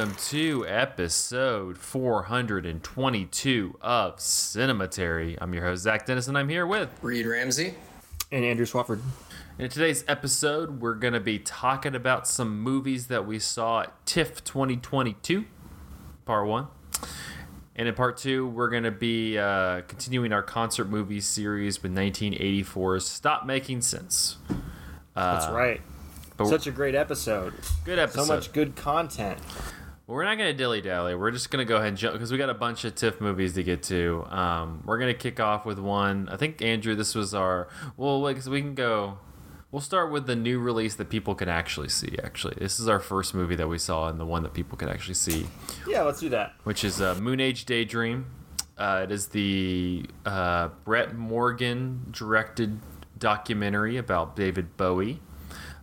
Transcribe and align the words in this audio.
welcome 0.00 0.16
to 0.16 0.66
episode 0.66 1.76
422 1.76 3.76
of 3.82 4.16
Cinematary. 4.16 5.36
I'm 5.38 5.52
your 5.52 5.64
host, 5.64 5.82
Zach 5.82 6.06
Dennis, 6.06 6.26
and 6.26 6.38
I'm 6.38 6.48
here 6.48 6.66
with 6.66 6.88
Reed 7.02 7.26
Ramsey. 7.26 7.74
And 8.32 8.42
Andrew 8.42 8.64
Swafford. 8.64 9.02
In 9.58 9.68
today's 9.68 10.02
episode, 10.08 10.80
we're 10.80 10.94
going 10.94 11.12
to 11.12 11.20
be 11.20 11.38
talking 11.38 11.94
about 11.94 12.26
some 12.26 12.60
movies 12.60 13.08
that 13.08 13.26
we 13.26 13.38
saw 13.38 13.82
at 13.82 14.06
TIFF 14.06 14.42
2022, 14.42 15.44
part 16.24 16.46
one. 16.46 16.68
And 17.76 17.86
in 17.86 17.94
part 17.94 18.16
two, 18.16 18.46
we're 18.46 18.70
going 18.70 18.84
to 18.84 18.90
be 18.90 19.36
uh, 19.36 19.82
continuing 19.82 20.32
our 20.32 20.42
concert 20.42 20.88
movie 20.88 21.20
series 21.20 21.82
with 21.82 21.94
1984's 21.94 23.06
Stop 23.06 23.44
Making 23.44 23.82
Sense. 23.82 24.38
That's 25.14 25.46
right. 25.48 25.82
Such 26.42 26.66
a 26.66 26.70
great 26.70 26.94
episode. 26.94 27.52
Good 27.84 27.98
episode. 27.98 28.24
So 28.24 28.34
much 28.34 28.52
good 28.54 28.76
content. 28.76 29.38
We're 30.10 30.24
not 30.24 30.38
going 30.38 30.50
to 30.50 30.56
dilly 30.56 30.80
dally. 30.80 31.14
We're 31.14 31.30
just 31.30 31.50
going 31.50 31.64
to 31.64 31.68
go 31.68 31.76
ahead 31.76 31.88
and 31.88 31.96
jump 31.96 32.14
because 32.14 32.32
we 32.32 32.38
got 32.38 32.50
a 32.50 32.54
bunch 32.54 32.84
of 32.84 32.96
TIFF 32.96 33.20
movies 33.20 33.54
to 33.54 33.62
get 33.62 33.84
to. 33.84 34.26
Um, 34.28 34.82
we're 34.84 34.98
going 34.98 35.12
to 35.12 35.18
kick 35.18 35.38
off 35.38 35.64
with 35.64 35.78
one. 35.78 36.28
I 36.28 36.36
think, 36.36 36.60
Andrew, 36.60 36.96
this 36.96 37.14
was 37.14 37.32
our. 37.32 37.68
Well, 37.96 38.20
like, 38.20 38.42
so 38.42 38.50
we 38.50 38.60
can 38.60 38.74
go. 38.74 39.18
We'll 39.70 39.80
start 39.80 40.10
with 40.10 40.26
the 40.26 40.34
new 40.34 40.58
release 40.58 40.96
that 40.96 41.10
people 41.10 41.36
can 41.36 41.48
actually 41.48 41.90
see, 41.90 42.16
actually. 42.24 42.56
This 42.58 42.80
is 42.80 42.88
our 42.88 42.98
first 42.98 43.34
movie 43.34 43.54
that 43.54 43.68
we 43.68 43.78
saw 43.78 44.08
and 44.08 44.18
the 44.18 44.26
one 44.26 44.42
that 44.42 44.52
people 44.52 44.76
can 44.76 44.88
actually 44.88 45.14
see, 45.14 45.46
Yeah, 45.86 46.02
let's 46.02 46.18
do 46.18 46.28
that. 46.30 46.54
which 46.64 46.82
is 46.82 47.00
uh, 47.00 47.14
Moon 47.14 47.38
Age 47.38 47.66
Daydream. 47.66 48.26
Uh, 48.76 49.02
it 49.04 49.12
is 49.12 49.28
the 49.28 50.06
uh, 50.26 50.70
Brett 50.84 51.14
Morgen 51.14 52.06
directed 52.10 52.80
documentary 53.16 53.96
about 53.96 54.34
David 54.34 54.76
Bowie. 54.76 55.20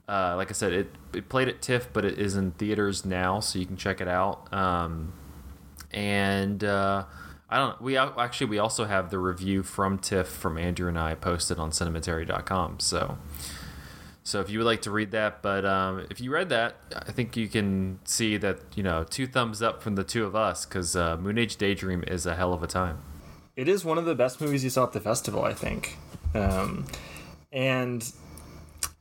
Uh, 0.07 0.35
like 0.37 0.49
I 0.49 0.53
said, 0.53 0.71
it, 0.71 0.89
it 1.13 1.27
played 1.27 1.49
at 1.49 1.61
TIFF, 1.61 1.89
but 1.91 2.05
it 2.05 2.17
is 2.17 2.35
in 2.35 2.51
theaters 2.51 3.03
now, 3.03 3.41
so 3.41 3.59
you 3.59 3.65
can 3.65 3.75
check 3.75 3.99
it 3.99 4.07
out. 4.07 4.51
Um, 4.53 5.11
and 5.91 6.63
uh, 6.63 7.03
I 7.49 7.57
don't. 7.57 7.81
We 7.81 7.97
actually 7.97 8.47
we 8.47 8.59
also 8.59 8.85
have 8.85 9.09
the 9.09 9.19
review 9.19 9.63
from 9.63 9.97
TIFF 9.97 10.27
from 10.27 10.57
Andrew 10.57 10.87
and 10.89 10.99
I 10.99 11.15
posted 11.15 11.59
on 11.59 11.71
cinematary.com. 11.71 12.79
So, 12.79 13.17
so 14.23 14.41
if 14.41 14.49
you 14.49 14.59
would 14.59 14.65
like 14.65 14.81
to 14.83 14.91
read 14.91 15.11
that, 15.11 15.41
but 15.41 15.65
um, 15.65 16.05
if 16.09 16.19
you 16.19 16.31
read 16.31 16.49
that, 16.49 16.75
I 16.93 17.11
think 17.11 17.37
you 17.37 17.47
can 17.47 17.99
see 18.03 18.35
that 18.37 18.59
you 18.75 18.83
know 18.83 19.05
two 19.05 19.27
thumbs 19.27 19.61
up 19.61 19.81
from 19.81 19.95
the 19.95 20.03
two 20.03 20.25
of 20.25 20.35
us 20.35 20.65
because 20.65 20.95
uh, 20.95 21.15
Moon 21.17 21.37
Age 21.37 21.55
Daydream 21.55 22.03
is 22.05 22.25
a 22.25 22.35
hell 22.35 22.53
of 22.53 22.63
a 22.63 22.67
time. 22.67 22.99
It 23.55 23.67
is 23.67 23.83
one 23.83 23.97
of 23.97 24.05
the 24.05 24.13
best 24.13 24.39
movies 24.39 24.63
you 24.63 24.69
saw 24.69 24.83
at 24.83 24.91
the 24.91 24.99
festival, 24.99 25.43
I 25.43 25.53
think. 25.53 25.97
Um, 26.35 26.85
and 27.51 28.11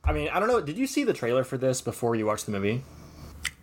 I 0.07 0.13
mean, 0.13 0.29
I 0.29 0.39
don't 0.39 0.47
know. 0.47 0.61
Did 0.61 0.77
you 0.77 0.87
see 0.87 1.03
the 1.03 1.13
trailer 1.13 1.43
for 1.43 1.57
this 1.57 1.81
before 1.81 2.15
you 2.15 2.25
watched 2.25 2.45
the 2.45 2.51
movie? 2.53 2.81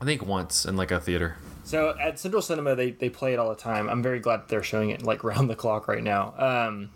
I 0.01 0.05
think 0.05 0.27
once 0.27 0.67
in 0.67 0.77
like 0.77 0.91
a 0.91 1.01
theater. 1.01 1.37
So 1.65 1.97
at 1.99 2.19
Central 2.19 2.43
Cinema, 2.43 2.75
they, 2.75 2.91
they 2.91 3.09
play 3.09 3.33
it 3.33 3.39
all 3.39 3.49
the 3.49 3.57
time. 3.57 3.89
I'm 3.89 4.03
very 4.03 4.21
glad 4.21 4.49
they're 4.49 4.63
showing 4.63 4.91
it 4.91 5.03
like 5.03 5.25
round 5.25 5.49
the 5.49 5.57
clock 5.57 5.89
right 5.89 6.03
now. 6.03 6.35
Um, 6.37 6.91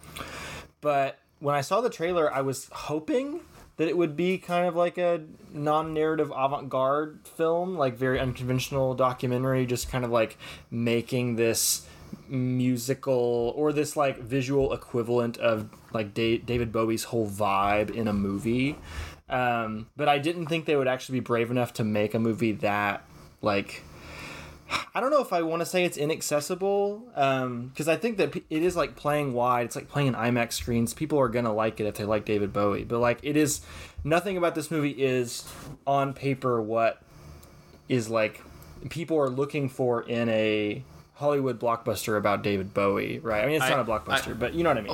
but 0.83 1.19
when 1.41 1.55
I 1.55 1.63
saw 1.63 1.81
the 1.81 1.91
trailer, 1.91 2.33
I 2.33 2.43
was 2.43 2.69
hoping 2.71 3.41
that 3.79 3.89
it 3.89 3.97
would 3.97 4.17
be 4.17 4.39
kind 4.39 4.67
of 4.67 4.77
like 4.77 4.99
a 4.99 5.23
non-narrative 5.53 6.33
avant-garde 6.35 7.21
film, 7.25 7.77
like 7.77 7.97
very 7.97 8.21
unconventional 8.21 8.95
documentary, 8.95 9.65
just 9.65 9.89
kind 9.89 10.05
of 10.05 10.11
like 10.11 10.37
making 10.71 11.37
this 11.37 11.87
musical 12.29 13.53
or 13.57 13.73
this 13.73 13.97
like 13.97 14.19
visual 14.19 14.73
equivalent 14.73 15.39
of 15.39 15.69
like 15.93 16.13
da- 16.13 16.39
David 16.39 16.73
Bowie's 16.73 17.05
whole 17.05 17.29
vibe 17.29 17.91
in 17.91 18.09
a 18.09 18.13
movie. 18.13 18.77
Um, 19.31 19.89
but 19.97 20.09
I 20.09 20.19
didn't 20.19 20.47
think 20.47 20.65
they 20.65 20.77
would 20.77 20.89
actually 20.89 21.21
be 21.21 21.25
brave 21.25 21.51
enough 21.51 21.75
to 21.75 21.85
make 21.85 22.15
a 22.15 22.19
movie 22.19 22.53
that 22.53 23.05
like 23.43 23.83
I 24.95 25.01
don't 25.01 25.11
know 25.11 25.21
if 25.23 25.33
I 25.33 25.43
want 25.43 25.61
to 25.61 25.67
say 25.67 25.85
it's 25.85 25.97
inaccessible 25.97 26.99
because 27.15 27.89
I 27.89 27.97
think 27.97 28.19
that 28.19 28.37
it 28.37 28.63
is 28.63 28.77
like 28.77 28.97
playing 28.97 29.33
wide. 29.33 29.67
It's 29.67 29.77
like 29.77 29.89
playing 29.89 30.09
in 30.09 30.15
IMAX 30.15 30.53
screens. 30.55 30.93
People 30.95 31.19
are 31.19 31.29
gonna 31.29 31.53
like 31.53 31.81
it 31.81 31.87
if 31.87 31.95
they 31.97 32.05
like 32.05 32.25
David 32.25 32.53
Bowie, 32.53 32.85
but 32.85 32.99
like 32.99 33.19
it 33.23 33.37
is 33.37 33.61
nothing 34.05 34.37
about 34.37 34.55
this 34.55 34.71
movie 34.71 34.91
is 34.91 35.51
on 35.87 36.13
paper 36.13 36.61
what 36.61 37.03
is 37.89 38.09
like 38.11 38.43
people 38.91 39.19
are 39.19 39.29
looking 39.31 39.69
for 39.69 40.03
in 40.03 40.29
a 40.29 40.83
Hollywood 41.15 41.59
blockbuster 41.59 42.17
about 42.17 42.43
David 42.43 42.73
Bowie, 42.75 43.19
right? 43.19 43.43
I 43.43 43.47
mean, 43.47 43.57
it's 43.57 43.65
I- 43.65 43.71
not 43.71 43.81
a 43.81 43.85
blockbuster, 43.85 44.31
I- 44.31 44.35
but 44.35 44.55
you 44.55 44.63
know 44.63 44.71
what 44.71 44.79
I 44.79 44.83
mean. 44.83 44.93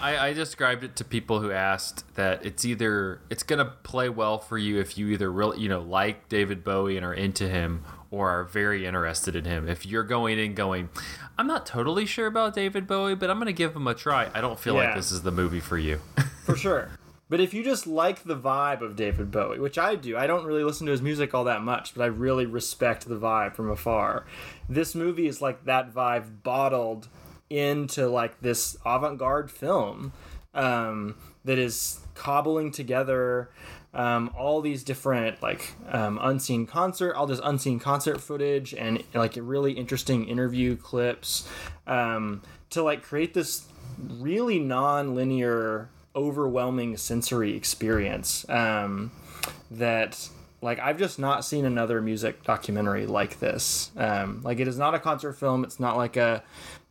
I, 0.00 0.28
I 0.28 0.32
described 0.32 0.84
it 0.84 0.96
to 0.96 1.04
people 1.04 1.40
who 1.40 1.50
asked 1.50 2.04
that 2.14 2.44
it's 2.44 2.64
either 2.64 3.20
it's 3.30 3.42
gonna 3.42 3.64
play 3.82 4.08
well 4.08 4.38
for 4.38 4.56
you 4.56 4.78
if 4.78 4.96
you 4.96 5.08
either 5.08 5.30
really 5.30 5.60
you 5.60 5.68
know 5.68 5.80
like 5.80 6.28
David 6.28 6.62
Bowie 6.62 6.96
and 6.96 7.04
are 7.04 7.14
into 7.14 7.48
him 7.48 7.84
or 8.10 8.30
are 8.30 8.44
very 8.44 8.86
interested 8.86 9.36
in 9.36 9.44
him. 9.44 9.68
If 9.68 9.84
you're 9.84 10.04
going 10.04 10.38
in 10.38 10.54
going, 10.54 10.88
I'm 11.36 11.46
not 11.46 11.66
totally 11.66 12.06
sure 12.06 12.26
about 12.26 12.54
David 12.54 12.86
Bowie, 12.86 13.14
but 13.14 13.28
I'm 13.28 13.38
gonna 13.38 13.52
give 13.52 13.74
him 13.74 13.86
a 13.86 13.94
try. 13.94 14.30
I 14.34 14.40
don't 14.40 14.58
feel 14.58 14.74
like 14.74 14.94
this 14.94 15.10
is 15.10 15.22
the 15.22 15.32
movie 15.32 15.60
for 15.60 15.78
you. 15.78 16.00
for 16.44 16.56
sure. 16.56 16.90
But 17.30 17.40
if 17.40 17.52
you 17.52 17.62
just 17.62 17.86
like 17.86 18.24
the 18.24 18.36
vibe 18.36 18.80
of 18.80 18.96
David 18.96 19.30
Bowie, 19.30 19.58
which 19.58 19.76
I 19.76 19.96
do, 19.96 20.16
I 20.16 20.26
don't 20.26 20.46
really 20.46 20.64
listen 20.64 20.86
to 20.86 20.92
his 20.92 21.02
music 21.02 21.34
all 21.34 21.44
that 21.44 21.60
much, 21.60 21.94
but 21.94 22.02
I 22.02 22.06
really 22.06 22.46
respect 22.46 23.06
the 23.06 23.16
vibe 23.16 23.54
from 23.54 23.68
afar. 23.68 24.24
This 24.66 24.94
movie 24.94 25.26
is 25.26 25.42
like 25.42 25.66
that 25.66 25.92
vibe 25.92 26.42
bottled 26.42 27.08
into 27.50 28.08
like 28.08 28.40
this 28.40 28.76
avant-garde 28.84 29.50
film 29.50 30.12
um, 30.54 31.14
that 31.44 31.58
is 31.58 32.00
cobbling 32.14 32.70
together 32.70 33.50
um, 33.94 34.30
all 34.36 34.60
these 34.60 34.84
different 34.84 35.42
like 35.42 35.72
um, 35.90 36.18
unseen 36.22 36.66
concert, 36.66 37.14
all 37.14 37.26
this 37.26 37.40
unseen 37.42 37.78
concert 37.78 38.20
footage, 38.20 38.74
and 38.74 39.02
like 39.14 39.34
really 39.36 39.72
interesting 39.72 40.28
interview 40.28 40.76
clips 40.76 41.48
um, 41.86 42.42
to 42.70 42.82
like 42.82 43.02
create 43.02 43.34
this 43.34 43.66
really 43.98 44.58
non-linear 44.58 45.88
overwhelming 46.14 46.96
sensory 46.96 47.56
experience 47.56 48.48
um, 48.48 49.10
that 49.70 50.28
like 50.60 50.80
i've 50.80 50.98
just 50.98 51.18
not 51.18 51.44
seen 51.44 51.64
another 51.64 52.00
music 52.00 52.42
documentary 52.42 53.06
like 53.06 53.38
this. 53.38 53.90
Um, 53.96 54.40
like 54.42 54.60
it 54.60 54.68
is 54.68 54.76
not 54.78 54.94
a 54.94 54.98
concert 54.98 55.34
film. 55.34 55.64
It's 55.64 55.78
not 55.78 55.96
like 55.96 56.16
a, 56.16 56.42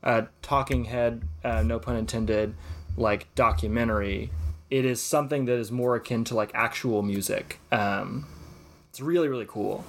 a 0.04 0.28
talking 0.42 0.86
head 0.86 1.24
uh, 1.44 1.64
no 1.64 1.80
pun 1.80 1.96
intended 1.96 2.54
like 2.96 3.34
documentary 3.36 4.32
it 4.70 4.86
is 4.86 5.02
something 5.02 5.46
that 5.46 5.58
is 5.58 5.72
more 5.72 5.96
akin 5.96 6.24
to 6.26 6.36
like 6.36 6.52
actual 6.54 7.02
music. 7.02 7.60
Um, 7.72 8.28
it's 8.90 9.00
really 9.00 9.28
really 9.28 9.46
cool 9.48 9.86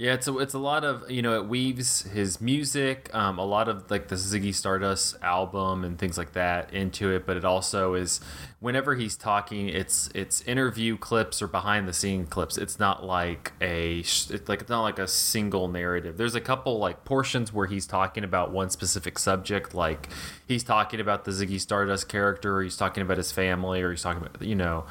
Yeah, 0.00 0.14
it's 0.14 0.26
a, 0.28 0.38
it's 0.38 0.54
a 0.54 0.58
lot 0.58 0.82
of 0.82 1.10
you 1.10 1.20
know 1.20 1.36
it 1.36 1.46
weaves 1.46 2.00
his 2.00 2.40
music, 2.40 3.14
um, 3.14 3.38
a 3.38 3.44
lot 3.44 3.68
of 3.68 3.90
like 3.90 4.08
the 4.08 4.14
Ziggy 4.14 4.54
Stardust 4.54 5.16
album 5.20 5.84
and 5.84 5.98
things 5.98 6.16
like 6.16 6.32
that 6.32 6.72
into 6.72 7.10
it, 7.10 7.26
but 7.26 7.36
it 7.36 7.44
also 7.44 7.92
is 7.92 8.18
whenever 8.60 8.94
he's 8.94 9.14
talking, 9.14 9.68
it's 9.68 10.08
it's 10.14 10.40
interview 10.42 10.96
clips 10.96 11.42
or 11.42 11.48
behind 11.48 11.86
the 11.86 11.92
scene 11.92 12.24
clips. 12.24 12.56
It's 12.56 12.78
not 12.78 13.04
like 13.04 13.52
a 13.60 13.98
it's 13.98 14.48
like 14.48 14.62
it's 14.62 14.70
not 14.70 14.80
like 14.80 14.98
a 14.98 15.06
single 15.06 15.68
narrative. 15.68 16.16
There's 16.16 16.34
a 16.34 16.40
couple 16.40 16.78
like 16.78 17.04
portions 17.04 17.52
where 17.52 17.66
he's 17.66 17.86
talking 17.86 18.24
about 18.24 18.52
one 18.52 18.70
specific 18.70 19.18
subject, 19.18 19.74
like 19.74 20.08
he's 20.48 20.64
talking 20.64 21.00
about 21.00 21.26
the 21.26 21.30
Ziggy 21.30 21.60
Stardust 21.60 22.08
character, 22.08 22.56
or 22.56 22.62
he's 22.62 22.78
talking 22.78 23.02
about 23.02 23.18
his 23.18 23.32
family, 23.32 23.82
or 23.82 23.90
he's 23.90 24.02
talking 24.02 24.22
about 24.22 24.40
you 24.40 24.54
know 24.54 24.86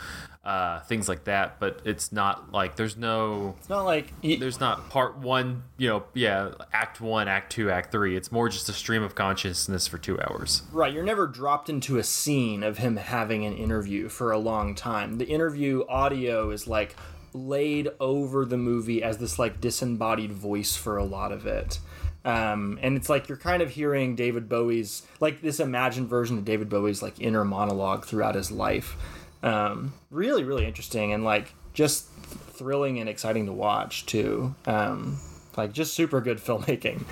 uh, 0.50 0.80
things 0.80 1.08
like 1.08 1.26
that. 1.26 1.60
But 1.60 1.82
it's 1.86 2.12
not 2.12 2.52
like 2.52 2.76
there's 2.76 2.98
no 2.98 3.56
it's 3.60 3.70
not 3.70 3.86
like 3.86 4.12
there's 4.24 4.60
not 4.60 4.90
part 4.90 5.20
one, 5.20 5.64
you 5.78 5.88
know, 5.88 6.04
yeah, 6.16 6.52
act 6.74 7.00
one, 7.00 7.28
act 7.28 7.52
two, 7.52 7.70
act 7.70 7.92
three. 7.92 8.18
It's 8.18 8.31
more 8.31 8.50
just 8.50 8.68
a 8.68 8.74
stream 8.74 9.04
of 9.04 9.13
consciousness 9.13 9.88
for 9.88 10.00
two 10.00 10.19
hours. 10.19 10.63
Right, 10.72 10.92
you're 10.92 11.04
never 11.04 11.28
dropped 11.28 11.69
into 11.69 12.00
a 12.00 12.04
scene 12.04 12.63
of 12.63 12.80
him 12.80 12.96
having 12.96 13.46
an 13.46 13.54
interview 13.54 14.10
for 14.10 14.31
a 14.31 14.40
long 14.40 14.74
time. 14.74 15.19
The 15.19 15.28
interview 15.28 15.86
audio 15.88 16.50
is 16.50 16.68
like 16.68 16.95
laid 17.31 17.90
over 18.00 18.44
the 18.44 18.57
movie 18.57 19.04
as 19.04 19.19
this 19.19 19.38
like 19.38 19.62
disembodied 19.62 20.34
voice 20.34 20.75
for 20.75 20.98
a 20.98 21.04
lot 21.04 21.31
of 21.31 21.45
it. 21.45 21.78
Um, 22.25 22.80
and 22.81 22.98
it's 22.98 23.07
like 23.07 23.30
you're 23.30 23.38
kind 23.38 23.62
of 23.62 23.69
hearing 23.69 24.16
David 24.16 24.50
Bowie's 24.50 25.04
like 25.19 25.42
this 25.44 25.60
imagined 25.60 26.10
version 26.10 26.40
of 26.40 26.44
David 26.44 26.69
Bowie's 26.69 27.04
like 27.04 27.22
inner 27.22 27.45
monologue 27.45 28.06
throughout 28.06 28.34
his 28.34 28.52
life. 28.52 28.98
Um, 29.41 29.94
really, 30.09 30.44
really 30.44 30.65
interesting 30.65 31.13
and 31.13 31.24
like 31.24 31.53
just 31.74 32.09
thrilling 32.09 33.00
and 33.00 33.07
exciting 33.09 33.45
to 33.45 33.53
watch 33.53 34.06
too. 34.06 34.53
Um, 34.65 35.19
like 35.56 35.74
just 35.74 35.94
super 35.94 36.21
good 36.21 36.38
filmmaking. 36.45 37.03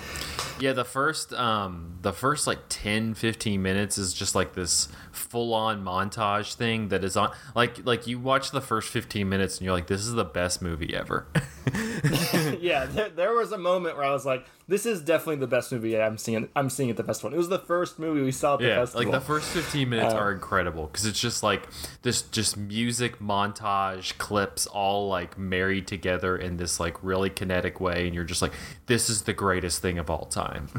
Yeah, 0.60 0.72
the 0.72 0.84
first 0.84 1.32
um 1.34 1.98
the 2.02 2.12
first 2.12 2.46
like 2.46 2.58
10 2.68 3.14
15 3.14 3.62
minutes 3.62 3.98
is 3.98 4.12
just 4.12 4.34
like 4.34 4.54
this 4.54 4.88
full 5.18 5.52
on 5.52 5.84
montage 5.84 6.54
thing 6.54 6.88
that 6.88 7.04
is 7.04 7.16
on 7.16 7.32
like 7.54 7.84
like 7.84 8.06
you 8.06 8.18
watch 8.18 8.50
the 8.52 8.60
first 8.60 8.88
15 8.90 9.28
minutes 9.28 9.58
and 9.58 9.64
you're 9.64 9.74
like 9.74 9.86
this 9.88 10.00
is 10.00 10.12
the 10.12 10.24
best 10.24 10.62
movie 10.62 10.94
ever. 10.94 11.26
yeah, 12.60 12.86
there, 12.86 13.08
there 13.10 13.34
was 13.34 13.52
a 13.52 13.58
moment 13.58 13.96
where 13.96 14.04
I 14.06 14.12
was 14.12 14.24
like, 14.24 14.46
this 14.68 14.86
is 14.86 15.00
definitely 15.02 15.36
the 15.36 15.46
best 15.46 15.72
movie 15.72 15.98
I'm 16.00 16.18
seeing. 16.18 16.48
I'm 16.54 16.70
seeing 16.70 16.90
at 16.90 16.96
the 16.96 17.04
festival. 17.04 17.34
It 17.34 17.38
was 17.38 17.48
the 17.48 17.58
first 17.58 17.98
movie 17.98 18.22
we 18.22 18.32
saw 18.32 18.54
at 18.54 18.60
the 18.60 18.66
yeah, 18.68 18.76
festival. 18.76 19.10
like 19.12 19.20
the 19.20 19.26
first 19.26 19.48
15 19.50 19.88
minutes 19.88 20.14
Uh, 20.14 20.18
are 20.18 20.32
incredible 20.32 20.86
because 20.86 21.04
it's 21.06 21.20
just 21.20 21.42
like 21.42 21.66
this 22.02 22.22
just 22.22 22.56
music 22.56 23.18
montage 23.18 24.16
clips 24.18 24.66
all 24.66 25.08
like 25.08 25.36
married 25.38 25.86
together 25.86 26.36
in 26.36 26.56
this 26.56 26.78
like 26.78 26.96
really 27.02 27.30
kinetic 27.30 27.80
way 27.80 28.06
and 28.06 28.14
you're 28.14 28.24
just 28.24 28.42
like 28.42 28.52
this 28.86 29.08
is 29.10 29.22
the 29.22 29.32
greatest 29.32 29.80
thing 29.82 29.98
of 29.98 30.10
all 30.10 30.26
time 30.26 30.68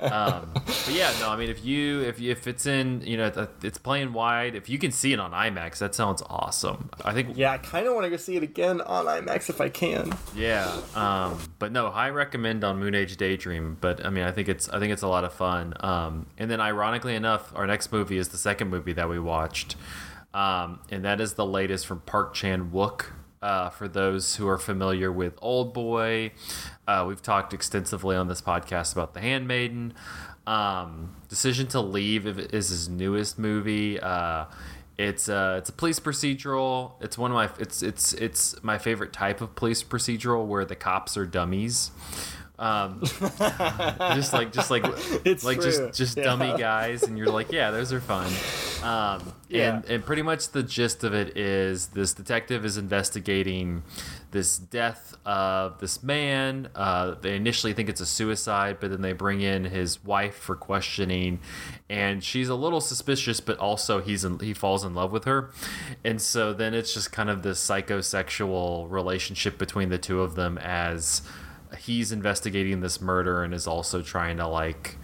um, 0.00 0.50
but 0.54 0.90
yeah 0.92 1.12
no 1.20 1.30
i 1.30 1.36
mean 1.36 1.48
if 1.50 1.64
you 1.64 2.00
if 2.02 2.20
you, 2.20 2.30
if 2.30 2.46
it's 2.46 2.66
in 2.66 3.00
you 3.02 3.16
know 3.16 3.17
th- 3.30 3.48
it's 3.62 3.78
playing 3.78 4.12
wide 4.12 4.54
if 4.54 4.68
you 4.68 4.78
can 4.78 4.90
see 4.90 5.12
it 5.12 5.20
on 5.20 5.32
imax 5.32 5.78
that 5.78 5.94
sounds 5.94 6.22
awesome 6.28 6.90
i 7.04 7.12
think 7.12 7.36
yeah, 7.36 7.52
I 7.52 7.58
kind 7.58 7.86
of 7.86 7.94
want 7.94 8.04
to 8.04 8.10
go 8.10 8.16
see 8.16 8.36
it 8.36 8.42
again 8.42 8.80
on 8.80 9.06
IMAX 9.06 9.48
if 9.48 9.60
I 9.60 9.68
can. 9.68 10.12
yeah, 10.34 10.80
um, 10.94 11.38
but 11.58 11.72
no, 11.72 11.90
high 11.90 12.10
recommend 12.10 12.64
on 12.64 12.78
Moon 12.78 12.94
Age 12.94 13.16
Daydream. 13.16 13.76
But 13.80 14.04
I 14.04 14.10
mean, 14.10 14.24
I 14.24 14.32
think 14.32 14.48
it's 14.48 14.68
I 14.68 14.78
think 14.78 14.92
it's 14.92 15.02
a 15.02 15.08
lot 15.08 15.24
of 15.24 15.32
fun. 15.32 15.74
Um, 15.80 16.26
and 16.36 16.50
then, 16.50 16.60
ironically 16.60 17.14
enough, 17.14 17.52
our 17.54 17.66
next 17.66 17.92
movie 17.92 18.18
is 18.18 18.28
the 18.28 18.38
second 18.38 18.68
movie 18.70 18.92
that 18.94 19.08
we 19.08 19.18
watched, 19.18 19.76
um, 20.34 20.80
and 20.90 21.04
that 21.04 21.20
is 21.20 21.34
the 21.34 21.46
latest 21.46 21.86
from 21.86 22.00
Park 22.00 22.34
Chan 22.34 22.70
Wook. 22.72 23.06
Uh, 23.40 23.70
for 23.70 23.86
those 23.86 24.34
who 24.34 24.48
are 24.48 24.58
familiar 24.58 25.12
with 25.12 25.34
Old 25.40 25.72
Boy, 25.72 26.32
uh, 26.88 27.04
we've 27.06 27.22
talked 27.22 27.54
extensively 27.54 28.16
on 28.16 28.26
this 28.26 28.42
podcast 28.42 28.92
about 28.94 29.14
The 29.14 29.20
Handmaiden. 29.20 29.94
Um, 30.48 31.14
Decision 31.28 31.66
to 31.68 31.80
Leave 31.80 32.26
is 32.26 32.70
his 32.70 32.88
newest 32.88 33.38
movie. 33.38 34.00
Uh, 34.00 34.46
it's 34.96 35.28
uh, 35.28 35.56
it's 35.58 35.68
a 35.68 35.72
police 35.72 36.00
procedural. 36.00 36.92
It's 37.00 37.18
one 37.18 37.30
of 37.30 37.34
my 37.34 37.50
it's 37.62 37.82
it's 37.82 38.14
it's 38.14 38.60
my 38.62 38.78
favorite 38.78 39.12
type 39.12 39.40
of 39.42 39.54
police 39.54 39.82
procedural 39.82 40.46
where 40.46 40.64
the 40.64 40.74
cops 40.76 41.16
are 41.16 41.26
dummies. 41.26 41.90
Um, 42.58 43.02
just 44.16 44.32
like 44.32 44.50
just 44.52 44.68
like 44.70 44.82
It's 45.24 45.44
like 45.44 45.60
true. 45.60 45.70
just 45.70 45.94
just 45.94 46.16
Yeah. 46.16 46.24
dummy 46.24 46.58
guys, 46.58 47.04
and 47.04 47.16
you're 47.16 47.30
like, 47.30 47.52
yeah, 47.52 47.70
those 47.70 47.92
are 47.92 48.00
fun. 48.00 48.26
Um, 48.82 49.32
Yeah. 49.48 49.74
and 49.76 49.84
and 49.84 50.04
pretty 50.04 50.22
much 50.22 50.48
the 50.50 50.62
gist 50.64 51.04
of 51.04 51.14
it 51.14 51.36
is 51.36 51.88
this 51.88 52.12
detective 52.14 52.64
is 52.64 52.76
investigating 52.76 53.84
this 54.30 54.58
death 54.58 55.16
of 55.24 55.78
this 55.80 56.02
man. 56.02 56.68
Uh, 56.74 57.14
they 57.20 57.34
initially 57.34 57.72
think 57.72 57.88
it's 57.88 58.00
a 58.00 58.06
suicide, 58.06 58.78
but 58.80 58.90
then 58.90 59.00
they 59.00 59.12
bring 59.12 59.40
in 59.40 59.64
his 59.64 60.04
wife 60.04 60.34
for 60.34 60.54
questioning, 60.54 61.40
and 61.88 62.22
she's 62.22 62.48
a 62.48 62.54
little 62.54 62.80
suspicious, 62.80 63.40
but 63.40 63.58
also 63.58 64.00
he's 64.00 64.24
in, 64.24 64.38
he 64.40 64.52
falls 64.52 64.84
in 64.84 64.94
love 64.94 65.12
with 65.12 65.24
her, 65.24 65.50
and 66.04 66.20
so 66.20 66.52
then 66.52 66.74
it's 66.74 66.92
just 66.92 67.12
kind 67.12 67.30
of 67.30 67.42
this 67.42 67.64
psychosexual 67.64 68.90
relationship 68.90 69.58
between 69.58 69.88
the 69.88 69.98
two 69.98 70.20
of 70.20 70.34
them 70.34 70.58
as 70.58 71.22
he's 71.80 72.12
investigating 72.12 72.80
this 72.80 73.00
murder 73.00 73.42
and 73.42 73.52
is 73.52 73.66
also 73.66 74.00
trying 74.02 74.38
to 74.38 74.46
like 74.46 74.96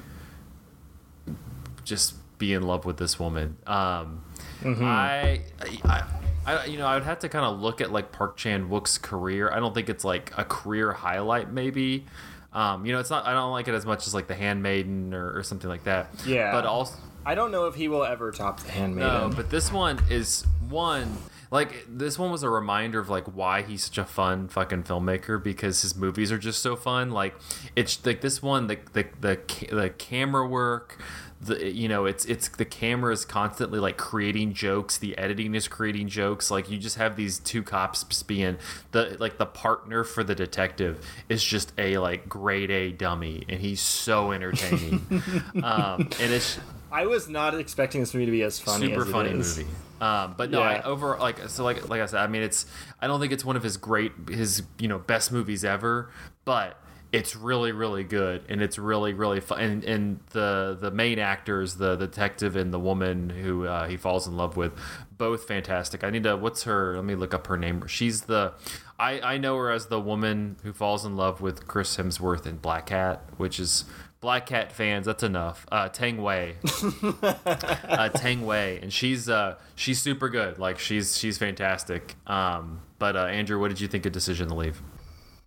just 1.85 2.15
be 2.39 2.53
in 2.53 2.63
love 2.63 2.85
with 2.85 2.97
this 2.97 3.19
woman. 3.21 3.57
Um, 3.67 4.25
I, 4.65 5.43
I, 5.85 6.05
I, 6.47 6.67
you 6.67 6.79
know, 6.79 6.87
I 6.87 6.95
would 6.95 7.05
have 7.05 7.21
to 7.21 7.29
kind 7.29 7.45
of 7.45 7.61
look 7.61 7.81
at 7.81 7.93
like 7.93 8.13
Park 8.13 8.37
Chan 8.37 8.69
Wook's 8.69 8.99
career. 8.99 9.51
I 9.51 9.61
don't 9.61 9.75
think 9.75 9.89
it's 9.89 10.05
like 10.05 10.33
a 10.37 10.45
career 10.45 10.93
highlight, 10.93 11.51
maybe. 11.51 12.07
Um, 12.53 12.87
you 12.87 12.93
know, 12.93 13.01
it's 13.01 13.11
not. 13.11 13.27
I 13.27 13.33
don't 13.33 13.53
like 13.53 13.69
it 13.69 13.75
as 13.75 13.85
much 13.85 14.07
as 14.07 14.15
like 14.15 14.27
The 14.27 14.35
Handmaiden 14.35 15.15
or, 15.15 15.39
or 15.39 15.43
something 15.43 15.69
like 15.69 15.85
that. 15.85 16.11
Yeah. 16.27 16.53
But 16.53 16.67
also, 16.67 16.97
I 17.27 17.35
don't 17.35 17.51
know 17.51 17.67
if 17.67 17.75
he 17.75 17.89
will 17.89 18.05
ever 18.05 18.31
top 18.31 18.61
The 18.61 18.71
Handmaiden. 18.71 19.31
no, 19.31 19.33
but 19.35 19.51
this 19.51 19.73
one 19.73 20.01
is 20.11 20.47
one 20.69 21.17
like 21.55 21.87
this 21.89 22.19
one 22.19 22.33
was 22.33 22.43
a 22.43 22.51
reminder 22.51 22.99
of 22.99 23.09
like 23.09 23.27
why 23.27 23.63
he's 23.63 23.85
such 23.85 23.99
a 23.99 24.05
fun 24.05 24.49
fucking 24.49 24.83
filmmaker 24.83 25.41
because 25.41 25.83
his 25.83 25.95
movies 25.95 26.33
are 26.33 26.39
just 26.39 26.61
so 26.61 26.75
fun. 26.75 27.13
Like 27.13 27.37
it's 27.77 28.05
like 28.05 28.23
this 28.23 28.43
one 28.43 28.67
the 28.67 28.79
the 28.93 29.07
the, 29.21 29.39
the 29.71 29.91
camera 29.91 30.49
work 30.49 30.99
the 31.47 31.73
you 31.73 31.89
know 31.89 32.07
it's 32.07 32.25
it's 32.25 32.49
the 32.49 32.65
camera 32.65 33.13
is 33.13 33.25
constantly 33.25 33.79
like 33.79 33.97
creating 33.97 34.53
jokes 34.53 34.99
the 34.99 35.17
editing 35.19 35.55
is 35.55 35.69
creating 35.69 36.09
jokes 36.09 36.51
like 36.51 36.71
you 36.71 36.79
just 36.79 36.97
have 36.97 37.17
these 37.17 37.39
two 37.39 37.63
cops 37.63 38.23
being 38.23 38.57
the 38.93 39.17
like 39.21 39.39
the 39.39 39.47
partner 39.47 40.05
for 40.05 40.25
the 40.25 40.35
detective 40.35 41.05
is 41.29 41.43
just 41.43 41.73
a 41.79 41.99
like 41.99 42.29
grade 42.29 42.71
a 42.71 42.91
dummy 42.93 43.45
and 43.49 43.61
he's 43.61 43.81
so 43.81 44.33
entertaining 44.33 45.05
um 45.63 46.01
and 46.21 46.33
it's 46.33 46.59
I 46.95 47.07
was 47.07 47.29
not 47.29 47.59
expecting 47.59 48.03
this 48.03 48.15
movie 48.15 48.27
to 48.27 48.31
be 48.31 48.43
as 48.43 48.61
funny. 48.61 48.87
super 48.87 49.03
as 49.03 49.09
it 49.09 49.11
funny 49.11 49.31
is. 49.31 49.59
movie. 49.59 49.71
Um, 50.01 50.35
but 50.37 50.51
no, 50.51 50.63
I, 50.63 50.81
over 50.83 51.17
like 51.19 51.49
so 51.49 51.65
like 51.65 51.89
like 51.89 52.01
I 52.01 52.07
said, 52.07 52.21
I 52.21 52.29
mean 52.29 52.43
it's 52.43 52.67
I 53.01 53.09
don't 53.09 53.19
think 53.21 53.33
it's 53.33 53.45
one 53.45 53.57
of 53.57 53.65
his 53.65 53.77
great 53.77 54.13
his 54.29 54.63
you 54.79 54.87
know 54.87 55.01
best 55.01 55.33
movies 55.33 55.65
ever, 55.65 56.11
but 56.45 56.79
it's 57.15 57.37
really 57.37 57.71
really 57.71 58.03
good 58.03 58.43
and 58.49 58.61
it's 58.61 58.77
really 58.77 59.13
really 59.13 59.39
fun. 59.41 59.61
And, 59.61 59.85
and 59.85 60.21
the 60.31 60.77
the 60.81 60.91
main 60.91 61.21
actors, 61.21 61.77
the 61.77 61.95
detective 61.95 62.57
and 62.57 62.73
the 62.73 62.81
woman 62.81 63.31
who 63.31 63.67
uh, 63.67 63.87
he 63.87 63.97
falls 63.97 64.27
in 64.27 64.37
love 64.37 64.57
with, 64.57 64.73
both 65.17 65.47
fantastic. 65.47 66.03
I 66.03 66.11
need 66.11 66.25
to 66.25 66.37
what's 66.37 66.65
her? 66.65 66.97
Let 66.97 67.05
me 67.05 67.15
look 67.15 67.33
up 67.33 67.47
her 67.47 67.57
name. 67.57 67.87
She's 67.87 68.23
the 68.23 68.55
I 68.99 69.21
I 69.21 69.39
know 69.39 69.57
her 69.57 69.71
as 69.71 69.87
the 69.87 70.01
woman 70.01 70.57
who 70.65 70.73
falls 70.73 71.05
in 71.05 71.15
love 71.15 71.41
with 71.41 71.69
Chris 71.69 71.97
Hemsworth 71.97 72.47
in 72.47 72.59
Blackhat, 72.59 73.21
which 73.37 73.59
is. 73.61 73.85
Blackhat 74.23 74.73
fans, 74.73 75.05
that's 75.05 75.23
enough. 75.23 75.67
Uh, 75.71 75.91
Tang 75.91 76.23
Wei, 76.23 76.55
uh, 77.23 78.09
Tang 78.09 78.47
Wei, 78.47 78.79
and 78.81 78.91
she's 78.91 79.29
uh, 79.29 79.57
she's 79.75 80.01
super 80.01 80.31
good. 80.31 80.59
Like 80.59 80.79
she's 80.79 81.19
she's 81.19 81.37
fantastic. 81.37 82.15
Um, 82.27 82.81
but 82.99 83.17
uh, 83.17 83.27
Andrew, 83.27 83.61
what 83.61 83.69
did 83.69 83.83
you 83.83 83.89
think 83.89 84.07
of 84.07 84.13
Decision 84.13 84.49
to 84.49 84.55
Leave? 84.55 84.81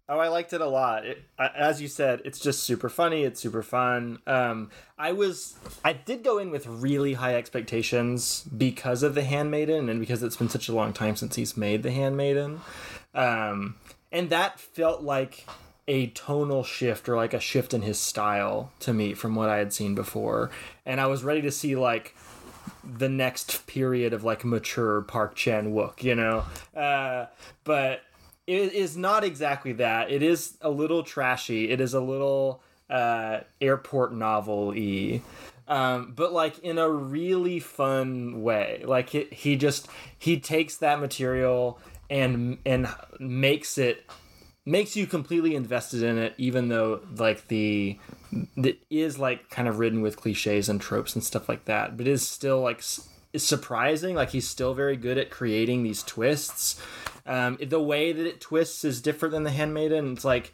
Oh, 0.09 0.19
I 0.19 0.29
liked 0.29 0.53
it 0.53 0.61
a 0.61 0.67
lot. 0.67 1.05
It, 1.05 1.23
as 1.37 1.81
you 1.81 1.89
said, 1.89 2.21
it's 2.23 2.39
just 2.39 2.63
super 2.63 2.87
funny. 2.87 3.23
It's 3.23 3.41
super 3.41 3.61
fun. 3.61 4.19
Um, 4.25 4.69
I 4.97 5.11
was, 5.11 5.57
I 5.83 5.91
did 5.91 6.23
go 6.23 6.37
in 6.37 6.49
with 6.49 6.65
really 6.65 7.15
high 7.15 7.35
expectations 7.35 8.43
because 8.43 9.03
of 9.03 9.15
The 9.15 9.23
Handmaiden 9.23 9.89
and 9.89 9.99
because 9.99 10.23
it's 10.23 10.37
been 10.37 10.47
such 10.47 10.69
a 10.69 10.73
long 10.73 10.93
time 10.93 11.17
since 11.17 11.35
he's 11.35 11.57
made 11.57 11.83
The 11.83 11.91
Handmaiden, 11.91 12.61
um, 13.13 13.75
and 14.11 14.29
that 14.29 14.59
felt 14.59 15.01
like 15.01 15.45
a 15.89 16.07
tonal 16.07 16.63
shift 16.63 17.07
or 17.09 17.15
like 17.15 17.33
a 17.33 17.39
shift 17.39 17.73
in 17.73 17.81
his 17.81 17.99
style 17.99 18.71
to 18.79 18.93
me 18.93 19.13
from 19.13 19.35
what 19.35 19.49
I 19.49 19.57
had 19.57 19.73
seen 19.73 19.93
before, 19.93 20.51
and 20.85 21.01
I 21.01 21.07
was 21.07 21.23
ready 21.23 21.41
to 21.41 21.51
see 21.51 21.75
like 21.75 22.15
the 22.83 23.09
next 23.09 23.67
period 23.67 24.13
of 24.13 24.23
like 24.23 24.45
mature 24.45 25.01
Park 25.01 25.35
Chan 25.35 25.73
Wook, 25.73 26.03
you 26.03 26.15
know. 26.15 26.45
Uh, 26.75 27.27
but 27.63 28.01
it 28.47 28.73
is 28.73 28.95
not 28.95 29.25
exactly 29.25 29.73
that. 29.73 30.09
It 30.09 30.23
is 30.23 30.57
a 30.61 30.69
little 30.69 31.03
trashy. 31.03 31.69
It 31.69 31.81
is 31.81 31.93
a 31.93 31.99
little 31.99 32.61
uh, 32.89 33.41
airport 33.59 34.13
novel 34.13 34.67
y. 34.67 35.21
Um, 35.67 36.13
but 36.15 36.31
like 36.31 36.59
in 36.59 36.77
a 36.77 36.89
really 36.89 37.59
fun 37.59 38.41
way. 38.41 38.83
Like 38.85 39.13
it, 39.13 39.33
he 39.33 39.57
just 39.57 39.89
he 40.17 40.39
takes 40.39 40.77
that 40.77 41.01
material 41.01 41.79
and 42.09 42.57
and 42.65 42.87
makes 43.19 43.77
it 43.77 44.05
makes 44.65 44.95
you 44.95 45.05
completely 45.05 45.55
invested 45.55 46.03
in 46.03 46.17
it 46.17 46.33
even 46.37 46.69
though 46.69 47.01
like 47.17 47.47
the 47.49 47.97
it 48.55 48.79
is 48.89 49.19
like 49.19 49.49
kind 49.49 49.67
of 49.67 49.79
ridden 49.79 50.01
with 50.01 50.17
cliches 50.17 50.69
and 50.69 50.79
tropes 50.79 51.15
and 51.15 51.23
stuff 51.23 51.47
like 51.47 51.65
that 51.65 51.95
but 51.97 52.07
is 52.07 52.25
still 52.25 52.61
like 52.61 52.81
surprising 53.35 54.15
like 54.15 54.29
he's 54.29 54.47
still 54.47 54.73
very 54.73 54.95
good 54.97 55.17
at 55.17 55.29
creating 55.29 55.83
these 55.83 56.03
twists 56.03 56.81
um, 57.27 57.57
the 57.61 57.81
way 57.81 58.11
that 58.11 58.25
it 58.25 58.41
twists 58.41 58.83
is 58.83 59.01
different 59.01 59.33
than 59.33 59.43
the 59.43 59.51
handmaiden 59.51 60.13
it's 60.13 60.25
like 60.25 60.53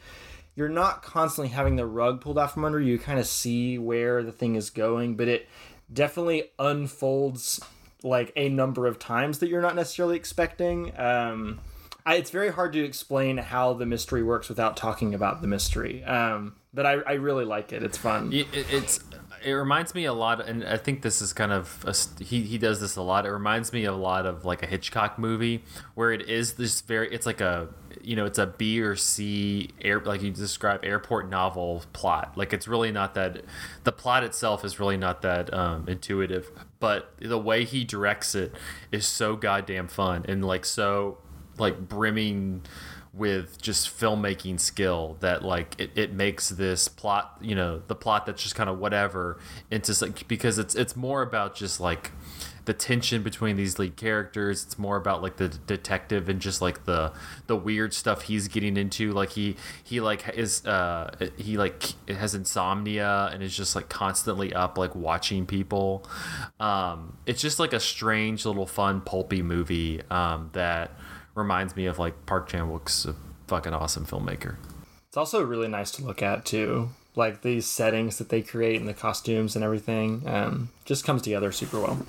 you're 0.56 0.70
not 0.70 1.02
constantly 1.04 1.50
having 1.50 1.76
the 1.76 1.86
rug 1.86 2.22
pulled 2.22 2.38
out 2.38 2.52
from 2.54 2.66
under 2.66 2.80
you 2.80 2.94
you 2.94 3.00
kind 3.00 3.20
of 3.20 3.26
see 3.28 3.78
where 3.78 4.22
the 4.24 4.32
thing 4.32 4.56
is 4.56 4.70
going 4.70 5.16
but 5.16 5.28
it 5.28 5.48
definitely 5.92 6.52
unfolds 6.60 7.60
like 8.04 8.32
a 8.36 8.50
number 8.50 8.86
of 8.88 9.00
times 9.00 9.40
that 9.40 9.48
you're 9.50 9.62
not 9.62 9.76
necessarily 9.76 10.16
expecting 10.18 10.92
um, 11.00 11.60
I, 12.06 12.16
it's 12.16 12.32
very 12.32 12.52
hard 12.52 12.74
to 12.74 12.84
explain 12.84 13.38
how 13.38 13.72
the 13.74 13.86
mystery 13.86 14.24
works 14.24 14.50
without 14.50 14.76
talking 14.76 15.14
about 15.14 15.42
the 15.42 15.48
mystery. 15.48 16.04
Um, 16.04 16.56
but 16.74 16.86
I, 16.86 16.96
I 16.96 17.14
really 17.14 17.46
like 17.46 17.72
it. 17.72 17.82
It's 17.82 17.98
fun. 17.98 18.34
It, 18.34 18.48
it- 18.54 18.66
it's 18.74 19.00
it 19.44 19.52
reminds 19.52 19.94
me 19.94 20.06
a 20.06 20.14
lot, 20.14 20.48
and 20.48 20.64
I 20.64 20.78
think 20.78 21.02
this 21.02 21.22
is 21.22 21.34
kind 21.34 21.52
of 21.52 21.84
a, 21.86 22.24
he 22.24 22.42
he 22.42 22.58
does 22.58 22.80
this 22.80 22.96
a 22.96 23.02
lot. 23.02 23.26
It 23.26 23.32
reminds 23.32 23.74
me 23.74 23.86
a 23.86 23.94
lot 23.94 24.26
of 24.26 24.46
like 24.46 24.64
a 24.64 24.66
Hitchcock 24.66 25.20
movie 25.20 25.64
where 25.96 26.12
it 26.12 26.30
is 26.30 26.54
this 26.54 26.82
very 26.82 27.14
it's 27.14 27.26
like 27.26 27.42
a 27.42 27.68
you 28.02 28.16
know 28.16 28.26
it's 28.26 28.40
a 28.40 28.48
B 28.48 28.82
or 28.82 28.96
C 28.96 29.70
air 29.82 30.00
like 30.00 30.22
you 30.22 30.32
describe 30.32 30.84
airport 30.84 31.30
novel 31.30 31.84
plot. 31.94 32.34
Like 32.36 32.54
it's 32.54 32.68
really 32.68 32.92
not 32.92 33.14
that 33.16 33.44
the 33.84 33.92
plot 33.92 34.24
itself 34.24 34.64
is 34.64 34.80
really 34.80 34.98
not 34.98 35.22
that 35.22 35.54
um, 35.54 35.88
intuitive, 35.88 36.50
but 36.80 37.14
the 37.20 37.38
way 37.38 37.66
he 37.66 37.84
directs 37.84 38.36
it 38.36 38.54
is 38.92 39.06
so 39.06 39.36
goddamn 39.36 39.88
fun 39.88 40.26
and 40.28 40.44
like 40.44 40.66
so 40.66 41.18
like 41.58 41.88
brimming 41.88 42.62
with 43.14 43.62
just 43.62 43.88
filmmaking 43.88 44.60
skill 44.60 45.18
that 45.20 45.44
like 45.44 45.80
it, 45.80 45.92
it 45.96 46.12
makes 46.12 46.50
this 46.50 46.88
plot 46.88 47.38
you 47.42 47.54
know 47.54 47.82
the 47.88 47.94
plot 47.96 48.26
that's 48.26 48.42
just 48.42 48.56
kind 48.56 48.70
of 48.70 48.80
whatever 48.80 49.40
into 49.70 49.94
like 50.04 50.28
because 50.28 50.58
it's 50.58 50.74
it's 50.74 50.96
more 50.96 51.22
about 51.22 51.56
just 51.56 51.80
like 51.80 52.12
the 52.66 52.74
tension 52.74 53.24
between 53.24 53.58
these 53.58 53.78
lead 53.78 53.96
characters. 53.96 54.64
It's 54.64 54.80
more 54.80 54.96
about 54.96 55.22
like 55.22 55.38
the 55.38 55.50
d- 55.50 55.58
detective 55.68 56.30
and 56.30 56.40
just 56.40 56.62
like 56.62 56.86
the 56.86 57.12
the 57.48 57.56
weird 57.56 57.94
stuff 57.94 58.24
he's 58.24 58.48
getting 58.48 58.78
into. 58.78 59.12
Like 59.12 59.32
he 59.32 59.58
he 59.84 60.00
like 60.00 60.30
is 60.30 60.66
uh 60.66 61.30
he 61.38 61.58
like 61.58 61.84
has 62.08 62.36
insomnia 62.36 63.30
and 63.34 63.44
is 63.44 63.56
just 63.56 63.76
like 63.76 63.90
constantly 63.90 64.54
up 64.54 64.78
like 64.78 64.96
watching 64.96 65.46
people. 65.46 66.06
Um, 66.60 67.18
it's 67.26 67.42
just 67.42 67.60
like 67.60 67.74
a 67.74 67.80
strange 67.80 68.46
little 68.46 68.66
fun 68.66 69.02
pulpy 69.02 69.42
movie 69.42 70.02
um, 70.10 70.50
that 70.54 70.92
reminds 71.36 71.76
me 71.76 71.86
of 71.86 72.00
like 72.00 72.26
Park 72.26 72.48
Chan 72.48 72.70
Wook's 72.72 73.06
a 73.06 73.16
fucking 73.48 73.74
awesome 73.74 74.06
filmmaker. 74.06 74.56
It's 75.08 75.18
also 75.18 75.44
really 75.44 75.68
nice 75.68 75.92
to 75.92 76.04
look 76.04 76.22
at 76.22 76.46
too. 76.46 76.90
Like 77.16 77.44
these 77.44 77.68
settings 77.68 78.18
that 78.18 78.30
they 78.30 78.42
create 78.42 78.80
and 78.80 78.88
the 78.90 78.94
costumes 78.94 79.56
and 79.56 79.64
everything, 79.64 80.24
um, 80.28 80.70
just 80.86 81.06
comes 81.06 81.22
together 81.22 81.52
super 81.52 81.80
well. 81.80 82.06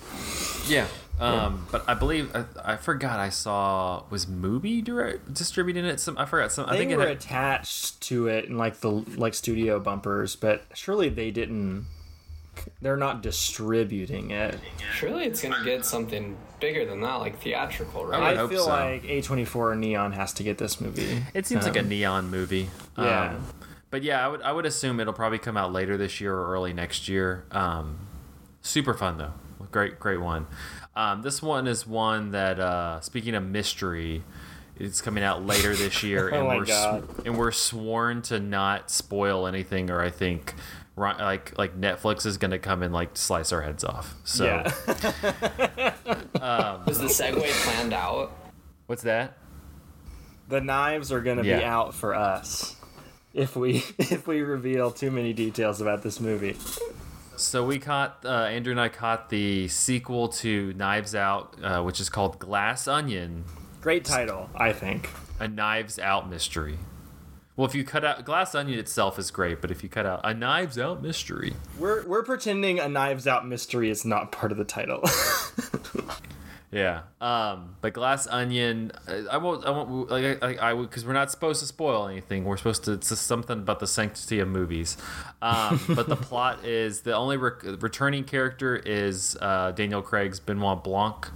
Yeah. 0.67 0.87
Um, 1.21 1.67
but 1.71 1.85
I 1.87 1.95
believe 1.95 2.35
I, 2.35 2.73
I 2.73 2.77
forgot 2.77 3.21
I 3.21 3.29
saw 3.29 4.03
was 4.11 4.27
movie 4.27 4.83
direct 4.83 5.33
distributing 5.33 5.85
it. 5.85 6.01
Some 6.01 6.19
I 6.19 6.25
forgot 6.25 6.51
some. 6.51 6.67
I 6.67 6.73
They 6.73 6.79
think 6.79 6.91
it 6.91 6.97
were 6.97 7.07
had, 7.07 7.19
attached 7.19 8.01
to 8.03 8.27
it 8.27 8.47
in 8.47 8.59
like 8.59 8.81
the 8.81 8.91
like 8.91 9.35
studio 9.35 9.79
bumpers, 9.79 10.35
but 10.35 10.65
surely 10.75 11.09
they 11.11 11.31
didn't. 11.31 11.87
They're 12.83 12.97
not 12.97 13.23
distributing 13.23 14.31
it. 14.31 14.59
Surely 14.95 15.25
it's 15.25 15.43
gonna 15.43 15.63
get 15.65 15.85
something 15.85 16.37
bigger 16.61 16.85
than 16.85 17.01
that, 17.03 17.15
like 17.17 17.41
theatrical, 17.41 18.05
right? 18.07 18.37
would 18.37 18.45
I 18.45 18.49
feel 18.49 18.65
so. 18.65 18.71
like 18.71 19.03
A24 19.05 19.77
Neon 19.79 20.13
has 20.13 20.33
to 20.35 20.43
get 20.43 20.59
this 20.59 20.81
movie. 20.81 21.23
It 21.35 21.47
seems 21.47 21.65
like 21.65 21.77
a 21.77 21.81
Um, 21.81 21.89
neon 21.89 22.31
movie. 22.31 22.69
yeah. 22.99 23.31
Um, 23.31 23.45
but 23.91 24.03
yeah, 24.03 24.25
I 24.25 24.29
would 24.29 24.43
I 24.43 24.53
would 24.53 24.67
assume 24.67 24.99
it'll 25.01 25.13
probably 25.13 25.39
come 25.39 25.57
out 25.57 25.73
later 25.73 25.97
this 25.97 26.21
year 26.21 26.35
or 26.35 26.53
early 26.53 26.73
next 26.73 27.09
year. 27.09 27.45
Um, 27.53 27.99
super 28.63 28.95
fun 28.95 29.19
though. 29.19 29.33
Great 29.71 29.99
great 30.01 30.21
one. 30.21 30.47
Um, 30.97 31.23
this 31.23 31.43
one 31.43 31.67
is 31.67 31.87
one 31.87 32.31
that 32.33 32.59
uh, 32.61 33.01
speaking 33.01 33.35
of 33.35 33.43
mystery, 33.45 34.23
it's 34.79 35.01
coming 35.01 35.23
out 35.25 35.45
later 35.45 35.75
this 35.75 36.03
year, 36.05 36.31
Oh 36.33 36.39
and 36.39 36.47
my 36.49 36.57
we're 36.57 36.65
God. 36.67 37.09
and 37.27 37.37
we're 37.39 37.51
sworn 37.53 38.23
to 38.23 38.39
not 38.41 38.91
spoil 38.91 39.47
anything, 39.47 39.91
or 39.91 40.01
I 40.01 40.11
think. 40.11 40.55
Ri- 40.97 41.15
Like 41.19 41.57
like 41.59 41.79
Netflix 41.81 42.27
is 42.27 42.37
gonna 42.39 42.59
come 42.59 42.83
and 42.83 42.93
like 42.95 43.17
slice 43.17 43.53
our 43.53 43.63
heads 43.63 43.85
off. 43.85 44.15
So 44.25 44.45
Yeah. 44.45 44.63
Was 46.87 46.99
the 46.99 47.07
segue 47.07 47.43
planned 47.65 47.93
out? 47.93 48.33
what's 48.87 49.03
that? 49.03 49.39
the 50.47 50.61
knives 50.61 51.11
are 51.11 51.23
going 51.23 51.39
to 51.39 51.43
be 51.43 51.55
out 51.55 51.95
for 51.95 52.15
us 52.15 52.77
if 53.33 53.57
we 53.57 53.77
if 53.99 54.27
we 54.27 54.43
reveal 54.43 54.91
too 54.91 55.11
many 55.11 55.33
details 55.33 55.81
about 55.81 56.03
this 56.03 56.21
movie. 56.21 56.55
So 57.37 57.65
we 57.65 57.79
caught 57.79 58.19
uh, 58.27 58.29
Andrew 58.45 58.71
and 58.71 58.81
I 58.81 58.89
caught 58.91 59.31
the 59.31 59.67
sequel 59.69 60.29
to 60.29 60.73
Knives 60.75 61.15
Out, 61.15 61.57
uh, 61.63 61.83
which 61.83 61.99
is 61.99 62.09
called 62.11 62.39
Glass 62.39 62.87
Onion, 62.87 63.45
Great 63.81 64.05
title, 64.05 64.49
I 64.55 64.73
think. 64.73 65.09
a 65.41 65.49
Knives 65.49 65.99
Out 65.99 66.29
mystery. 66.31 66.79
Well, 67.57 67.67
if 67.67 67.75
you 67.75 67.85
cut 67.85 68.05
out 68.05 68.25
Glass 68.25 68.55
Onion 68.55 68.79
itself 68.79 69.19
is 69.19 69.31
great, 69.31 69.61
but 69.61 69.71
if 69.71 69.83
you 69.85 69.89
cut 69.89 70.07
out 70.07 70.21
a 70.25 70.35
Knives 70.35 70.77
Out 70.79 71.03
mystery, 71.03 71.53
We're 71.79 72.05
we're 72.07 72.25
pretending 72.25 72.81
a 72.81 72.89
Knives 72.89 73.27
Out 73.29 73.47
mystery 73.47 73.91
is 73.91 74.05
not 74.05 74.33
part 74.33 74.51
of 74.51 74.59
the 74.59 74.65
title. 74.65 75.03
yeah. 76.73 77.03
Um, 77.21 77.77
but 77.81 77.93
Glass 77.93 78.27
Onion, 78.27 78.91
uh, 79.07 79.23
I 79.31 79.37
won't, 79.37 79.65
I 79.65 79.71
won't, 79.71 80.11
like, 80.11 80.43
I, 80.43 80.71
I, 80.71 80.75
because 80.75 81.07
we're 81.07 81.13
not 81.13 81.31
supposed 81.31 81.61
to 81.61 81.67
spoil 81.67 82.09
anything. 82.09 82.45
We're 82.45 82.57
supposed 82.57 82.85
to. 82.85 82.93
It's 82.95 83.11
just 83.11 83.27
something 83.27 83.59
about 83.61 83.79
the 83.79 83.87
sanctity 83.87 84.41
of 84.41 84.49
movies. 84.49 84.97
Um, 85.41 85.81
but 85.95 86.09
the 86.09 86.17
plot 86.17 86.65
is 86.65 87.03
the 87.03 87.15
only 87.15 87.37
rec- 87.37 87.63
returning 87.81 88.25
character 88.25 88.75
is 88.77 89.37
uh, 89.41 89.71
Daniel 89.71 90.03
Craig's 90.03 90.41
Benoit 90.41 90.83
Blanc. 90.83 91.29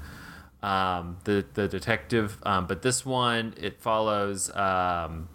um, 0.65 1.19
the 1.25 1.45
the 1.55 1.69
detective. 1.69 2.39
Um, 2.43 2.67
but 2.67 2.83
this 2.83 3.07
one 3.07 3.55
it 3.57 3.81
follows 3.81 4.51
um, 4.57 5.29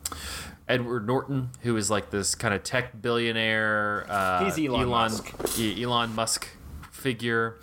Edward 0.67 1.05
Norton, 1.07 1.49
who 1.61 1.75
is 1.77 1.89
like 1.89 2.09
this 2.09 2.35
kind 2.35 2.53
of 2.53 2.63
tech 2.63 3.01
billionaire. 3.01 4.05
Uh, 4.09 4.45
He's 4.45 4.67
Elon 4.69 4.87
Musk. 4.89 5.33
E- 5.59 5.83
Elon 5.83 6.13
Musk 6.15 6.47
figure. 6.91 7.57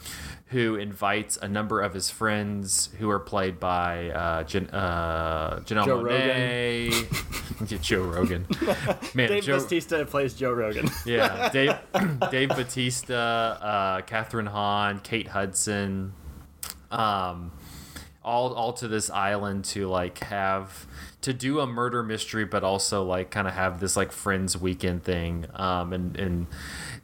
Who 0.49 0.75
invites 0.75 1.37
a 1.37 1.47
number 1.47 1.80
of 1.80 1.95
his 1.95 2.11
friends 2.11 2.88
who 2.99 3.09
are 3.09 3.21
played 3.21 3.61
by 3.61 4.11
uh, 4.11 4.42
Jan- 4.42 4.69
uh, 4.71 5.61
Janelle 5.61 5.85
Joe 5.87 6.02
Monáe, 6.02 7.71
Yeah, 7.71 7.78
Joe 7.78 8.02
Rogan, 8.02 8.49
man, 9.14 9.28
Dave 9.28 9.45
Joe, 9.45 9.61
Bautista 9.61 10.04
plays 10.07 10.35
Joe 10.35 10.50
Rogan. 10.50 10.90
yeah, 11.07 11.49
Dave, 11.52 11.76
Dave 12.33 12.49
Batista, 12.49 13.14
uh, 13.14 14.00
Kathryn 14.02 14.49
Hahn, 14.49 14.99
Kate 14.99 15.28
Hudson, 15.28 16.14
um, 16.90 17.52
all 18.23 18.53
all 18.53 18.73
to 18.75 18.89
this 18.89 19.09
island 19.11 19.65
to 19.65 19.89
like 19.89 20.19
have 20.25 20.87
to 21.23 21.33
do 21.33 21.61
a 21.61 21.67
murder 21.67 22.03
mystery, 22.03 22.45
but 22.45 22.65
also 22.65 23.03
like 23.05 23.31
kind 23.31 23.49
of 23.49 23.55
have 23.55 23.81
this 23.81 23.97
like 23.97 24.12
friends 24.12 24.57
weekend 24.57 25.03
thing. 25.03 25.47
Um, 25.55 25.93
and 25.93 26.17
and 26.17 26.47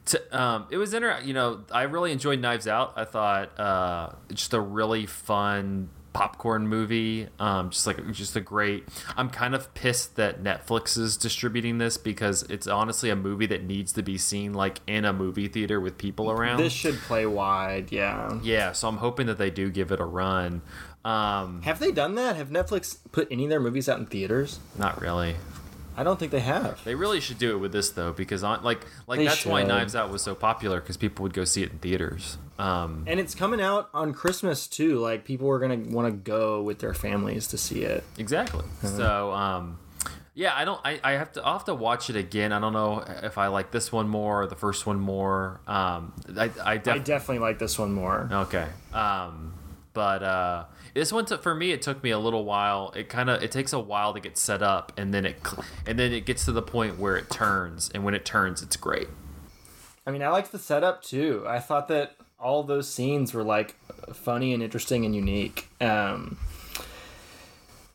to, 0.05 0.39
um, 0.39 0.67
it 0.69 0.77
was 0.77 0.93
inter. 0.93 1.19
You 1.23 1.33
know, 1.33 1.63
I 1.71 1.83
really 1.83 2.11
enjoyed 2.11 2.39
Knives 2.39 2.67
Out. 2.67 2.93
I 2.95 3.05
thought 3.05 3.59
uh, 3.59 4.09
just 4.33 4.53
a 4.53 4.61
really 4.61 5.05
fun 5.05 5.89
popcorn 6.17 6.67
movie 6.67 7.27
um 7.37 7.69
just 7.69 7.85
like 7.85 8.11
just 8.11 8.35
a 8.35 8.41
great 8.41 8.83
i'm 9.15 9.29
kind 9.29 9.53
of 9.53 9.71
pissed 9.75 10.15
that 10.15 10.43
netflix 10.43 10.97
is 10.97 11.15
distributing 11.15 11.77
this 11.77 11.95
because 11.95 12.41
it's 12.49 12.65
honestly 12.65 13.11
a 13.11 13.15
movie 13.15 13.45
that 13.45 13.63
needs 13.63 13.93
to 13.93 14.01
be 14.01 14.17
seen 14.17 14.51
like 14.51 14.79
in 14.87 15.05
a 15.05 15.13
movie 15.13 15.47
theater 15.47 15.79
with 15.79 15.95
people 15.95 16.31
around 16.31 16.57
this 16.57 16.73
should 16.73 16.97
play 17.01 17.27
wide, 17.27 17.91
yeah. 17.91 18.39
yeah 18.41 18.71
so 18.71 18.87
i'm 18.87 18.97
hoping 18.97 19.27
that 19.27 19.37
they 19.37 19.51
do 19.51 19.69
give 19.69 19.91
it 19.91 19.99
a 19.99 20.05
run 20.05 20.59
um 21.07 21.61
Have 21.63 21.79
they 21.79 21.91
done 21.91 22.15
that? 22.15 22.35
Have 22.35 22.49
Netflix 22.49 22.97
put 23.11 23.27
any 23.31 23.43
of 23.45 23.49
their 23.49 23.59
movies 23.59 23.87
out 23.89 23.99
in 23.99 24.05
theaters? 24.05 24.59
not 24.77 25.01
really 25.01 25.35
I 25.99 26.03
don't 26.03 26.19
think 26.19 26.31
they 26.31 26.41
have. 26.41 26.83
they 26.83 26.93
really 26.93 27.19
should 27.19 27.39
do 27.39 27.55
it 27.55 27.57
with 27.59 27.71
this 27.71 27.89
though 27.89 28.13
because 28.13 28.43
on 28.43 28.63
like 28.63 28.85
like 29.07 29.19
They 29.19 29.25
that's 29.25 29.45
why 29.45 29.63
knives 29.63 29.95
out 29.95 30.11
was 30.11 30.21
so 30.21 30.35
popular 30.35 30.79
because 30.79 30.97
people 30.97 31.23
would 31.23 31.33
go 31.33 31.43
see 31.43 31.63
it 31.63 31.71
in 31.71 31.79
theaters 31.79 32.37
um 32.59 33.03
And 33.07 33.19
it's 33.19 33.33
coming 33.33 33.61
out 33.61 33.89
on 33.93 34.13
Christmas 34.13 34.67
too. 34.67 34.99
Like 34.99 35.25
people 35.25 35.49
are 35.49 35.59
gonna 35.59 35.77
want 35.89 36.07
to 36.07 36.11
go 36.11 36.61
with 36.61 36.79
their 36.79 36.93
families 36.93 37.47
to 37.47 37.57
see 37.57 37.81
it. 37.83 38.03
Exactly. 38.17 38.65
So, 38.81 39.31
um, 39.31 39.77
yeah, 40.33 40.53
I 40.55 40.65
don't. 40.65 40.79
I, 40.85 40.99
I 41.03 41.11
have 41.13 41.31
to. 41.33 41.43
I'll 41.43 41.53
have 41.53 41.65
to 41.65 41.73
watch 41.75 42.09
it 42.11 42.15
again. 42.15 42.51
I 42.53 42.59
don't 42.59 42.73
know 42.73 43.03
if 43.23 43.37
I 43.39 43.47
like 43.47 43.71
this 43.71 43.91
one 43.91 44.07
more 44.07 44.41
or 44.43 44.47
the 44.47 44.55
first 44.55 44.85
one 44.85 44.99
more. 44.99 45.61
Um, 45.67 46.13
I 46.35 46.51
I, 46.63 46.71
I 46.73 46.77
definitely 46.77 47.39
like 47.39 47.57
this 47.59 47.77
one 47.79 47.91
more. 47.91 48.29
okay. 48.31 48.67
Um, 48.93 49.53
but 49.93 50.21
uh, 50.21 50.65
this 50.97 51.13
one 51.13 51.25
took 51.25 51.43
for 51.43 51.53
me. 51.53 51.71
It 51.71 51.83
took 51.83 52.03
me 52.03 52.09
a 52.09 52.17
little 52.17 52.43
while. 52.43 52.91
It 52.95 53.07
kind 53.07 53.29
of 53.29 53.43
it 53.43 53.51
takes 53.51 53.71
a 53.71 53.79
while 53.79 54.13
to 54.13 54.19
get 54.19 54.37
set 54.37 54.63
up, 54.63 54.91
and 54.97 55.13
then 55.13 55.25
it 55.25 55.37
and 55.85 55.99
then 55.99 56.11
it 56.11 56.25
gets 56.25 56.45
to 56.45 56.51
the 56.51 56.61
point 56.61 56.97
where 56.97 57.15
it 57.15 57.29
turns, 57.29 57.89
and 57.93 58.03
when 58.03 58.15
it 58.15 58.25
turns, 58.25 58.63
it's 58.63 58.75
great. 58.75 59.07
I 60.05 60.11
mean, 60.11 60.23
I 60.23 60.29
liked 60.29 60.51
the 60.51 60.59
setup 60.59 61.03
too. 61.03 61.43
I 61.47 61.59
thought 61.59 61.87
that 61.89 62.15
all 62.39 62.63
those 62.63 62.89
scenes 62.89 63.33
were 63.33 63.43
like 63.43 63.75
funny 64.13 64.53
and 64.53 64.63
interesting 64.63 65.05
and 65.05 65.15
unique. 65.15 65.67
Um, 65.79 66.37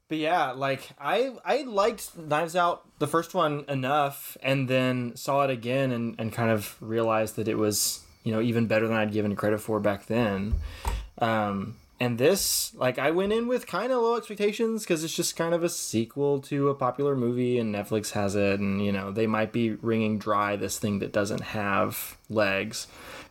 but 0.09 0.19
yeah, 0.19 0.53
like 0.53 0.91
I 1.01 1.33
I 1.45 1.63
liked 1.63 2.17
Knives 2.17 2.55
Out 2.55 2.87
the 3.01 3.09
first 3.09 3.35
one 3.35 3.65
enough, 3.67 4.37
and 4.43 4.69
then 4.69 5.17
saw 5.17 5.43
it 5.43 5.51
again 5.51 5.91
and 5.91 6.15
and 6.19 6.33
kind 6.33 6.51
of 6.51 6.77
realized 6.81 7.35
that 7.35 7.49
it 7.49 7.59
was 7.59 8.05
you 8.23 8.31
know 8.31 8.41
even 8.41 8.69
better 8.69 8.87
than 8.87 8.97
I'd 8.97 9.13
given 9.13 9.35
credit 9.35 9.59
for 9.59 9.81
back 9.81 10.07
then. 10.07 10.55
Um, 11.19 11.77
and 12.03 12.19
this, 12.19 12.75
like, 12.75 12.99
I 12.99 13.13
went 13.13 13.33
in 13.33 13.47
with 13.47 13.69
kind 13.69 13.93
of 13.93 14.03
low 14.03 14.17
expectations 14.17 14.83
because 14.83 15.05
it's 15.05 15.15
just 15.15 15.37
kind 15.37 15.55
of 15.55 15.63
a 15.63 15.69
sequel 15.69 16.41
to 16.41 16.69
a 16.69 16.75
popular 16.75 17.15
movie, 17.15 17.61
and 17.61 17.73
Netflix 17.73 18.11
has 18.11 18.35
it, 18.35 18.59
and 18.59 18.85
you 18.85 18.91
know 18.91 19.13
they 19.13 19.29
might 19.29 19.53
be 19.53 19.75
wringing 19.75 20.19
dry 20.19 20.57
this 20.57 20.81
thing 20.81 20.99
that 20.99 21.13
doesn't 21.13 21.43
have 21.43 22.19
legs. 22.29 22.89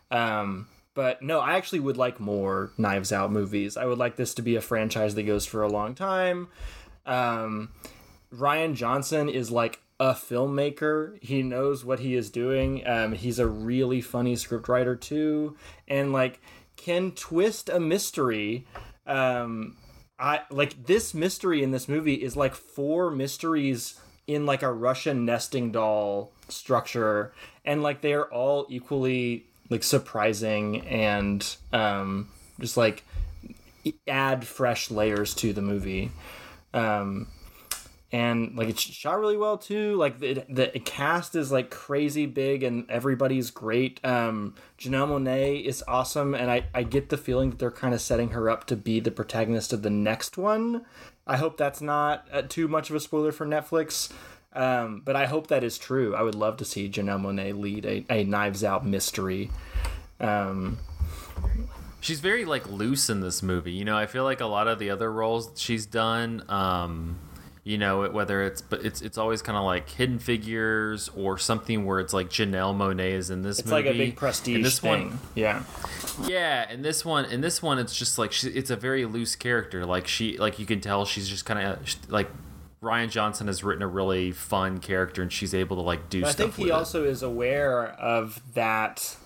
Um, 0.09 0.69
but 0.93 1.21
no, 1.21 1.41
I 1.41 1.57
actually 1.57 1.81
would 1.81 1.97
like 1.97 2.21
more 2.21 2.71
Knives 2.77 3.11
Out 3.11 3.29
movies. 3.29 3.75
I 3.75 3.83
would 3.83 3.97
like 3.97 4.15
this 4.15 4.33
to 4.35 4.41
be 4.41 4.55
a 4.55 4.61
franchise 4.61 5.15
that 5.15 5.23
goes 5.23 5.45
for 5.45 5.63
a 5.63 5.67
long 5.67 5.93
time. 5.93 6.47
Um, 7.05 7.73
Rian 8.33 8.75
Johnson 8.75 9.27
is 9.27 9.51
like 9.51 9.81
a 9.99 10.13
filmmaker. 10.13 11.21
He 11.21 11.43
knows 11.43 11.83
what 11.83 11.99
he 11.99 12.15
is 12.15 12.29
doing. 12.29 12.87
Um, 12.87 13.11
he's 13.11 13.37
a 13.37 13.47
really 13.47 13.99
funny 13.99 14.35
scriptwriter 14.35 14.97
too, 14.97 15.57
and 15.89 16.13
like 16.13 16.39
can 16.83 17.11
twist 17.11 17.69
a 17.69 17.79
mystery. 17.79 18.65
Um, 19.05 19.77
I 20.19 20.41
like 20.49 20.85
this 20.85 21.13
mystery 21.13 21.63
in 21.63 21.71
this 21.71 21.87
movie 21.87 22.15
is 22.15 22.35
like 22.35 22.55
four 22.55 23.11
mysteries 23.11 23.99
in 24.27 24.45
like 24.45 24.63
a 24.63 24.71
Russian 24.71 25.25
nesting 25.25 25.71
doll 25.71 26.31
structure, 26.47 27.33
and 27.65 27.81
like 27.83 28.01
they 28.01 28.13
are 28.13 28.25
all 28.25 28.65
equally 28.69 29.45
like 29.69 29.83
surprising 29.83 30.81
and 30.87 31.55
um, 31.73 32.29
just 32.59 32.77
like 32.77 33.03
add 34.07 34.45
fresh 34.45 34.91
layers 34.91 35.33
to 35.35 35.53
the 35.53 35.61
movie. 35.61 36.11
Um, 36.73 37.27
and 38.11 38.55
like 38.57 38.69
it's 38.69 38.81
shot 38.81 39.19
really 39.19 39.37
well 39.37 39.57
too. 39.57 39.95
Like 39.95 40.19
the, 40.19 40.45
the 40.49 40.67
cast 40.83 41.35
is 41.35 41.51
like 41.51 41.69
crazy 41.69 42.25
big 42.25 42.63
and 42.63 42.89
everybody's 42.89 43.51
great. 43.51 43.99
Um, 44.03 44.55
Janelle 44.77 45.07
Monáe 45.07 45.63
is 45.63 45.83
awesome, 45.87 46.33
and 46.33 46.51
I 46.51 46.65
I 46.73 46.83
get 46.83 47.09
the 47.09 47.17
feeling 47.17 47.51
that 47.51 47.59
they're 47.59 47.71
kind 47.71 47.93
of 47.93 48.01
setting 48.01 48.29
her 48.29 48.49
up 48.49 48.65
to 48.67 48.75
be 48.75 48.99
the 48.99 49.11
protagonist 49.11 49.73
of 49.73 49.81
the 49.81 49.89
next 49.89 50.37
one. 50.37 50.85
I 51.25 51.37
hope 51.37 51.57
that's 51.57 51.81
not 51.81 52.27
uh, 52.31 52.41
too 52.41 52.67
much 52.67 52.89
of 52.89 52.95
a 52.95 52.99
spoiler 52.99 53.31
for 53.31 53.45
Netflix. 53.45 54.11
Um, 54.53 55.01
but 55.05 55.15
I 55.15 55.27
hope 55.27 55.47
that 55.47 55.63
is 55.63 55.77
true. 55.77 56.13
I 56.13 56.23
would 56.23 56.35
love 56.35 56.57
to 56.57 56.65
see 56.65 56.89
Janelle 56.89 57.21
Monáe 57.21 57.57
lead 57.57 57.85
a, 57.85 58.05
a 58.09 58.25
Knives 58.25 58.65
Out 58.65 58.85
mystery. 58.85 59.49
Um, 60.19 60.77
She's 62.01 62.19
very 62.19 62.45
like 62.45 62.67
loose 62.67 63.11
in 63.11 63.21
this 63.21 63.43
movie. 63.43 63.71
You 63.71 63.85
know, 63.85 63.95
I 63.95 64.07
feel 64.07 64.23
like 64.23 64.41
a 64.41 64.47
lot 64.47 64.67
of 64.67 64.79
the 64.79 64.89
other 64.89 65.11
roles 65.11 65.51
she's 65.55 65.85
done, 65.85 66.43
um, 66.49 67.19
you 67.63 67.77
know, 67.77 68.09
whether 68.09 68.41
it's 68.43 68.61
but 68.61 68.83
it's 68.83 69.01
it's 69.01 69.17
always 69.17 69.41
kind 69.41 69.57
of 69.57 69.63
like 69.63 69.87
hidden 69.89 70.17
figures 70.17 71.09
or 71.15 71.37
something 71.37 71.85
where 71.85 71.99
it's 71.99 72.13
like 72.13 72.29
Janelle 72.29 72.75
Monáe 72.75 73.11
is 73.11 73.29
in 73.29 73.43
this 73.43 73.59
it's 73.59 73.69
movie. 73.69 73.83
like 73.83 73.93
a 73.93 73.97
big 73.97 74.15
prestige 74.15 74.55
And 74.55 74.65
this 74.65 74.79
thing. 74.79 75.09
one, 75.09 75.19
yeah. 75.35 75.63
yeah, 76.27 76.65
and 76.69 76.83
this 76.83 77.05
one, 77.05 77.25
and 77.25 77.43
this 77.43 77.61
one, 77.61 77.77
it's 77.77 77.95
just 77.95 78.17
like 78.17 78.31
she, 78.31 78.49
it's 78.49 78.71
a 78.71 78.75
very 78.75 79.05
loose 79.05 79.35
character. 79.35 79.85
Like 79.85 80.07
she, 80.07 80.37
like 80.37 80.57
you 80.57 80.65
can 80.65 80.81
tell, 80.81 81.05
she's 81.05 81.29
just 81.29 81.45
kind 81.45 81.59
of 81.59 81.79
like 82.09 82.29
Rian 82.81 83.11
Johnson 83.11 83.45
has 83.45 83.63
written 83.63 83.83
a 83.83 83.87
really 83.87 84.31
fun 84.31 84.79
character, 84.79 85.21
and 85.21 85.31
she's 85.31 85.53
able 85.53 85.75
to 85.75 85.83
like 85.83 86.09
do 86.09 86.21
But 86.21 86.29
I 86.29 86.33
think 86.33 86.55
he 86.55 86.71
also 86.71 87.03
is 87.03 87.21
aware 87.21 87.89
of 87.89 88.41
that 88.55 89.17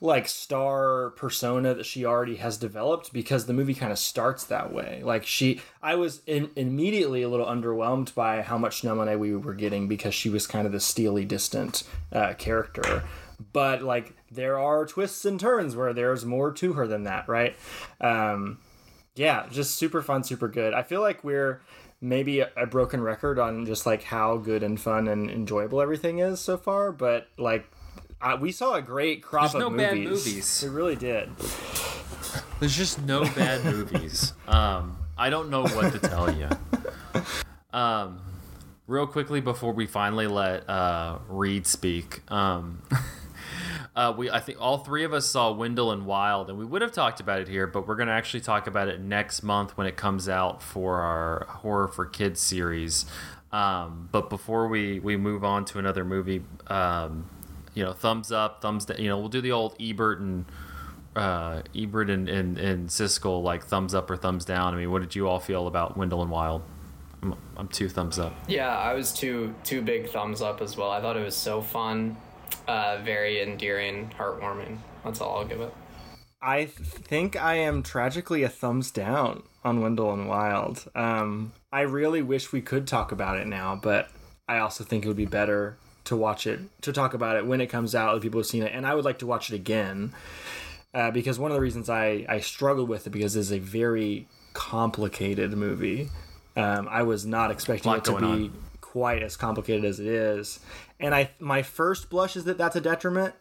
like 0.00 0.28
star 0.28 1.10
persona 1.10 1.74
that 1.74 1.86
she 1.86 2.04
already 2.04 2.36
has 2.36 2.58
developed 2.58 3.12
because 3.12 3.46
the 3.46 3.52
movie 3.52 3.74
kind 3.74 3.92
of 3.92 3.98
starts 3.98 4.44
that 4.44 4.72
way. 4.72 5.00
Like 5.02 5.24
she 5.24 5.60
I 5.82 5.94
was 5.94 6.20
in, 6.26 6.50
immediately 6.54 7.22
a 7.22 7.28
little 7.28 7.46
underwhelmed 7.46 8.14
by 8.14 8.42
how 8.42 8.58
much 8.58 8.82
Monáe 8.82 9.18
we 9.18 9.34
were 9.34 9.54
getting 9.54 9.88
because 9.88 10.14
she 10.14 10.28
was 10.28 10.46
kind 10.46 10.66
of 10.66 10.72
the 10.72 10.80
steely 10.80 11.24
distant 11.24 11.82
uh, 12.12 12.34
character. 12.34 13.04
But 13.52 13.82
like 13.82 14.14
there 14.30 14.58
are 14.58 14.84
twists 14.84 15.24
and 15.24 15.40
turns 15.40 15.74
where 15.74 15.94
there's 15.94 16.26
more 16.26 16.52
to 16.52 16.74
her 16.74 16.86
than 16.86 17.04
that, 17.04 17.28
right? 17.28 17.56
Um 18.00 18.58
yeah, 19.14 19.46
just 19.50 19.76
super 19.76 20.02
fun, 20.02 20.24
super 20.24 20.48
good. 20.48 20.74
I 20.74 20.82
feel 20.82 21.00
like 21.00 21.24
we're 21.24 21.62
maybe 22.02 22.40
a 22.40 22.66
broken 22.66 23.00
record 23.00 23.38
on 23.38 23.64
just 23.64 23.86
like 23.86 24.02
how 24.02 24.36
good 24.36 24.62
and 24.62 24.78
fun 24.78 25.08
and 25.08 25.30
enjoyable 25.30 25.80
everything 25.80 26.18
is 26.18 26.38
so 26.38 26.58
far, 26.58 26.92
but 26.92 27.28
like 27.38 27.70
I, 28.20 28.34
we 28.34 28.52
saw 28.52 28.74
a 28.74 28.82
great 28.82 29.22
crop 29.22 29.52
There's 29.52 29.62
of 29.62 29.72
no 29.72 29.76
bad 29.76 29.96
movies. 29.96 30.26
movies. 30.26 30.62
We 30.62 30.68
really 30.70 30.96
did. 30.96 31.30
There's 32.60 32.76
just 32.76 33.02
no 33.02 33.24
bad 33.24 33.64
movies. 33.64 34.32
Um, 34.48 34.96
I 35.18 35.30
don't 35.30 35.50
know 35.50 35.62
what 35.62 35.92
to 35.92 35.98
tell 35.98 36.32
you. 36.34 36.48
Um, 37.72 38.20
real 38.86 39.06
quickly 39.06 39.40
before 39.40 39.72
we 39.72 39.86
finally 39.86 40.26
let 40.26 40.68
uh, 40.68 41.18
Reed 41.28 41.66
speak, 41.66 42.22
um, 42.30 42.82
uh, 43.96 44.14
we 44.16 44.30
I 44.30 44.40
think 44.40 44.58
all 44.60 44.78
three 44.78 45.04
of 45.04 45.12
us 45.12 45.26
saw 45.26 45.52
Wendell 45.52 45.92
and 45.92 46.06
Wild, 46.06 46.48
and 46.48 46.58
we 46.58 46.64
would 46.64 46.80
have 46.82 46.92
talked 46.92 47.20
about 47.20 47.40
it 47.40 47.48
here, 47.48 47.66
but 47.66 47.86
we're 47.86 47.96
going 47.96 48.08
to 48.08 48.14
actually 48.14 48.40
talk 48.40 48.66
about 48.66 48.88
it 48.88 49.00
next 49.00 49.42
month 49.42 49.76
when 49.76 49.86
it 49.86 49.96
comes 49.96 50.28
out 50.28 50.62
for 50.62 51.00
our 51.00 51.46
horror 51.48 51.88
for 51.88 52.06
kids 52.06 52.40
series. 52.40 53.04
Um, 53.52 54.08
but 54.10 54.30
before 54.30 54.68
we 54.68 55.00
we 55.00 55.16
move 55.16 55.44
on 55.44 55.64
to 55.66 55.78
another 55.78 56.04
movie, 56.04 56.42
um, 56.68 57.28
you 57.76 57.84
know, 57.84 57.92
thumbs 57.92 58.32
up, 58.32 58.62
thumbs 58.62 58.86
down. 58.86 58.98
You 58.98 59.10
know, 59.10 59.18
we'll 59.18 59.28
do 59.28 59.42
the 59.42 59.52
old 59.52 59.76
Ebert 59.78 60.18
and 60.18 60.46
uh, 61.14 61.62
Ebert 61.76 62.08
and, 62.10 62.28
and, 62.28 62.58
and 62.58 62.88
Siskel 62.88 63.42
like 63.42 63.66
thumbs 63.66 63.94
up 63.94 64.10
or 64.10 64.16
thumbs 64.16 64.44
down. 64.46 64.74
I 64.74 64.78
mean, 64.78 64.90
what 64.90 65.02
did 65.02 65.14
you 65.14 65.28
all 65.28 65.38
feel 65.38 65.66
about 65.66 65.96
Wendell 65.96 66.22
and 66.22 66.30
Wild? 66.30 66.62
I'm, 67.22 67.36
I'm 67.56 67.68
two 67.68 67.90
thumbs 67.90 68.18
up. 68.18 68.34
Yeah, 68.48 68.76
I 68.76 68.94
was 68.94 69.12
two 69.12 69.54
two 69.62 69.82
big 69.82 70.08
thumbs 70.08 70.40
up 70.40 70.62
as 70.62 70.76
well. 70.76 70.90
I 70.90 71.02
thought 71.02 71.18
it 71.18 71.24
was 71.24 71.36
so 71.36 71.60
fun, 71.60 72.16
uh, 72.66 72.98
very 73.04 73.42
endearing, 73.42 74.10
heartwarming. 74.18 74.78
That's 75.04 75.20
all 75.20 75.38
I'll 75.38 75.46
give 75.46 75.60
it. 75.60 75.72
I 76.40 76.64
think 76.64 77.36
I 77.36 77.56
am 77.56 77.82
tragically 77.82 78.42
a 78.42 78.48
thumbs 78.48 78.90
down 78.90 79.42
on 79.64 79.82
Wendell 79.82 80.12
and 80.12 80.28
Wild. 80.28 80.90
Um, 80.94 81.52
I 81.70 81.82
really 81.82 82.22
wish 82.22 82.52
we 82.52 82.62
could 82.62 82.86
talk 82.86 83.12
about 83.12 83.36
it 83.36 83.46
now, 83.46 83.78
but 83.82 84.08
I 84.48 84.58
also 84.58 84.82
think 84.82 85.04
it 85.04 85.08
would 85.08 85.16
be 85.16 85.26
better 85.26 85.76
to 86.06 86.16
watch 86.16 86.46
it, 86.46 86.60
to 86.82 86.92
talk 86.92 87.14
about 87.14 87.36
it 87.36 87.46
when 87.46 87.60
it 87.60 87.66
comes 87.66 87.94
out, 87.94 88.20
people 88.20 88.40
have 88.40 88.46
seen 88.46 88.62
it. 88.62 88.72
And 88.74 88.86
I 88.86 88.94
would 88.94 89.04
like 89.04 89.18
to 89.20 89.26
watch 89.26 89.50
it 89.52 89.54
again 89.54 90.12
uh, 90.94 91.10
because 91.10 91.38
one 91.38 91.50
of 91.50 91.54
the 91.54 91.60
reasons 91.60 91.88
I, 91.88 92.26
I 92.28 92.40
struggled 92.40 92.88
with 92.88 93.06
it 93.06 93.10
because 93.10 93.36
it's 93.36 93.52
a 93.52 93.58
very 93.58 94.26
complicated 94.54 95.52
movie. 95.52 96.10
Um, 96.56 96.88
I 96.90 97.02
was 97.02 97.26
not 97.26 97.50
expecting 97.50 97.92
it 97.92 98.04
to 98.04 98.18
be 98.18 98.24
on. 98.24 98.62
quite 98.80 99.22
as 99.22 99.36
complicated 99.36 99.84
as 99.84 100.00
it 100.00 100.06
is. 100.06 100.58
And 100.98 101.14
I 101.14 101.30
my 101.38 101.62
first 101.62 102.08
blush 102.08 102.34
is 102.36 102.44
that 102.44 102.56
that's 102.56 102.76
a 102.76 102.80
detriment 102.80 103.34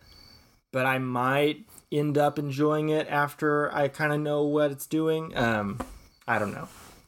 but 0.75 0.85
I 0.85 0.97
might 0.97 1.63
end 1.89 2.17
up 2.17 2.37
enjoying 2.37 2.89
it 2.89 3.07
after 3.09 3.73
I 3.73 3.87
kind 3.87 4.11
of 4.11 4.19
know 4.19 4.43
what 4.43 4.71
it's 4.71 4.85
doing. 4.85 5.31
Um, 5.37 5.79
I 6.27 6.37
don't 6.37 6.53
know. 6.53 6.67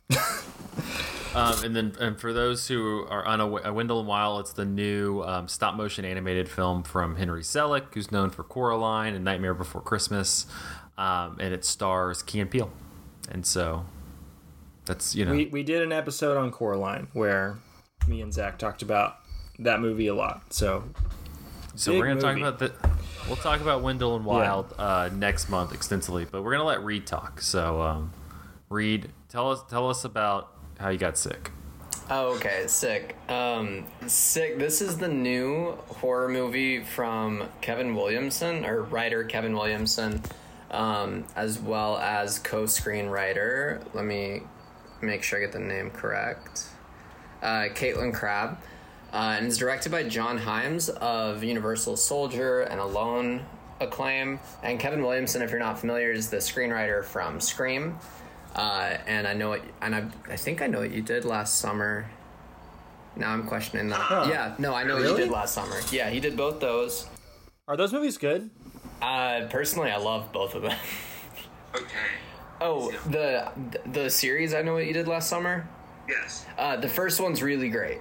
Um, 1.37 1.63
and 1.63 1.75
then, 1.75 1.93
and 1.99 2.19
for 2.19 2.33
those 2.33 2.67
who 2.67 3.05
are 3.09 3.25
unaware, 3.27 3.71
Wendell 3.71 3.99
and 3.99 4.07
Wild, 4.07 4.39
it's 4.41 4.53
the 4.53 4.65
new 4.65 5.21
um, 5.21 5.47
stop 5.47 5.75
motion 5.75 6.03
animated 6.03 6.49
film 6.49 6.83
from 6.83 7.15
Henry 7.15 7.43
Selick, 7.43 7.93
who's 7.93 8.11
known 8.11 8.31
for 8.31 8.43
Coraline 8.43 9.13
and 9.13 9.23
Nightmare 9.23 9.53
Before 9.53 9.81
Christmas, 9.81 10.47
um, 10.97 11.37
and 11.39 11.53
it 11.53 11.63
stars 11.63 12.23
Key 12.23 12.39
and 12.39 12.49
Peele. 12.49 12.71
And 13.29 13.45
so, 13.45 13.85
that's 14.85 15.13
you 15.15 15.25
know, 15.25 15.31
We 15.31 15.45
we 15.47 15.63
did 15.63 15.83
an 15.83 15.91
episode 15.91 16.37
on 16.37 16.49
Coraline 16.51 17.07
where 17.13 17.59
me 18.07 18.21
and 18.21 18.33
Zach 18.33 18.57
talked 18.57 18.81
about 18.81 19.17
that 19.59 19.79
movie 19.79 20.07
a 20.07 20.15
lot. 20.15 20.53
So 20.53 20.85
So 21.75 21.97
we're 21.97 22.07
gonna 22.07 22.21
talk 22.21 22.37
about 22.37 22.57
the. 22.59 22.73
We'll 23.27 23.35
talk 23.35 23.59
about 23.59 23.83
Wendell 23.83 24.15
and 24.15 24.25
Wild 24.25 24.73
uh, 24.79 25.09
next 25.13 25.49
month 25.49 25.73
extensively, 25.73 26.25
but 26.25 26.41
we're 26.41 26.53
gonna 26.53 26.63
let 26.63 26.83
Reed 26.83 27.05
talk. 27.05 27.41
So, 27.41 27.81
um, 27.81 28.13
Reed, 28.69 29.09
tell 29.27 29.51
us 29.51 29.59
tell 29.69 29.89
us 29.89 30.05
about 30.05 30.56
how 30.79 30.89
you 30.89 30.97
got 30.97 31.17
sick. 31.17 31.51
Oh, 32.09 32.35
okay, 32.35 32.67
sick. 32.67 33.17
Um, 33.29 33.85
sick. 34.07 34.57
This 34.57 34.81
is 34.81 34.97
the 34.97 35.09
new 35.09 35.73
horror 35.89 36.29
movie 36.29 36.81
from 36.81 37.49
Kevin 37.59 37.95
Williamson, 37.95 38.65
or 38.65 38.83
writer 38.83 39.25
Kevin 39.25 39.53
Williamson, 39.53 40.21
um, 40.71 41.25
as 41.35 41.59
well 41.59 41.97
as 41.97 42.39
co-screenwriter. 42.39 43.83
Let 43.93 44.05
me 44.05 44.43
make 45.01 45.21
sure 45.21 45.39
I 45.39 45.41
get 45.41 45.51
the 45.51 45.59
name 45.59 45.91
correct. 45.91 46.67
Uh, 47.41 47.65
Katelyn 47.73 48.13
Crabb, 48.13 48.57
uh, 49.11 49.35
and 49.37 49.45
it's 49.45 49.57
directed 49.57 49.91
by 49.91 50.03
John 50.03 50.37
Hyams 50.37 50.89
of 50.89 51.43
Universal 51.43 51.97
Soldier 51.97 52.61
and 52.61 52.79
Alone 52.79 53.45
acclaim. 53.79 54.39
And 54.63 54.79
Kevin 54.79 55.03
Williamson, 55.03 55.41
if 55.41 55.51
you're 55.51 55.59
not 55.59 55.77
familiar, 55.77 56.11
is 56.11 56.29
the 56.29 56.37
screenwriter 56.37 57.03
from 57.03 57.41
Scream. 57.41 57.97
Uh, 58.55 58.97
and 59.05 59.27
I 59.27 59.33
know 59.33 59.51
it, 59.53 59.61
and 59.81 59.93
I, 59.95 60.07
I 60.29 60.35
think 60.35 60.61
I 60.61 60.67
know 60.67 60.79
what 60.79 60.91
you 60.91 61.01
did 61.01 61.25
last 61.25 61.59
summer. 61.59 62.09
Now 63.15 63.31
I'm 63.31 63.47
questioning 63.47 63.89
that. 63.89 64.27
Yeah, 64.27 64.55
no, 64.57 64.73
I 64.73 64.83
know 64.83 64.95
what 64.95 65.03
you 65.09 65.17
did 65.17 65.29
last 65.31 65.53
summer. 65.53 65.75
Yeah, 65.91 66.09
he 66.09 66.19
did 66.19 66.35
both 66.37 66.59
those. 66.59 67.07
are 67.67 67.77
those 67.77 67.93
movies 67.93 68.17
good? 68.17 68.49
Uh, 69.01 69.45
personally, 69.49 69.91
I 69.91 69.97
love 69.97 70.31
both 70.31 70.55
of 70.55 70.63
them. 70.63 70.75
Okay. 71.75 71.85
Oh, 72.61 72.91
the 73.09 73.51
the 73.85 74.09
series 74.09 74.53
I 74.53 74.61
know 74.63 74.73
what 74.73 74.87
you 74.87 74.93
did 74.93 75.07
last 75.07 75.29
summer. 75.29 75.67
Yes. 76.07 76.45
Uh, 76.57 76.77
the 76.77 76.87
first 76.87 77.19
one's 77.19 77.43
really 77.43 77.69
great. 77.69 77.99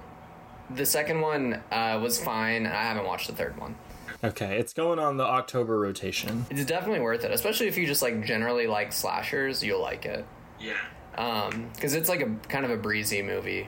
The 0.71 0.85
second 0.85 1.21
one 1.21 1.61
uh, 1.71 1.99
was 2.01 2.19
fine. 2.19 2.65
and 2.65 2.73
I 2.73 2.83
haven't 2.83 3.05
watched 3.05 3.27
the 3.27 3.33
third 3.35 3.59
one. 3.59 3.75
Okay, 4.23 4.57
it's 4.57 4.73
going 4.73 4.97
on 4.97 5.17
the 5.17 5.25
October 5.25 5.77
rotation. 5.79 6.45
It's 6.49 6.65
definitely 6.65 7.01
worth 7.01 7.23
it, 7.23 7.31
especially 7.31 7.67
if 7.67 7.77
you 7.77 7.85
just 7.85 8.01
like 8.01 8.23
generally 8.25 8.65
like 8.65 8.91
slashers. 8.93 9.63
You'll 9.63 9.81
like 9.81 10.05
it. 10.05 10.25
Yeah. 10.59 10.73
um 11.17 11.69
because 11.73 11.93
it's 11.93 12.09
like 12.09 12.21
a 12.21 12.29
kind 12.47 12.65
of 12.65 12.71
a 12.71 12.77
breezy 12.77 13.21
movie. 13.21 13.67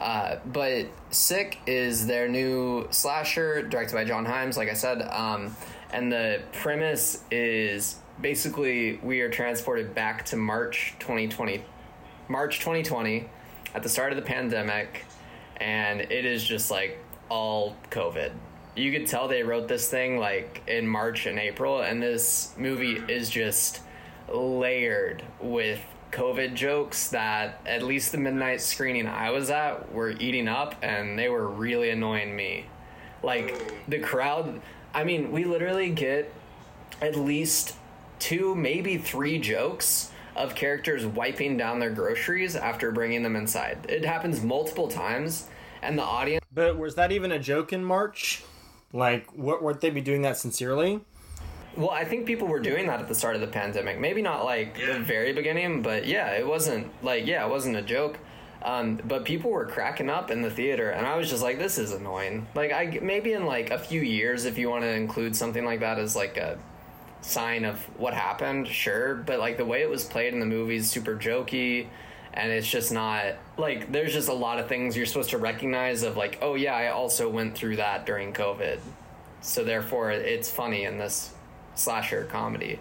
Uh 0.00 0.36
but 0.44 0.86
sick 1.10 1.58
is 1.66 2.06
their 2.06 2.28
new 2.28 2.88
slasher 2.90 3.62
directed 3.62 3.94
by 3.94 4.04
John 4.04 4.24
Hyams 4.24 4.56
like 4.56 4.68
i 4.68 4.74
said. 4.74 5.02
Um 5.02 5.54
and 5.92 6.10
the 6.10 6.42
premise 6.52 7.22
is 7.30 7.96
basically 8.20 8.98
we 9.02 9.20
are 9.20 9.30
transported 9.30 9.94
back 9.94 10.24
to 10.26 10.36
march 10.36 10.94
2020 11.00 11.64
march 12.28 12.60
2020 12.60 13.28
at 13.74 13.82
the 13.82 13.88
start 13.88 14.12
of 14.12 14.16
the 14.16 14.22
pandemic 14.22 15.04
and 15.56 16.00
it 16.00 16.24
is 16.24 16.42
just 16.44 16.70
like 16.70 16.98
all 17.28 17.76
covid. 17.90 18.32
You 18.76 18.90
could 18.92 19.06
tell 19.06 19.28
they 19.28 19.42
wrote 19.42 19.68
this 19.68 19.88
thing 19.88 20.18
like 20.18 20.62
in 20.66 20.86
march 20.86 21.26
and 21.26 21.38
april 21.38 21.82
and 21.82 22.02
this 22.02 22.54
movie 22.56 23.00
is 23.08 23.30
just 23.30 23.80
layered 24.32 25.22
with 25.40 25.80
COVID 26.12 26.54
jokes 26.54 27.08
that 27.08 27.60
at 27.66 27.82
least 27.82 28.12
the 28.12 28.18
midnight 28.18 28.60
screening 28.60 29.06
I 29.06 29.30
was 29.30 29.50
at 29.50 29.92
were 29.92 30.10
eating 30.10 30.48
up 30.48 30.76
and 30.82 31.18
they 31.18 31.28
were 31.28 31.48
really 31.48 31.90
annoying 31.90 32.36
me. 32.36 32.66
Like 33.22 33.88
the 33.88 33.98
crowd, 33.98 34.60
I 34.94 35.04
mean, 35.04 35.32
we 35.32 35.44
literally 35.44 35.90
get 35.90 36.32
at 37.00 37.16
least 37.16 37.74
two, 38.18 38.54
maybe 38.54 38.96
three 38.96 39.38
jokes 39.38 40.12
of 40.36 40.54
characters 40.54 41.04
wiping 41.06 41.56
down 41.56 41.78
their 41.78 41.90
groceries 41.90 42.56
after 42.56 42.90
bringing 42.90 43.22
them 43.22 43.36
inside. 43.36 43.78
It 43.88 44.04
happens 44.04 44.42
multiple 44.42 44.88
times, 44.88 45.48
and 45.82 45.98
the 45.98 46.02
audience. 46.02 46.44
But 46.52 46.78
was 46.78 46.94
that 46.96 47.12
even 47.12 47.32
a 47.32 47.38
joke 47.38 47.72
in 47.72 47.84
March? 47.84 48.42
Like, 48.92 49.30
what 49.36 49.62
weren't 49.62 49.80
they 49.80 49.90
be 49.90 50.00
doing 50.00 50.22
that 50.22 50.36
sincerely? 50.36 51.00
Well, 51.76 51.90
I 51.90 52.04
think 52.04 52.26
people 52.26 52.46
were 52.48 52.60
doing 52.60 52.86
that 52.86 53.00
at 53.00 53.08
the 53.08 53.14
start 53.14 53.34
of 53.34 53.40
the 53.40 53.46
pandemic. 53.46 53.98
Maybe 53.98 54.22
not 54.22 54.44
like 54.44 54.78
Yeah. 54.78 54.94
the 54.94 55.00
very 55.00 55.32
beginning, 55.32 55.82
but 55.82 56.06
yeah, 56.06 56.32
it 56.32 56.46
wasn't 56.46 56.90
like 57.02 57.26
yeah, 57.26 57.44
it 57.44 57.50
wasn't 57.50 57.76
a 57.76 57.82
joke. 57.82 58.18
Um, 58.62 58.98
but 59.04 59.24
people 59.26 59.50
were 59.50 59.66
cracking 59.66 60.08
up 60.08 60.30
in 60.30 60.40
the 60.40 60.50
theater, 60.50 60.88
and 60.90 61.06
I 61.06 61.16
was 61.16 61.28
just 61.28 61.42
like, 61.42 61.58
"This 61.58 61.76
is 61.76 61.92
annoying." 61.92 62.46
Like, 62.54 62.72
I 62.72 62.98
maybe 63.02 63.32
in 63.34 63.44
like 63.44 63.70
a 63.70 63.78
few 63.78 64.00
years, 64.00 64.46
if 64.46 64.56
you 64.56 64.70
want 64.70 64.82
to 64.84 64.88
include 64.90 65.36
something 65.36 65.64
like 65.66 65.80
that 65.80 65.98
as 65.98 66.16
like 66.16 66.38
a 66.38 66.56
sign 67.20 67.64
of 67.64 67.78
what 67.98 68.14
happened, 68.14 68.66
sure. 68.68 69.16
But 69.16 69.38
like 69.38 69.56
the 69.58 69.66
way 69.66 69.82
it 69.82 69.90
was 69.90 70.04
played 70.04 70.32
in 70.32 70.40
the 70.40 70.46
movie 70.46 70.76
is 70.76 70.90
super 70.90 71.14
jokey, 71.14 71.88
and 72.32 72.50
it's 72.52 72.70
just 72.70 72.90
not 72.90 73.34
like 73.58 73.92
there's 73.92 74.14
just 74.14 74.28
a 74.30 74.34
lot 74.34 74.58
of 74.58 74.66
things 74.68 74.96
you're 74.96 75.04
supposed 75.06 75.30
to 75.30 75.38
recognize 75.38 76.02
of 76.02 76.16
like, 76.16 76.38
oh 76.40 76.54
yeah, 76.54 76.74
I 76.74 76.88
also 76.88 77.28
went 77.28 77.54
through 77.54 77.76
that 77.76 78.06
during 78.06 78.32
COVID, 78.32 78.78
so 79.42 79.62
therefore 79.62 80.10
it's 80.10 80.50
funny 80.50 80.84
in 80.84 80.96
this 80.96 81.34
slasher 81.74 82.24
comedy. 82.24 82.80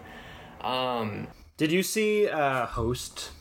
Um, 0.62 1.27
Did 1.58 1.71
you 1.71 1.84
see 1.84 2.27
uh, 2.27 2.65
Host? 2.65 3.32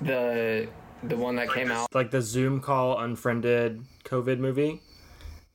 the 0.00 0.68
the 1.02 1.16
one 1.16 1.36
that 1.36 1.52
came 1.52 1.70
out. 1.70 1.94
Like 1.94 2.10
the 2.10 2.22
Zoom 2.22 2.60
call 2.60 2.98
unfriended 2.98 3.84
COVID 4.04 4.38
movie? 4.38 4.82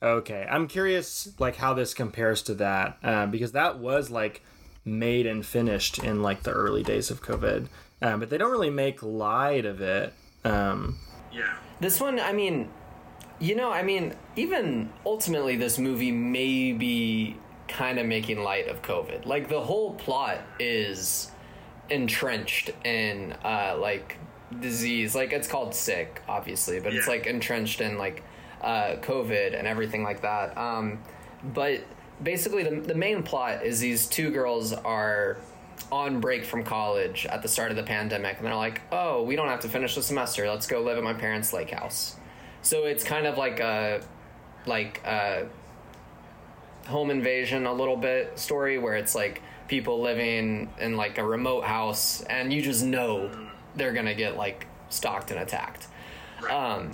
Okay. 0.02 0.46
I'm 0.50 0.68
curious, 0.68 1.34
like, 1.40 1.56
how 1.56 1.74
this 1.74 1.94
compares 1.94 2.42
to 2.44 2.54
that, 2.56 2.98
uh, 3.04 3.26
because 3.28 3.54
that 3.54 3.80
was, 3.80 4.12
like, 4.12 4.44
made 4.84 5.26
and 5.26 5.44
finished 5.44 5.98
in, 6.00 6.22
like, 6.22 6.44
the 6.44 6.52
early 6.52 6.84
days 6.84 7.10
of 7.10 7.24
COVID. 7.24 7.68
Um, 8.02 8.20
but 8.20 8.30
they 8.30 8.38
don't 8.38 8.52
really 8.52 8.70
make 8.70 9.02
light 9.02 9.66
of 9.66 9.82
it. 9.82 10.14
Um, 10.44 10.98
Yeah. 11.32 11.56
This 11.80 12.00
one, 12.00 12.20
I 12.20 12.34
mean, 12.34 12.70
you 13.40 13.56
know, 13.56 13.72
I 13.72 13.82
mean, 13.82 14.14
even 14.36 14.90
ultimately, 15.06 15.56
this 15.56 15.80
movie 15.80 16.12
may 16.12 16.72
be 16.72 17.38
kind 17.68 18.00
of 18.00 18.06
making 18.06 18.44
light 18.44 18.68
of 18.68 18.82
COVID. 18.82 19.26
Like 19.26 19.50
the 19.50 19.62
whole 19.62 19.94
plot 19.94 20.40
is 20.60 21.32
entrenched 21.90 22.72
in 22.84 23.34
uh, 23.44 23.78
like 23.80 24.18
disease. 24.60 25.16
Like 25.16 25.34
it's 25.34 25.48
called 25.48 25.74
sick, 25.74 26.22
obviously, 26.28 26.80
but 26.80 26.94
it's 26.94 27.08
like 27.08 27.28
entrenched 27.28 27.82
in 27.82 27.98
like 27.98 28.24
uh, 28.62 28.96
COVID 29.02 29.58
and 29.58 29.68
everything 29.68 30.04
like 30.04 30.22
that. 30.22 30.58
Um, 30.58 31.00
but 31.54 31.82
basically, 32.22 32.64
the 32.64 32.82
the 32.82 32.96
main 32.96 33.24
plot 33.24 33.66
is 33.66 33.80
these 33.80 34.08
two 34.08 34.32
girls 34.32 34.74
are 34.74 35.38
on 35.92 36.20
break 36.20 36.46
from 36.46 36.64
college 36.64 37.26
at 37.28 37.42
the 37.42 37.48
start 37.48 37.70
of 37.70 37.78
the 37.78 37.84
pandemic 37.84 38.38
and 38.38 38.48
they're 38.48 38.56
like 38.56 38.82
oh 38.92 39.22
we 39.24 39.36
don't 39.36 39.50
have 39.50 39.60
to 39.60 39.70
finish 39.70 39.94
the 39.94 40.02
semester 40.02 40.50
let's 40.50 40.66
go 40.66 40.82
live 40.82 40.98
at 40.98 41.04
my 41.04 41.14
parents 41.14 41.54
lake 41.54 41.70
house 41.70 42.16
so 42.62 42.86
it's 42.86 43.04
kind 43.04 43.28
of 43.28 43.38
like 43.38 43.60
a 43.60 44.02
like 44.66 45.02
a 45.06 45.48
home 46.88 47.10
invasion 47.10 47.66
a 47.66 47.74
little 47.74 47.98
bit 47.98 48.38
story 48.38 48.78
where 48.78 48.96
it's 48.96 49.16
like 49.16 49.42
people 49.68 50.02
living 50.02 50.70
in 50.80 50.96
like 50.96 51.18
a 51.18 51.26
remote 51.26 51.64
house 51.64 52.22
and 52.24 52.54
you 52.54 52.62
just 52.62 52.84
know 52.84 53.30
they're 53.76 53.94
gonna 53.94 54.14
get 54.14 54.38
like 54.38 54.68
stalked 54.90 55.32
and 55.32 55.40
attacked. 55.40 55.88
Um 56.50 56.92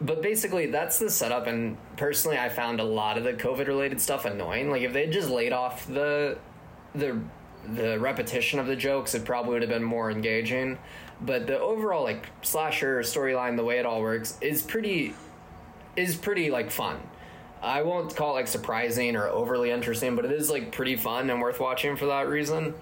but 0.00 0.22
basically 0.22 0.66
that's 0.66 0.98
the 0.98 1.10
setup 1.10 1.46
and 1.46 1.76
personally 1.98 2.38
i 2.38 2.48
found 2.48 2.80
a 2.80 2.84
lot 2.84 3.18
of 3.18 3.24
the 3.24 3.34
covid 3.34 3.66
related 3.66 4.00
stuff 4.00 4.24
annoying. 4.24 4.70
Like 4.70 4.82
if 4.82 4.92
they 4.92 5.06
just 5.08 5.28
laid 5.28 5.52
off 5.52 5.86
the 5.86 6.38
the 6.94 7.20
the 7.74 7.98
repetition 7.98 8.58
of 8.58 8.66
the 8.66 8.76
jokes 8.76 9.14
it 9.14 9.24
probably 9.24 9.52
would 9.52 9.62
have 9.62 9.70
been 9.70 9.84
more 9.84 10.10
engaging. 10.10 10.78
But 11.20 11.46
the 11.46 11.58
overall 11.58 12.04
like 12.04 12.28
slasher 12.42 13.00
storyline 13.00 13.56
the 13.56 13.64
way 13.64 13.78
it 13.78 13.86
all 13.86 14.00
works 14.00 14.38
is 14.40 14.62
pretty 14.62 15.14
is 15.96 16.16
pretty 16.16 16.50
like 16.50 16.70
fun 16.70 17.00
i 17.62 17.82
won't 17.82 18.14
call 18.16 18.30
it 18.30 18.34
like 18.34 18.48
surprising 18.48 19.16
or 19.16 19.26
overly 19.28 19.70
interesting 19.70 20.16
but 20.16 20.24
it 20.24 20.32
is 20.32 20.50
like 20.50 20.72
pretty 20.72 20.96
fun 20.96 21.28
and 21.30 21.40
worth 21.40 21.60
watching 21.60 21.96
for 21.96 22.06
that 22.06 22.28
reason 22.28 22.74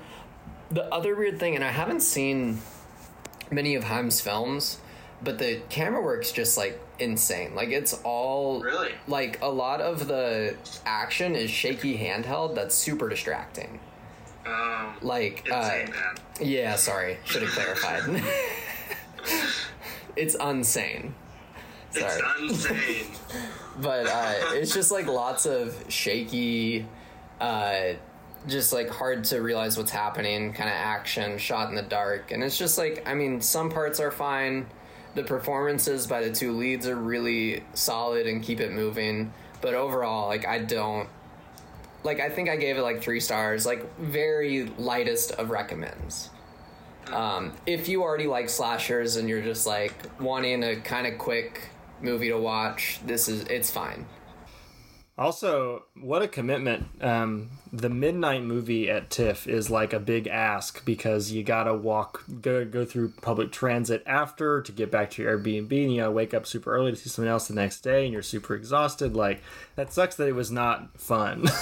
the 0.71 0.85
other 0.95 1.15
weird 1.17 1.39
thing 1.41 1.55
and 1.55 1.65
i 1.65 1.71
haven't 1.71 2.01
seen 2.01 2.59
many 3.51 3.75
of 3.75 3.85
Hyams's 3.85 4.21
films, 4.21 4.79
but 5.23 5.39
the 5.39 5.63
camera 5.71 6.03
work's 6.03 6.33
just 6.33 6.59
like 6.59 6.79
insane. 6.99 7.55
Like 7.55 7.71
it's 7.71 7.95
all 8.05 8.61
Really? 8.61 8.91
like 9.07 9.41
a 9.41 9.49
lot 9.49 9.81
of 9.81 10.07
the 10.07 10.55
action 10.85 11.35
is 11.35 11.51
shaky 11.51 11.97
handheld 11.97 12.55
that's 12.55 12.75
super 12.75 13.09
distracting. 13.09 13.81
Um, 14.45 14.53
insane, 15.01 15.09
Like 15.09 15.49
uh 15.51 15.61
man. 15.61 15.91
yeah, 16.43 16.77
sorry, 16.77 17.17
should 17.25 17.41
have 17.41 17.53
clarified. 17.53 18.23
it's 20.17 20.35
insane. 20.35 21.15
Sorry. 21.91 22.21
It's 22.41 22.67
insane. 22.67 23.07
but 23.81 24.07
uh, 24.07 24.35
it's 24.53 24.75
just 24.75 24.91
like 24.91 25.07
lots 25.07 25.47
of 25.47 25.75
shaky 25.89 26.87
uh, 27.41 27.93
just 28.47 28.73
like 28.73 28.89
hard 28.89 29.25
to 29.25 29.41
realize 29.41 29.77
what's 29.77 29.91
happening 29.91 30.53
kind 30.53 30.69
of 30.69 30.75
action 30.77 31.39
shot 31.39 31.69
in 31.69 31.75
the 31.75 31.83
dark 31.83 32.31
and 32.31 32.43
it's 32.43 32.57
just 32.59 32.79
like 32.79 33.03
i 33.07 33.15
mean 33.15 33.41
some 33.41 33.71
parts 33.71 34.01
are 34.01 34.11
fine. 34.11 34.67
The 35.15 35.25
performances 35.25 36.07
by 36.07 36.23
the 36.23 36.33
two 36.33 36.53
leads 36.53 36.87
are 36.87 36.95
really 36.95 37.65
solid 37.75 38.27
and 38.27 38.43
keep 38.43 38.61
it 38.61 38.71
moving 38.71 39.33
but 39.61 39.75
overall 39.75 40.29
like 40.29 40.47
i 40.47 40.59
don't 40.61 41.09
like 42.05 42.21
i 42.21 42.29
think 42.29 42.49
i 42.49 42.57
gave 42.57 42.77
it 42.77 42.83
like 42.83 43.03
three 43.03 43.19
stars 43.19 43.67
like 43.67 43.99
very 43.99 44.67
lightest 44.79 45.33
of 45.33 45.51
recommends. 45.51 46.31
Um, 47.13 47.53
if 47.67 47.89
you 47.89 48.03
already 48.03 48.27
like 48.27 48.51
slashers 48.51 49.17
and 49.17 49.29
you're 49.29 49.43
just 49.43 49.67
like 49.67 49.95
wanting 50.21 50.63
a 50.63 50.77
kind 50.77 51.07
of 51.07 51.19
quick 51.19 51.71
movie 52.03 52.29
to 52.29 52.39
watch 52.39 53.01
this 53.05 53.29
is 53.29 53.43
it's 53.45 53.71
fine 53.71 54.07
Also, 55.17 55.83
what 56.01 56.23
a 56.23 56.29
commitment. 56.29 56.87
Um, 57.03 57.51
the 57.73 57.89
midnight 57.89 58.45
movie 58.45 58.89
at 58.89 59.11
TIFF 59.11 59.49
is 59.49 59.69
like 59.69 59.93
a 59.93 59.99
big 59.99 60.29
ask 60.29 60.85
because 60.85 61.33
you 61.33 61.43
gotta 61.43 61.75
walk, 61.75 62.23
go, 62.41 62.65
go 62.65 62.85
through 62.85 63.15
public 63.21 63.51
transit 63.51 64.05
after 64.07 64.63
to 64.63 64.71
get 64.71 64.93
back 64.93 65.11
to 65.11 65.23
your 65.23 65.37
Airbnb, 65.37 65.73
and 65.73 65.93
you 65.93 66.03
gotta 66.03 66.13
wake 66.13 66.35
up 66.35 66.47
super 66.47 66.73
early 66.73 66.93
to 66.93 66.97
see 66.97 67.09
something 67.11 67.29
else 67.29 67.49
the 67.49 67.55
next 67.55 67.81
day, 67.81 68.05
and 68.05 68.13
you're 68.13 68.23
super 68.23 68.55
exhausted. 68.55 69.17
Like, 69.17 69.43
that 69.75 69.93
sucks 69.93 70.15
that 70.17 70.29
it 70.29 70.37
was 70.37 70.53
not 70.53 71.01
fun. 71.01 71.49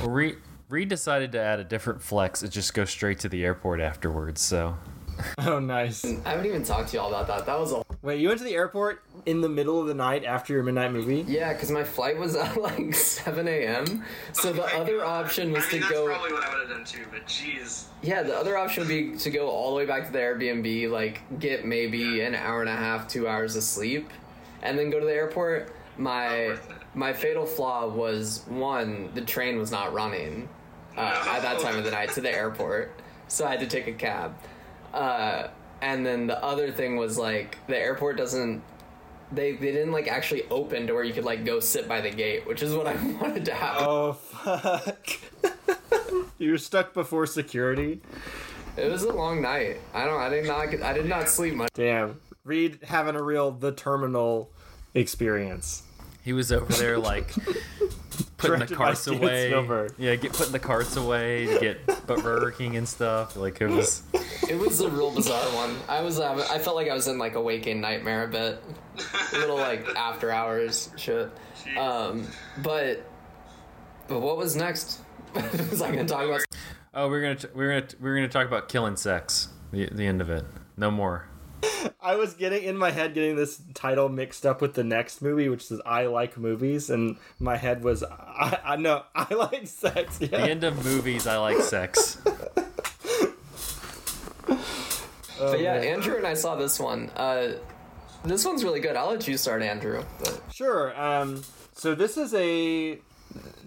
Well, 0.00 0.08
Reed, 0.08 0.38
Reed 0.70 0.88
decided 0.88 1.32
to 1.32 1.38
add 1.38 1.60
a 1.60 1.64
different 1.64 2.00
flex 2.00 2.42
and 2.42 2.50
just 2.50 2.72
go 2.72 2.86
straight 2.86 3.18
to 3.18 3.28
the 3.28 3.44
airport 3.44 3.80
afterwards. 3.80 4.40
So 4.40 4.78
oh, 5.38 5.58
nice. 5.58 6.04
I 6.04 6.30
haven't 6.30 6.46
even 6.46 6.64
talked 6.64 6.90
to 6.90 6.96
y'all 6.96 7.08
about 7.08 7.26
that. 7.28 7.46
That 7.46 7.58
was 7.58 7.72
a 7.72 7.82
Wait, 8.02 8.18
you 8.20 8.28
went 8.28 8.38
to 8.38 8.44
the 8.44 8.54
airport 8.54 9.02
in 9.26 9.42
the 9.42 9.48
middle 9.48 9.78
of 9.80 9.86
the 9.86 9.94
night 9.94 10.24
after 10.24 10.54
your 10.54 10.62
midnight 10.62 10.90
movie? 10.92 11.24
yeah, 11.28 11.52
because 11.52 11.70
my 11.70 11.84
flight 11.84 12.16
was 12.18 12.34
at 12.34 12.56
like 12.60 12.94
seven 12.94 13.46
a.m. 13.46 14.04
So 14.32 14.52
the 14.52 14.62
Oh 14.64 14.66
my 14.66 14.72
other 14.74 14.98
God. 14.98 15.24
option 15.26 15.52
was 15.52 15.64
I 15.66 15.72
mean, 15.72 15.80
to 15.82 15.88
that's 15.88 15.92
go. 15.92 16.06
probably 16.06 16.32
what 16.32 16.42
I 16.44 16.48
would 16.50 16.60
have 16.68 16.76
done 16.76 16.84
too, 16.86 17.04
but 17.10 17.26
jeez. 17.26 17.84
Yeah, 18.02 18.22
the 18.22 18.34
other 18.36 18.56
option 18.56 18.82
would 18.82 18.88
be 18.88 19.16
to 19.18 19.30
go 19.30 19.48
all 19.50 19.70
the 19.70 19.76
way 19.76 19.86
back 19.86 20.06
to 20.06 20.12
the 20.12 20.18
Airbnb, 20.18 20.90
like 20.90 21.20
get 21.38 21.66
maybe 21.66 22.22
an 22.22 22.34
hour 22.34 22.60
and 22.60 22.70
a 22.70 22.76
half, 22.76 23.06
two 23.06 23.28
hours 23.28 23.54
of 23.56 23.62
sleep, 23.62 24.08
and 24.62 24.78
then 24.78 24.88
go 24.90 24.98
to 24.98 25.04
the 25.06 25.12
airport. 25.14 25.74
My 25.98 26.46
worth 26.48 26.70
it. 26.70 26.76
my 26.94 27.12
fatal 27.12 27.44
flaw 27.44 27.86
was 27.86 28.44
one, 28.48 29.10
the 29.14 29.20
train 29.20 29.58
was 29.58 29.70
not 29.70 29.92
running 29.92 30.48
uh, 30.96 31.24
at 31.28 31.42
that 31.42 31.60
time 31.60 31.76
of 31.76 31.84
the 31.84 31.90
night 31.98 32.12
to 32.14 32.22
the 32.22 32.30
airport, 32.34 32.98
so 33.28 33.44
I 33.46 33.50
had 33.50 33.60
to 33.60 33.66
take 33.66 33.86
a 33.88 33.92
cab. 33.92 34.34
Uh, 34.92 35.48
and 35.82 36.04
then 36.04 36.26
the 36.26 36.42
other 36.44 36.70
thing 36.72 36.96
was 36.96 37.16
like 37.18 37.58
the 37.66 37.76
airport 37.76 38.16
doesn't. 38.16 38.62
They, 39.32 39.52
they 39.52 39.70
didn't 39.70 39.92
like 39.92 40.08
actually 40.08 40.42
open 40.50 40.88
to 40.88 40.92
where 40.94 41.04
you 41.04 41.12
could 41.12 41.24
like 41.24 41.44
go 41.44 41.60
sit 41.60 41.86
by 41.88 42.00
the 42.00 42.10
gate, 42.10 42.46
which 42.48 42.62
is 42.62 42.74
what 42.74 42.86
I 42.88 42.94
wanted 43.20 43.44
to 43.44 43.54
happen. 43.54 43.84
Oh, 43.88 44.12
fuck. 44.14 45.08
you 46.38 46.50
were 46.50 46.58
stuck 46.58 46.92
before 46.94 47.26
security? 47.26 48.00
It 48.76 48.90
was 48.90 49.04
a 49.04 49.12
long 49.12 49.40
night. 49.40 49.78
I 49.94 50.04
don't. 50.04 50.20
I 50.20 50.28
did 50.28 50.46
not. 50.46 50.82
I 50.82 50.92
did 50.92 51.06
not 51.06 51.28
sleep 51.28 51.54
much. 51.54 51.70
Damn. 51.74 52.20
Reed 52.44 52.80
having 52.84 53.14
a 53.14 53.22
real 53.22 53.50
The 53.52 53.70
Terminal 53.72 54.50
experience. 54.94 55.82
he 56.24 56.32
was 56.32 56.50
over 56.50 56.72
there 56.72 56.98
like 56.98 57.32
putting 58.40 58.66
the 58.66 58.74
carts 58.74 59.06
away. 59.06 59.50
Yeah, 59.98 60.16
get 60.16 60.32
putting 60.32 60.52
the 60.52 60.58
carts 60.58 60.96
away 60.96 61.46
to 61.46 61.58
get 61.60 62.06
Burger 62.06 62.50
King 62.50 62.76
and 62.76 62.88
stuff. 62.88 63.36
Like 63.36 63.60
it 63.60 63.68
was. 63.68 64.02
It 64.48 64.58
was 64.58 64.80
a 64.80 64.88
real 64.90 65.12
bizarre 65.14 65.44
one. 65.54 65.76
I 65.88 66.02
was. 66.02 66.18
Uh, 66.18 66.46
I 66.50 66.58
felt 66.58 66.76
like 66.76 66.88
I 66.88 66.94
was 66.94 67.06
in 67.06 67.18
like 67.18 67.34
a 67.34 67.40
waking 67.40 67.80
nightmare 67.80 68.24
a 68.24 68.28
bit. 68.28 68.62
A 69.32 69.38
little 69.38 69.56
like 69.56 69.86
after 69.94 70.30
hours 70.30 70.90
shit. 70.96 71.30
Um, 71.78 72.26
but 72.62 73.04
but 74.08 74.20
what 74.20 74.36
was 74.36 74.56
next? 74.56 75.00
was 75.34 75.80
I 75.80 75.90
gonna 75.90 76.06
talk 76.08 76.24
about? 76.24 76.40
Oh, 76.92 77.08
we're 77.08 77.20
gonna 77.20 77.36
t- 77.36 77.48
we're 77.54 77.68
gonna 77.68 77.86
t- 77.86 77.96
we're 78.00 78.16
gonna 78.16 78.28
talk 78.28 78.46
about 78.46 78.68
killing 78.68 78.96
sex. 78.96 79.48
The 79.72 79.88
the 79.92 80.06
end 80.06 80.20
of 80.20 80.30
it. 80.30 80.44
No 80.76 80.90
more. 80.90 81.28
I 82.00 82.16
was 82.16 82.34
getting 82.34 82.62
in 82.62 82.76
my 82.76 82.90
head 82.90 83.14
getting 83.14 83.36
this 83.36 83.60
title 83.74 84.08
mixed 84.08 84.44
up 84.46 84.60
with 84.60 84.74
the 84.74 84.84
next 84.84 85.22
movie, 85.22 85.48
which 85.48 85.70
is 85.70 85.80
I 85.84 86.06
Like 86.06 86.36
Movies, 86.36 86.90
and 86.90 87.16
my 87.38 87.56
head 87.56 87.82
was 87.82 88.02
I, 88.02 88.58
I 88.64 88.76
know 88.76 89.04
I 89.14 89.32
like 89.34 89.66
sex. 89.66 90.18
The 90.18 90.38
end 90.38 90.64
of 90.64 90.84
movies. 90.84 91.26
I 91.26 91.36
like 91.38 91.58
sex. 91.58 92.18
but 95.38 95.60
yeah, 95.60 95.74
Andrew 95.74 96.16
and 96.16 96.26
I 96.26 96.34
saw 96.34 96.56
this 96.56 96.78
one. 96.78 97.10
Uh, 97.10 97.52
this 98.24 98.44
one's 98.44 98.64
really 98.64 98.80
good. 98.80 98.96
I'll 98.96 99.08
let 99.08 99.26
you 99.26 99.36
start, 99.36 99.62
Andrew. 99.62 100.04
But... 100.18 100.42
Sure. 100.52 100.98
Um, 101.00 101.42
so 101.72 101.94
this 101.94 102.16
is 102.16 102.34
a 102.34 102.98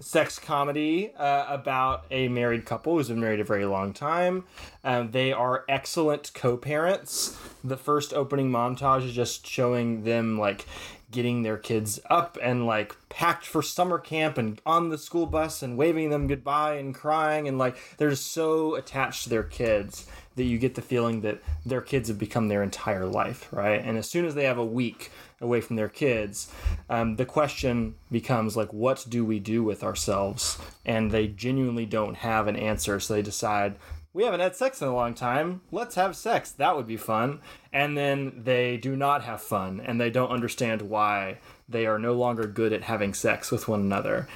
sex 0.00 0.38
comedy 0.38 1.12
uh, 1.16 1.46
about 1.48 2.04
a 2.10 2.28
married 2.28 2.64
couple 2.66 2.96
who's 2.96 3.08
been 3.08 3.20
married 3.20 3.40
a 3.40 3.44
very 3.44 3.64
long 3.64 3.92
time. 3.92 4.44
Um, 4.82 5.10
they 5.10 5.32
are 5.32 5.64
excellent 5.68 6.32
co-parents. 6.34 7.36
The 7.62 7.76
first 7.76 8.12
opening 8.12 8.50
montage 8.50 9.04
is 9.06 9.12
just 9.12 9.46
showing 9.46 10.04
them 10.04 10.38
like 10.38 10.66
getting 11.10 11.42
their 11.42 11.56
kids 11.56 12.00
up 12.10 12.36
and 12.42 12.66
like 12.66 12.96
packed 13.08 13.46
for 13.46 13.62
summer 13.62 13.98
camp 13.98 14.36
and 14.36 14.60
on 14.66 14.88
the 14.88 14.98
school 14.98 15.26
bus 15.26 15.62
and 15.62 15.78
waving 15.78 16.10
them 16.10 16.26
goodbye 16.26 16.74
and 16.74 16.92
crying 16.92 17.46
and 17.46 17.56
like 17.56 17.76
they're 17.96 18.10
just 18.10 18.32
so 18.32 18.74
attached 18.74 19.22
to 19.22 19.30
their 19.30 19.44
kids 19.44 20.06
that 20.36 20.44
you 20.44 20.58
get 20.58 20.74
the 20.74 20.82
feeling 20.82 21.20
that 21.20 21.40
their 21.64 21.80
kids 21.80 22.08
have 22.08 22.18
become 22.18 22.48
their 22.48 22.62
entire 22.62 23.06
life, 23.06 23.48
right? 23.52 23.80
And 23.82 23.96
as 23.96 24.08
soon 24.08 24.24
as 24.24 24.34
they 24.34 24.44
have 24.44 24.58
a 24.58 24.64
week 24.64 25.10
away 25.40 25.60
from 25.60 25.76
their 25.76 25.88
kids, 25.88 26.50
um, 26.90 27.16
the 27.16 27.26
question 27.26 27.94
becomes 28.10 28.56
like, 28.56 28.72
what 28.72 29.04
do 29.08 29.24
we 29.24 29.38
do 29.38 29.62
with 29.62 29.84
ourselves? 29.84 30.58
And 30.84 31.10
they 31.10 31.28
genuinely 31.28 31.86
don't 31.86 32.16
have 32.16 32.46
an 32.48 32.56
answer, 32.56 32.98
so 33.00 33.14
they 33.14 33.22
decide. 33.22 33.76
We 34.12 34.22
haven't 34.22 34.40
had 34.40 34.54
sex 34.54 34.80
in 34.80 34.86
a 34.86 34.94
long 34.94 35.14
time. 35.14 35.62
Let's 35.72 35.96
have 35.96 36.14
sex. 36.14 36.52
That 36.52 36.76
would 36.76 36.86
be 36.86 36.96
fun. 36.96 37.40
And 37.72 37.98
then 37.98 38.42
they 38.44 38.76
do 38.76 38.94
not 38.94 39.24
have 39.24 39.42
fun 39.42 39.80
and 39.84 40.00
they 40.00 40.08
don't 40.08 40.30
understand 40.30 40.82
why 40.82 41.38
they 41.68 41.84
are 41.84 41.98
no 41.98 42.12
longer 42.12 42.46
good 42.46 42.72
at 42.72 42.84
having 42.84 43.12
sex 43.12 43.50
with 43.50 43.66
one 43.66 43.80
another. 43.80 44.28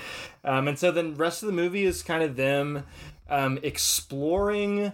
Um, 0.43 0.67
and 0.67 0.77
so 0.77 0.91
the 0.91 1.13
rest 1.13 1.45
of 1.45 1.47
the 1.47 1.53
movie 1.53 1.85
is 1.85 2.03
kind 2.03 2.25
of 2.25 2.35
them 2.35 2.85
um, 3.29 3.61
exploring 3.63 4.93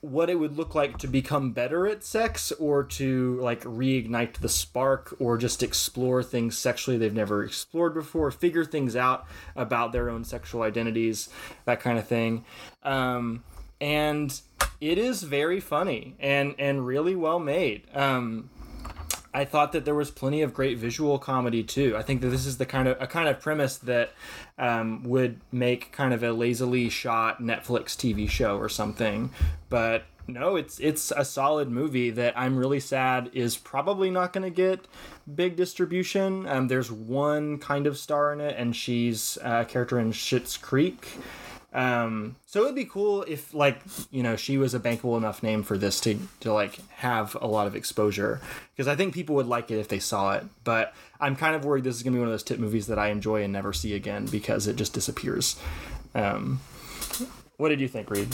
what 0.00 0.30
it 0.30 0.36
would 0.36 0.56
look 0.56 0.74
like 0.74 0.96
to 0.98 1.08
become 1.08 1.52
better 1.52 1.86
at 1.86 2.04
sex 2.04 2.52
or 2.52 2.84
to 2.84 3.38
like 3.40 3.62
reignite 3.64 4.34
the 4.34 4.48
spark 4.48 5.14
or 5.18 5.36
just 5.36 5.62
explore 5.62 6.22
things 6.22 6.56
sexually 6.56 6.96
they've 6.96 7.12
never 7.12 7.44
explored 7.44 7.94
before 7.94 8.30
figure 8.30 8.64
things 8.64 8.94
out 8.94 9.26
about 9.56 9.92
their 9.92 10.08
own 10.08 10.22
sexual 10.22 10.62
identities 10.62 11.28
that 11.64 11.80
kind 11.80 11.98
of 11.98 12.06
thing. 12.06 12.44
Um, 12.84 13.42
and 13.80 14.40
it 14.80 14.98
is 14.98 15.22
very 15.22 15.60
funny 15.60 16.14
and 16.20 16.54
and 16.58 16.86
really 16.86 17.16
well 17.16 17.38
made. 17.38 17.82
Um, 17.94 18.50
I 19.34 19.44
thought 19.44 19.72
that 19.72 19.84
there 19.84 19.94
was 19.94 20.10
plenty 20.10 20.42
of 20.42 20.54
great 20.54 20.78
visual 20.78 21.18
comedy 21.18 21.62
too. 21.62 21.94
I 21.96 22.02
think 22.02 22.22
that 22.22 22.28
this 22.28 22.46
is 22.46 22.58
the 22.58 22.66
kind 22.66 22.88
of 22.88 23.00
a 23.00 23.06
kind 23.06 23.28
of 23.28 23.40
premise 23.40 23.76
that 23.78 24.12
um, 24.58 25.02
would 25.04 25.40
make 25.52 25.92
kind 25.92 26.14
of 26.14 26.22
a 26.22 26.32
lazily 26.32 26.88
shot 26.88 27.40
Netflix 27.42 27.96
TV 27.96 28.28
show 28.28 28.56
or 28.56 28.68
something. 28.68 29.30
But 29.68 30.04
no, 30.26 30.56
it's 30.56 30.78
it's 30.78 31.10
a 31.10 31.24
solid 31.24 31.70
movie 31.70 32.10
that 32.10 32.38
I'm 32.38 32.56
really 32.56 32.80
sad 32.80 33.30
is 33.32 33.56
probably 33.56 34.10
not 34.10 34.32
going 34.32 34.44
to 34.44 34.54
get 34.54 34.86
big 35.32 35.56
distribution. 35.56 36.46
Um, 36.46 36.68
there's 36.68 36.92
one 36.92 37.58
kind 37.58 37.86
of 37.86 37.96
star 37.98 38.32
in 38.32 38.40
it, 38.40 38.54
and 38.58 38.76
she's 38.76 39.38
a 39.42 39.64
character 39.64 39.98
in 39.98 40.12
Schitt's 40.12 40.56
Creek. 40.56 41.18
Um, 41.72 42.36
so 42.46 42.62
it'd 42.62 42.74
be 42.74 42.86
cool 42.86 43.24
if 43.24 43.52
like 43.52 43.80
you 44.10 44.22
know 44.22 44.36
she 44.36 44.56
was 44.56 44.72
a 44.72 44.80
bankable 44.80 45.18
enough 45.18 45.42
name 45.42 45.62
for 45.62 45.76
this 45.76 46.00
to 46.00 46.18
to 46.40 46.52
like 46.52 46.78
have 46.96 47.36
a 47.40 47.46
lot 47.46 47.66
of 47.66 47.76
exposure 47.76 48.40
because 48.74 48.88
I 48.88 48.96
think 48.96 49.12
people 49.12 49.34
would 49.34 49.46
like 49.46 49.70
it 49.70 49.78
if 49.78 49.88
they 49.88 49.98
saw 49.98 50.34
it. 50.34 50.44
But 50.64 50.94
I'm 51.20 51.36
kind 51.36 51.54
of 51.54 51.64
worried 51.64 51.84
this 51.84 51.96
is 51.96 52.02
gonna 52.02 52.14
be 52.14 52.20
one 52.20 52.28
of 52.28 52.32
those 52.32 52.42
TIFF 52.42 52.58
movies 52.58 52.86
that 52.86 52.98
I 52.98 53.08
enjoy 53.08 53.42
and 53.42 53.52
never 53.52 53.72
see 53.74 53.94
again 53.94 54.26
because 54.26 54.66
it 54.66 54.76
just 54.76 54.94
disappears. 54.94 55.60
Um, 56.14 56.60
what 57.58 57.68
did 57.68 57.80
you 57.80 57.88
think, 57.88 58.08
Reed? 58.10 58.28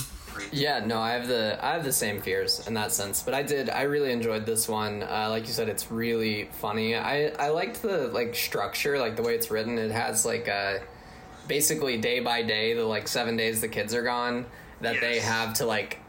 Yeah, 0.53 0.85
no, 0.85 1.01
I 1.01 1.13
have 1.13 1.27
the 1.27 1.59
I 1.65 1.73
have 1.73 1.85
the 1.85 1.93
same 1.93 2.21
fears 2.21 2.67
in 2.67 2.75
that 2.75 2.93
sense, 2.93 3.23
but 3.23 3.35
I 3.35 3.43
did 3.43 3.69
I 3.69 3.83
really 3.83 4.13
enjoyed 4.13 4.47
this 4.47 4.69
one. 4.69 5.03
Uh, 5.03 5.29
like 5.31 5.47
you 5.47 5.53
said, 5.53 5.69
it's 5.69 5.91
really 5.91 6.49
funny. 6.61 6.95
I 6.95 7.29
I 7.39 7.49
liked 7.49 7.83
the 7.83 8.09
like 8.09 8.35
structure, 8.35 8.99
like 8.99 9.17
the 9.17 9.23
way 9.23 9.35
it's 9.35 9.51
written. 9.51 9.79
It 9.79 9.91
has 9.91 10.25
like 10.25 10.47
a 10.47 10.83
basically 11.47 11.99
day 11.99 12.21
by 12.21 12.43
day, 12.43 12.75
the 12.75 12.85
like 12.85 13.09
seven 13.09 13.37
days 13.37 13.61
the 13.61 13.69
kids 13.69 13.95
are 13.95 14.03
gone, 14.03 14.47
that 14.81 14.95
yes. 14.95 15.01
they 15.03 15.19
have 15.21 15.55
to 15.55 15.67
like 15.67 16.01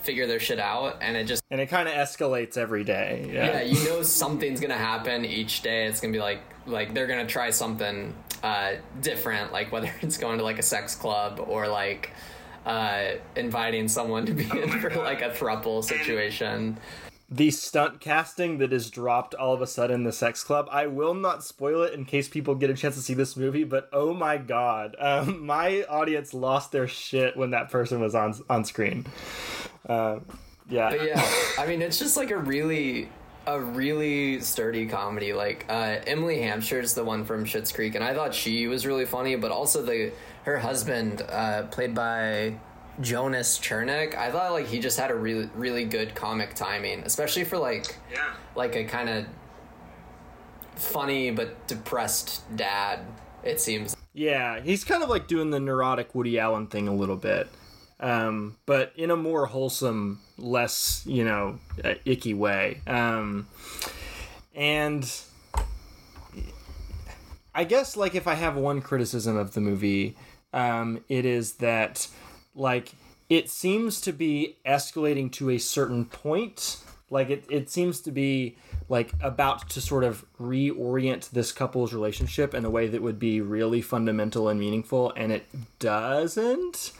figure 0.00 0.26
their 0.26 0.38
shit 0.38 0.58
out 0.58 0.98
and 1.00 1.16
it 1.16 1.24
just 1.24 1.42
and 1.50 1.62
it 1.62 1.66
kind 1.68 1.88
of 1.88 1.94
escalates 1.94 2.58
every 2.58 2.84
day 2.84 3.26
yeah. 3.32 3.46
yeah 3.46 3.62
you 3.62 3.88
know 3.88 4.02
something's 4.02 4.60
gonna 4.60 4.76
happen 4.76 5.24
each 5.24 5.62
day 5.62 5.86
it's 5.86 5.98
gonna 5.98 6.12
be 6.12 6.20
like 6.20 6.42
like 6.66 6.92
they're 6.92 7.06
gonna 7.06 7.26
try 7.26 7.48
something 7.48 8.12
uh, 8.44 8.74
different 9.00 9.52
like 9.52 9.72
whether 9.72 9.90
it's 10.02 10.18
going 10.18 10.38
to 10.38 10.44
like 10.44 10.58
a 10.58 10.62
sex 10.62 10.94
club 10.94 11.42
or 11.48 11.66
like 11.66 12.10
uh, 12.66 13.12
inviting 13.36 13.88
someone 13.88 14.26
to 14.26 14.32
be 14.32 14.46
oh 14.52 14.58
in 14.58 14.68
for 14.80 14.90
God. 14.90 15.04
like 15.04 15.22
a 15.22 15.30
thruple 15.30 15.82
situation 15.82 16.76
the 17.30 17.50
stunt 17.50 18.00
casting 18.00 18.58
that 18.58 18.72
is 18.72 18.90
dropped 18.90 19.34
all 19.34 19.54
of 19.54 19.62
a 19.62 19.66
sudden 19.66 19.94
in 19.96 20.04
the 20.04 20.12
sex 20.12 20.44
club. 20.44 20.68
I 20.70 20.86
will 20.86 21.14
not 21.14 21.42
spoil 21.42 21.82
it 21.82 21.94
in 21.94 22.04
case 22.04 22.28
people 22.28 22.54
get 22.54 22.70
a 22.70 22.74
chance 22.74 22.96
to 22.96 23.00
see 23.00 23.14
this 23.14 23.36
movie 23.36 23.64
but 23.64 23.88
oh 23.92 24.12
my 24.12 24.36
god. 24.36 24.94
Um, 24.98 25.44
my 25.46 25.84
audience 25.84 26.34
lost 26.34 26.72
their 26.72 26.86
shit 26.86 27.36
when 27.36 27.50
that 27.50 27.70
person 27.70 28.00
was 28.00 28.14
on 28.14 28.34
on 28.50 28.64
screen. 28.64 29.06
Uh, 29.88 30.20
yeah. 30.68 30.90
But 30.90 31.06
yeah 31.06 31.30
i 31.58 31.66
mean 31.66 31.82
it's 31.82 31.98
just 31.98 32.16
like 32.16 32.30
a 32.30 32.38
really 32.38 33.08
a 33.46 33.60
really 33.60 34.40
sturdy 34.40 34.86
comedy. 34.86 35.32
Like 35.32 35.66
uh, 35.68 36.00
emily 36.06 36.40
is 36.40 36.94
the 36.94 37.04
one 37.04 37.24
from 37.24 37.44
Schitt's 37.44 37.72
creek 37.72 37.94
and 37.94 38.04
i 38.04 38.14
thought 38.14 38.34
she 38.34 38.66
was 38.66 38.86
really 38.86 39.06
funny 39.06 39.36
but 39.36 39.50
also 39.50 39.82
the 39.82 40.12
her 40.44 40.58
husband 40.58 41.22
uh, 41.22 41.62
played 41.64 41.94
by 41.94 42.54
Jonas 43.00 43.58
Chernick, 43.58 44.16
I 44.16 44.30
thought 44.30 44.52
like 44.52 44.66
he 44.66 44.78
just 44.78 44.98
had 44.98 45.10
a 45.10 45.14
really 45.14 45.50
really 45.54 45.84
good 45.84 46.14
comic 46.14 46.54
timing, 46.54 47.00
especially 47.00 47.44
for 47.44 47.58
like 47.58 47.96
yeah. 48.12 48.34
like 48.54 48.76
a 48.76 48.84
kind 48.84 49.08
of 49.08 49.26
funny 50.76 51.30
but 51.30 51.66
depressed 51.66 52.42
dad. 52.56 53.00
It 53.42 53.60
seems. 53.60 53.96
Yeah, 54.12 54.60
he's 54.60 54.84
kind 54.84 55.02
of 55.02 55.08
like 55.08 55.26
doing 55.26 55.50
the 55.50 55.60
neurotic 55.60 56.14
Woody 56.14 56.38
Allen 56.38 56.68
thing 56.68 56.86
a 56.86 56.94
little 56.94 57.16
bit, 57.16 57.48
um, 57.98 58.56
but 58.64 58.92
in 58.96 59.10
a 59.10 59.16
more 59.16 59.46
wholesome, 59.46 60.20
less 60.38 61.02
you 61.04 61.24
know 61.24 61.58
uh, 61.84 61.94
icky 62.04 62.32
way. 62.32 62.80
Um, 62.86 63.48
and 64.54 65.10
I 67.54 67.64
guess 67.64 67.96
like 67.96 68.14
if 68.14 68.26
I 68.26 68.34
have 68.34 68.56
one 68.56 68.80
criticism 68.80 69.36
of 69.36 69.54
the 69.54 69.60
movie, 69.60 70.16
um, 70.52 71.02
it 71.08 71.24
is 71.24 71.54
that 71.54 72.08
like 72.54 72.94
it 73.28 73.48
seems 73.50 74.00
to 74.02 74.12
be 74.12 74.56
escalating 74.66 75.30
to 75.32 75.50
a 75.50 75.58
certain 75.58 76.04
point. 76.04 76.78
Like 77.10 77.30
it, 77.30 77.44
it 77.50 77.70
seems 77.70 78.00
to 78.02 78.10
be 78.10 78.56
like 78.88 79.12
about 79.20 79.68
to 79.70 79.80
sort 79.80 80.04
of 80.04 80.24
reorient 80.38 81.30
this 81.30 81.52
couple's 81.52 81.92
relationship 81.92 82.54
in 82.54 82.64
a 82.64 82.70
way 82.70 82.86
that 82.86 83.02
would 83.02 83.18
be 83.18 83.40
really 83.40 83.80
fundamental 83.80 84.48
and 84.48 84.60
meaningful 84.60 85.12
and 85.16 85.32
it 85.32 85.46
doesn't. 85.78 86.92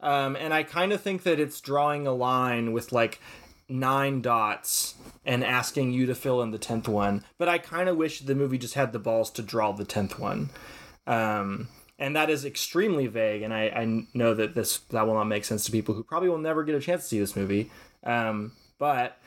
Um, 0.00 0.34
and 0.36 0.54
i 0.54 0.62
kind 0.62 0.92
of 0.94 1.02
think 1.02 1.24
that 1.24 1.38
it's 1.38 1.60
drawing 1.60 2.06
a 2.06 2.12
line 2.12 2.72
with 2.72 2.90
like 2.90 3.20
nine 3.68 4.22
dots 4.22 4.94
and 5.26 5.44
asking 5.44 5.92
you 5.92 6.06
to 6.06 6.14
fill 6.14 6.40
in 6.40 6.52
the 6.52 6.58
10th 6.58 6.88
one 6.88 7.22
but 7.36 7.50
i 7.50 7.58
kind 7.58 7.86
of 7.86 7.98
wish 7.98 8.20
the 8.20 8.34
movie 8.34 8.56
just 8.56 8.72
had 8.72 8.92
the 8.92 8.98
balls 8.98 9.30
to 9.30 9.42
draw 9.42 9.72
the 9.72 9.84
10th 9.84 10.18
one. 10.18 10.48
Um, 11.06 11.68
and 12.00 12.16
that 12.16 12.30
is 12.30 12.44
extremely 12.44 13.06
vague. 13.06 13.42
And 13.42 13.52
I, 13.52 13.68
I 13.68 14.06
know 14.14 14.34
that 14.34 14.54
this 14.54 14.78
that 14.90 15.06
will 15.06 15.14
not 15.14 15.24
make 15.24 15.44
sense 15.44 15.64
to 15.66 15.72
people 15.72 15.94
who 15.94 16.02
probably 16.02 16.30
will 16.30 16.38
never 16.38 16.64
get 16.64 16.74
a 16.74 16.80
chance 16.80 17.02
to 17.02 17.08
see 17.08 17.20
this 17.20 17.36
movie. 17.36 17.70
Um, 18.02 18.52
but 18.78 19.18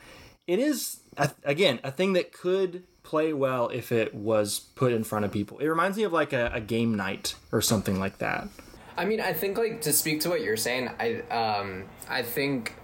it 0.46 0.58
is 0.58 1.00
a, 1.16 1.30
again 1.44 1.80
a 1.84 1.92
thing 1.92 2.12
that 2.14 2.32
could 2.32 2.82
play 3.04 3.32
well 3.32 3.68
if 3.68 3.92
it 3.92 4.14
was 4.14 4.58
put 4.58 4.92
in 4.92 5.04
front 5.04 5.24
of 5.24 5.30
people. 5.32 5.58
It 5.60 5.68
reminds 5.68 5.96
me 5.96 6.02
of 6.02 6.12
like 6.12 6.32
a, 6.32 6.50
a 6.52 6.60
game 6.60 6.96
night 6.96 7.36
or 7.52 7.62
something 7.62 8.00
like 8.00 8.18
that. 8.18 8.48
I 8.96 9.04
mean, 9.04 9.20
I 9.20 9.32
think 9.32 9.56
like 9.56 9.80
to 9.82 9.92
speak 9.92 10.20
to 10.20 10.28
what 10.28 10.42
you're 10.42 10.56
saying, 10.56 10.90
I 10.98 11.20
um, 11.30 11.84
I 12.08 12.22
think 12.22 12.74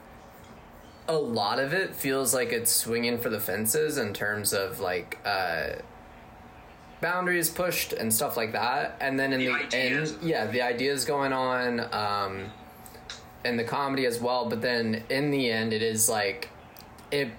a 1.08 1.14
lot 1.14 1.58
of 1.58 1.72
it 1.72 1.94
feels 1.94 2.32
like 2.32 2.52
it's 2.52 2.70
swinging 2.70 3.18
for 3.18 3.30
the 3.30 3.40
fences 3.40 3.98
in 3.98 4.14
terms 4.14 4.52
of 4.52 4.78
like 4.78 5.18
uh, 5.24 5.70
boundaries 7.00 7.50
pushed 7.50 7.92
and 7.92 8.12
stuff 8.12 8.36
like 8.36 8.52
that. 8.52 8.96
And 9.00 9.18
then 9.18 9.32
in 9.32 9.40
the, 9.40 9.46
the 9.70 9.76
end, 9.76 10.16
yeah, 10.22 10.46
the 10.46 10.62
ideas 10.62 11.04
going 11.04 11.32
on, 11.32 11.80
um, 11.92 12.50
and 13.44 13.58
the 13.58 13.64
comedy 13.64 14.06
as 14.06 14.20
well. 14.20 14.48
But 14.48 14.60
then 14.62 15.02
in 15.08 15.30
the 15.30 15.50
end, 15.50 15.72
it 15.72 15.82
is 15.82 16.08
like 16.08 16.50
it 17.10 17.30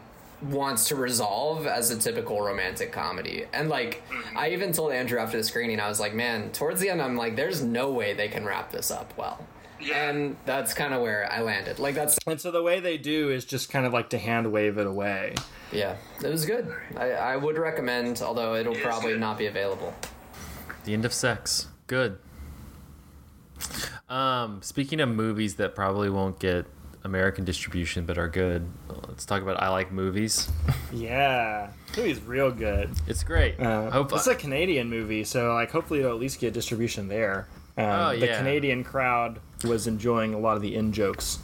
wants 0.42 0.88
to 0.88 0.96
resolve 0.96 1.68
as 1.68 1.92
a 1.92 1.98
typical 1.98 2.42
romantic 2.42 2.92
comedy. 2.92 3.46
And 3.54 3.70
like 3.70 4.04
mm-hmm. 4.10 4.38
I 4.38 4.50
even 4.50 4.72
told 4.74 4.92
Andrew 4.92 5.20
after 5.20 5.38
the 5.38 5.44
screening, 5.44 5.80
I 5.80 5.88
was 5.88 6.00
like, 6.00 6.14
man, 6.14 6.52
towards 6.52 6.82
the 6.82 6.90
end, 6.90 7.02
I'm 7.02 7.16
like, 7.16 7.36
there's 7.36 7.62
no 7.62 7.92
way 7.92 8.14
they 8.14 8.28
can 8.28 8.46
wrap 8.46 8.72
this 8.72 8.92
up 8.92 9.14
well. 9.18 9.46
Yeah. 9.80 10.10
And 10.10 10.38
that's 10.46 10.74
kind 10.74 10.94
of 10.94 11.02
where 11.02 11.32
I 11.32 11.42
landed. 11.42 11.80
Like 11.80 11.96
that's 11.96 12.18
And 12.28 12.40
so 12.40 12.52
the 12.52 12.64
way 12.64 12.80
they 12.80 12.98
do 12.98 13.30
is 13.30 13.46
just 13.46 13.70
kind 13.70 13.86
of 13.86 13.94
like 13.94 14.10
to 14.10 14.18
hand 14.18 14.52
wave 14.52 14.78
it 14.78 14.88
away. 14.88 15.36
Yeah, 15.72 15.96
it 16.24 16.28
was 16.28 16.46
good. 16.46 16.74
I, 16.98 17.12
I 17.12 17.36
would 17.38 17.58
recommend, 17.58 18.22
although 18.22 18.56
it'll 18.56 18.76
it 18.76 18.84
probably 18.84 19.18
not 19.18 19.38
be 19.38 19.46
available. 19.46 19.94
The 20.86 20.94
end 20.94 21.06
of 21.06 21.14
sex. 21.14 21.68
Good. 21.88 22.18
Um, 24.10 24.62
speaking 24.62 25.00
of 25.00 25.10
movies 25.10 25.56
that 25.56 25.76
probably 25.76 26.10
won't 26.10 26.40
get 26.40 26.66
American 27.04 27.46
distribution 27.46 28.06
but 28.06 28.18
are 28.18 28.28
good. 28.28 28.68
Let's 29.08 29.26
talk 29.26 29.42
about 29.42 29.62
I 29.62 29.70
like 29.70 29.92
movies. 29.92 30.50
Yeah, 30.94 31.70
movie's 31.96 32.20
real 32.20 32.52
good. 32.52 32.90
It's 33.08 33.24
great. 33.24 33.58
Uh, 33.58 33.90
Hope 33.92 34.12
it's 34.12 34.28
a 34.28 34.36
Canadian 34.36 34.90
movie, 34.90 35.24
so 35.24 35.54
like 35.54 35.72
hopefully 35.72 36.02
it'll 36.02 36.12
at 36.12 36.20
least 36.20 36.42
get 36.42 36.54
distribution 36.54 37.08
there. 37.08 37.48
Um, 37.78 37.86
Oh, 37.86 38.10
The. 38.12 38.36
Canadian 38.40 38.84
crowd 38.84 39.40
was 39.64 39.88
enjoying 39.88 40.34
a 40.34 40.38
lot 40.38 40.58
of 40.58 40.62
the 40.62 40.76
in 40.76 40.92
jokes. 40.92 41.40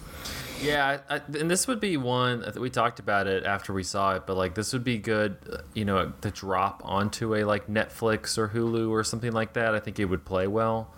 Yeah, 0.62 1.00
I, 1.10 1.22
and 1.40 1.50
this 1.52 1.68
would 1.68 1.80
be 1.80 1.98
one 1.98 2.42
I 2.42 2.46
think 2.46 2.60
we 2.60 2.70
talked 2.70 3.00
about 3.00 3.28
it 3.28 3.44
after 3.46 3.74
we 3.74 3.84
saw 3.84 4.16
it, 4.16 4.26
but 4.26 4.36
like 4.38 4.56
this 4.56 4.74
would 4.74 4.84
be 4.84 4.98
good, 4.98 5.38
uh, 5.52 5.58
you 5.74 5.86
know, 5.86 6.12
to 6.22 6.32
drop 6.32 6.82
onto 6.84 7.36
a 7.36 7.44
like 7.44 7.68
Netflix 7.68 8.38
or 8.38 8.50
Hulu 8.50 8.90
or 8.90 9.04
something 9.04 9.32
like 9.32 9.54
that. 9.54 9.76
I 9.76 9.80
think 9.80 10.00
it 10.00 10.06
would 10.06 10.26
play 10.26 10.48
well. 10.48 10.94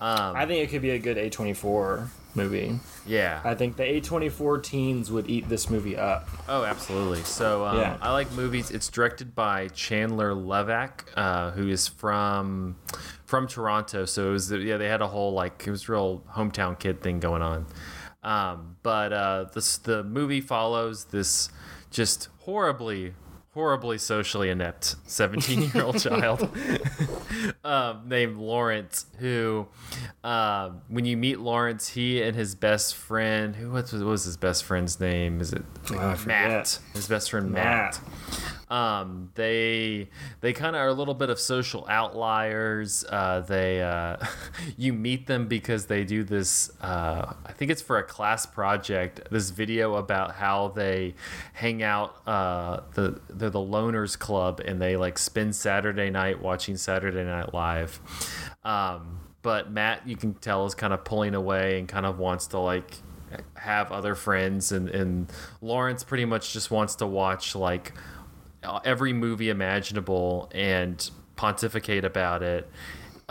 Um, 0.00 0.34
I 0.34 0.46
think 0.46 0.64
it 0.64 0.70
could 0.70 0.82
be 0.82 0.90
a 0.90 0.98
good 0.98 1.16
A24 1.16 2.08
movie. 2.34 2.80
yeah. 3.06 3.40
I 3.44 3.54
think 3.54 3.76
the 3.76 3.84
A24 3.84 4.62
teens 4.62 5.12
would 5.12 5.28
eat 5.28 5.48
this 5.48 5.68
movie 5.70 5.96
up. 5.96 6.28
Oh, 6.48 6.64
absolutely. 6.64 7.22
So 7.22 7.64
um, 7.66 7.78
Yeah. 7.78 7.98
I 8.00 8.10
like 8.12 8.32
movies. 8.32 8.70
It's 8.70 8.88
directed 8.88 9.34
by 9.34 9.68
Chandler 9.68 10.32
Levack, 10.32 11.04
uh, 11.16 11.50
who 11.52 11.68
is 11.68 11.86
from 11.86 12.76
from 13.26 13.46
Toronto. 13.46 14.04
So 14.06 14.30
it 14.30 14.32
was 14.32 14.50
yeah, 14.50 14.76
they 14.78 14.88
had 14.88 15.02
a 15.02 15.08
whole 15.08 15.32
like 15.34 15.64
it 15.66 15.70
was 15.70 15.88
real 15.88 16.24
hometown 16.32 16.78
kid 16.78 17.02
thing 17.02 17.20
going 17.20 17.42
on. 17.42 17.66
Um, 18.22 18.76
but 18.82 19.12
uh, 19.12 19.44
this 19.52 19.78
the 19.78 20.04
movie 20.04 20.40
follows 20.40 21.06
this 21.06 21.48
just 21.90 22.28
horribly 22.40 23.14
horribly 23.54 23.98
socially 23.98 24.48
inept 24.48 24.96
17 25.06 25.70
year 25.74 25.84
old 25.84 25.98
child 26.00 26.48
um, 27.64 28.02
named 28.08 28.38
Lawrence, 28.38 29.04
who, 29.18 29.68
um, 30.24 30.80
when 30.88 31.04
you 31.04 31.18
meet 31.18 31.38
Lawrence, 31.38 31.88
he 31.88 32.22
and 32.22 32.34
his 32.34 32.54
best 32.54 32.94
friend, 32.94 33.54
who 33.56 33.70
what 33.70 33.92
was, 33.92 34.02
was 34.02 34.24
his 34.24 34.38
best 34.38 34.64
friend's 34.64 34.98
name? 35.00 35.40
Is 35.40 35.52
it 35.52 35.62
Oh, 35.90 36.18
Matt? 36.26 36.78
His 36.94 37.06
best 37.08 37.30
friend 37.30 37.50
Matt. 37.50 38.00
Um, 38.72 39.28
they 39.34 40.08
they 40.40 40.54
kind 40.54 40.74
of 40.74 40.80
are 40.80 40.88
a 40.88 40.94
little 40.94 41.12
bit 41.12 41.28
of 41.28 41.38
social 41.38 41.86
outliers. 41.90 43.04
Uh, 43.06 43.40
they 43.40 43.82
uh, 43.82 44.16
you 44.78 44.94
meet 44.94 45.26
them 45.26 45.46
because 45.46 45.86
they 45.86 46.04
do 46.04 46.24
this. 46.24 46.70
Uh, 46.80 47.34
I 47.44 47.52
think 47.52 47.70
it's 47.70 47.82
for 47.82 47.98
a 47.98 48.02
class 48.02 48.46
project. 48.46 49.28
This 49.30 49.50
video 49.50 49.96
about 49.96 50.36
how 50.36 50.68
they 50.68 51.14
hang 51.52 51.82
out. 51.82 52.26
Uh, 52.26 52.80
the 52.94 53.20
they're 53.28 53.50
the 53.50 53.58
loners 53.58 54.18
club 54.18 54.60
and 54.64 54.80
they 54.80 54.96
like 54.96 55.18
spend 55.18 55.54
Saturday 55.54 56.08
night 56.08 56.40
watching 56.40 56.78
Saturday 56.78 57.24
Night 57.24 57.52
Live. 57.52 58.00
Um, 58.64 59.20
but 59.42 59.70
Matt, 59.70 60.08
you 60.08 60.16
can 60.16 60.32
tell, 60.32 60.64
is 60.64 60.74
kind 60.74 60.94
of 60.94 61.04
pulling 61.04 61.34
away 61.34 61.78
and 61.78 61.86
kind 61.86 62.06
of 62.06 62.18
wants 62.18 62.46
to 62.48 62.58
like 62.58 62.94
have 63.54 63.92
other 63.92 64.14
friends 64.14 64.72
and, 64.72 64.88
and 64.88 65.30
Lawrence 65.60 66.04
pretty 66.04 66.24
much 66.24 66.52
just 66.52 66.70
wants 66.70 66.96
to 66.96 67.06
watch 67.06 67.54
like 67.54 67.92
every 68.84 69.12
movie 69.12 69.50
imaginable 69.50 70.50
and 70.54 71.10
pontificate 71.36 72.04
about 72.04 72.42
it. 72.42 72.68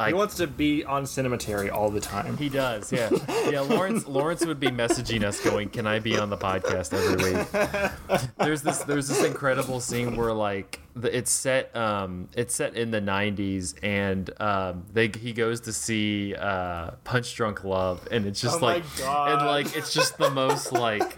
He 0.07 0.13
wants 0.13 0.37
to 0.37 0.47
be 0.47 0.83
on 0.83 1.03
Cinematary 1.03 1.71
all 1.71 1.91
the 1.91 1.99
time. 1.99 2.35
he 2.37 2.49
does, 2.49 2.91
yeah, 2.91 3.11
yeah. 3.51 3.59
Lawrence 3.61 4.07
Lawrence 4.07 4.43
would 4.43 4.59
be 4.59 4.69
messaging 4.69 5.23
us, 5.23 5.39
going, 5.43 5.69
"Can 5.69 5.85
I 5.85 5.99
be 5.99 6.17
on 6.17 6.31
the 6.31 6.37
podcast 6.37 6.91
every 6.93 7.33
week?" 7.35 8.31
There's 8.39 8.63
this 8.63 8.79
there's 8.79 9.07
this 9.07 9.23
incredible 9.23 9.79
scene 9.79 10.15
where 10.15 10.33
like 10.33 10.79
the, 10.95 11.15
it's 11.15 11.29
set 11.29 11.75
um 11.75 12.29
it's 12.35 12.55
set 12.55 12.75
in 12.75 12.89
the 12.89 12.99
90s 12.99 13.75
and 13.83 14.29
um 14.41 14.85
they 14.91 15.07
he 15.07 15.33
goes 15.33 15.61
to 15.61 15.73
see 15.73 16.33
uh 16.35 16.91
Punch 17.03 17.35
Drunk 17.35 17.63
Love 17.63 18.07
and 18.09 18.25
it's 18.25 18.41
just 18.41 18.61
Oh 18.61 18.65
like 18.65 18.83
and 19.03 19.45
like 19.45 19.75
it's 19.75 19.93
just 19.93 20.17
the 20.17 20.31
most 20.31 20.71
like 20.73 21.17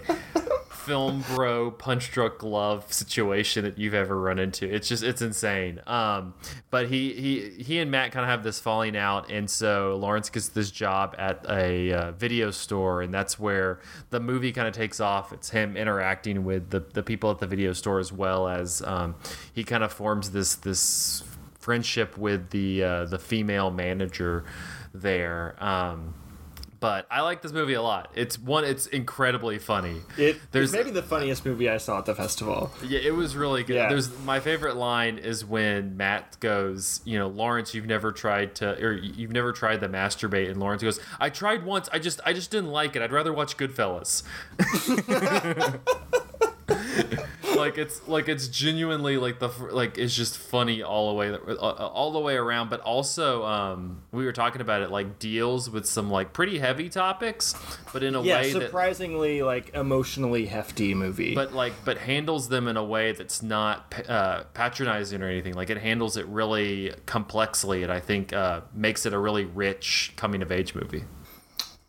film 0.83 1.23
bro 1.33 1.71
punch 1.71 2.11
drunk 2.11 2.43
love 2.43 2.91
situation 2.91 3.63
that 3.63 3.77
you've 3.77 3.93
ever 3.93 4.19
run 4.19 4.37
into. 4.37 4.67
It's 4.67 4.87
just 4.87 5.01
it's 5.01 5.21
insane. 5.21 5.81
Um 5.87 6.33
but 6.69 6.89
he 6.89 7.13
he 7.13 7.63
he 7.63 7.79
and 7.79 7.89
matt 7.89 8.11
kind 8.11 8.23
of 8.23 8.29
have 8.29 8.43
this 8.43 8.59
falling 8.59 8.97
out 8.97 9.31
and 9.31 9.49
so 9.49 9.97
lawrence 9.97 10.29
gets 10.29 10.49
this 10.49 10.71
job 10.71 11.15
at 11.17 11.45
a 11.49 11.93
uh, 11.93 12.11
video 12.11 12.51
store 12.51 13.01
and 13.01 13.13
that's 13.13 13.39
where 13.39 13.79
the 14.09 14.19
movie 14.19 14.51
kind 14.51 14.67
of 14.67 14.73
takes 14.73 14.99
off. 14.99 15.31
It's 15.31 15.49
him 15.51 15.77
interacting 15.77 16.43
with 16.43 16.69
the, 16.69 16.81
the 16.81 17.03
people 17.03 17.31
at 17.31 17.39
the 17.39 17.47
video 17.47 17.73
store 17.73 17.99
as 17.99 18.11
well 18.11 18.47
as 18.47 18.81
um, 18.81 19.15
he 19.53 19.63
kind 19.63 19.83
of 19.83 19.93
forms 19.93 20.31
this 20.31 20.55
this 20.55 21.23
friendship 21.59 22.17
with 22.17 22.49
the 22.49 22.83
uh, 22.83 23.05
the 23.05 23.19
female 23.19 23.71
manager 23.71 24.43
there. 24.93 25.55
Um 25.63 26.13
but 26.83 27.07
I 27.09 27.21
like 27.21 27.41
this 27.41 27.53
movie 27.53 27.75
a 27.75 27.81
lot. 27.81 28.11
It's 28.13 28.37
one. 28.37 28.65
It's 28.65 28.87
incredibly 28.87 29.57
funny. 29.57 30.01
It, 30.17 30.35
There's- 30.51 30.67
it's 30.67 30.73
maybe 30.73 30.91
the 30.91 31.01
funniest 31.01 31.45
movie 31.45 31.69
I 31.69 31.77
saw 31.77 31.99
at 31.99 32.05
the 32.05 32.13
festival. 32.13 32.73
Yeah, 32.85 32.99
it 32.99 33.15
was 33.15 33.37
really 33.37 33.63
good. 33.63 33.77
Yeah. 33.77 33.87
There's 33.87 34.09
my 34.25 34.41
favorite 34.41 34.75
line 34.75 35.17
is 35.17 35.45
when 35.45 35.95
Matt 35.95 36.37
goes, 36.41 36.99
you 37.05 37.17
know, 37.17 37.29
Lawrence, 37.29 37.73
you've 37.73 37.85
never 37.85 38.11
tried 38.11 38.55
to, 38.55 38.77
or 38.85 38.91
you've 38.91 39.31
never 39.31 39.53
tried 39.53 39.79
to 39.79 39.87
masturbate, 39.87 40.51
and 40.51 40.59
Lawrence 40.59 40.83
goes, 40.83 40.99
I 41.21 41.29
tried 41.29 41.63
once. 41.63 41.87
I 41.93 41.99
just, 41.99 42.19
I 42.25 42.33
just 42.33 42.51
didn't 42.51 42.71
like 42.71 42.97
it. 42.97 43.01
I'd 43.01 43.13
rather 43.13 43.31
watch 43.31 43.55
Goodfellas. 43.55 44.23
like 47.65 47.78
it's 47.78 48.08
like 48.08 48.28
it's 48.30 48.47
genuinely 48.47 49.17
like 49.17 49.39
the 49.39 49.47
like 49.71 49.97
it's 49.97 50.15
just 50.15 50.38
funny 50.38 50.84
all 50.84 51.10
the 51.10 51.15
way 51.15 51.30
uh, 51.32 51.56
all 51.56 52.12
the 52.12 52.19
way 52.19 52.36
around 52.36 52.69
but 52.69 52.80
also 52.82 53.43
um 53.45 54.02
we 54.12 54.26
were 54.26 54.32
talking 54.34 54.62
about 54.62 54.82
it 54.82 54.91
like 54.91 55.19
deals 55.19 55.69
with 55.69 55.86
some 55.86 56.10
like 56.12 56.34
pretty 56.34 56.60
heavy 56.60 56.89
topics 56.89 57.56
but 57.93 58.04
in 58.04 58.15
a 58.15 58.21
Yeah, 58.21 58.36
way 58.41 58.54
that 58.54 58.62
surprisingly 58.63 59.41
like 59.41 59.73
emotionally 59.73 60.45
hefty 60.45 60.93
movie. 60.93 61.34
but 61.36 61.54
like 61.54 61.73
but 61.86 61.97
handles 61.97 62.49
them 62.49 62.67
in 62.67 62.78
a 62.78 62.84
way 62.84 63.12
that's 63.13 63.41
not 63.41 63.93
uh, 64.10 64.43
patronizing 64.54 65.21
or 65.21 65.28
anything 65.30 65.54
like 65.54 65.69
it 65.69 65.78
handles 65.78 66.17
it 66.17 66.26
really 66.28 66.93
complexly 67.06 67.84
and 67.84 67.91
i 67.91 67.99
think 67.99 68.34
uh, 68.34 68.62
makes 68.73 69.06
it 69.06 69.13
a 69.13 69.19
really 69.19 69.45
rich 69.45 70.13
coming 70.15 70.41
of 70.41 70.52
age 70.52 70.76
movie 70.76 71.04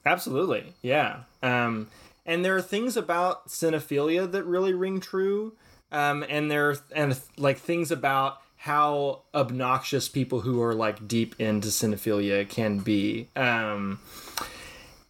Absolutely, 0.06 0.74
yeah. 0.82 1.20
Um, 1.42 1.88
and 2.26 2.44
there 2.44 2.54
are 2.56 2.62
things 2.62 2.96
about 2.96 3.48
cinephilia 3.48 4.30
that 4.32 4.44
really 4.44 4.74
ring 4.74 5.00
true, 5.00 5.54
um, 5.94 6.24
and 6.28 6.50
there 6.50 6.76
and 6.94 7.18
like 7.38 7.58
things 7.58 7.90
about 7.92 8.42
how 8.56 9.22
obnoxious 9.32 10.08
people 10.08 10.40
who 10.40 10.60
are 10.60 10.74
like 10.74 11.06
deep 11.06 11.38
into 11.38 11.68
cinephilia 11.68 12.48
can 12.48 12.78
be. 12.78 13.28
Um, 13.36 14.00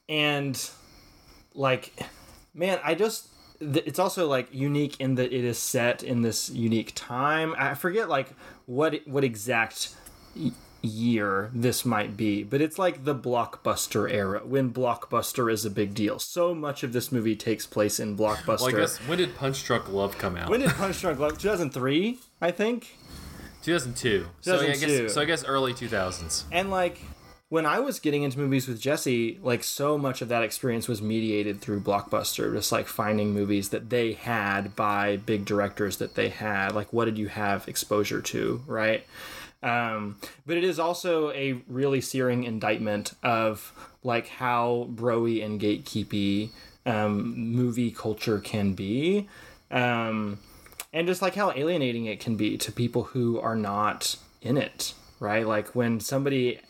and 0.08 0.70
like, 1.54 1.98
man, 2.52 2.78
I 2.84 2.94
just 2.94 3.28
it's 3.60 3.98
also 3.98 4.28
like 4.28 4.48
unique 4.52 5.00
in 5.00 5.14
that 5.14 5.32
it 5.32 5.44
is 5.44 5.58
set 5.58 6.02
in 6.02 6.20
this 6.20 6.50
unique 6.50 6.92
time. 6.94 7.54
I 7.56 7.74
forget 7.74 8.10
like 8.10 8.34
what 8.66 9.00
what 9.06 9.24
exact 9.24 9.94
year 10.84 11.50
this 11.54 11.84
might 11.84 12.16
be, 12.16 12.42
but 12.42 12.60
it's 12.60 12.78
like 12.78 13.04
the 13.04 13.14
blockbuster 13.14 14.10
era 14.10 14.40
when 14.44 14.72
blockbuster 14.72 15.50
is 15.52 15.64
a 15.64 15.70
big 15.70 15.94
deal. 15.94 16.18
So 16.18 16.54
much 16.54 16.82
of 16.82 16.92
this 16.92 17.10
movie 17.10 17.36
takes 17.36 17.66
place 17.66 17.98
in 17.98 18.16
blockbuster. 18.16 18.60
well 18.60 18.68
i 18.68 18.72
guess 18.72 18.98
when 19.08 19.18
did 19.18 19.34
punch 19.36 19.64
drunk 19.64 19.88
love 19.88 20.16
come 20.18 20.36
out 20.36 20.48
when 20.50 20.60
did 20.60 20.70
Punch 20.70 21.00
Drunk 21.00 21.18
Love? 21.18 21.38
2003, 21.38 22.18
I 22.40 22.50
think. 22.50 22.96
2002 23.62 24.26
so 24.42 24.60
yeah, 24.60 24.72
I 24.72 24.76
guess 24.76 25.14
so 25.14 25.22
i 25.22 25.24
guess 25.24 25.42
early 25.42 25.72
2000s 25.72 26.44
And 26.52 26.70
like 26.70 27.00
when 27.48 27.66
I 27.66 27.78
was 27.78 28.00
getting 28.00 28.24
into 28.24 28.38
movies 28.38 28.66
with 28.66 28.80
Jesse, 28.80 29.38
like 29.40 29.62
so 29.62 29.96
much 29.96 30.20
of 30.20 30.28
that 30.28 30.42
experience 30.42 30.88
was 30.88 31.00
mediated 31.00 31.60
through 31.60 31.80
Blockbuster, 31.80 32.52
just 32.52 32.72
like 32.72 32.88
finding 32.88 33.32
movies 33.32 33.68
that 33.68 33.90
they 33.90 34.14
had 34.14 34.74
by 34.74 35.18
big 35.18 35.44
directors 35.44 35.98
that 35.98 36.16
they 36.16 36.30
had. 36.30 36.74
Like, 36.74 36.92
what 36.92 37.04
did 37.04 37.16
you 37.16 37.28
have 37.28 37.68
exposure 37.68 38.20
to, 38.22 38.62
right? 38.66 39.06
Um, 39.64 40.16
but 40.46 40.56
it 40.56 40.64
is 40.64 40.78
also 40.78 41.30
a 41.32 41.62
really 41.66 42.00
searing 42.00 42.44
indictment 42.44 43.14
of 43.22 43.72
like 44.02 44.28
how 44.28 44.88
broy 44.92 45.44
and 45.44 45.60
gatekeepy 45.60 46.50
um, 46.86 47.52
movie 47.52 47.90
culture 47.90 48.38
can 48.38 48.74
be. 48.74 49.28
Um, 49.70 50.38
and 50.92 51.08
just 51.08 51.22
like 51.22 51.34
how 51.34 51.50
alienating 51.52 52.06
it 52.06 52.20
can 52.20 52.36
be 52.36 52.56
to 52.58 52.70
people 52.70 53.04
who 53.04 53.40
are 53.40 53.56
not 53.56 54.16
in 54.42 54.56
it 54.56 54.94
right? 55.24 55.46
Like 55.46 55.74
when 55.74 56.00
somebody 56.00 56.60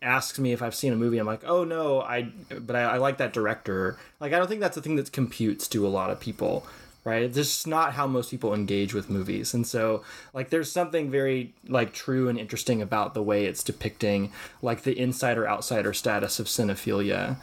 asks 0.00 0.38
me 0.38 0.52
if 0.52 0.62
i've 0.62 0.76
seen 0.76 0.92
a 0.92 0.96
movie 0.96 1.18
i'm 1.18 1.26
like 1.26 1.42
oh 1.44 1.64
no 1.64 2.00
i 2.00 2.22
but 2.60 2.76
i, 2.76 2.82
I 2.82 2.96
like 2.98 3.18
that 3.18 3.32
director. 3.32 3.98
Like 4.20 4.32
i 4.32 4.38
don't 4.38 4.46
think 4.46 4.60
that's 4.60 4.76
a 4.76 4.80
thing 4.80 4.94
that 4.94 5.10
computes 5.10 5.66
to 5.68 5.84
a 5.84 5.88
lot 5.88 6.10
of 6.10 6.20
people 6.20 6.64
right? 7.08 7.22
It's 7.22 7.34
just 7.36 7.66
not 7.66 7.94
how 7.94 8.06
most 8.06 8.30
people 8.30 8.54
engage 8.54 8.92
with 8.94 9.08
movies. 9.08 9.54
And 9.54 9.66
so 9.66 10.02
like 10.34 10.50
there's 10.50 10.70
something 10.70 11.10
very 11.10 11.54
like 11.66 11.92
true 11.92 12.28
and 12.28 12.38
interesting 12.38 12.82
about 12.82 13.14
the 13.14 13.22
way 13.22 13.46
it's 13.46 13.64
depicting 13.64 14.30
like 14.62 14.82
the 14.82 14.98
insider 14.98 15.48
outsider 15.48 15.92
status 15.94 16.38
of 16.38 16.46
cinephilia. 16.46 17.36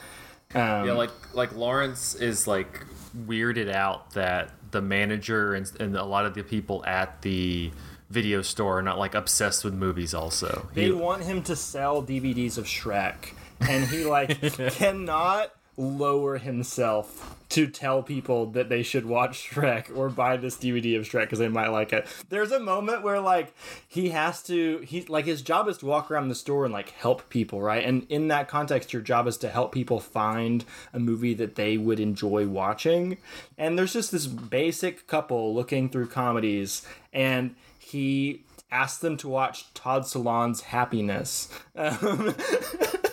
Um, 0.54 0.86
yeah 0.88 0.94
like 0.94 1.12
like 1.34 1.54
lawrence 1.56 2.16
is 2.16 2.48
like 2.48 2.86
weirded 3.28 3.72
out 3.74 4.12
that 4.12 4.52
the 4.72 4.82
manager 4.82 5.54
and, 5.56 5.70
and 5.80 5.96
a 5.98 6.04
lot 6.06 6.26
of 6.26 6.34
the 6.36 6.44
people 6.44 6.84
at 6.86 7.22
the 7.24 7.72
video 8.10 8.42
store 8.42 8.80
are 8.80 8.82
not 8.84 9.00
like 9.00 9.16
obsessed 9.16 9.64
with 9.64 9.74
movies 9.74 10.14
also. 10.14 10.68
They 10.74 10.86
He- 10.86 10.92
want 10.92 11.24
him 11.24 11.42
to 11.44 11.56
sell 11.56 12.04
DVDs 12.04 12.58
of 12.58 12.66
Shrek, 12.66 13.34
and 13.60 13.86
he 13.88 14.06
like 14.06 14.40
cannot 14.74 15.52
lower 15.78 16.38
himself 16.38 17.36
to 17.56 17.68
tell 17.68 18.04
people 18.04 18.48
that 18.48 18.68
they 18.68 18.84
should 18.84 19.06
watch 19.06 19.50
Shrek 19.50 19.96
or 19.96 20.10
buy 20.10 20.36
this 20.36 20.58
DVD 20.58 21.00
of 21.00 21.06
Shrek 21.06 21.22
because 21.22 21.40
they 21.40 21.48
might 21.48 21.70
like 21.70 21.94
it. 21.94 22.06
There's 22.28 22.52
a 22.52 22.60
moment 22.60 23.02
where 23.02 23.22
like 23.22 23.54
he 23.88 24.10
has 24.10 24.44
to 24.44 24.80
he 24.80 25.04
like 25.04 25.24
his 25.24 25.42
job 25.42 25.70
is 25.70 25.78
to 25.78 25.86
walk 25.86 26.12
around 26.12 26.28
the 26.28 26.36
store 26.36 26.66
and 26.66 26.74
like 26.74 26.90
help 26.90 27.30
people, 27.30 27.62
right? 27.62 27.86
And 27.86 28.06
in 28.10 28.28
that 28.28 28.50
context, 28.50 28.92
your 28.92 29.02
job 29.02 29.26
is 29.26 29.38
to 29.38 29.48
help 29.48 29.72
people 29.72 30.02
find 30.02 30.66
a 30.92 31.00
movie 31.00 31.34
that 31.36 31.56
they 31.56 31.78
would 31.78 32.02
enjoy 32.02 32.46
watching. 32.46 33.20
And 33.58 33.80
there's 33.80 33.94
just 33.94 34.12
this 34.12 34.28
basic 34.28 35.08
couple 35.08 35.56
looking 35.56 35.88
through 35.88 36.08
comedies, 36.08 36.86
and 37.14 37.56
he 37.80 38.44
asks 38.70 39.00
them 39.00 39.16
to 39.16 39.30
watch 39.30 39.74
Todd 39.74 40.04
Solondz's 40.04 40.60
Happiness. 40.62 41.48
Um, 41.74 42.36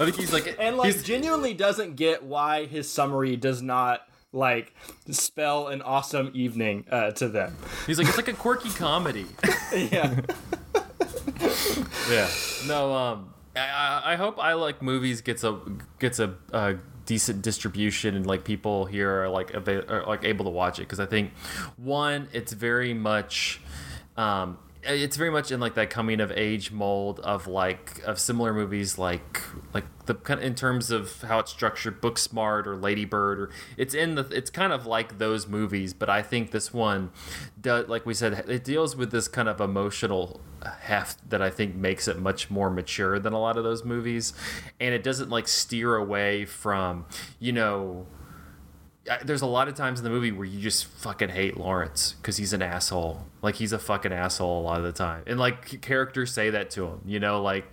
I 0.00 0.04
think 0.04 0.16
he's 0.16 0.32
like, 0.32 0.56
and 0.58 0.76
like 0.76 0.92
he's, 0.92 1.02
genuinely 1.02 1.54
doesn't 1.54 1.96
get 1.96 2.22
why 2.22 2.66
his 2.66 2.90
summary 2.90 3.36
does 3.36 3.60
not 3.60 4.06
like 4.32 4.74
spell 5.10 5.68
an 5.68 5.82
awesome 5.82 6.30
evening 6.34 6.86
uh, 6.90 7.10
to 7.12 7.28
them. 7.28 7.56
he's 7.86 7.98
like, 7.98 8.08
it's 8.08 8.16
like 8.16 8.28
a 8.28 8.32
quirky 8.32 8.70
comedy. 8.70 9.26
yeah. 9.74 10.20
yeah. 12.10 12.28
No. 12.66 12.94
Um. 12.94 13.34
I, 13.56 14.12
I 14.12 14.16
hope 14.16 14.38
I 14.38 14.54
like 14.54 14.80
movies 14.80 15.20
gets 15.22 15.42
a 15.42 15.58
gets 15.98 16.20
a, 16.20 16.34
a 16.52 16.76
decent 17.04 17.42
distribution 17.42 18.14
and 18.14 18.24
like 18.24 18.44
people 18.44 18.84
here 18.84 19.24
are 19.24 19.28
like 19.28 19.52
ava- 19.54 19.86
are 19.92 20.06
like 20.06 20.24
able 20.24 20.44
to 20.44 20.50
watch 20.50 20.78
it 20.78 20.82
because 20.82 21.00
I 21.00 21.06
think 21.06 21.32
one 21.76 22.28
it's 22.32 22.52
very 22.52 22.94
much 22.94 23.60
um 24.16 24.56
it's 24.82 25.16
very 25.16 25.30
much 25.30 25.52
in 25.52 25.60
like 25.60 25.74
that 25.74 25.90
coming 25.90 26.20
of 26.20 26.32
age 26.32 26.72
mold 26.72 27.20
of 27.20 27.46
like 27.46 28.00
of 28.04 28.18
similar 28.18 28.54
movies 28.54 28.98
like 28.98 29.42
like 29.74 29.84
the 30.06 30.14
kind 30.14 30.40
in 30.40 30.54
terms 30.54 30.90
of 30.90 31.22
how 31.22 31.38
it's 31.38 31.50
structured 31.50 32.00
Booksmart 32.00 32.66
or 32.66 32.76
Lady 32.76 33.04
Bird 33.04 33.40
or 33.40 33.50
it's 33.76 33.94
in 33.94 34.14
the 34.14 34.22
it's 34.30 34.50
kind 34.50 34.72
of 34.72 34.86
like 34.86 35.18
those 35.18 35.46
movies 35.46 35.92
but 35.92 36.08
I 36.08 36.22
think 36.22 36.50
this 36.50 36.72
one 36.72 37.10
does 37.60 37.88
like 37.88 38.06
we 38.06 38.14
said 38.14 38.32
it 38.48 38.64
deals 38.64 38.96
with 38.96 39.10
this 39.10 39.28
kind 39.28 39.48
of 39.48 39.60
emotional 39.60 40.40
heft 40.64 41.28
that 41.30 41.40
I 41.40 41.50
think 41.50 41.74
makes 41.74 42.08
it 42.08 42.18
much 42.18 42.50
more 42.50 42.70
mature 42.70 43.18
than 43.18 43.32
a 43.32 43.40
lot 43.40 43.56
of 43.56 43.64
those 43.64 43.84
movies. 43.84 44.32
And 44.78 44.94
it 44.94 45.02
doesn't 45.02 45.30
like 45.30 45.48
steer 45.48 45.96
away 45.96 46.44
from 46.44 47.06
you 47.38 47.52
know 47.52 48.06
there's 49.24 49.42
a 49.42 49.46
lot 49.46 49.68
of 49.68 49.74
times 49.74 49.98
in 49.98 50.04
the 50.04 50.10
movie 50.10 50.30
where 50.30 50.44
you 50.44 50.60
just 50.60 50.84
fucking 50.86 51.30
hate 51.30 51.56
Lawrence 51.56 52.14
because 52.20 52.36
he's 52.36 52.52
an 52.52 52.62
asshole. 52.62 53.26
Like 53.42 53.54
he's 53.56 53.72
a 53.72 53.78
fucking 53.78 54.12
asshole 54.12 54.60
a 54.60 54.62
lot 54.62 54.78
of 54.78 54.84
the 54.84 54.92
time, 54.92 55.22
and 55.26 55.38
like 55.38 55.80
characters 55.80 56.32
say 56.32 56.50
that 56.50 56.70
to 56.72 56.86
him, 56.86 57.00
you 57.06 57.18
know, 57.18 57.42
like, 57.42 57.64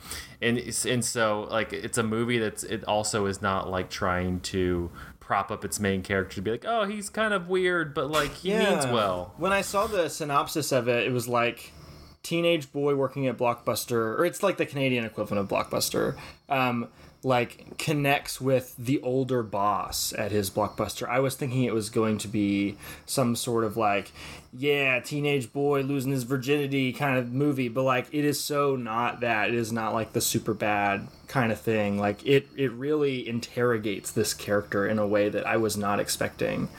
and 0.41 0.57
and 0.86 1.03
so 1.03 1.47
like 1.51 1.73
it's 1.73 1.97
a 1.97 2.03
movie 2.03 2.38
that's 2.39 2.63
it 2.63 2.84
also 2.86 3.25
is 3.25 3.41
not 3.41 3.69
like 3.69 3.89
trying 3.89 4.39
to 4.41 4.89
prop 5.19 5.51
up 5.51 5.65
its 5.65 5.78
main 5.78 6.01
character 6.01 6.36
to 6.36 6.41
be 6.41 6.51
like, 6.51 6.63
oh, 6.65 6.86
he's 6.86 7.09
kind 7.09 7.34
of 7.34 7.49
weird, 7.49 7.93
but 7.93 8.09
like 8.09 8.34
he 8.34 8.53
means 8.53 8.86
well. 8.86 9.34
When 9.38 9.51
I 9.51 9.61
saw 9.61 9.86
the 9.86 10.09
synopsis 10.09 10.71
of 10.71 10.88
it, 10.88 11.05
it 11.05 11.11
was 11.11 11.28
like 11.28 11.73
teenage 12.23 12.71
boy 12.71 12.95
working 12.95 13.28
at 13.28 13.38
Blockbuster, 13.38 14.17
or 14.17 14.25
it's 14.25 14.41
like 14.41 14.55
the 14.55 14.65
Canadian 14.65 15.03
equivalent 15.03 15.41
of 15.41 15.49
Blockbuster. 15.49 16.17
Um, 16.47 16.88
like 17.28 17.78
connects 17.78 18.39
with 18.39 18.73
the 18.78 19.01
older 19.01 19.43
boss 19.43 20.13
at 20.13 20.32
his 20.32 20.49
blockbuster. 20.49 21.07
I 21.09 21.19
was 21.19 21.36
thinking 21.36 21.63
it 21.63 21.73
was 21.73 21.89
going 21.89 22.17
to 22.19 22.28
be 22.30 22.78
some 23.05 23.36
sort 23.36 23.65
of 23.65 23.75
like, 23.75 24.13
yeah, 24.57 25.01
teenage 25.01 25.51
boy 25.51 25.82
losing 25.82 26.13
his 26.13 26.23
virginity 26.23 26.93
kind 26.93 27.17
of 27.17 27.34
movie, 27.34 27.67
but 27.67 27.84
like 27.84 28.07
it 28.13 28.23
is 28.23 28.39
so 28.39 28.78
not 28.78 29.19
that. 29.19 29.49
It 29.49 29.55
is 29.55 29.73
not 29.73 29.93
like 29.93 30.13
the 30.13 30.21
Superbad 30.21 31.07
kind 31.28 31.51
of 31.51 31.59
thing. 31.59 31.99
Like 31.99 32.25
it 32.25 32.47
it 32.55 32.71
really 32.71 33.28
interrogates 33.28 34.09
this 34.09 34.34
character 34.34 34.88
in 34.88 34.97
a 34.97 35.05
way 35.05 35.28
that 35.28 35.45
I 35.45 35.57
was 35.57 35.75
not 35.75 35.99
expecting. 35.99 36.69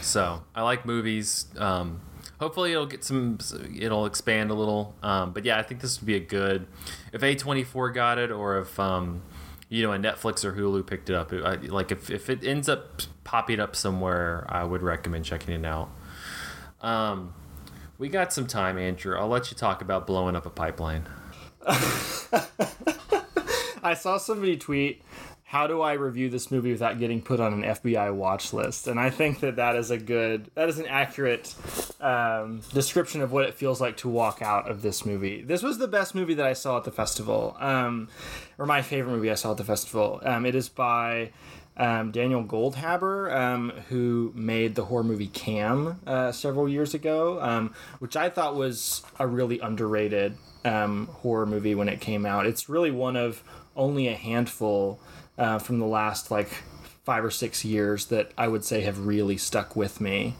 So 0.00 0.42
I 0.54 0.62
like 0.62 0.86
movies. 0.86 1.44
Um, 1.58 2.00
hopefully 2.38 2.72
it'll 2.72 2.86
get 2.86 3.04
some. 3.04 3.38
It'll 3.78 4.06
expand 4.06 4.50
a 4.50 4.54
little. 4.54 4.94
Um, 5.02 5.32
but 5.32 5.44
yeah, 5.44 5.58
I 5.58 5.62
think 5.62 5.82
this 5.82 6.00
would 6.00 6.06
be 6.06 6.16
a 6.16 6.20
good. 6.20 6.66
If 7.12 7.22
A 7.22 7.34
twenty 7.34 7.64
four 7.64 7.90
got 7.90 8.16
it, 8.16 8.30
or 8.30 8.58
if 8.60 8.80
um, 8.80 9.20
you 9.70 9.82
know, 9.86 9.92
a 9.92 9.98
Netflix 9.98 10.44
or 10.44 10.52
Hulu 10.52 10.84
picked 10.86 11.08
it 11.08 11.16
up. 11.16 11.32
I, 11.32 11.54
like 11.54 11.92
if 11.92 12.10
if 12.10 12.28
it 12.28 12.44
ends 12.44 12.68
up 12.68 13.02
popping 13.24 13.60
up 13.60 13.74
somewhere, 13.74 14.44
I 14.48 14.64
would 14.64 14.82
recommend 14.82 15.24
checking 15.24 15.54
it 15.54 15.64
out. 15.64 15.88
Um, 16.82 17.32
we 17.96 18.08
got 18.08 18.32
some 18.32 18.46
time, 18.46 18.76
Andrew. 18.78 19.16
I'll 19.16 19.28
let 19.28 19.50
you 19.50 19.56
talk 19.56 19.80
about 19.80 20.06
blowing 20.06 20.34
up 20.34 20.44
a 20.44 20.50
pipeline. 20.50 21.08
I 23.82 23.94
saw 23.94 24.18
somebody 24.18 24.56
tweet, 24.56 25.02
"How 25.44 25.66
do 25.66 25.82
I 25.82 25.92
review 25.92 26.30
this 26.30 26.50
movie 26.50 26.72
without 26.72 26.98
getting 26.98 27.22
put 27.22 27.38
on 27.38 27.52
an 27.52 27.62
FBI 27.62 28.12
watch 28.14 28.52
list?" 28.52 28.88
And 28.88 28.98
I 28.98 29.10
think 29.10 29.40
that 29.40 29.56
that 29.56 29.76
is 29.76 29.90
a 29.90 29.98
good, 29.98 30.50
that 30.54 30.68
is 30.68 30.78
an 30.78 30.86
accurate 30.86 31.54
um, 32.00 32.62
description 32.72 33.20
of 33.20 33.32
what 33.32 33.44
it 33.44 33.54
feels 33.54 33.80
like 33.80 33.98
to 33.98 34.08
walk 34.08 34.40
out 34.42 34.70
of 34.70 34.82
this 34.82 35.04
movie. 35.04 35.42
This 35.42 35.62
was 35.62 35.78
the 35.78 35.88
best 35.88 36.14
movie 36.14 36.34
that 36.34 36.46
I 36.46 36.54
saw 36.54 36.78
at 36.78 36.84
the 36.84 36.92
festival, 36.92 37.56
um, 37.60 38.08
or 38.60 38.66
my 38.66 38.82
favorite 38.82 39.12
movie 39.12 39.30
I 39.30 39.34
saw 39.34 39.52
at 39.52 39.56
the 39.56 39.64
festival. 39.64 40.20
Um, 40.22 40.46
it 40.46 40.54
is 40.54 40.68
by. 40.68 41.32
Um, 41.76 42.10
Daniel 42.10 42.44
Goldhaber, 42.44 43.34
um, 43.34 43.70
who 43.88 44.32
made 44.34 44.74
the 44.74 44.84
horror 44.84 45.04
movie 45.04 45.28
Cam 45.28 45.98
uh, 46.06 46.30
several 46.30 46.68
years 46.68 46.92
ago, 46.92 47.40
um, 47.40 47.72
which 48.00 48.16
I 48.16 48.28
thought 48.28 48.54
was 48.54 49.02
a 49.18 49.26
really 49.26 49.60
underrated 49.60 50.36
um, 50.66 51.06
horror 51.06 51.46
movie 51.46 51.74
when 51.74 51.88
it 51.88 52.00
came 52.02 52.26
out. 52.26 52.44
It's 52.44 52.68
really 52.68 52.90
one 52.90 53.16
of 53.16 53.42
only 53.76 54.08
a 54.08 54.14
handful 54.14 55.00
uh, 55.38 55.58
from 55.58 55.78
the 55.78 55.86
last 55.86 56.30
like 56.30 56.48
five 57.04 57.24
or 57.24 57.30
six 57.30 57.64
years 57.64 58.06
that 58.06 58.30
I 58.36 58.48
would 58.48 58.64
say 58.64 58.82
have 58.82 59.06
really 59.06 59.38
stuck 59.38 59.74
with 59.74 60.02
me. 60.02 60.34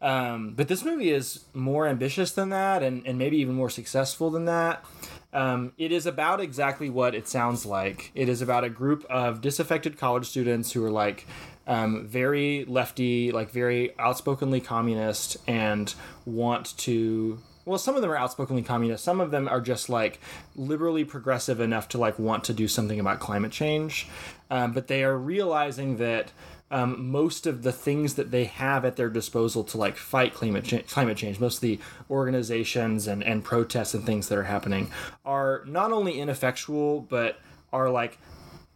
Um, 0.00 0.52
but 0.54 0.68
this 0.68 0.84
movie 0.84 1.10
is 1.10 1.44
more 1.54 1.88
ambitious 1.88 2.30
than 2.30 2.50
that 2.50 2.82
and, 2.82 3.06
and 3.06 3.18
maybe 3.18 3.38
even 3.38 3.54
more 3.54 3.70
successful 3.70 4.30
than 4.30 4.44
that. 4.44 4.84
Um, 5.32 5.72
it 5.76 5.92
is 5.92 6.06
about 6.06 6.40
exactly 6.40 6.88
what 6.88 7.14
it 7.14 7.28
sounds 7.28 7.66
like. 7.66 8.10
It 8.14 8.28
is 8.28 8.40
about 8.40 8.64
a 8.64 8.70
group 8.70 9.04
of 9.10 9.40
disaffected 9.40 9.98
college 9.98 10.26
students 10.26 10.72
who 10.72 10.84
are 10.84 10.90
like 10.90 11.26
um, 11.66 12.06
very 12.06 12.64
lefty, 12.64 13.30
like 13.30 13.50
very 13.50 13.96
outspokenly 13.98 14.60
communist, 14.60 15.36
and 15.46 15.94
want 16.24 16.76
to. 16.78 17.38
Well, 17.66 17.78
some 17.78 17.96
of 17.96 18.00
them 18.00 18.10
are 18.10 18.16
outspokenly 18.16 18.62
communist. 18.62 19.04
Some 19.04 19.20
of 19.20 19.30
them 19.30 19.46
are 19.46 19.60
just 19.60 19.90
like 19.90 20.18
liberally 20.56 21.04
progressive 21.04 21.60
enough 21.60 21.88
to 21.90 21.98
like 21.98 22.18
want 22.18 22.44
to 22.44 22.54
do 22.54 22.66
something 22.66 22.98
about 22.98 23.20
climate 23.20 23.52
change, 23.52 24.08
um, 24.50 24.72
but 24.72 24.86
they 24.86 25.04
are 25.04 25.18
realizing 25.18 25.98
that 25.98 26.32
um, 26.70 27.10
most 27.10 27.46
of 27.46 27.62
the 27.62 27.72
things 27.72 28.14
that 28.14 28.30
they 28.30 28.44
have 28.44 28.84
at 28.84 28.96
their 28.96 29.08
disposal 29.08 29.64
to 29.64 29.78
like 29.78 29.96
fight 29.96 30.34
climate 30.34 30.64
cha- 30.64 30.82
climate 30.82 31.16
change, 31.16 31.40
most 31.40 31.56
of 31.56 31.60
the 31.62 31.78
organizations 32.10 33.06
and, 33.06 33.22
and 33.22 33.44
protests 33.44 33.94
and 33.94 34.04
things 34.04 34.28
that 34.28 34.38
are 34.38 34.44
happening 34.44 34.90
are 35.24 35.62
not 35.66 35.92
only 35.92 36.20
ineffectual 36.20 37.00
but 37.00 37.38
are 37.72 37.90
like 37.90 38.18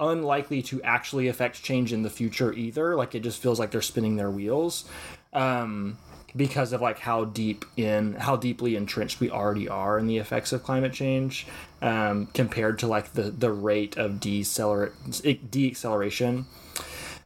unlikely 0.00 0.62
to 0.62 0.82
actually 0.82 1.28
affect 1.28 1.62
change 1.62 1.92
in 1.92 2.02
the 2.02 2.10
future 2.10 2.52
either. 2.52 2.96
Like 2.96 3.14
it 3.14 3.20
just 3.20 3.40
feels 3.40 3.58
like 3.58 3.70
they're 3.70 3.82
spinning 3.82 4.16
their 4.16 4.30
wheels. 4.30 4.84
Um, 5.32 5.98
because 6.34 6.72
of 6.72 6.80
like 6.80 6.98
how 6.98 7.24
deep 7.24 7.64
in 7.76 8.14
how 8.14 8.36
deeply 8.36 8.74
entrenched 8.74 9.20
we 9.20 9.30
already 9.30 9.68
are 9.68 9.98
in 9.98 10.06
the 10.06 10.16
effects 10.18 10.52
of 10.52 10.62
climate 10.62 10.92
change 10.92 11.46
um, 11.82 12.26
compared 12.32 12.78
to 12.78 12.86
like 12.86 13.12
the 13.12 13.24
the 13.24 13.52
rate 13.52 13.96
of 13.98 14.18
deceler- 14.18 14.92
deacceleration 15.10 16.44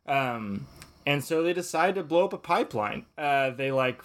um, 0.06 0.66
and 1.06 1.22
so 1.22 1.44
they 1.44 1.52
decide 1.52 1.94
to 1.94 2.02
blow 2.02 2.24
up 2.24 2.32
a 2.32 2.38
pipeline. 2.38 3.06
Uh, 3.16 3.50
they 3.50 3.70
like 3.70 4.02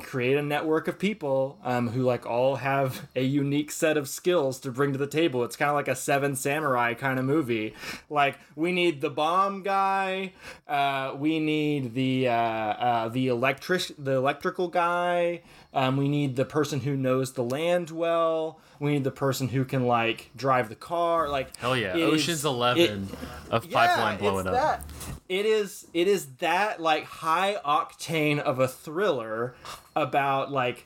create 0.00 0.36
a 0.36 0.42
network 0.42 0.86
of 0.86 0.98
people 0.98 1.58
um, 1.64 1.88
who 1.88 2.02
like 2.02 2.26
all 2.26 2.56
have 2.56 3.08
a 3.16 3.22
unique 3.22 3.70
set 3.70 3.96
of 3.96 4.06
skills 4.06 4.60
to 4.60 4.70
bring 4.70 4.92
to 4.92 4.98
the 4.98 5.06
table. 5.06 5.44
It's 5.44 5.56
kind 5.56 5.70
of 5.70 5.74
like 5.74 5.88
a 5.88 5.96
Seven 5.96 6.36
Samurai 6.36 6.92
kind 6.92 7.18
of 7.18 7.24
movie. 7.24 7.74
Like 8.10 8.38
we 8.54 8.70
need 8.70 9.00
the 9.00 9.08
bomb 9.08 9.62
guy, 9.62 10.34
uh, 10.68 11.14
we 11.16 11.40
need 11.40 11.94
the 11.94 12.28
uh, 12.28 12.32
uh, 12.32 13.08
the 13.08 13.28
electric 13.28 13.92
the 13.98 14.12
electrical 14.12 14.68
guy. 14.68 15.40
Um, 15.74 15.96
we 15.96 16.08
need 16.08 16.36
the 16.36 16.44
person 16.44 16.80
who 16.80 16.96
knows 16.96 17.32
the 17.32 17.42
land 17.42 17.90
well. 17.90 18.60
We 18.78 18.92
need 18.92 19.04
the 19.04 19.10
person 19.10 19.48
who 19.48 19.64
can 19.64 19.86
like 19.86 20.30
drive 20.36 20.68
the 20.68 20.74
car. 20.74 21.28
Like 21.28 21.56
Hell 21.56 21.76
yeah, 21.76 21.96
it 21.96 22.00
is- 22.00 22.12
Ocean's 22.22 22.44
Eleven 22.44 23.08
of 23.50 23.70
pipeline 23.70 24.18
blowing 24.18 24.46
up. 24.46 24.52
That. 24.52 24.84
It 25.28 25.46
is 25.46 25.86
it 25.94 26.08
is 26.08 26.26
that 26.40 26.80
like 26.80 27.04
high 27.04 27.56
octane 27.64 28.38
of 28.38 28.58
a 28.58 28.68
thriller 28.68 29.54
about 29.96 30.52
like 30.52 30.84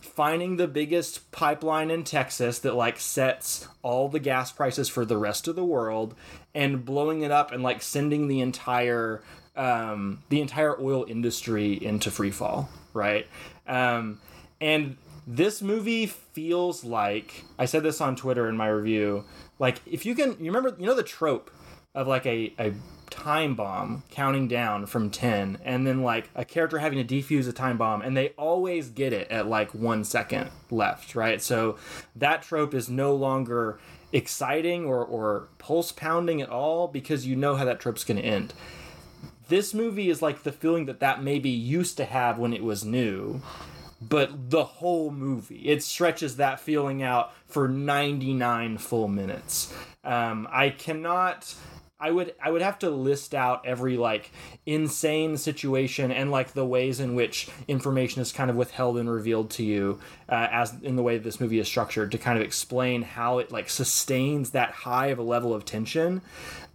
finding 0.00 0.56
the 0.56 0.68
biggest 0.68 1.32
pipeline 1.32 1.90
in 1.90 2.04
Texas 2.04 2.58
that 2.60 2.74
like 2.74 3.00
sets 3.00 3.66
all 3.82 4.08
the 4.08 4.18
gas 4.20 4.52
prices 4.52 4.88
for 4.88 5.04
the 5.04 5.16
rest 5.16 5.48
of 5.48 5.56
the 5.56 5.64
world 5.64 6.14
and 6.54 6.84
blowing 6.84 7.22
it 7.22 7.30
up 7.30 7.50
and 7.50 7.62
like 7.62 7.82
sending 7.82 8.28
the 8.28 8.40
entire 8.40 9.22
um, 9.56 10.22
the 10.28 10.40
entire 10.40 10.78
oil 10.80 11.04
industry 11.08 11.72
into 11.82 12.10
free 12.10 12.30
fall, 12.30 12.68
right? 12.94 13.26
Um, 13.66 14.20
and 14.60 14.96
this 15.26 15.62
movie 15.62 16.06
feels 16.06 16.84
like 16.84 17.44
I 17.58 17.64
said 17.64 17.82
this 17.82 18.00
on 18.00 18.16
Twitter 18.16 18.48
in 18.48 18.56
my 18.56 18.68
review. 18.68 19.24
Like 19.58 19.80
if 19.86 20.04
you 20.04 20.14
can, 20.14 20.36
you 20.38 20.52
remember, 20.52 20.76
you 20.78 20.86
know 20.86 20.94
the 20.94 21.02
trope 21.02 21.50
of 21.94 22.08
like 22.08 22.26
a 22.26 22.52
a 22.58 22.72
time 23.10 23.54
bomb 23.54 24.02
counting 24.10 24.48
down 24.48 24.86
from 24.86 25.10
10 25.10 25.58
and 25.62 25.86
then 25.86 26.02
like 26.02 26.30
a 26.34 26.46
character 26.46 26.78
having 26.78 27.06
to 27.06 27.14
defuse 27.14 27.46
a 27.46 27.52
time 27.52 27.76
bomb 27.76 28.00
and 28.00 28.16
they 28.16 28.30
always 28.38 28.88
get 28.88 29.12
it 29.12 29.30
at 29.30 29.46
like 29.46 29.74
one 29.74 30.02
second 30.02 30.48
left 30.70 31.14
right 31.14 31.42
so 31.42 31.76
that 32.16 32.42
trope 32.42 32.72
is 32.72 32.88
no 32.88 33.14
longer 33.14 33.78
exciting 34.12 34.86
or, 34.86 35.04
or 35.04 35.48
pulse 35.58 35.92
pounding 35.92 36.40
at 36.40 36.48
all 36.48 36.88
because 36.88 37.26
you 37.26 37.36
know 37.36 37.54
how 37.54 37.66
that 37.66 37.78
trope's 37.78 38.02
going 38.02 38.16
to 38.16 38.26
end 38.26 38.54
this 39.52 39.74
movie 39.74 40.08
is 40.08 40.22
like 40.22 40.44
the 40.44 40.50
feeling 40.50 40.86
that 40.86 41.00
that 41.00 41.22
maybe 41.22 41.50
used 41.50 41.98
to 41.98 42.06
have 42.06 42.38
when 42.38 42.54
it 42.54 42.64
was 42.64 42.86
new 42.86 43.42
but 44.00 44.48
the 44.48 44.64
whole 44.64 45.10
movie 45.10 45.68
it 45.68 45.82
stretches 45.82 46.36
that 46.36 46.58
feeling 46.58 47.02
out 47.02 47.34
for 47.44 47.68
99 47.68 48.78
full 48.78 49.08
minutes. 49.08 49.70
Um, 50.04 50.48
i 50.50 50.70
cannot 50.70 51.54
I 52.00 52.10
would 52.10 52.34
I 52.42 52.50
would 52.50 52.62
have 52.62 52.78
to 52.78 52.90
list 52.90 53.34
out 53.34 53.66
every 53.66 53.98
like 53.98 54.32
insane 54.64 55.36
situation 55.36 56.10
and 56.10 56.30
like 56.30 56.52
the 56.52 56.66
ways 56.66 56.98
in 56.98 57.14
which 57.14 57.48
information 57.68 58.22
is 58.22 58.32
kind 58.32 58.48
of 58.48 58.56
withheld 58.56 58.96
and 58.96 59.08
revealed 59.08 59.50
to 59.50 59.62
you 59.62 60.00
uh, 60.30 60.48
as 60.50 60.74
in 60.82 60.96
the 60.96 61.02
way 61.02 61.18
this 61.18 61.40
movie 61.40 61.60
is 61.60 61.68
structured 61.68 62.10
to 62.12 62.18
kind 62.18 62.38
of 62.38 62.44
explain 62.44 63.02
how 63.02 63.38
it 63.38 63.52
like 63.52 63.68
sustains 63.68 64.50
that 64.50 64.70
high 64.70 65.08
of 65.08 65.18
a 65.18 65.22
level 65.22 65.52
of 65.52 65.66
tension. 65.66 66.22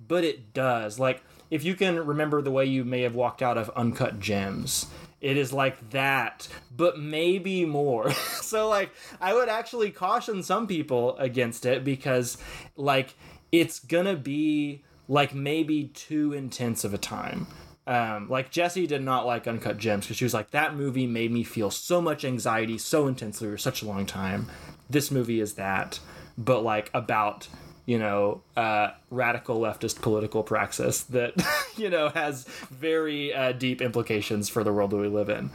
But 0.07 0.23
it 0.23 0.53
does 0.53 0.99
like 0.99 1.23
if 1.49 1.63
you 1.63 1.75
can 1.75 2.05
remember 2.05 2.41
the 2.41 2.51
way 2.51 2.65
you 2.65 2.83
may 2.83 3.01
have 3.01 3.15
walked 3.15 3.41
out 3.41 3.57
of 3.57 3.69
uncut 3.75 4.19
gems 4.19 4.87
it 5.19 5.35
is 5.37 5.51
like 5.51 5.89
that 5.89 6.47
but 6.75 6.99
maybe 6.99 7.65
more 7.65 8.11
so 8.41 8.67
like 8.69 8.91
i 9.19 9.33
would 9.33 9.49
actually 9.49 9.91
caution 9.91 10.43
some 10.43 10.67
people 10.67 11.17
against 11.17 11.65
it 11.65 11.83
because 11.83 12.37
like 12.75 13.15
it's 13.51 13.79
gonna 13.79 14.15
be 14.15 14.83
like 15.07 15.33
maybe 15.33 15.85
too 15.85 16.33
intense 16.33 16.83
of 16.83 16.93
a 16.93 16.97
time. 16.97 17.47
Um, 17.85 18.29
like 18.29 18.51
Jesse 18.51 18.85
did 18.85 19.01
not 19.01 19.25
like 19.25 19.47
Uncut 19.47 19.77
Gems 19.77 20.05
because 20.05 20.17
she 20.17 20.25
was 20.25 20.33
like, 20.33 20.51
that 20.51 20.75
movie 20.75 21.07
made 21.07 21.31
me 21.31 21.43
feel 21.43 21.71
so 21.71 22.01
much 22.01 22.25
anxiety 22.25 22.77
so 22.77 23.07
intensely 23.07 23.49
for 23.49 23.57
such 23.57 23.81
a 23.81 23.85
long 23.85 24.05
time. 24.05 24.47
This 24.89 25.09
movie 25.09 25.39
is 25.39 25.53
that, 25.53 25.99
but 26.37 26.63
like 26.63 26.91
about 26.93 27.47
you 27.87 27.97
know 27.97 28.41
uh, 28.55 28.89
radical 29.09 29.59
leftist 29.59 30.01
political 30.01 30.43
praxis 30.43 31.03
that 31.05 31.33
you 31.77 31.89
know 31.89 32.09
has 32.09 32.43
very 32.69 33.33
uh, 33.33 33.53
deep 33.53 33.81
implications 33.81 34.47
for 34.47 34.63
the 34.63 34.71
world 34.71 34.91
that 34.91 34.97
we 34.97 35.07
live 35.07 35.29
in. 35.29 35.49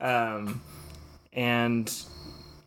Um, 0.00 0.62
and 1.32 1.92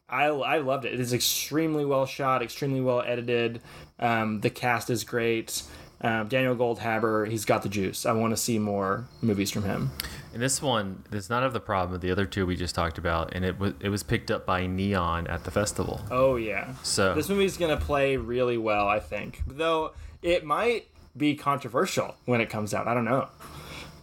I, 0.10 0.26
I 0.26 0.58
loved 0.58 0.86
it. 0.86 0.94
It 0.94 1.00
is 1.00 1.14
extremely 1.14 1.86
well 1.86 2.06
shot, 2.06 2.42
extremely 2.42 2.82
well 2.82 3.02
edited. 3.02 3.62
Um, 4.00 4.42
the 4.42 4.50
cast 4.50 4.90
is 4.90 5.04
great. 5.04 5.64
Um, 6.02 6.28
Daniel 6.28 6.56
Goldhaber, 6.56 7.30
he's 7.30 7.46
got 7.46 7.64
the 7.64 7.70
juice. 7.70 8.06
I 8.06 8.12
want 8.12 8.32
to 8.32 8.38
see 8.38 8.60
more 8.60 9.06
movies 9.22 9.52
from 9.52 9.64
him. 9.64 9.92
And 10.34 10.42
this 10.42 10.62
one 10.62 11.04
does 11.12 11.30
not 11.30 11.44
have 11.44 11.54
the 11.54 11.60
problem 11.60 11.94
of 11.94 12.02
the 12.02 12.10
other 12.10 12.26
two 12.26 12.48
we 12.48 12.56
just 12.56 12.74
talked 12.74 12.98
about, 12.98 13.34
and 13.36 13.46
it 13.46 13.60
was 13.60 13.74
it 13.80 13.90
was 13.90 14.02
picked 14.02 14.32
up 14.32 14.46
by 14.46 14.66
Neon 14.66 15.28
at 15.28 15.44
the 15.44 15.52
festival. 15.52 16.02
Oh 16.10 16.38
yeah. 16.38 16.74
So 16.82 17.14
this 17.14 17.30
movie's 17.30 17.56
gonna 17.56 17.78
play 17.78 18.18
really 18.18 18.58
well, 18.58 18.88
I 18.88 19.00
think. 19.00 19.44
Though 19.46 19.94
it 20.24 20.44
might 20.44 20.88
be 21.16 21.36
controversial 21.36 22.16
when 22.26 22.42
it 22.42 22.50
comes 22.50 22.74
out. 22.74 22.88
I 22.88 22.94
don't 22.96 23.06
know 23.06 23.28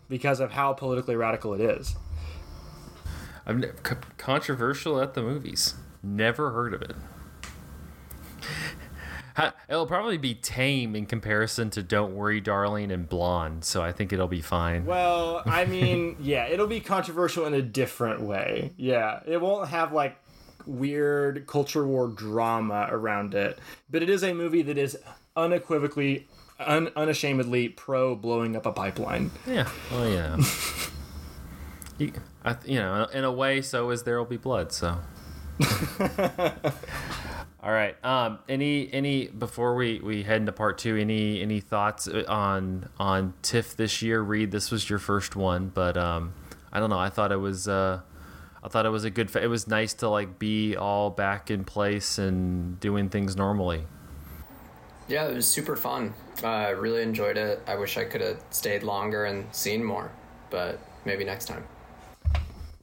because 0.09 0.41
of 0.41 0.53
how 0.53 0.73
politically 0.73 1.17
radical 1.17 1.55
it 1.55 1.61
is. 1.61 1.97
I'm 3.47 3.65
controversial 4.17 5.01
at 5.01 5.15
the 5.15 5.23
movies. 5.23 5.75
Never 6.03 6.53
heard 6.53 6.75
of 6.75 6.83
it. 6.83 6.95
It'll 9.69 9.87
probably 9.87 10.19
be 10.19 10.35
tame 10.35 10.97
in 10.97 11.07
comparison 11.07 11.71
to 11.71 11.83
Don't 11.83 12.15
Worry, 12.15 12.41
Darling 12.41 12.91
and 12.91 13.09
Blonde, 13.09 13.65
so 13.65 13.83
I 13.83 13.93
think 13.93 14.13
it'll 14.13 14.29
be 14.29 14.41
fine. 14.41 14.85
Well, 14.85 15.43
I 15.47 15.65
mean, 15.67 16.17
yeah, 16.21 16.47
it'll 16.47 16.67
be 16.67 16.81
controversial 16.81 17.47
in 17.47 17.55
a 17.55 17.63
different 17.63 18.21
way. 18.23 18.73
Yeah, 18.77 19.21
it 19.27 19.41
won't 19.41 19.69
have 19.69 19.93
like 19.93 20.17
weird 20.67 21.47
culture 21.47 21.87
war 21.87 22.09
drama 22.09 22.89
around 22.91 23.35
it, 23.35 23.59
but 23.89 24.03
it 24.03 24.11
is 24.11 24.23
a 24.23 24.35
movie 24.35 24.63
that 24.63 24.77
is 24.77 24.99
unequivocally, 25.37 26.27
un- 26.59 26.91
unashamedly 26.97 27.69
pro 27.69 28.15
blowing 28.15 28.57
up 28.57 28.67
a 28.67 28.73
pipeline. 28.73 29.31
Yeah, 29.47 29.69
well, 29.91 30.09
yeah. 30.09 30.37
you, 31.99 32.13
I, 32.45 32.57
you 32.65 32.79
know, 32.79 33.05
in 33.13 33.25
a 33.25 33.33
way, 33.33 33.63
so 33.63 33.91
is 33.91 34.03
There 34.03 34.19
Will 34.19 34.25
Be 34.25 34.37
Blood, 34.37 34.73
so. 34.73 34.99
All 37.63 37.71
right. 37.71 38.03
Um, 38.03 38.39
any 38.49 38.91
any 38.91 39.27
before 39.27 39.75
we, 39.75 40.01
we 40.01 40.23
head 40.23 40.39
into 40.39 40.53
part 40.53 40.79
two, 40.79 40.97
any 40.97 41.43
any 41.43 41.61
thoughts 41.61 42.09
on 42.09 42.89
on 42.99 43.35
TIFF 43.43 43.77
this 43.77 44.01
year? 44.01 44.23
Reed, 44.23 44.51
this 44.51 44.71
was 44.71 44.89
your 44.89 44.99
first 44.99 45.37
one, 45.37 45.69
but 45.69 45.99
um, 45.99 46.33
I 46.73 46.81
don't 46.81 46.89
know. 46.89 46.99
I 46.99 47.11
thought 47.11 47.33
it 47.33 47.37
was 47.37 47.69
uh, 47.69 48.01
I 48.65 48.69
thought 48.69 48.87
it 48.87 48.91
was 48.91 49.05
a 49.05 49.11
good. 49.11 49.31
Fa- 49.31 49.43
it 49.43 49.49
was 49.49 49.69
nice 49.69 49.93
to 49.95 50.09
like 50.09 50.39
be 50.39 50.75
all 50.75 51.11
back 51.11 51.51
in 51.51 51.65
place 51.65 52.17
and 52.17 52.81
doing 52.81 53.11
things 53.11 53.37
normally. 53.37 53.85
Yeah, 55.07 55.29
it 55.29 55.35
was 55.35 55.47
super 55.47 55.77
fun. 55.77 56.15
I 56.43 56.73
uh, 56.73 56.77
really 56.77 57.03
enjoyed 57.03 57.37
it. 57.37 57.61
I 57.67 57.75
wish 57.75 57.99
I 57.99 58.05
could 58.05 58.23
have 58.23 58.43
stayed 58.51 58.85
longer 58.85 59.27
and 59.27 59.55
seen 59.55 59.85
more, 59.85 60.11
but 60.49 60.79
maybe 61.05 61.25
next 61.25 61.47
time. 61.47 61.65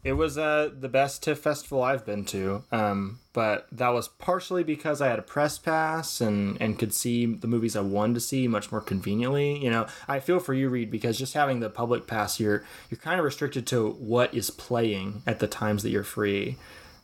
It 0.08 0.16
was 0.16 0.38
uh, 0.38 0.70
the 0.74 0.88
best 0.88 1.22
TIFF 1.22 1.40
festival 1.40 1.84
I've 1.84 2.06
been 2.06 2.24
to, 2.28 2.64
um, 2.72 3.20
but 3.34 3.68
that 3.74 3.90
was 3.90 4.08
partially 4.08 4.64
because 4.64 5.02
I 5.02 5.10
had 5.10 5.20
a 5.20 5.22
press 5.22 5.58
pass 5.58 6.22
and, 6.22 6.56
and 6.62 6.80
could 6.80 6.94
see 6.94 7.26
the 7.26 7.46
movies 7.46 7.76
I 7.76 7.82
wanted 7.82 8.14
to 8.14 8.22
see 8.22 8.48
much 8.48 8.72
more 8.72 8.80
conveniently. 8.80 9.62
You 9.62 9.70
know, 9.70 9.86
I 10.08 10.22
feel 10.22 10.40
for 10.40 10.54
you, 10.54 10.70
Reed, 10.70 10.90
because 10.92 11.18
just 11.18 11.34
having 11.34 11.60
the 11.60 11.70
public 11.70 12.08
pass, 12.08 12.40
you're 12.40 12.64
you're 12.90 13.02
kind 13.02 13.20
of 13.20 13.26
restricted 13.26 13.68
to 13.68 13.90
what 14.00 14.34
is 14.34 14.50
playing 14.50 15.24
at 15.28 15.40
the 15.40 15.48
times 15.48 15.84
that 15.84 15.90
you're 15.90 16.04
free, 16.04 16.56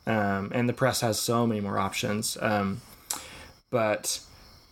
um, 0.07 0.49
and 0.55 0.69
the 0.69 0.73
press 0.73 1.01
has 1.01 1.19
so 1.19 1.45
many 1.45 1.59
more 1.59 1.77
options. 1.77 2.37
Um, 2.39 2.79
but 3.69 4.21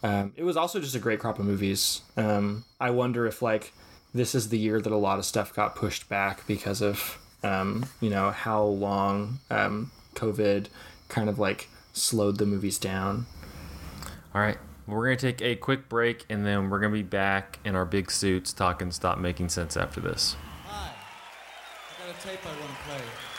um, 0.04 0.32
it 0.38 0.46
was 0.46 0.56
also 0.56 0.80
just 0.80 0.96
a 0.96 1.00
great 1.00 1.20
crop 1.20 1.38
of 1.38 1.44
movies. 1.44 2.00
Um, 2.16 2.64
I 2.80 2.92
wonder 2.92 3.26
if 3.28 3.42
like 3.42 3.74
this 4.14 4.34
is 4.34 4.48
the 4.48 4.58
year 4.58 4.80
that 4.80 4.94
a 4.94 4.96
lot 4.96 5.20
of 5.20 5.26
stuff 5.26 5.54
got 5.54 5.76
pushed 5.76 6.08
back 6.08 6.48
because 6.48 6.82
of 6.82 7.18
um, 7.44 7.86
you 8.00 8.10
know, 8.10 8.32
how 8.32 8.64
long 8.64 9.40
um, 9.50 9.92
COVID 10.16 10.68
kind 11.10 11.30
of 11.30 11.40
like 11.40 11.70
slowed 11.94 12.38
the 12.38 12.46
movies 12.46 12.78
down. 12.78 13.26
All 14.34 14.42
right. 14.42 14.58
We're 14.88 15.06
going 15.06 15.18
to 15.18 15.32
take 15.32 15.42
a 15.42 15.56
quick 15.56 15.88
break 15.88 16.26
and 16.30 16.46
then 16.46 16.70
we're 16.70 16.80
going 16.80 16.92
to 16.92 16.98
be 16.98 17.04
back 17.04 17.60
in 17.64 17.76
our 17.76 17.86
big 17.86 18.12
suits 18.12 18.52
talking 18.52 18.92
Stop 18.92 19.20
Making 19.20 19.50
Sense 19.50 19.78
after 19.78 20.02
this. 20.02 20.36
Hi. 20.66 20.92
I 20.92 22.08
got 22.08 22.16
a 22.16 22.28
tape 22.28 22.40
I 22.46 22.50
want 22.60 22.72
to 22.72 22.84
play. 22.90 23.31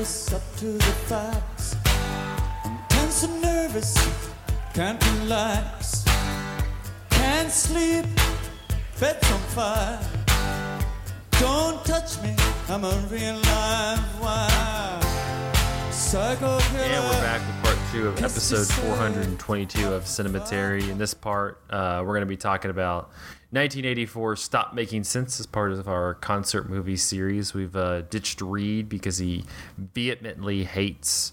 was 0.00 0.32
up 0.32 0.42
to 0.56 0.64
the 0.64 0.94
facts. 1.10 1.76
I'm 2.90 3.40
nervous, 3.42 3.92
can't 4.72 4.98
relax, 5.20 6.06
can't 7.10 7.50
sleep, 7.50 8.06
bed's 8.98 9.30
on 9.30 9.40
fire. 9.56 10.00
Don't 11.32 11.84
touch 11.84 12.22
me, 12.22 12.34
I'm 12.70 12.84
a 12.84 12.96
real 13.12 13.36
live 13.52 14.20
wire. 14.22 15.02
Psycho 15.92 16.58
killer. 16.70 16.86
Yeah, 16.86 17.06
we're 17.06 17.20
back 17.20 17.42
episode 17.92 18.68
422 18.68 19.92
of 19.92 20.04
Cinematary. 20.04 20.88
In 20.88 20.96
this 20.96 21.12
part, 21.12 21.60
uh, 21.70 21.98
we're 22.06 22.12
going 22.12 22.20
to 22.20 22.26
be 22.26 22.36
talking 22.36 22.70
about 22.70 23.08
1984 23.50 24.36
Stop 24.36 24.74
Making 24.74 25.02
Sense 25.02 25.40
as 25.40 25.46
part 25.46 25.72
of 25.72 25.88
our 25.88 26.14
concert 26.14 26.70
movie 26.70 26.96
series. 26.96 27.52
We've 27.52 27.74
uh, 27.74 28.02
ditched 28.02 28.42
Reed 28.42 28.88
because 28.88 29.18
he 29.18 29.44
vehemently 29.76 30.62
hates 30.62 31.32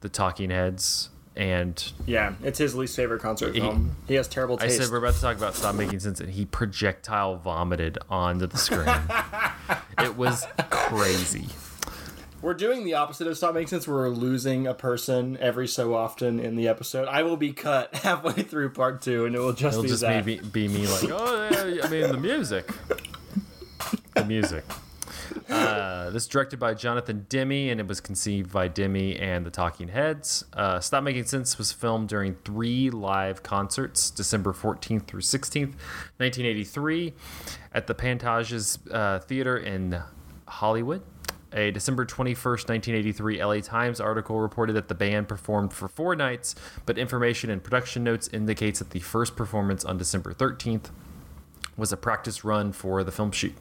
the 0.00 0.08
Talking 0.08 0.50
Heads. 0.50 1.10
And 1.34 1.92
yeah, 2.06 2.34
it's 2.40 2.60
his 2.60 2.76
least 2.76 2.94
favorite 2.94 3.20
concert 3.20 3.54
he, 3.54 3.60
film. 3.60 3.96
He 4.06 4.14
has 4.14 4.28
terrible 4.28 4.58
taste. 4.58 4.80
I 4.80 4.84
said 4.84 4.92
we're 4.92 4.98
about 4.98 5.14
to 5.14 5.20
talk 5.20 5.36
about 5.36 5.56
Stop 5.56 5.74
Making 5.74 5.98
Sense, 5.98 6.20
and 6.20 6.30
he 6.30 6.44
projectile 6.44 7.36
vomited 7.36 7.98
onto 8.08 8.46
the 8.46 8.58
screen. 8.58 8.86
it 9.98 10.16
was 10.16 10.46
crazy. 10.70 11.48
We're 12.46 12.54
doing 12.54 12.84
the 12.84 12.94
opposite 12.94 13.26
of 13.26 13.36
Stop 13.36 13.54
Making 13.54 13.66
Sense. 13.66 13.88
We're 13.88 14.08
losing 14.08 14.68
a 14.68 14.72
person 14.72 15.36
every 15.40 15.66
so 15.66 15.94
often 15.94 16.38
in 16.38 16.54
the 16.54 16.68
episode. 16.68 17.08
I 17.08 17.24
will 17.24 17.36
be 17.36 17.52
cut 17.52 17.92
halfway 18.04 18.34
through 18.34 18.70
part 18.70 19.02
two, 19.02 19.24
and 19.24 19.34
it 19.34 19.40
will 19.40 19.52
just 19.52 19.72
It'll 19.74 19.82
be 19.82 19.88
just 19.88 20.02
that. 20.02 20.24
Be, 20.24 20.38
be 20.38 20.68
me 20.68 20.86
like, 20.86 21.02
oh, 21.10 21.48
yeah, 21.66 21.84
I 21.84 21.88
mean, 21.88 22.02
the 22.02 22.16
music. 22.16 22.70
The 24.14 24.24
music. 24.24 24.62
Uh, 25.48 26.10
this 26.10 26.22
is 26.22 26.28
directed 26.28 26.60
by 26.60 26.74
Jonathan 26.74 27.26
Demme, 27.28 27.50
and 27.50 27.80
it 27.80 27.88
was 27.88 28.00
conceived 28.00 28.52
by 28.52 28.68
Demme 28.68 29.16
and 29.18 29.44
the 29.44 29.50
Talking 29.50 29.88
Heads. 29.88 30.44
Uh, 30.52 30.78
Stop 30.78 31.02
Making 31.02 31.24
Sense 31.24 31.58
was 31.58 31.72
filmed 31.72 32.08
during 32.08 32.36
three 32.44 32.90
live 32.90 33.42
concerts, 33.42 34.08
December 34.08 34.52
14th 34.52 35.08
through 35.08 35.22
16th, 35.22 35.74
1983, 36.18 37.12
at 37.74 37.88
the 37.88 37.94
Pantages 37.96 38.78
uh, 38.92 39.18
Theater 39.18 39.58
in 39.58 40.00
Hollywood. 40.46 41.02
A 41.52 41.70
December 41.70 42.04
21st, 42.04 42.68
1983 42.68 43.44
LA 43.44 43.60
Times 43.60 44.00
article 44.00 44.40
reported 44.40 44.72
that 44.74 44.88
the 44.88 44.94
band 44.94 45.28
performed 45.28 45.72
for 45.72 45.88
four 45.88 46.16
nights, 46.16 46.54
but 46.84 46.98
information 46.98 47.50
and 47.50 47.62
production 47.62 48.02
notes 48.02 48.28
indicates 48.32 48.80
that 48.80 48.90
the 48.90 49.00
first 49.00 49.36
performance 49.36 49.84
on 49.84 49.96
December 49.96 50.32
13th 50.32 50.90
was 51.76 51.92
a 51.92 51.96
practice 51.96 52.44
run 52.44 52.72
for 52.72 53.04
the 53.04 53.12
film 53.12 53.30
shoot. 53.30 53.54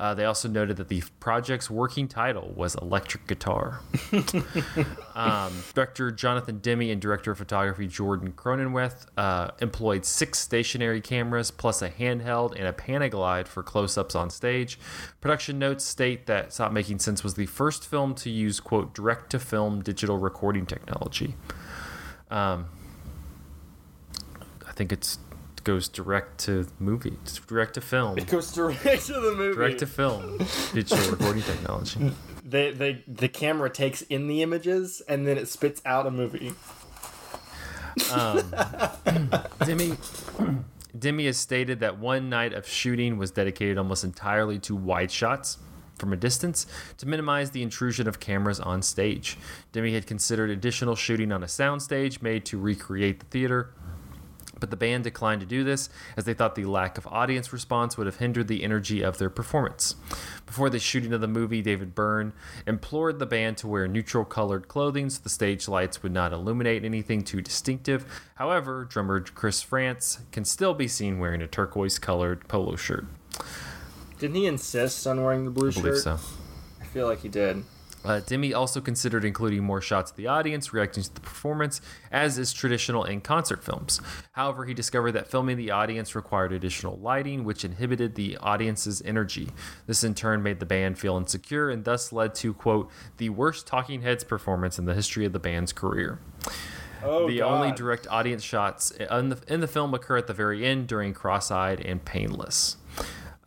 Uh, 0.00 0.14
they 0.14 0.24
also 0.24 0.48
noted 0.48 0.78
that 0.78 0.88
the 0.88 1.02
project's 1.20 1.68
working 1.68 2.08
title 2.08 2.54
was 2.56 2.74
Electric 2.76 3.26
Guitar. 3.26 3.82
um, 5.14 5.52
director 5.74 6.10
Jonathan 6.10 6.58
Demme 6.60 6.90
and 6.90 7.02
director 7.02 7.32
of 7.32 7.36
photography 7.36 7.86
Jordan 7.86 8.32
Cronenweth 8.32 9.04
uh, 9.18 9.50
employed 9.60 10.06
six 10.06 10.38
stationary 10.38 11.02
cameras 11.02 11.50
plus 11.50 11.82
a 11.82 11.90
handheld 11.90 12.54
and 12.56 12.66
a 12.66 12.72
Panaglide 12.72 13.46
for 13.46 13.62
close 13.62 13.98
ups 13.98 14.14
on 14.14 14.30
stage. 14.30 14.78
Production 15.20 15.58
notes 15.58 15.84
state 15.84 16.24
that 16.24 16.54
Stop 16.54 16.72
Making 16.72 16.98
Sense 16.98 17.22
was 17.22 17.34
the 17.34 17.44
first 17.44 17.86
film 17.86 18.14
to 18.14 18.30
use, 18.30 18.58
quote, 18.58 18.94
direct 18.94 19.28
to 19.32 19.38
film 19.38 19.82
digital 19.82 20.16
recording 20.16 20.64
technology. 20.64 21.34
Um, 22.30 22.70
I 24.66 24.72
think 24.72 24.92
it's 24.92 25.18
goes 25.64 25.88
direct 25.88 26.38
to 26.38 26.66
movie, 26.78 27.16
direct 27.46 27.74
to 27.74 27.80
film. 27.80 28.18
It 28.18 28.26
goes 28.26 28.52
direct 28.52 29.06
to 29.06 29.12
the 29.14 29.34
movie. 29.34 29.54
Direct 29.54 29.78
to 29.80 29.86
film, 29.86 30.38
digital 30.72 31.10
recording 31.10 31.42
technology. 31.42 32.12
They, 32.44 32.72
they, 32.72 33.04
the 33.06 33.28
camera 33.28 33.70
takes 33.70 34.02
in 34.02 34.26
the 34.26 34.42
images 34.42 35.02
and 35.08 35.26
then 35.26 35.38
it 35.38 35.48
spits 35.48 35.82
out 35.84 36.06
a 36.06 36.10
movie. 36.10 36.52
Um, 38.12 38.42
Demme, 39.64 39.98
Demme 40.98 41.18
has 41.26 41.36
stated 41.36 41.80
that 41.80 41.98
one 41.98 42.28
night 42.28 42.52
of 42.52 42.66
shooting 42.66 43.18
was 43.18 43.30
dedicated 43.30 43.78
almost 43.78 44.04
entirely 44.04 44.58
to 44.60 44.74
wide 44.74 45.10
shots 45.10 45.58
from 46.00 46.12
a 46.12 46.16
distance 46.16 46.66
to 46.96 47.06
minimize 47.06 47.50
the 47.50 47.62
intrusion 47.62 48.08
of 48.08 48.18
cameras 48.18 48.58
on 48.58 48.82
stage. 48.82 49.36
Demme 49.72 49.92
had 49.92 50.06
considered 50.06 50.50
additional 50.50 50.96
shooting 50.96 51.30
on 51.30 51.42
a 51.42 51.46
soundstage 51.46 52.22
made 52.22 52.44
to 52.46 52.58
recreate 52.58 53.20
the 53.20 53.26
theater, 53.26 53.70
but 54.60 54.70
the 54.70 54.76
band 54.76 55.04
declined 55.04 55.40
to 55.40 55.46
do 55.46 55.64
this 55.64 55.88
as 56.16 56.24
they 56.24 56.34
thought 56.34 56.54
the 56.54 56.64
lack 56.66 56.98
of 56.98 57.06
audience 57.06 57.52
response 57.52 57.96
would 57.96 58.06
have 58.06 58.16
hindered 58.18 58.48
the 58.48 58.62
energy 58.62 59.02
of 59.02 59.18
their 59.18 59.30
performance. 59.30 59.96
Before 60.46 60.70
the 60.70 60.78
shooting 60.78 61.12
of 61.12 61.20
the 61.20 61.26
movie, 61.28 61.62
David 61.62 61.94
Byrne 61.94 62.32
implored 62.66 63.18
the 63.18 63.26
band 63.26 63.56
to 63.58 63.66
wear 63.68 63.88
neutral 63.88 64.24
colored 64.24 64.68
clothing 64.68 65.10
so 65.10 65.20
the 65.22 65.28
stage 65.28 65.66
lights 65.66 66.02
would 66.02 66.12
not 66.12 66.32
illuminate 66.32 66.84
anything 66.84 67.22
too 67.24 67.40
distinctive. 67.40 68.04
However, 68.34 68.84
drummer 68.84 69.20
Chris 69.20 69.62
Frantz 69.62 70.20
can 70.32 70.44
still 70.44 70.74
be 70.74 70.88
seen 70.88 71.18
wearing 71.18 71.42
a 71.42 71.46
turquoise 71.46 71.98
colored 71.98 72.46
polo 72.48 72.76
shirt. 72.76 73.06
Didn't 74.18 74.36
he 74.36 74.46
insist 74.46 75.06
on 75.06 75.22
wearing 75.22 75.44
the 75.46 75.50
blue 75.50 75.70
I 75.70 75.72
believe 75.72 75.94
shirt? 75.94 76.02
so. 76.02 76.18
I 76.80 76.84
feel 76.84 77.06
like 77.06 77.20
he 77.20 77.28
did. 77.28 77.64
Uh, 78.04 78.20
Demme 78.20 78.54
also 78.54 78.80
considered 78.80 79.24
including 79.24 79.62
more 79.62 79.80
shots 79.80 80.10
of 80.10 80.16
the 80.16 80.26
audience 80.26 80.72
reacting 80.72 81.02
to 81.02 81.14
the 81.14 81.20
performance, 81.20 81.80
as 82.10 82.38
is 82.38 82.52
traditional 82.52 83.04
in 83.04 83.20
concert 83.20 83.62
films. 83.62 84.00
However, 84.32 84.64
he 84.64 84.74
discovered 84.74 85.12
that 85.12 85.30
filming 85.30 85.56
the 85.56 85.70
audience 85.70 86.14
required 86.14 86.52
additional 86.52 86.96
lighting, 86.98 87.44
which 87.44 87.64
inhibited 87.64 88.14
the 88.14 88.36
audience's 88.38 89.02
energy. 89.02 89.50
This 89.86 90.02
in 90.02 90.14
turn 90.14 90.42
made 90.42 90.60
the 90.60 90.66
band 90.66 90.98
feel 90.98 91.16
insecure 91.16 91.68
and 91.68 91.84
thus 91.84 92.12
led 92.12 92.34
to, 92.36 92.54
quote, 92.54 92.90
the 93.18 93.28
worst 93.28 93.66
Talking 93.66 94.02
Heads 94.02 94.24
performance 94.24 94.78
in 94.78 94.86
the 94.86 94.94
history 94.94 95.24
of 95.26 95.32
the 95.32 95.38
band's 95.38 95.72
career. 95.72 96.20
Oh, 97.02 97.28
the 97.28 97.38
God. 97.38 97.52
only 97.52 97.72
direct 97.72 98.06
audience 98.08 98.42
shots 98.42 98.90
in 98.90 99.30
the, 99.30 99.42
in 99.48 99.60
the 99.60 99.68
film 99.68 99.94
occur 99.94 100.16
at 100.18 100.26
the 100.26 100.34
very 100.34 100.66
end 100.66 100.86
during 100.86 101.14
Cross 101.14 101.50
Eyed 101.50 101.80
and 101.80 102.04
Painless. 102.04 102.76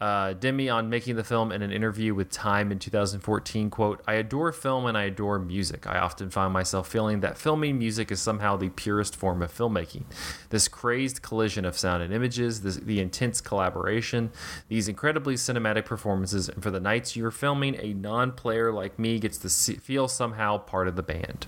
Uh, 0.03 0.33
Demme 0.33 0.67
on 0.67 0.89
making 0.89 1.15
the 1.15 1.23
film 1.23 1.49
in 1.53 1.61
an 1.61 1.71
interview 1.71 2.13
with 2.13 2.29
Time 2.29 2.73
in 2.73 2.77
2014, 2.77 3.69
quote, 3.69 4.03
I 4.05 4.15
adore 4.15 4.51
film 4.51 4.85
and 4.85 4.97
I 4.97 5.03
adore 5.03 5.39
music. 5.39 5.87
I 5.87 5.97
often 5.97 6.29
find 6.29 6.51
myself 6.51 6.89
feeling 6.89 7.21
that 7.21 7.37
filming 7.37 7.79
music 7.79 8.11
is 8.11 8.19
somehow 8.19 8.57
the 8.57 8.67
purest 8.67 9.15
form 9.15 9.41
of 9.41 9.57
filmmaking. 9.57 10.03
This 10.49 10.67
crazed 10.67 11.21
collision 11.21 11.63
of 11.63 11.77
sound 11.77 12.03
and 12.03 12.13
images, 12.13 12.63
this, 12.63 12.75
the 12.75 12.99
intense 12.99 13.39
collaboration, 13.39 14.31
these 14.67 14.89
incredibly 14.89 15.35
cinematic 15.35 15.85
performances, 15.85 16.49
and 16.49 16.61
for 16.61 16.69
the 16.69 16.81
nights 16.81 17.15
you're 17.15 17.31
filming, 17.31 17.77
a 17.79 17.93
non-player 17.93 18.73
like 18.73 18.99
me 18.99 19.19
gets 19.19 19.37
to 19.37 19.47
see, 19.47 19.75
feel 19.75 20.09
somehow 20.09 20.57
part 20.57 20.89
of 20.89 20.97
the 20.97 21.03
band. 21.03 21.47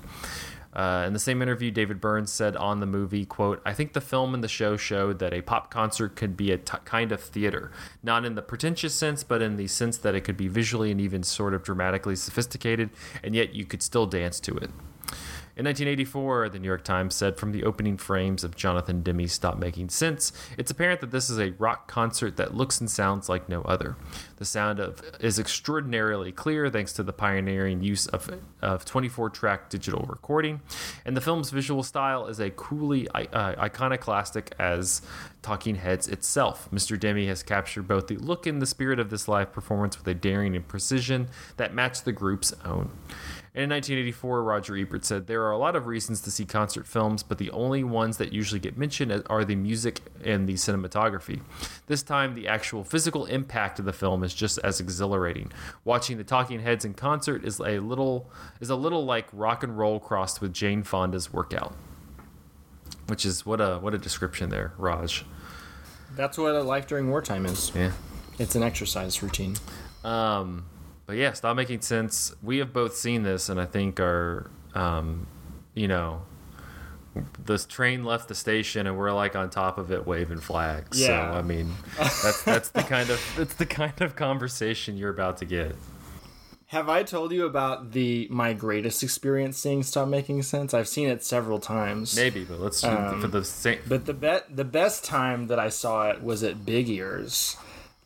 Uh, 0.76 1.06
in 1.08 1.14
the 1.14 1.20
same 1.20 1.42
interview, 1.42 1.72
David 1.72 2.02
Burns 2.02 2.32
said 2.32 2.56
on 2.58 2.80
the 2.82 2.86
movie, 2.86 3.26
"quote 3.26 3.62
I 3.66 3.74
think 3.74 3.94
the 3.94 4.02
film 4.02 4.34
and 4.34 4.44
the 4.44 4.48
show 4.48 4.76
showed 4.76 5.20
that 5.20 5.34
a 5.34 5.42
pop 5.42 5.72
concert 5.72 6.16
could 6.16 6.36
be 6.36 6.52
a 6.52 6.58
t- 6.58 6.78
kind 6.84 7.12
of 7.12 7.22
theater, 7.22 7.72
not 8.04 8.26
in 8.26 8.36
the 8.36 8.42
pretentious 8.42 8.94
sense, 8.94 9.24
but 9.24 9.42
in 9.42 9.56
the 9.56 9.68
sense 9.68 9.98
that 9.98 10.16
it 10.16 10.22
could 10.22 10.38
be 10.38 10.48
visually 10.48 10.92
and 10.92 11.00
even 11.00 11.24
sort 11.24 11.54
of 11.54 11.64
dramatically 11.64 12.16
sophisticated, 12.16 12.90
and 13.24 13.36
yet 13.36 13.54
you 13.56 13.66
could 13.66 13.82
still 13.82 14.06
dance 14.06 14.40
to 14.42 14.56
it." 14.58 14.70
In 15.58 15.64
1984, 15.64 16.50
the 16.50 16.60
New 16.60 16.68
York 16.68 16.84
Times 16.84 17.16
said 17.16 17.38
from 17.38 17.54
the 17.54 17.64
opening 17.64 17.96
frames 17.96 18.44
of 18.44 18.58
Jonathan 18.58 19.02
Demme's 19.02 19.32
Stop 19.32 19.58
Making 19.58 19.88
Sense, 19.88 20.34
it's 20.58 20.70
apparent 20.70 21.00
that 21.00 21.12
this 21.12 21.30
is 21.30 21.40
a 21.40 21.52
rock 21.52 21.88
concert 21.88 22.36
that 22.36 22.54
looks 22.54 22.82
and 22.82 22.92
sounds 22.92 23.30
like 23.30 23.48
no 23.48 23.62
other. 23.62 23.96
The 24.36 24.44
sound 24.44 24.82
of 24.82 25.02
is 25.22 25.40
extraordinarily 25.40 26.34
clear 26.34 26.70
thanks 26.70 26.92
to 26.94 27.04
the 27.04 27.14
pioneering 27.14 27.82
use 27.82 28.06
of, 28.08 28.30
of 28.62 28.84
24-track 28.84 29.70
digital 29.70 30.06
recording, 30.10 30.60
and 31.06 31.16
the 31.16 31.22
film's 31.22 31.52
visual 31.52 31.84
style 31.84 32.28
is 32.28 32.42
a 32.42 32.50
coolly 32.50 33.08
uh, 33.08 33.56
iconoclastic 33.58 34.54
as 34.60 35.04
Talking 35.42 35.76
Heads 35.76 36.10
itself. 36.10 36.68
Mr. 36.74 37.00
Demme 37.00 37.28
has 37.28 37.44
captured 37.44 37.88
both 37.88 38.08
the 38.08 38.18
look 38.18 38.46
and 38.46 38.62
the 38.62 38.66
spirit 38.66 39.00
of 39.00 39.10
this 39.10 39.30
live 39.30 39.54
performance 39.54 39.98
with 39.98 40.08
a 40.08 40.14
daring 40.14 40.56
and 40.56 40.68
precision 40.68 41.30
that 41.56 41.74
match 41.74 42.02
the 42.02 42.12
group's 42.12 42.52
own. 42.66 42.90
In 43.56 43.70
1984, 43.70 44.44
Roger 44.44 44.76
Ebert 44.76 45.06
said, 45.06 45.28
There 45.28 45.44
are 45.44 45.52
a 45.52 45.58
lot 45.58 45.78
of 45.78 45.88
reasons 45.88 46.20
to 46.22 46.32
see 46.32 46.44
concert 46.44 46.86
films, 46.86 47.24
but 47.24 47.38
the 47.38 47.50
only 47.52 47.86
ones 47.86 48.18
that 48.18 48.34
usually 48.34 48.60
get 48.60 48.78
mentioned 48.78 49.24
are 49.30 49.46
the 49.46 49.56
music 49.56 50.02
and 50.26 50.46
the 50.46 50.56
cinematography. 50.56 51.40
This 51.88 52.04
time, 52.04 52.36
the 52.36 52.50
actual 52.50 52.84
physical 52.84 53.26
impact 53.28 53.80
of 53.80 53.86
the 53.86 53.94
film 53.94 54.26
is 54.26 54.34
just 54.34 54.60
as 54.62 54.82
exhilarating. 54.82 55.54
Watching 55.86 56.18
the 56.18 56.26
Talking 56.26 56.60
Heads 56.60 56.84
in 56.84 56.96
concert 56.96 57.46
is 57.46 57.62
a 57.62 57.80
little 57.80 58.30
is 58.60 58.70
a 58.70 58.76
little 58.76 59.06
like 59.06 59.28
rock 59.32 59.64
and 59.64 59.78
roll 59.78 60.02
crossed 60.02 60.42
with 60.42 60.52
Jane 60.52 60.84
Fonda's 60.84 61.32
workout. 61.32 61.74
Which 63.08 63.26
is 63.26 63.46
what 63.46 63.62
a 63.62 63.78
what 63.78 63.94
a 63.94 63.98
description 63.98 64.50
there, 64.50 64.74
Raj. 64.78 65.24
That's 66.18 66.38
what 66.38 66.56
a 66.56 66.62
life 66.62 66.88
during 66.88 67.10
wartime 67.10 67.46
is. 67.46 67.72
Yeah. 67.74 67.94
It's 68.38 68.56
an 68.56 68.64
exercise 68.64 69.24
routine. 69.24 69.56
Um, 70.04 70.66
but 71.06 71.18
yeah, 71.18 71.34
stop 71.34 71.56
making 71.56 71.82
sense. 71.82 72.34
We 72.42 72.58
have 72.58 72.74
both 72.74 72.96
seen 72.96 73.24
this, 73.24 73.50
and 73.50 73.60
I 73.60 73.66
think 73.66 74.00
are, 74.00 74.50
um, 74.74 75.28
you 75.74 75.88
know, 75.88 76.24
this 77.46 77.66
train 77.66 78.04
left 78.04 78.28
the 78.28 78.36
station, 78.36 78.88
and 78.88 78.98
we're 78.98 79.14
like 79.14 79.36
on 79.36 79.50
top 79.50 79.78
of 79.78 79.92
it, 79.92 80.06
waving 80.06 80.40
flags. 80.40 81.00
Yeah. 81.00 81.32
So 81.32 81.38
I 81.38 81.42
mean, 81.42 81.74
that's 81.98 82.44
that's 82.44 82.70
the 82.70 82.84
kind 82.84 83.10
of 83.10 83.22
that's 83.38 83.54
the 83.54 83.66
kind 83.66 84.02
of 84.02 84.16
conversation 84.16 84.98
you're 84.98 85.12
about 85.12 85.38
to 85.38 85.46
get. 85.46 85.76
Have 86.70 86.90
I 86.90 87.04
told 87.04 87.32
you 87.32 87.46
about 87.46 87.92
the 87.92 88.28
my 88.32 88.54
greatest 88.54 89.04
experience 89.04 89.58
seeing 89.58 89.84
Stop 89.84 90.08
Making 90.08 90.42
Sense? 90.42 90.74
I've 90.74 90.88
seen 90.88 91.08
it 91.08 91.24
several 91.24 91.60
times. 91.60 92.16
Maybe, 92.16 92.44
but 92.44 92.60
let's 92.60 92.84
Um, 92.84 93.22
for 93.22 93.28
the 93.28 93.46
same. 93.46 93.80
But 93.88 94.06
the 94.06 94.14
bet 94.14 94.54
the 94.54 94.66
best 94.66 95.06
time 95.06 95.48
that 95.48 95.60
I 95.60 95.70
saw 95.70 96.10
it 96.10 96.24
was 96.24 96.44
at 96.44 96.66
Big 96.66 96.90
Ears. 96.90 97.56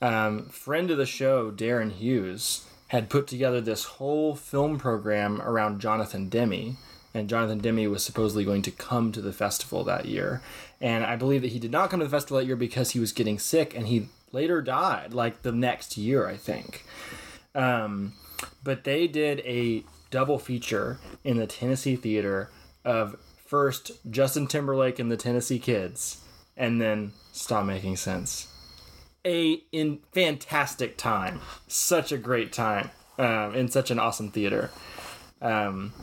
Um, 0.02 0.50
friend 0.50 0.92
of 0.92 0.98
the 0.98 1.06
show, 1.06 1.52
Darren 1.52 1.92
Hughes, 1.92 2.66
had 2.90 3.10
put 3.10 3.28
together 3.28 3.62
this 3.62 3.86
whole 3.86 4.36
film 4.36 4.78
program 4.78 5.42
around 5.42 5.80
Jonathan 5.80 6.28
Demme, 6.28 6.78
and 7.14 7.30
Jonathan 7.30 7.60
Demme 7.60 7.90
was 7.90 8.04
supposedly 8.04 8.44
going 8.44 8.62
to 8.64 8.72
come 8.72 9.12
to 9.12 9.22
the 9.22 9.34
festival 9.34 9.84
that 9.84 10.06
year. 10.06 10.42
And 10.82 11.04
I 11.04 11.16
believe 11.16 11.42
that 11.42 11.52
he 11.52 11.60
did 11.60 11.72
not 11.72 11.90
come 11.90 12.00
to 12.00 12.06
the 12.06 12.12
festival 12.12 12.38
that 12.38 12.46
year 12.46 12.56
because 12.56 12.92
he 12.92 13.00
was 13.00 13.12
getting 13.12 13.40
sick, 13.40 13.76
and 13.76 13.88
he 13.88 14.10
later 14.32 14.62
died, 14.62 15.14
like 15.14 15.44
the 15.44 15.52
next 15.52 15.98
year, 15.98 16.28
I 16.28 16.36
think. 16.36 16.84
Um, 17.56 18.14
but 18.64 18.84
they 18.84 19.08
did 19.08 19.40
a 19.42 19.84
double 20.12 20.40
feature 20.40 21.00
in 21.24 21.38
the 21.38 21.48
Tennessee 21.48 21.96
Theater 21.96 22.50
of 22.84 23.16
first 23.46 23.92
Justin 24.10 24.48
Timberlake 24.48 25.00
and 25.00 25.12
the 25.12 25.18
Tennessee 25.18 25.60
Kids, 25.60 26.22
and 26.58 26.82
then 26.82 27.12
Stop 27.34 27.66
Making 27.66 27.98
Sense. 27.98 28.49
A 29.26 29.64
in 29.72 30.00
fantastic 30.12 30.98
time, 30.98 31.42
such 31.68 32.12
a 32.12 32.18
great 32.18 32.54
time, 32.54 32.92
um, 33.18 33.54
in 33.56 33.68
such 33.68 33.92
an 33.92 34.00
awesome 34.00 34.32
theater. 34.32 34.72
Um, 35.42 35.94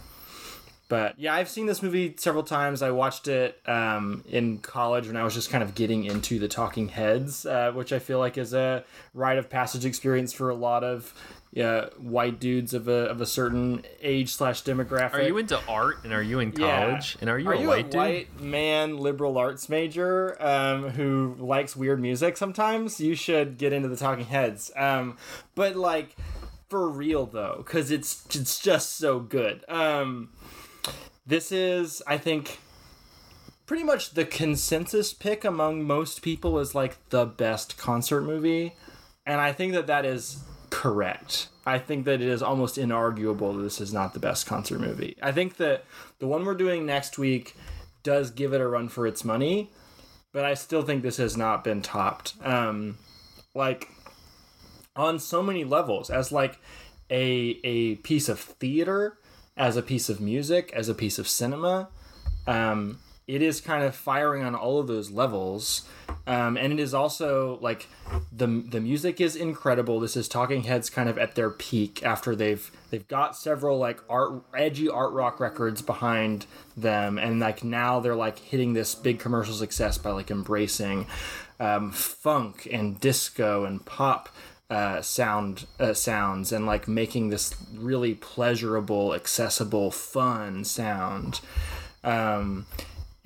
but 0.89 1.19
yeah, 1.19 1.35
I've 1.35 1.49
seen 1.49 1.67
this 1.67 1.83
movie 1.83 2.15
several 2.17 2.45
times. 2.45 2.81
I 2.81 2.91
watched 2.91 3.27
it 3.27 3.61
um, 3.67 4.23
in 4.29 4.59
college 4.59 5.09
when 5.09 5.17
I 5.17 5.25
was 5.25 5.35
just 5.35 5.51
kind 5.51 5.65
of 5.65 5.75
getting 5.75 6.05
into 6.05 6.39
the 6.39 6.47
Talking 6.47 6.89
Heads, 6.89 7.45
uh, 7.45 7.73
which 7.73 7.93
I 7.93 7.99
feel 7.99 8.21
like 8.21 8.39
is 8.39 8.55
a 8.55 8.85
rite 9.13 9.39
of 9.39 9.51
passage 9.51 9.85
experience 9.85 10.33
for 10.33 10.49
a 10.49 10.55
lot 10.55 10.85
of 10.85 11.13
yeah, 11.57 11.87
white 11.97 12.39
dudes 12.39 12.75
of 12.75 12.87
a 12.87 13.07
of 13.09 13.23
a 13.23 13.25
certain 13.25 13.83
age 14.03 14.29
slash 14.29 14.63
demographic. 14.63 15.15
Are 15.15 15.23
you 15.23 15.39
into 15.39 15.59
art 15.67 16.05
and 16.05 16.13
are 16.13 16.23
you 16.23 16.39
in 16.39 16.53
college? 16.53 17.15
Yeah. 17.15 17.21
And 17.23 17.31
are 17.31 17.39
you 17.39 17.49
are 17.49 17.55
a 17.55 17.61
you 17.63 17.69
white 17.69 17.87
a 17.87 17.89
dude? 17.89 17.95
white 17.95 18.41
man 18.43 18.99
liberal 18.99 19.39
arts 19.39 19.71
major 19.71 20.37
um, 20.39 20.91
who 20.91 21.35
likes 21.39 21.75
weird 21.75 21.99
music 21.99 22.37
sometimes? 22.37 23.01
You 23.01 23.15
should 23.15 23.57
get 23.57 23.73
into 23.73 23.89
the 23.89 23.97
Talking 23.97 24.27
Heads. 24.27 24.71
Um, 24.77 25.17
but 25.55 25.77
like 25.77 26.15
for 26.69 26.91
real 26.91 27.25
though, 27.25 27.63
because 27.65 27.91
it's 27.91 28.27
it's 28.37 28.61
just 28.61 28.99
so 28.99 29.19
good. 29.19 29.65
Um, 29.67 30.29
this 31.27 31.51
is, 31.51 32.03
I 32.07 32.19
think, 32.19 32.59
pretty 33.65 33.83
much 33.83 34.11
the 34.11 34.27
consensus 34.27 35.15
pick 35.15 35.43
among 35.43 35.85
most 35.85 36.21
people 36.21 36.59
is 36.59 36.75
like 36.75 36.99
the 37.09 37.25
best 37.25 37.79
concert 37.79 38.21
movie, 38.21 38.75
and 39.25 39.41
I 39.41 39.55
think 39.55 39.73
that 39.73 39.87
that 39.87 40.05
is 40.05 40.45
correct. 40.77 41.49
I 41.65 41.79
think 41.79 42.05
that 42.05 42.21
it 42.21 42.29
is 42.29 42.43
almost 42.43 42.77
inarguable 42.77 43.57
that 43.57 43.63
this 43.63 43.81
is 43.81 43.95
not 43.95 44.13
the 44.13 44.21
best 44.21 44.45
concert 44.45 44.79
movie. 44.79 45.17
I 45.23 45.33
think 45.33 45.57
that 45.57 45.87
the 46.19 46.27
one 46.27 46.45
we're 46.45 46.55
doing 46.55 46.85
next 46.85 47.17
week 47.17 47.57
does 48.03 48.31
give 48.31 48.53
it 48.53 48.61
a 48.61 48.69
run 48.69 48.91
for 48.91 49.07
its 49.07 49.25
money, 49.25 49.73
but 50.35 50.45
I 50.45 50.53
still 50.53 50.83
think 50.83 51.03
this 51.03 51.17
has 51.17 51.35
not 51.35 51.65
been 51.65 51.81
topped. 51.81 52.35
Um, 52.45 52.99
like 53.55 53.89
on 54.95 55.19
so 55.19 55.43
many 55.43 55.65
levels, 55.65 56.11
as 56.11 56.31
like 56.31 56.61
a 57.11 57.59
a 57.65 57.95
piece 57.97 58.29
of 58.29 58.39
theater, 58.39 59.17
as 59.57 59.79
a 59.79 59.83
piece 59.83 60.11
of 60.11 60.21
music, 60.21 60.71
as 60.75 60.91
a 60.91 60.95
piece 60.95 61.19
of 61.19 61.27
cinema. 61.27 61.89
Um, 62.47 62.99
it 63.27 63.43
is 63.43 63.61
kind 63.61 63.83
of 63.83 63.95
firing 63.95 64.45
on 64.45 64.55
all 64.55 64.79
of 64.79 64.87
those 64.87 65.11
levels. 65.11 65.89
Um, 66.29 66.57
and 66.57 66.73
it 66.73 66.81
is 66.81 66.95
also 66.95 67.59
like 67.61 67.89
the 68.33 68.47
the 68.47 68.81
music 68.81 69.21
is 69.21 69.37
incredible. 69.37 70.01
This 70.01 70.17
is 70.17 70.29
Talking 70.29 70.65
Heads 70.65 70.91
kind 70.91 71.09
of 71.09 71.19
at 71.19 71.35
their 71.35 71.51
peak 71.51 72.05
after 72.05 72.35
they've 72.35 72.71
they've 72.91 73.07
got 73.07 73.37
several 73.37 73.79
like 73.79 74.01
art 74.09 74.43
edgy 74.57 74.89
art 74.89 75.13
rock 75.13 75.39
records 75.41 75.83
behind 75.83 76.47
them, 76.77 77.19
and 77.19 77.41
like 77.41 77.63
now 77.63 78.01
they're 78.01 78.17
like 78.17 78.39
hitting 78.39 78.73
this 78.73 78.95
big 78.95 79.19
commercial 79.19 79.55
success 79.55 79.99
by 79.99 80.11
like 80.11 80.31
embracing 80.31 81.07
um, 81.61 81.93
funk 81.93 82.69
and 82.71 83.01
disco 83.01 83.65
and 83.65 83.85
pop 83.87 84.29
uh, 84.69 85.01
sound 85.01 85.67
uh, 85.79 85.95
sounds 85.95 86.51
and 86.53 86.67
like 86.67 86.89
making 86.89 87.29
this 87.29 87.55
really 87.73 88.15
pleasurable, 88.15 89.15
accessible, 89.15 89.91
fun 89.91 90.65
sound. 90.65 91.41
Um, 92.03 92.67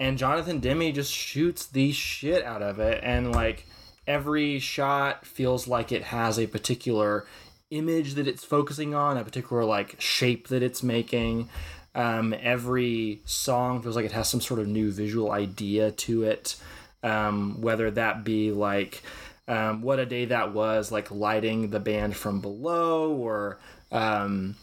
and 0.00 0.16
Jonathan 0.16 0.60
Demme 0.60 0.94
just 0.94 1.12
shoots 1.12 1.66
the 1.66 1.92
shit 1.92 2.42
out 2.42 2.62
of 2.62 2.80
it, 2.80 3.00
and 3.04 3.32
like 3.32 3.66
every 4.06 4.58
shot 4.58 5.26
feels 5.26 5.68
like 5.68 5.92
it 5.92 6.04
has 6.04 6.38
a 6.38 6.46
particular 6.46 7.26
image 7.70 8.14
that 8.14 8.26
it's 8.26 8.42
focusing 8.42 8.94
on, 8.94 9.18
a 9.18 9.24
particular 9.24 9.62
like 9.62 10.00
shape 10.00 10.48
that 10.48 10.62
it's 10.62 10.82
making. 10.82 11.50
Um, 11.94 12.34
every 12.40 13.20
song 13.26 13.82
feels 13.82 13.94
like 13.94 14.06
it 14.06 14.12
has 14.12 14.26
some 14.26 14.40
sort 14.40 14.58
of 14.58 14.68
new 14.68 14.90
visual 14.90 15.30
idea 15.32 15.90
to 15.90 16.24
it, 16.24 16.56
um, 17.02 17.60
whether 17.60 17.90
that 17.90 18.24
be 18.24 18.52
like 18.52 19.02
um, 19.48 19.82
what 19.82 19.98
a 19.98 20.06
day 20.06 20.24
that 20.24 20.54
was, 20.54 20.90
like 20.90 21.10
lighting 21.10 21.68
the 21.68 21.80
band 21.80 22.16
from 22.16 22.40
below, 22.40 23.12
or 23.12 23.58
um, 23.92 24.56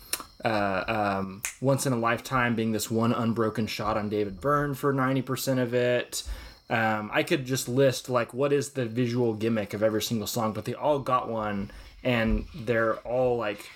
uh, 0.44 0.84
um, 0.88 1.42
once 1.62 1.86
in 1.86 1.94
a 1.94 1.98
lifetime 1.98 2.56
being 2.56 2.72
this 2.72 2.92
one 2.92 3.12
unbroken 3.14 3.68
shot 3.68 3.98
on 3.98 4.10
David 4.10 4.40
Byrne 4.40 4.74
for 4.74 4.94
90% 4.94 5.60
of 5.60 5.74
it. 5.74 6.24
Um, 6.70 7.10
I 7.14 7.24
could 7.24 7.46
just 7.46 7.70
list 7.70 8.10
like 8.10 8.34
what 8.34 8.52
is 8.52 8.72
the 8.72 8.86
visual 8.86 9.34
gimmick 9.34 9.74
of 9.74 9.82
every 9.82 10.02
single 10.02 10.28
song, 10.28 10.54
but 10.54 10.66
they 10.66 10.74
all 10.74 11.00
got 11.00 11.30
one 11.30 11.72
and 12.04 12.46
they're 12.54 12.98
all 12.98 13.38
like 13.38 13.70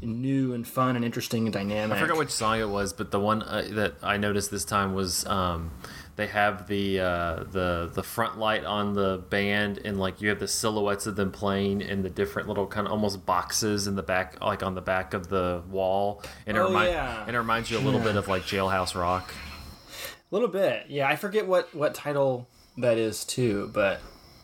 new 0.00 0.54
and 0.54 0.66
fun 0.66 0.96
and 0.96 1.04
interesting 1.04 1.44
and 1.44 1.52
dynamic. 1.52 1.96
I 1.96 2.00
forgot 2.00 2.16
which 2.16 2.30
song 2.30 2.60
it 2.60 2.68
was, 2.68 2.92
but 2.92 3.10
the 3.10 3.20
one 3.20 3.42
uh, 3.42 3.66
that 3.72 3.94
I 4.02 4.16
noticed 4.16 4.50
this 4.50 4.64
time 4.64 4.94
was 4.94 5.26
um, 5.26 5.70
they 6.16 6.26
have 6.28 6.66
the 6.66 7.00
uh, 7.00 7.44
the 7.52 7.90
the 7.94 8.02
front 8.02 8.38
light 8.38 8.64
on 8.64 8.94
the 8.94 9.22
band, 9.30 9.78
and 9.84 9.98
like 9.98 10.20
you 10.20 10.28
have 10.30 10.40
the 10.40 10.48
silhouettes 10.48 11.06
of 11.06 11.14
them 11.16 11.30
playing 11.30 11.82
in 11.82 12.02
the 12.02 12.10
different 12.10 12.48
little 12.48 12.66
kind 12.66 12.86
of 12.86 12.92
almost 12.92 13.24
boxes 13.26 13.86
in 13.86 13.94
the 13.96 14.02
back, 14.02 14.40
like 14.40 14.62
on 14.62 14.74
the 14.74 14.80
back 14.80 15.14
of 15.14 15.28
the 15.28 15.62
wall, 15.70 16.22
and 16.46 16.56
it, 16.56 16.60
Oh, 16.60 16.70
yeah. 16.82 17.24
and 17.26 17.36
it 17.36 17.38
reminds 17.38 17.70
you 17.70 17.78
a 17.78 17.80
little 17.80 18.00
bit 18.00 18.16
of 18.16 18.28
like 18.28 18.42
Jailhouse 18.42 18.98
Rock. 18.98 19.32
A 20.32 20.34
little 20.34 20.48
bit, 20.48 20.86
yeah. 20.88 21.06
I 21.08 21.16
forget 21.16 21.46
what 21.46 21.74
what 21.74 21.94
title 21.94 22.48
that 22.78 22.98
is 22.98 23.24
too, 23.24 23.70
but 23.72 24.00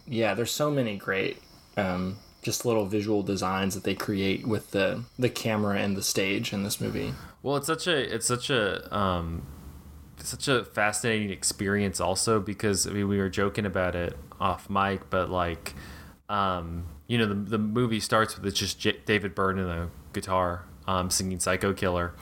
yeah, 0.06 0.34
there's 0.34 0.52
so 0.52 0.70
many 0.70 0.96
great, 0.96 1.42
um, 1.76 2.18
just 2.42 2.64
little 2.66 2.86
visual 2.86 3.22
designs 3.22 3.74
that 3.74 3.84
they 3.84 3.94
create 3.94 4.46
with 4.46 4.70
the 4.72 5.04
the 5.18 5.28
camera 5.30 5.78
and 5.78 5.96
the 5.96 6.02
stage 6.02 6.52
in 6.52 6.62
this 6.64 6.80
movie. 6.80 7.14
Well, 7.42 7.56
it's 7.56 7.66
such 7.66 7.86
a 7.86 8.14
it's 8.14 8.26
such 8.26 8.50
a 8.50 8.94
um, 8.96 9.42
such 10.30 10.48
a 10.48 10.64
fascinating 10.64 11.30
experience 11.30 12.00
also 12.00 12.40
because 12.40 12.86
I 12.86 12.90
mean 12.90 13.08
we 13.08 13.18
were 13.18 13.28
joking 13.28 13.66
about 13.66 13.94
it 13.94 14.16
off 14.40 14.68
mic, 14.70 15.10
but 15.10 15.30
like 15.30 15.74
um, 16.28 16.86
you 17.06 17.18
know 17.18 17.26
the 17.26 17.34
the 17.34 17.58
movie 17.58 18.00
starts 18.00 18.36
with 18.36 18.46
it's 18.46 18.58
just 18.58 18.78
J- 18.78 19.00
David 19.04 19.34
Byrne 19.34 19.58
and 19.58 19.70
a 19.70 19.90
guitar 20.12 20.64
um, 20.86 21.10
singing 21.10 21.40
Psycho 21.40 21.72
Killer. 21.72 22.14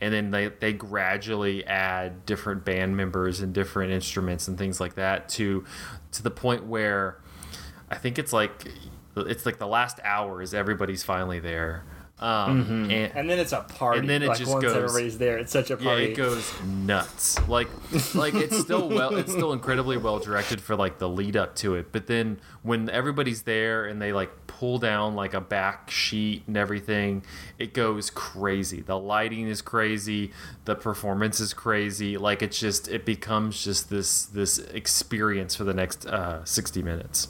And 0.00 0.14
then 0.14 0.30
they, 0.30 0.46
they 0.46 0.72
gradually 0.72 1.64
add 1.66 2.24
different 2.24 2.64
band 2.64 2.96
members 2.96 3.40
and 3.40 3.52
different 3.52 3.92
instruments 3.92 4.46
and 4.46 4.56
things 4.56 4.80
like 4.80 4.94
that 4.94 5.28
to 5.30 5.64
to 6.12 6.22
the 6.22 6.30
point 6.30 6.64
where 6.66 7.20
I 7.90 7.96
think 7.96 8.18
it's 8.18 8.32
like 8.32 8.68
it's 9.16 9.44
like 9.44 9.58
the 9.58 9.66
last 9.66 9.98
hour 10.04 10.40
is 10.40 10.54
everybody's 10.54 11.02
finally 11.02 11.40
there. 11.40 11.84
Um, 12.20 12.88
and, 12.90 13.12
And 13.14 13.30
then 13.30 13.38
it's 13.38 13.52
a 13.52 13.60
party. 13.60 14.00
And 14.00 14.08
then 14.08 14.22
it 14.24 14.28
like, 14.28 14.38
just 14.38 14.50
once 14.50 14.64
goes- 14.64 14.74
everybody's 14.76 15.18
there, 15.18 15.38
it's 15.38 15.52
such 15.52 15.70
a 15.70 15.76
party. 15.76 15.84
yeah, 15.84 15.90
party. 15.90 16.12
it 16.12 16.16
goes 16.16 16.52
nuts. 16.62 17.38
Like, 17.48 17.68
like 18.14 18.34
it's 18.34 18.58
still 18.58 18.88
well, 18.88 19.16
it's 19.16 19.30
still 19.32 19.52
incredibly 19.52 19.96
well 19.96 20.18
directed 20.18 20.60
for 20.60 20.74
like 20.74 20.98
the 20.98 21.08
lead 21.08 21.36
up 21.36 21.54
to 21.56 21.76
it. 21.76 21.92
But 21.92 22.08
then 22.08 22.40
when 22.62 22.90
everybody's 22.90 23.42
there 23.42 23.84
and 23.86 24.02
they 24.02 24.12
like 24.12 24.30
pull 24.48 24.78
down 24.78 25.14
like 25.14 25.32
a 25.34 25.40
back 25.40 25.90
sheet 25.92 26.42
and 26.48 26.56
everything, 26.56 27.22
it 27.56 27.72
goes 27.72 28.10
crazy. 28.10 28.80
The 28.80 28.98
lighting 28.98 29.46
is 29.46 29.62
crazy. 29.62 30.32
The 30.64 30.74
performance 30.74 31.38
is 31.38 31.54
crazy. 31.54 32.18
Like 32.18 32.42
it's 32.42 32.58
just 32.58 32.88
it 32.88 33.04
becomes 33.04 33.62
just 33.62 33.90
this 33.90 34.24
this 34.24 34.58
experience 34.58 35.54
for 35.54 35.62
the 35.62 35.74
next 35.74 36.04
uh, 36.06 36.44
sixty 36.44 36.82
minutes. 36.82 37.28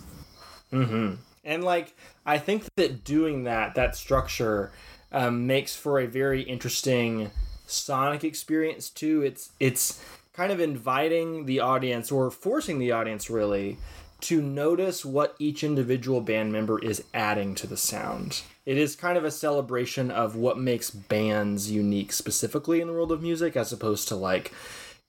And 0.72 1.64
like 1.64 1.95
I 2.29 2.37
think 2.37 2.64
that 2.76 3.05
doing 3.05 3.45
that, 3.45 3.74
that 3.74 3.97
structure, 3.97 4.70
um, 5.11 5.47
makes 5.47 5.74
for 5.74 5.99
a 5.99 6.07
very 6.07 6.43
interesting 6.43 7.31
sonic 7.66 8.22
experience 8.22 8.91
too. 8.91 9.22
It's 9.22 9.53
it's 9.59 10.05
kind 10.35 10.53
of 10.53 10.61
inviting 10.61 11.47
the 11.47 11.61
audience 11.61 12.12
or 12.12 12.31
forcing 12.31 12.79
the 12.79 12.93
audience 12.93 13.31
really 13.31 13.79
to 14.20 14.43
notice 14.43 15.05
what 15.05 15.37
each 15.39 15.64
individual 15.64 16.20
band 16.20 16.53
member 16.53 16.79
is 16.81 17.03
adding 17.14 17.55
to 17.55 17.66
the 17.66 17.76
sound. 17.76 18.43
It 18.66 18.76
is 18.76 18.95
kind 18.95 19.16
of 19.16 19.24
a 19.24 19.31
celebration 19.31 20.11
of 20.11 20.37
what 20.37 20.59
makes 20.59 20.91
bands 20.91 21.70
unique 21.70 22.12
specifically 22.12 22.81
in 22.81 22.89
the 22.89 22.93
world 22.93 23.12
of 23.12 23.22
music 23.22 23.57
as 23.57 23.72
opposed 23.72 24.07
to 24.09 24.16
like 24.16 24.53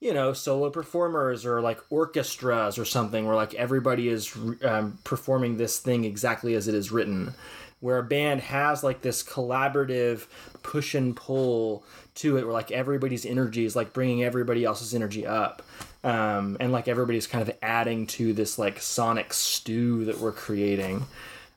you 0.00 0.14
know 0.14 0.32
solo 0.32 0.70
performers 0.70 1.44
or 1.44 1.60
like 1.60 1.78
orchestras 1.90 2.78
or 2.78 2.84
something 2.84 3.26
where 3.26 3.36
like 3.36 3.54
everybody 3.54 4.08
is 4.08 4.34
um, 4.64 4.98
performing 5.04 5.56
this 5.56 5.78
thing 5.78 6.04
exactly 6.04 6.54
as 6.54 6.68
it 6.68 6.74
is 6.74 6.90
written. 6.90 7.34
Where 7.80 7.98
a 7.98 8.02
band 8.02 8.42
has 8.42 8.84
like 8.84 9.00
this 9.00 9.22
collaborative 9.22 10.26
push 10.62 10.94
and 10.94 11.16
pull 11.16 11.84
to 12.16 12.36
it 12.36 12.44
where 12.44 12.52
like 12.52 12.70
everybody's 12.70 13.24
energy 13.24 13.64
is 13.64 13.74
like 13.74 13.94
bringing 13.94 14.22
everybody 14.22 14.64
else's 14.64 14.94
energy 14.94 15.26
up 15.26 15.62
um, 16.04 16.56
and 16.60 16.72
like 16.72 16.88
everybody's 16.88 17.26
kind 17.26 17.46
of 17.46 17.56
adding 17.62 18.06
to 18.06 18.32
this 18.32 18.58
like 18.58 18.80
sonic 18.80 19.32
stew 19.32 20.04
that 20.06 20.18
we're 20.18 20.32
creating. 20.32 21.06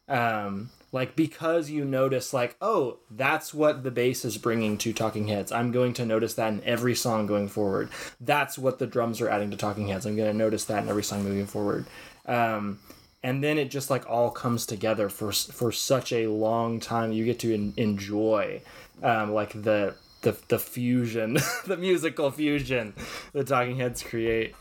Um, 0.08 0.70
like 0.94 1.16
because 1.16 1.70
you 1.70 1.84
notice 1.84 2.34
like 2.34 2.56
oh 2.62 3.00
that's 3.12 3.54
what 3.54 3.84
the 3.84 3.92
bass 3.92 4.24
is 4.24 4.38
bringing 4.38 4.78
to 4.78 4.94
talking 4.94 5.28
heads. 5.28 5.52
I'm 5.52 5.72
going 5.72 5.94
to 5.96 6.06
notice 6.06 6.36
that 6.36 6.54
in 6.54 6.64
every 6.64 6.96
song 6.96 7.28
going 7.28 7.50
forward. 7.50 7.90
That's 8.22 8.58
what 8.58 8.80
the 8.80 8.88
drums 8.88 9.20
are 9.20 9.28
adding 9.28 9.52
to 9.52 9.58
talking 9.58 9.90
heads. 9.90 10.06
I'm 10.06 10.16
going 10.16 10.32
to 10.32 10.38
notice 10.38 10.64
that 10.66 10.84
in 10.84 10.90
every 10.90 11.04
song 11.04 11.24
moving 11.24 11.48
forward. 11.48 11.86
Um, 12.26 12.80
and 13.24 13.44
then 13.44 13.58
it 13.58 13.72
just 13.72 13.90
like 13.90 14.10
all 14.10 14.30
comes 14.30 14.66
together 14.66 15.10
for 15.10 15.32
for 15.32 15.72
such 15.72 16.14
a 16.14 16.28
long 16.28 16.80
time. 16.80 17.12
You 17.12 17.26
get 17.26 17.40
to 17.40 17.54
en- 17.54 17.74
enjoy 17.76 18.62
um, 19.02 19.34
like 19.34 19.52
the 19.54 19.96
the, 20.22 20.38
the 20.48 20.60
fusion 20.60 21.38
the 21.66 21.78
musical 21.78 22.32
fusion 22.32 22.94
the 23.34 23.44
talking 23.44 23.78
heads 23.78 24.04
create. 24.04 24.56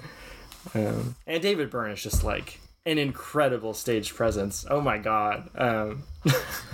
Um, 0.74 1.16
and 1.26 1.43
david 1.43 1.70
byrne 1.70 1.91
is 1.91 2.01
just 2.01 2.22
like 2.22 2.61
an 2.85 2.99
incredible 2.99 3.74
stage 3.74 4.14
presence 4.14 4.66
oh 4.68 4.80
my 4.80 4.99
god 4.99 5.49
um, 5.57 6.03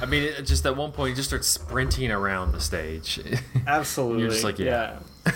I 0.00 0.06
mean, 0.06 0.24
it, 0.24 0.42
just 0.46 0.66
at 0.66 0.76
one 0.76 0.92
point, 0.92 1.10
he 1.10 1.14
just 1.14 1.30
starts 1.30 1.48
sprinting 1.48 2.10
around 2.10 2.52
the 2.52 2.60
stage. 2.60 3.20
Absolutely. 3.66 4.22
You're 4.22 4.30
just 4.30 4.44
like, 4.44 4.58
yeah. 4.58 4.98
yeah. 5.26 5.32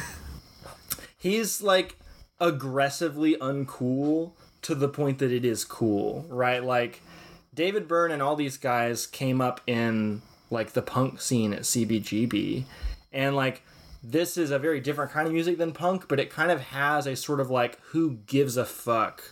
he's 1.16 1.62
like 1.62 1.96
aggressively 2.40 3.36
uncool 3.36 4.32
to 4.62 4.74
the 4.74 4.88
point 4.88 5.18
that 5.18 5.32
it 5.32 5.44
is 5.44 5.64
cool, 5.64 6.26
right? 6.28 6.62
Like 6.62 7.02
David 7.54 7.88
Byrne 7.88 8.10
and 8.10 8.22
all 8.22 8.36
these 8.36 8.56
guys 8.56 9.06
came 9.06 9.40
up 9.40 9.60
in 9.66 10.22
like 10.50 10.72
the 10.72 10.82
punk 10.82 11.20
scene 11.20 11.52
at 11.54 11.60
CBGB 11.60 12.64
and 13.12 13.34
like 13.34 13.62
this 14.02 14.36
is 14.36 14.50
a 14.50 14.58
very 14.58 14.80
different 14.80 15.12
kind 15.12 15.26
of 15.26 15.32
music 15.32 15.58
than 15.58 15.72
punk, 15.72 16.08
but 16.08 16.18
it 16.20 16.28
kind 16.28 16.50
of 16.50 16.60
has 16.60 17.06
a 17.06 17.16
sort 17.16 17.40
of 17.40 17.50
like 17.50 17.78
who 17.86 18.18
gives 18.26 18.56
a 18.56 18.64
fuck 18.64 19.22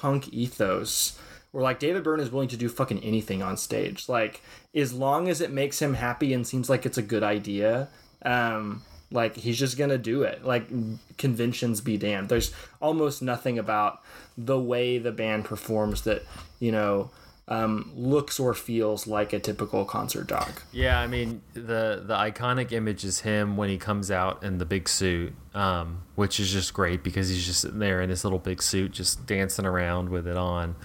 punk 0.00 0.28
ethos 0.32 1.18
where 1.50 1.62
like 1.62 1.78
David 1.78 2.04
Byrne 2.04 2.20
is 2.20 2.30
willing 2.30 2.48
to 2.48 2.56
do 2.56 2.68
fucking 2.68 3.02
anything 3.02 3.42
on 3.42 3.56
stage. 3.56 4.08
Like 4.08 4.42
as 4.74 4.92
long 4.92 5.28
as 5.28 5.40
it 5.40 5.50
makes 5.50 5.80
him 5.80 5.94
happy 5.94 6.32
and 6.32 6.46
seems 6.46 6.68
like 6.68 6.84
it's 6.84 6.98
a 6.98 7.02
good 7.02 7.22
idea, 7.22 7.88
um 8.22 8.82
like 9.10 9.36
he's 9.36 9.58
just 9.58 9.78
gonna 9.78 9.98
do 9.98 10.22
it. 10.22 10.44
Like 10.44 10.68
conventions 11.16 11.80
be 11.80 11.96
damned. 11.96 12.28
There's 12.28 12.52
almost 12.80 13.22
nothing 13.22 13.58
about 13.58 14.02
the 14.36 14.60
way 14.60 14.98
the 14.98 15.12
band 15.12 15.46
performs 15.46 16.02
that, 16.02 16.22
you 16.60 16.70
know, 16.70 17.10
um, 17.48 17.90
looks 17.96 18.38
or 18.38 18.52
feels 18.54 19.06
like 19.06 19.32
a 19.32 19.38
typical 19.38 19.84
concert 19.84 20.26
dog. 20.26 20.50
Yeah, 20.70 21.00
I 21.00 21.06
mean 21.06 21.40
the 21.54 22.02
the 22.04 22.14
iconic 22.14 22.72
image 22.72 23.04
is 23.04 23.20
him 23.20 23.56
when 23.56 23.70
he 23.70 23.78
comes 23.78 24.10
out 24.10 24.44
in 24.44 24.58
the 24.58 24.66
big 24.66 24.88
suit, 24.88 25.34
um, 25.54 26.02
which 26.14 26.38
is 26.38 26.52
just 26.52 26.74
great 26.74 27.02
because 27.02 27.30
he's 27.30 27.44
just 27.44 27.62
sitting 27.62 27.78
there 27.78 28.02
in 28.02 28.10
this 28.10 28.22
little 28.22 28.38
big 28.38 28.62
suit, 28.62 28.92
just 28.92 29.26
dancing 29.26 29.64
around 29.64 30.10
with 30.10 30.26
it 30.26 30.36
on. 30.36 30.76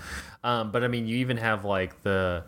Um, 0.43 0.71
but 0.71 0.83
I 0.83 0.87
mean, 0.87 1.05
you 1.07 1.17
even 1.17 1.37
have 1.37 1.65
like 1.65 2.01
the 2.03 2.43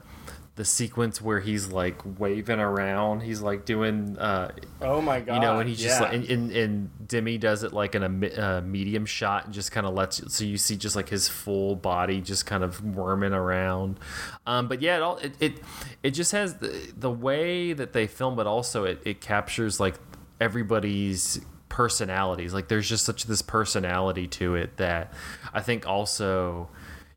the 0.55 0.63
sequence 0.63 1.21
where 1.21 1.41
he's 1.41 1.67
like 1.67 2.01
waving 2.17 2.59
around. 2.59 3.21
He's 3.21 3.41
like 3.41 3.65
doing, 3.65 4.17
uh, 4.17 4.51
oh 4.81 5.01
my 5.01 5.19
god, 5.19 5.35
you 5.35 5.41
know, 5.41 5.59
and 5.59 5.67
he's 5.67 5.79
just 5.79 5.99
yeah. 5.99 6.07
like, 6.07 6.13
and, 6.13 6.29
and, 6.29 6.51
and, 6.51 7.07
Demme 7.07 7.37
does 7.37 7.63
it 7.63 7.73
like 7.73 7.93
in 7.93 8.03
a 8.03 8.41
uh, 8.41 8.61
medium 8.61 9.05
shot 9.05 9.45
and 9.45 9.53
just 9.53 9.73
kind 9.73 9.85
of 9.85 9.93
lets 9.93 10.21
you, 10.21 10.29
so 10.29 10.45
you 10.45 10.57
see 10.57 10.77
just 10.77 10.95
like 10.95 11.09
his 11.09 11.27
full 11.27 11.75
body 11.75 12.21
just 12.21 12.45
kind 12.45 12.63
of 12.63 12.83
worming 12.95 13.33
around. 13.33 13.99
Um, 14.47 14.69
but 14.69 14.81
yeah, 14.81 14.95
it 14.95 15.01
all 15.01 15.17
it, 15.17 15.33
it 15.41 15.59
it 16.03 16.11
just 16.11 16.31
has 16.31 16.55
the 16.55 16.93
the 16.95 17.11
way 17.11 17.73
that 17.73 17.91
they 17.91 18.07
film, 18.07 18.37
but 18.37 18.47
also 18.47 18.85
it 18.85 19.01
it 19.03 19.19
captures 19.19 19.81
like 19.81 19.95
everybody's 20.39 21.41
personalities. 21.67 22.53
Like 22.53 22.69
there's 22.69 22.87
just 22.87 23.03
such 23.03 23.25
this 23.25 23.41
personality 23.41 24.27
to 24.27 24.55
it 24.55 24.77
that 24.77 25.13
I 25.53 25.61
think 25.61 25.85
also 25.85 26.69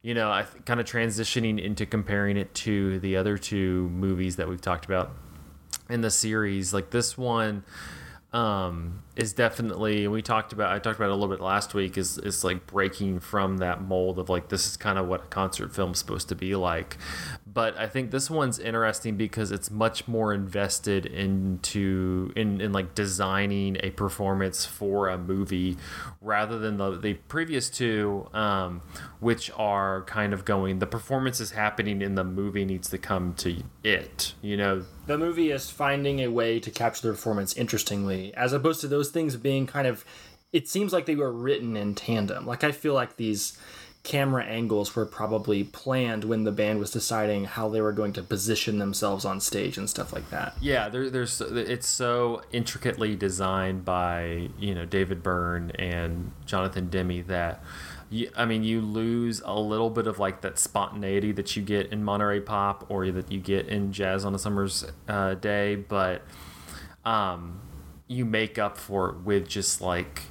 you 0.02 0.14
know, 0.14 0.30
I 0.30 0.44
kind 0.64 0.80
of 0.80 0.86
transitioning 0.86 1.62
into 1.62 1.86
comparing 1.86 2.36
it 2.36 2.54
to 2.54 2.98
the 3.00 3.16
other 3.16 3.36
two 3.36 3.88
movies 3.90 4.36
that 4.36 4.48
we've 4.48 4.60
talked 4.60 4.84
about 4.84 5.12
in 5.90 6.00
the 6.00 6.10
series. 6.10 6.72
Like 6.72 6.90
this 6.90 7.18
one, 7.18 7.64
um, 8.32 9.02
is 9.16 9.32
definitely 9.32 10.06
we 10.06 10.20
talked 10.20 10.52
about 10.52 10.70
I 10.70 10.78
talked 10.78 10.96
about 10.96 11.06
it 11.06 11.12
a 11.12 11.14
little 11.14 11.34
bit 11.34 11.42
last 11.42 11.72
week 11.72 11.96
is 11.96 12.18
is 12.18 12.44
like 12.44 12.66
breaking 12.66 13.20
from 13.20 13.58
that 13.58 13.80
mold 13.80 14.18
of 14.18 14.28
like 14.28 14.50
this 14.50 14.66
is 14.66 14.76
kind 14.76 14.98
of 14.98 15.08
what 15.08 15.24
a 15.24 15.26
concert 15.26 15.74
film's 15.74 15.98
supposed 15.98 16.28
to 16.28 16.34
be 16.34 16.54
like. 16.54 16.98
But 17.58 17.76
I 17.76 17.88
think 17.88 18.12
this 18.12 18.30
one's 18.30 18.60
interesting 18.60 19.16
because 19.16 19.50
it's 19.50 19.68
much 19.68 20.06
more 20.06 20.32
invested 20.32 21.06
into 21.06 22.32
in, 22.36 22.60
in 22.60 22.72
like 22.72 22.94
designing 22.94 23.78
a 23.82 23.90
performance 23.90 24.64
for 24.64 25.08
a 25.08 25.18
movie 25.18 25.76
rather 26.20 26.60
than 26.60 26.76
the, 26.76 26.96
the 26.96 27.14
previous 27.14 27.68
two, 27.68 28.28
um, 28.32 28.80
which 29.18 29.50
are 29.56 30.04
kind 30.04 30.32
of 30.32 30.44
going 30.44 30.78
the 30.78 30.86
performance 30.86 31.40
is 31.40 31.50
happening 31.50 32.00
in 32.00 32.14
the 32.14 32.22
movie 32.22 32.64
needs 32.64 32.90
to 32.90 32.98
come 32.98 33.34
to 33.38 33.64
it. 33.82 34.34
You 34.40 34.56
know, 34.56 34.84
the 35.08 35.18
movie 35.18 35.50
is 35.50 35.68
finding 35.68 36.20
a 36.20 36.28
way 36.28 36.60
to 36.60 36.70
capture 36.70 37.08
the 37.08 37.14
performance 37.14 37.56
interestingly, 37.56 38.32
as 38.34 38.52
opposed 38.52 38.82
to 38.82 38.86
those 38.86 39.10
things 39.10 39.34
being 39.34 39.66
kind 39.66 39.88
of. 39.88 40.04
It 40.52 40.68
seems 40.68 40.92
like 40.92 41.06
they 41.06 41.16
were 41.16 41.32
written 41.32 41.76
in 41.76 41.96
tandem. 41.96 42.46
Like 42.46 42.62
I 42.62 42.70
feel 42.70 42.94
like 42.94 43.16
these 43.16 43.58
camera 44.02 44.44
angles 44.44 44.94
were 44.96 45.04
probably 45.04 45.64
planned 45.64 46.24
when 46.24 46.44
the 46.44 46.52
band 46.52 46.78
was 46.78 46.90
deciding 46.90 47.44
how 47.44 47.68
they 47.68 47.80
were 47.80 47.92
going 47.92 48.12
to 48.14 48.22
position 48.22 48.78
themselves 48.78 49.24
on 49.24 49.40
stage 49.40 49.76
and 49.76 49.88
stuff 49.90 50.12
like 50.12 50.28
that. 50.30 50.54
Yeah, 50.60 50.88
there, 50.88 51.10
there's 51.10 51.40
it's 51.40 51.88
so 51.88 52.42
intricately 52.52 53.16
designed 53.16 53.84
by 53.84 54.48
you 54.58 54.74
know 54.74 54.84
David 54.84 55.22
Byrne 55.22 55.72
and 55.72 56.32
Jonathan 56.46 56.88
Demme 56.88 57.24
that 57.26 57.62
you, 58.10 58.30
I 58.36 58.46
mean, 58.46 58.64
you 58.64 58.80
lose 58.80 59.42
a 59.44 59.58
little 59.58 59.90
bit 59.90 60.06
of 60.06 60.18
like 60.18 60.40
that 60.40 60.58
spontaneity 60.58 61.32
that 61.32 61.56
you 61.56 61.62
get 61.62 61.92
in 61.92 62.02
Monterey 62.02 62.40
Pop 62.40 62.86
or 62.88 63.10
that 63.10 63.30
you 63.30 63.40
get 63.40 63.68
in 63.68 63.92
Jazz 63.92 64.24
on 64.24 64.34
a 64.34 64.38
Summer's 64.38 64.84
uh, 65.08 65.34
Day, 65.34 65.76
but 65.76 66.22
um, 67.04 67.60
you 68.06 68.24
make 68.24 68.58
up 68.58 68.78
for 68.78 69.10
it 69.10 69.16
with 69.18 69.48
just 69.48 69.80
like 69.80 70.22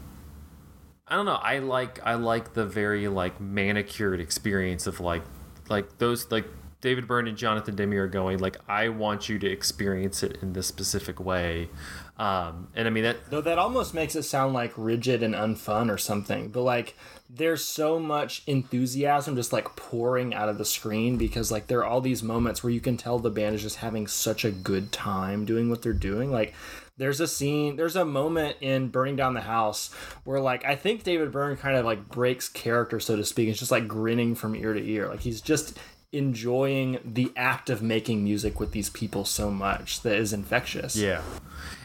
I 1.08 1.16
don't 1.16 1.26
know. 1.26 1.36
I 1.36 1.60
like 1.60 2.00
I 2.06 2.16
like 2.16 2.54
the 2.54 2.66
very 2.66 3.08
like 3.08 3.40
manicured 3.40 4.20
experience 4.20 4.88
of 4.88 5.00
like 5.00 5.24
like 5.70 5.98
those 6.00 6.30
like 6.32 6.46
David 6.82 7.08
Byrne 7.08 7.28
and 7.28 7.38
Jonathan 7.38 7.76
Demme 7.76 7.94
are 7.94 8.08
going 8.08 8.40
like 8.40 8.58
I 8.68 8.90
want 8.90 9.30
you 9.30 9.40
to 9.40 9.48
experience 9.48 10.22
it 10.22 10.38
in 10.42 10.54
this 10.54 10.68
specific 10.68 11.20
way. 11.20 11.70
Um, 12.18 12.68
and 12.76 12.88
I 12.88 12.92
mean 12.92 13.04
that 13.04 13.30
though 13.30 13.42
that 13.42 13.58
almost 13.58 13.94
makes 13.94 14.16
it 14.16 14.24
sound 14.24 14.54
like 14.54 14.74
rigid 14.76 15.24
and 15.24 15.34
unfun 15.34 15.90
or 15.90 15.98
something. 15.98 16.50
But 16.50 16.64
like 16.64 16.98
there's 17.30 17.64
so 17.64 18.00
much 18.00 18.44
enthusiasm 18.46 19.36
just 19.36 19.54
like 19.54 19.78
pouring 19.78 20.34
out 20.34 20.50
of 20.50 20.58
the 20.58 20.66
screen 20.66 21.18
because 21.18 21.52
like 21.52 21.68
there 21.68 21.80
are 21.80 21.86
all 21.86 22.02
these 22.02 22.22
moments 22.22 22.64
where 22.64 22.72
you 22.72 22.82
can 22.82 22.98
tell 22.98 23.18
the 23.18 23.30
band 23.30 23.56
is 23.56 23.62
just 23.62 23.78
having 23.78 24.08
such 24.08 24.44
a 24.44 24.52
good 24.52 24.92
time 24.92 25.46
doing 25.46 25.70
what 25.70 25.82
they're 25.82 25.94
doing. 25.94 26.32
Like 26.32 26.54
there's 26.98 27.20
a 27.20 27.28
scene, 27.28 27.76
there's 27.76 27.96
a 27.96 28.06
moment 28.06 28.58
in 28.62 28.90
Burning 28.90 29.16
Down 29.16 29.34
the 29.34 29.42
House 29.42 29.94
where 30.24 30.40
like 30.40 30.66
I 30.66 30.76
think 30.76 31.04
David 31.04 31.32
Byrne 31.32 31.58
kind 31.58 31.78
of 31.78 31.86
like 31.86 32.10
breaks 32.10 32.50
character 32.50 33.00
so 33.00 33.16
to 33.16 33.24
speak. 33.24 33.50
It's 33.50 33.60
just 33.60 33.72
like 33.72 33.88
grinning 33.88 34.36
from 34.36 34.56
ear 34.56 34.74
to 34.74 34.84
ear. 34.84 35.08
Like 35.08 35.22
he's 35.22 35.42
just 35.42 35.78
enjoying 36.12 37.00
the 37.04 37.32
act 37.36 37.70
of 37.70 37.82
making 37.82 38.24
music 38.24 38.60
with 38.60 38.72
these 38.72 38.90
people 38.90 39.26
so 39.26 39.52
much 39.52 40.02
that 40.02 40.16
is 40.16 40.34
infectious. 40.34 40.96
Yeah. 40.96 41.22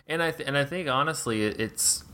And 0.07 0.23
I 0.23 0.31
th- 0.31 0.49
and 0.49 0.57
I 0.57 0.65
think 0.65 0.89
honestly 0.89 1.43
it's 1.43 2.05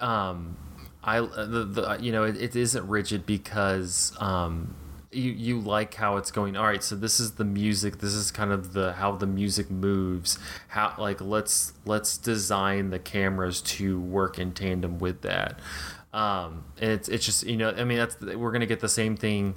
um 0.00 0.56
I 1.04 1.20
the, 1.20 1.64
the 1.64 1.98
you 2.00 2.12
know 2.12 2.24
it, 2.24 2.40
it 2.40 2.56
isn't 2.56 2.88
rigid 2.88 3.26
because 3.26 4.16
um, 4.18 4.74
you 5.14 5.32
you 5.32 5.60
like 5.60 5.94
how 5.94 6.16
it's 6.16 6.30
going. 6.30 6.56
All 6.56 6.64
right, 6.64 6.82
so 6.82 6.96
this 6.96 7.20
is 7.20 7.32
the 7.32 7.44
music. 7.44 7.98
This 7.98 8.14
is 8.14 8.30
kind 8.30 8.52
of 8.52 8.72
the 8.72 8.94
how 8.94 9.12
the 9.12 9.26
music 9.26 9.70
moves. 9.70 10.38
How 10.68 10.94
like 10.98 11.20
let's 11.20 11.72
let's 11.84 12.18
design 12.18 12.90
the 12.90 12.98
cameras 12.98 13.60
to 13.62 14.00
work 14.00 14.38
in 14.38 14.52
tandem 14.52 14.98
with 14.98 15.22
that. 15.22 15.58
Um, 16.12 16.64
and 16.80 16.92
it's 16.92 17.08
it's 17.08 17.24
just 17.24 17.44
you 17.44 17.56
know 17.56 17.70
I 17.70 17.84
mean 17.84 17.98
that's 17.98 18.20
we're 18.20 18.52
gonna 18.52 18.66
get 18.66 18.80
the 18.80 18.88
same 18.88 19.16
thing 19.16 19.54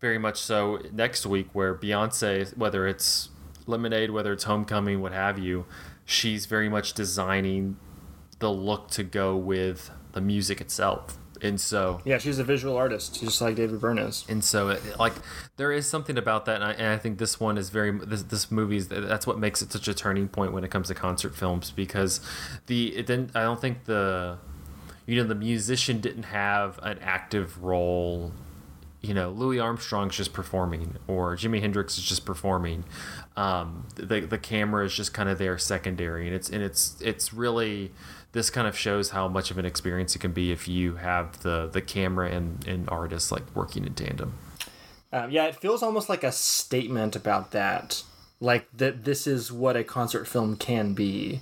very 0.00 0.18
much 0.18 0.38
so 0.38 0.80
next 0.92 1.26
week 1.26 1.48
where 1.52 1.74
Beyonce 1.74 2.56
whether 2.56 2.86
it's 2.86 3.28
Lemonade 3.66 4.10
whether 4.10 4.32
it's 4.32 4.44
Homecoming 4.44 5.00
what 5.00 5.12
have 5.12 5.38
you, 5.38 5.66
she's 6.04 6.46
very 6.46 6.68
much 6.68 6.94
designing 6.94 7.76
the 8.38 8.50
look 8.50 8.90
to 8.90 9.02
go 9.02 9.36
with 9.36 9.90
the 10.12 10.20
music 10.20 10.60
itself. 10.60 11.18
And 11.42 11.60
so, 11.60 12.00
yeah, 12.04 12.18
she's 12.18 12.38
a 12.38 12.44
visual 12.44 12.76
artist, 12.76 13.20
just 13.20 13.40
like 13.40 13.56
David 13.56 13.80
Byrne 13.80 13.98
is. 13.98 14.24
And 14.28 14.44
so, 14.44 14.70
it, 14.70 14.98
like, 14.98 15.14
there 15.56 15.72
is 15.72 15.86
something 15.86 16.18
about 16.18 16.44
that, 16.46 16.56
and 16.56 16.64
I, 16.64 16.72
and 16.72 16.86
I, 16.88 16.98
think 16.98 17.18
this 17.18 17.40
one 17.40 17.56
is 17.56 17.70
very. 17.70 17.90
This, 17.90 18.22
this 18.24 18.50
movie 18.50 18.76
is 18.76 18.88
that's 18.88 19.26
what 19.26 19.38
makes 19.38 19.62
it 19.62 19.72
such 19.72 19.88
a 19.88 19.94
turning 19.94 20.28
point 20.28 20.52
when 20.52 20.64
it 20.64 20.70
comes 20.70 20.88
to 20.88 20.94
concert 20.94 21.34
films 21.34 21.70
because 21.70 22.20
the 22.66 22.96
it 22.96 23.06
didn't. 23.06 23.34
I 23.34 23.42
don't 23.42 23.60
think 23.60 23.84
the, 23.84 24.38
you 25.06 25.16
know, 25.16 25.26
the 25.26 25.34
musician 25.34 26.00
didn't 26.00 26.24
have 26.24 26.78
an 26.82 26.98
active 27.00 27.62
role 27.62 28.32
you 29.02 29.14
know, 29.14 29.30
Louis 29.30 29.58
Armstrong's 29.58 30.16
just 30.16 30.32
performing, 30.32 30.96
or 31.06 31.34
Jimi 31.34 31.60
Hendrix 31.60 31.96
is 31.96 32.04
just 32.04 32.26
performing. 32.26 32.84
Um, 33.36 33.86
the 33.94 34.20
the 34.20 34.38
camera 34.38 34.84
is 34.84 34.94
just 34.94 35.14
kind 35.14 35.28
of 35.28 35.38
there 35.38 35.56
secondary, 35.56 36.26
and 36.26 36.34
it's 36.34 36.50
and 36.50 36.62
it's 36.62 37.00
it's 37.00 37.32
really 37.32 37.92
this 38.32 38.50
kind 38.50 38.66
of 38.66 38.76
shows 38.76 39.10
how 39.10 39.28
much 39.28 39.50
of 39.50 39.58
an 39.58 39.64
experience 39.64 40.14
it 40.14 40.20
can 40.20 40.32
be 40.32 40.52
if 40.52 40.68
you 40.68 40.96
have 40.96 41.40
the 41.42 41.68
the 41.72 41.80
camera 41.80 42.30
and, 42.30 42.66
and 42.66 42.88
artists 42.88 43.32
like 43.32 43.44
working 43.54 43.84
in 43.84 43.94
tandem. 43.94 44.34
Um, 45.12 45.30
yeah, 45.30 45.46
it 45.46 45.56
feels 45.56 45.82
almost 45.82 46.08
like 46.08 46.22
a 46.22 46.30
statement 46.30 47.16
about 47.16 47.50
that, 47.50 48.02
like 48.38 48.68
that 48.76 49.04
this 49.04 49.26
is 49.26 49.50
what 49.50 49.76
a 49.76 49.82
concert 49.82 50.28
film 50.28 50.56
can 50.56 50.94
be, 50.94 51.40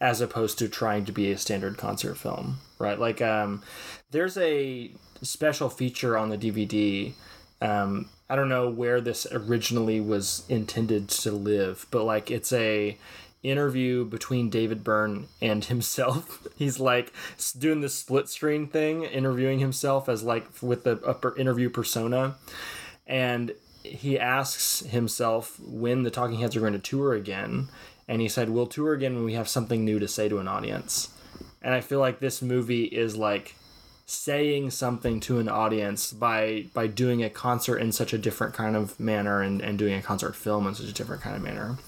as 0.00 0.20
opposed 0.22 0.58
to 0.58 0.68
trying 0.68 1.04
to 1.04 1.12
be 1.12 1.30
a 1.30 1.36
standard 1.36 1.76
concert 1.76 2.16
film, 2.16 2.58
right? 2.78 2.98
Like, 2.98 3.20
um, 3.20 3.62
there's 4.10 4.38
a 4.38 4.90
special 5.20 5.68
feature 5.68 6.16
on 6.16 6.30
the 6.30 6.38
DVD. 6.38 7.12
Um, 7.60 8.08
I 8.30 8.36
don't 8.36 8.48
know 8.48 8.70
where 8.70 9.02
this 9.02 9.26
originally 9.30 10.00
was 10.00 10.44
intended 10.48 11.08
to 11.08 11.32
live, 11.32 11.86
but 11.90 12.04
like 12.04 12.30
it's 12.30 12.52
a 12.52 12.96
interview 13.42 14.04
between 14.04 14.50
David 14.50 14.84
Byrne 14.84 15.28
and 15.40 15.64
himself. 15.66 16.46
He's 16.56 16.80
like 16.80 17.12
doing 17.58 17.80
this 17.80 17.94
split 17.94 18.28
screen 18.28 18.66
thing, 18.66 19.04
interviewing 19.04 19.58
himself 19.58 20.08
as 20.08 20.22
like 20.22 20.46
with 20.62 20.84
the 20.84 21.00
upper 21.04 21.36
interview 21.36 21.70
persona. 21.70 22.36
And 23.06 23.54
he 23.82 24.18
asks 24.18 24.80
himself 24.80 25.58
when 25.60 26.02
the 26.02 26.10
Talking 26.10 26.38
Heads 26.40 26.56
are 26.56 26.60
going 26.60 26.74
to 26.74 26.78
tour 26.78 27.14
again. 27.14 27.68
And 28.06 28.20
he 28.20 28.28
said, 28.28 28.50
We'll 28.50 28.66
tour 28.66 28.92
again 28.92 29.14
when 29.14 29.24
we 29.24 29.34
have 29.34 29.48
something 29.48 29.84
new 29.84 29.98
to 29.98 30.08
say 30.08 30.28
to 30.28 30.38
an 30.38 30.48
audience. 30.48 31.10
And 31.62 31.74
I 31.74 31.80
feel 31.80 32.00
like 32.00 32.18
this 32.18 32.42
movie 32.42 32.84
is 32.84 33.16
like 33.16 33.54
saying 34.06 34.68
something 34.70 35.20
to 35.20 35.38
an 35.38 35.48
audience 35.48 36.12
by 36.12 36.66
by 36.74 36.88
doing 36.88 37.22
a 37.22 37.30
concert 37.30 37.78
in 37.78 37.92
such 37.92 38.12
a 38.12 38.18
different 38.18 38.52
kind 38.52 38.74
of 38.74 38.98
manner 38.98 39.40
and, 39.40 39.60
and 39.60 39.78
doing 39.78 39.94
a 39.94 40.02
concert 40.02 40.34
film 40.34 40.66
in 40.66 40.74
such 40.74 40.88
a 40.88 40.92
different 40.92 41.22
kind 41.22 41.36
of 41.36 41.42
manner. 41.42 41.78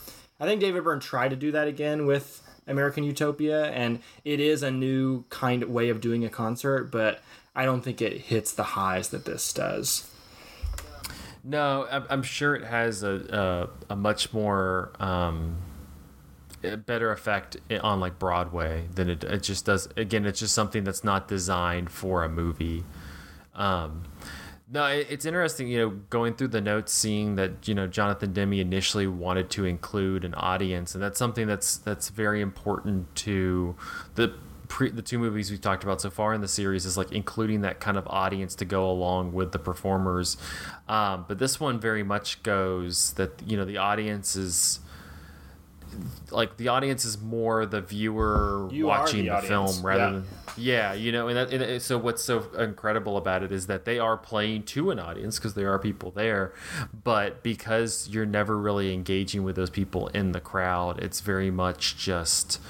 I 0.42 0.44
think 0.44 0.60
David 0.60 0.82
Byrne 0.82 0.98
tried 0.98 1.28
to 1.28 1.36
do 1.36 1.52
that 1.52 1.68
again 1.68 2.04
with 2.04 2.42
American 2.66 3.04
Utopia, 3.04 3.66
and 3.66 4.00
it 4.24 4.40
is 4.40 4.64
a 4.64 4.72
new 4.72 5.22
kind 5.28 5.62
of 5.62 5.70
way 5.70 5.88
of 5.88 6.00
doing 6.00 6.24
a 6.24 6.28
concert, 6.28 6.90
but 6.90 7.20
I 7.54 7.64
don't 7.64 7.82
think 7.82 8.02
it 8.02 8.22
hits 8.22 8.50
the 8.50 8.64
highs 8.64 9.10
that 9.10 9.24
this 9.24 9.52
does. 9.52 10.10
No, 11.44 11.86
I'm 12.10 12.24
sure 12.24 12.56
it 12.56 12.64
has 12.64 13.04
a 13.04 13.70
a, 13.88 13.92
a 13.92 13.96
much 13.96 14.32
more 14.32 14.90
um, 14.98 15.58
better 16.86 17.12
effect 17.12 17.58
on 17.80 18.00
like 18.00 18.18
Broadway 18.18 18.88
than 18.92 19.10
it, 19.10 19.22
it 19.22 19.44
just 19.44 19.64
does. 19.64 19.88
Again, 19.96 20.26
it's 20.26 20.40
just 20.40 20.56
something 20.56 20.82
that's 20.82 21.04
not 21.04 21.28
designed 21.28 21.88
for 21.90 22.24
a 22.24 22.28
movie. 22.28 22.82
Um, 23.54 24.02
no, 24.72 24.86
it's 24.86 25.26
interesting, 25.26 25.68
you 25.68 25.78
know, 25.78 25.90
going 26.08 26.32
through 26.34 26.48
the 26.48 26.62
notes, 26.62 26.94
seeing 26.94 27.34
that 27.36 27.68
you 27.68 27.74
know 27.74 27.86
Jonathan 27.86 28.32
Demme 28.32 28.54
initially 28.54 29.06
wanted 29.06 29.50
to 29.50 29.66
include 29.66 30.24
an 30.24 30.34
audience, 30.34 30.94
and 30.94 31.02
that's 31.02 31.18
something 31.18 31.46
that's 31.46 31.76
that's 31.76 32.08
very 32.08 32.40
important 32.40 33.14
to 33.16 33.76
the 34.14 34.32
pre, 34.68 34.88
the 34.88 35.02
two 35.02 35.18
movies 35.18 35.50
we've 35.50 35.60
talked 35.60 35.84
about 35.84 36.00
so 36.00 36.08
far 36.08 36.32
in 36.32 36.40
the 36.40 36.48
series 36.48 36.86
is 36.86 36.96
like 36.96 37.12
including 37.12 37.60
that 37.60 37.80
kind 37.80 37.98
of 37.98 38.06
audience 38.06 38.54
to 38.54 38.64
go 38.64 38.90
along 38.90 39.34
with 39.34 39.52
the 39.52 39.58
performers. 39.58 40.38
Um, 40.88 41.26
but 41.28 41.38
this 41.38 41.60
one 41.60 41.78
very 41.78 42.02
much 42.02 42.42
goes 42.42 43.12
that 43.12 43.42
you 43.46 43.58
know 43.58 43.66
the 43.66 43.76
audience 43.76 44.36
is 44.36 44.80
like 46.30 46.56
the 46.56 46.68
audience 46.68 47.04
is 47.04 47.20
more 47.20 47.66
the 47.66 47.80
viewer 47.80 48.68
You 48.70 48.86
watching 48.86 49.26
the, 49.26 49.40
the 49.40 49.42
film 49.42 49.84
rather 49.84 50.02
yeah. 50.04 50.10
than 50.10 50.26
yeah 50.56 50.92
you 50.92 51.12
know 51.12 51.28
and, 51.28 51.36
that, 51.36 51.52
and 51.52 51.82
so 51.82 51.96
what's 51.98 52.22
so 52.22 52.46
incredible 52.58 53.16
about 53.16 53.42
it 53.42 53.52
is 53.52 53.66
that 53.66 53.84
they 53.84 53.98
are 53.98 54.16
playing 54.16 54.64
to 54.64 54.90
an 54.90 54.98
audience 54.98 55.38
because 55.38 55.54
there 55.54 55.72
are 55.72 55.78
people 55.78 56.10
there 56.10 56.52
but 57.04 57.42
because 57.42 58.08
you're 58.10 58.26
never 58.26 58.58
really 58.58 58.92
engaging 58.92 59.42
with 59.44 59.56
those 59.56 59.70
people 59.70 60.08
in 60.08 60.32
the 60.32 60.40
crowd 60.40 61.00
it's 61.02 61.20
very 61.20 61.50
much 61.50 61.96
just 61.96 62.60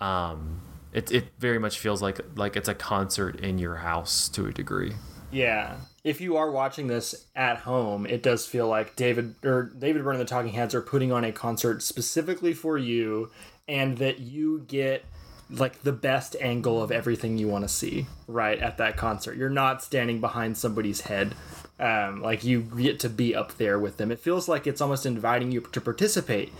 um 0.00 0.60
it, 0.92 1.10
it 1.10 1.24
very 1.38 1.58
much 1.58 1.78
feels 1.78 2.02
like 2.02 2.20
like 2.36 2.54
it's 2.56 2.68
a 2.68 2.74
concert 2.74 3.40
in 3.40 3.58
your 3.58 3.76
house 3.76 4.28
to 4.28 4.46
a 4.46 4.52
degree 4.52 4.92
Yeah. 5.30 5.76
If 6.04 6.20
you 6.20 6.36
are 6.36 6.50
watching 6.50 6.88
this 6.88 7.26
at 7.36 7.58
home, 7.58 8.06
it 8.06 8.24
does 8.24 8.44
feel 8.44 8.66
like 8.66 8.96
David 8.96 9.36
or 9.44 9.70
David 9.78 10.02
Byrne 10.02 10.16
and 10.16 10.20
the 10.20 10.28
Talking 10.28 10.52
Heads 10.52 10.74
are 10.74 10.80
putting 10.80 11.12
on 11.12 11.24
a 11.24 11.30
concert 11.30 11.80
specifically 11.80 12.52
for 12.52 12.76
you 12.76 13.30
and 13.68 13.98
that 13.98 14.18
you 14.18 14.64
get 14.66 15.04
like 15.48 15.82
the 15.82 15.92
best 15.92 16.34
angle 16.40 16.82
of 16.82 16.90
everything 16.90 17.38
you 17.38 17.46
want 17.46 17.62
to 17.62 17.68
see 17.68 18.06
right 18.26 18.58
at 18.58 18.78
that 18.78 18.96
concert. 18.96 19.36
You're 19.36 19.48
not 19.48 19.82
standing 19.82 20.20
behind 20.20 20.56
somebody's 20.56 21.02
head. 21.02 21.36
Um, 21.78 22.20
like 22.20 22.42
you 22.42 22.62
get 22.62 22.98
to 23.00 23.08
be 23.08 23.34
up 23.34 23.56
there 23.56 23.78
with 23.78 23.96
them. 23.96 24.10
It 24.10 24.18
feels 24.18 24.48
like 24.48 24.66
it's 24.66 24.80
almost 24.80 25.06
inviting 25.06 25.52
you 25.52 25.60
to 25.60 25.80
participate 25.80 26.52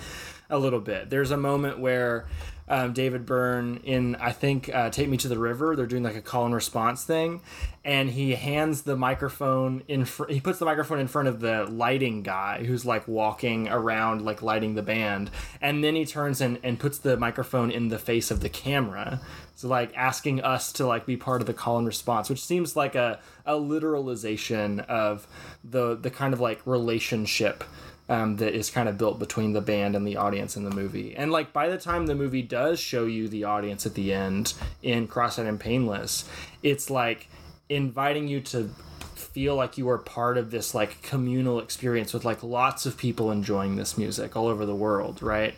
a 0.50 0.58
little 0.58 0.80
bit. 0.80 1.10
There's 1.10 1.30
a 1.30 1.36
moment 1.36 1.80
where 1.80 2.26
um, 2.72 2.94
David 2.94 3.26
Byrne 3.26 3.76
in 3.84 4.16
I 4.16 4.32
think 4.32 4.74
uh, 4.74 4.88
Take 4.88 5.10
Me 5.10 5.18
to 5.18 5.28
the 5.28 5.38
River. 5.38 5.76
They're 5.76 5.84
doing 5.84 6.02
like 6.02 6.16
a 6.16 6.22
call 6.22 6.46
and 6.46 6.54
response 6.54 7.04
thing, 7.04 7.42
and 7.84 8.08
he 8.08 8.34
hands 8.34 8.82
the 8.82 8.96
microphone 8.96 9.82
in. 9.88 10.06
Fr- 10.06 10.28
he 10.30 10.40
puts 10.40 10.58
the 10.58 10.64
microphone 10.64 10.98
in 10.98 11.06
front 11.06 11.28
of 11.28 11.40
the 11.40 11.66
lighting 11.66 12.22
guy 12.22 12.64
who's 12.64 12.86
like 12.86 13.06
walking 13.06 13.68
around 13.68 14.24
like 14.24 14.40
lighting 14.40 14.74
the 14.74 14.82
band, 14.82 15.30
and 15.60 15.84
then 15.84 15.94
he 15.94 16.06
turns 16.06 16.40
and 16.40 16.58
and 16.62 16.80
puts 16.80 16.96
the 16.96 17.18
microphone 17.18 17.70
in 17.70 17.88
the 17.88 17.98
face 17.98 18.30
of 18.30 18.40
the 18.40 18.48
camera. 18.48 19.20
So 19.54 19.68
like 19.68 19.92
asking 19.94 20.40
us 20.40 20.72
to 20.72 20.86
like 20.86 21.04
be 21.04 21.18
part 21.18 21.42
of 21.42 21.46
the 21.46 21.52
call 21.52 21.76
and 21.76 21.86
response, 21.86 22.30
which 22.30 22.42
seems 22.42 22.74
like 22.74 22.94
a 22.94 23.20
a 23.44 23.52
literalization 23.52 24.82
of 24.86 25.26
the 25.62 25.94
the 25.94 26.10
kind 26.10 26.32
of 26.32 26.40
like 26.40 26.66
relationship 26.66 27.64
um, 28.12 28.36
that 28.36 28.54
is 28.54 28.68
kind 28.68 28.90
of 28.90 28.98
built 28.98 29.18
between 29.18 29.54
the 29.54 29.62
band 29.62 29.96
and 29.96 30.06
the 30.06 30.18
audience 30.18 30.54
in 30.54 30.64
the 30.64 30.70
movie. 30.70 31.16
And 31.16 31.32
like 31.32 31.54
by 31.54 31.70
the 31.70 31.78
time 31.78 32.04
the 32.04 32.14
movie 32.14 32.42
does 32.42 32.78
show 32.78 33.06
you 33.06 33.26
the 33.26 33.44
audience 33.44 33.86
at 33.86 33.94
the 33.94 34.12
end 34.12 34.52
in 34.82 35.06
Cross-eyed 35.06 35.46
and 35.46 35.58
Painless, 35.58 36.28
it's 36.62 36.90
like 36.90 37.28
inviting 37.70 38.28
you 38.28 38.40
to 38.40 38.68
feel 39.14 39.54
like 39.56 39.78
you 39.78 39.88
are 39.88 39.96
part 39.96 40.36
of 40.36 40.50
this 40.50 40.74
like 40.74 41.00
communal 41.00 41.58
experience 41.58 42.12
with 42.12 42.22
like 42.22 42.42
lots 42.42 42.84
of 42.84 42.98
people 42.98 43.30
enjoying 43.32 43.76
this 43.76 43.96
music 43.96 44.36
all 44.36 44.46
over 44.46 44.66
the 44.66 44.74
world, 44.74 45.22
right? 45.22 45.54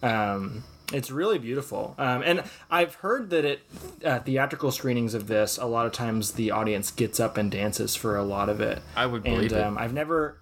Um, 0.00 0.62
it's 0.92 1.10
really 1.10 1.38
beautiful, 1.38 1.96
um, 1.98 2.22
and 2.24 2.44
I've 2.70 2.94
heard 2.94 3.28
that 3.30 3.44
at 3.44 3.58
uh, 4.04 4.20
theatrical 4.20 4.70
screenings 4.70 5.14
of 5.14 5.26
this, 5.26 5.58
a 5.58 5.66
lot 5.66 5.84
of 5.84 5.92
times 5.92 6.32
the 6.32 6.52
audience 6.52 6.92
gets 6.92 7.18
up 7.20 7.36
and 7.36 7.50
dances 7.50 7.96
for 7.96 8.16
a 8.16 8.22
lot 8.22 8.48
of 8.48 8.60
it. 8.60 8.80
I 8.96 9.04
would 9.04 9.26
and 9.26 9.34
believe 9.34 9.52
it. 9.52 9.60
um, 9.60 9.76
I've 9.76 9.92
never, 9.92 10.38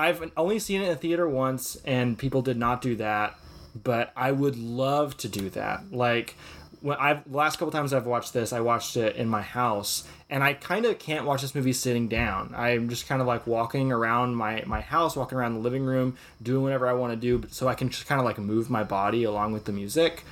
I've 0.00 0.32
only 0.36 0.58
seen 0.58 0.80
it 0.80 0.86
in 0.86 0.90
a 0.92 0.96
theater 0.96 1.28
once, 1.28 1.76
and 1.84 2.18
people 2.18 2.40
did 2.40 2.56
not 2.56 2.80
do 2.80 2.96
that. 2.96 3.38
But 3.84 4.12
I 4.16 4.32
would 4.32 4.56
love 4.56 5.16
to 5.18 5.28
do 5.28 5.50
that. 5.50 5.92
Like 5.92 6.36
when 6.80 6.96
I've 6.98 7.30
last 7.30 7.58
couple 7.58 7.70
times 7.70 7.92
I've 7.92 8.06
watched 8.06 8.32
this, 8.32 8.52
I 8.52 8.60
watched 8.60 8.96
it 8.96 9.16
in 9.16 9.28
my 9.28 9.42
house, 9.42 10.08
and 10.30 10.42
I 10.42 10.54
kind 10.54 10.86
of 10.86 10.98
can't 10.98 11.26
watch 11.26 11.42
this 11.42 11.54
movie 11.54 11.74
sitting 11.74 12.08
down. 12.08 12.54
I'm 12.56 12.88
just 12.88 13.06
kind 13.06 13.20
of 13.20 13.26
like 13.26 13.46
walking 13.46 13.92
around 13.92 14.34
my 14.34 14.64
my 14.66 14.80
house, 14.80 15.16
walking 15.16 15.36
around 15.36 15.54
the 15.54 15.60
living 15.60 15.84
room, 15.84 16.16
doing 16.42 16.62
whatever 16.62 16.88
I 16.88 16.94
want 16.94 17.12
to 17.12 17.16
do, 17.16 17.46
so 17.50 17.68
I 17.68 17.74
can 17.74 17.90
just 17.90 18.06
kind 18.06 18.20
of 18.20 18.24
like 18.24 18.38
move 18.38 18.70
my 18.70 18.82
body 18.82 19.24
along 19.24 19.52
with 19.52 19.66
the 19.66 19.72
music. 19.72 20.24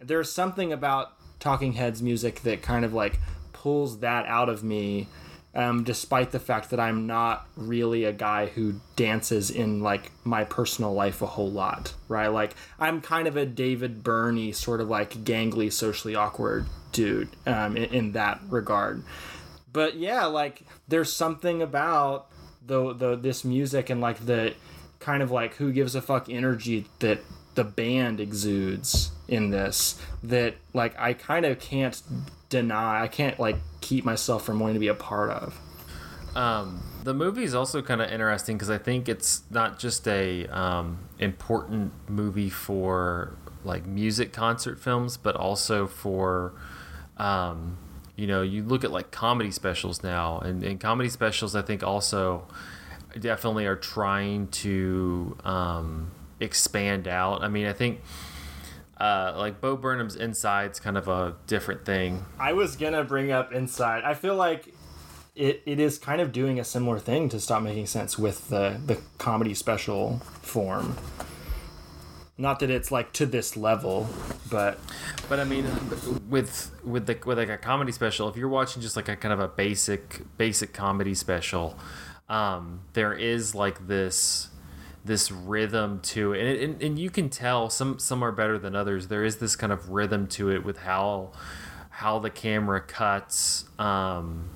There's 0.00 0.32
something 0.32 0.72
about 0.72 1.12
Talking 1.38 1.74
Heads 1.74 2.02
music 2.02 2.42
that 2.42 2.60
kind 2.62 2.84
of 2.84 2.92
like 2.92 3.20
pulls 3.52 4.00
that 4.00 4.26
out 4.26 4.48
of 4.48 4.64
me 4.64 5.06
um, 5.54 5.84
despite 5.84 6.30
the 6.30 6.40
fact 6.40 6.70
that 6.70 6.80
I'm 6.80 7.06
not 7.06 7.46
really 7.56 8.04
a 8.04 8.12
guy 8.12 8.46
who 8.46 8.80
dances 8.96 9.50
in 9.50 9.82
like 9.82 10.10
my 10.24 10.44
personal 10.44 10.94
life 10.94 11.20
a 11.20 11.26
whole 11.26 11.50
lot, 11.50 11.94
right? 12.08 12.28
Like 12.28 12.54
I'm 12.78 13.00
kind 13.00 13.28
of 13.28 13.36
a 13.36 13.44
David 13.44 14.02
Byrne 14.02 14.52
sort 14.52 14.80
of 14.80 14.88
like 14.88 15.24
gangly, 15.24 15.70
socially 15.70 16.14
awkward 16.14 16.66
dude 16.92 17.28
um, 17.46 17.76
in, 17.76 17.84
in 17.84 18.12
that 18.12 18.40
regard. 18.48 19.02
But 19.72 19.96
yeah, 19.96 20.26
like 20.26 20.62
there's 20.88 21.12
something 21.12 21.60
about 21.60 22.28
the 22.64 22.92
the 22.94 23.16
this 23.16 23.44
music 23.44 23.90
and 23.90 24.00
like 24.00 24.24
the 24.24 24.54
kind 25.00 25.22
of 25.22 25.30
like 25.30 25.56
who 25.56 25.72
gives 25.72 25.94
a 25.94 26.02
fuck 26.02 26.30
energy 26.30 26.86
that 27.00 27.18
the 27.54 27.64
band 27.64 28.20
exudes 28.20 29.10
in 29.28 29.50
this 29.50 30.00
that 30.22 30.54
like 30.72 30.98
I 30.98 31.12
kind 31.12 31.44
of 31.44 31.58
can't 31.58 32.00
deny. 32.48 33.02
I 33.02 33.08
can't 33.08 33.38
like 33.38 33.56
keep 33.80 34.04
myself 34.04 34.44
from 34.44 34.60
wanting 34.60 34.74
to 34.74 34.80
be 34.80 34.88
a 34.88 34.94
part 34.94 35.30
of. 35.30 35.58
Um, 36.34 36.82
the 37.04 37.12
movie 37.12 37.44
is 37.44 37.54
also 37.54 37.82
kind 37.82 38.00
of 38.00 38.10
interesting 38.10 38.56
because 38.56 38.70
I 38.70 38.78
think 38.78 39.08
it's 39.08 39.42
not 39.50 39.78
just 39.78 40.08
a 40.08 40.46
um, 40.46 40.98
important 41.18 41.92
movie 42.08 42.48
for 42.48 43.36
like 43.64 43.86
music 43.86 44.32
concert 44.32 44.80
films, 44.80 45.16
but 45.16 45.36
also 45.36 45.86
for 45.86 46.54
um, 47.18 47.76
you 48.16 48.26
know 48.26 48.42
you 48.42 48.62
look 48.62 48.84
at 48.84 48.90
like 48.90 49.10
comedy 49.10 49.50
specials 49.50 50.02
now, 50.02 50.38
and, 50.38 50.62
and 50.62 50.80
comedy 50.80 51.10
specials 51.10 51.54
I 51.54 51.62
think 51.62 51.82
also 51.82 52.46
definitely 53.18 53.66
are 53.66 53.76
trying 53.76 54.48
to 54.48 55.36
um, 55.44 56.10
expand 56.42 57.08
out. 57.08 57.42
I 57.42 57.48
mean, 57.48 57.66
I 57.66 57.72
think. 57.72 58.00
Uh, 58.98 59.34
like 59.36 59.60
Bo 59.60 59.76
Burnham's 59.76 60.14
Inside's 60.14 60.78
kind 60.78 60.96
of 60.96 61.08
a 61.08 61.34
different 61.48 61.84
thing. 61.84 62.24
I 62.38 62.52
was 62.52 62.76
gonna 62.76 63.02
bring 63.02 63.32
up 63.32 63.52
Inside. 63.52 64.04
I 64.04 64.14
feel 64.14 64.36
like 64.36 64.72
it, 65.34 65.62
it 65.66 65.80
is 65.80 65.98
kind 65.98 66.20
of 66.20 66.30
doing 66.30 66.60
a 66.60 66.64
similar 66.64 67.00
thing 67.00 67.28
to 67.30 67.40
stop 67.40 67.62
making 67.64 67.86
sense 67.86 68.16
with 68.16 68.48
the 68.48 68.80
the 68.86 69.00
comedy 69.18 69.54
special 69.54 70.18
form. 70.42 70.96
Not 72.38 72.60
that 72.60 72.70
it's 72.70 72.92
like 72.92 73.12
to 73.14 73.26
this 73.26 73.56
level, 73.56 74.08
but 74.50 74.78
But 75.28 75.40
I 75.40 75.44
mean, 75.44 75.64
with 76.28 76.70
with 76.84 77.06
the 77.06 77.18
with 77.24 77.38
like 77.38 77.48
a 77.48 77.56
comedy 77.56 77.92
special, 77.92 78.28
if 78.28 78.36
you're 78.36 78.48
watching 78.48 78.82
just 78.82 78.96
like 78.96 79.08
a 79.08 79.16
kind 79.16 79.32
of 79.32 79.40
a 79.40 79.48
basic 79.48 80.20
basic 80.36 80.72
comedy 80.72 81.14
special, 81.14 81.78
um, 82.28 82.82
there 82.92 83.14
is 83.14 83.54
like 83.54 83.86
this 83.86 84.48
this 85.04 85.30
rhythm 85.30 86.00
to 86.00 86.32
it, 86.32 86.40
and, 86.40 86.72
and 86.72 86.82
and 86.82 86.98
you 86.98 87.10
can 87.10 87.28
tell 87.28 87.70
some 87.70 87.98
some 87.98 88.22
are 88.22 88.32
better 88.32 88.58
than 88.58 88.76
others. 88.76 89.08
There 89.08 89.24
is 89.24 89.38
this 89.38 89.56
kind 89.56 89.72
of 89.72 89.90
rhythm 89.90 90.26
to 90.28 90.50
it 90.50 90.64
with 90.64 90.78
how 90.78 91.32
how 91.90 92.18
the 92.18 92.30
camera 92.30 92.80
cuts. 92.80 93.64
Um, 93.78 94.48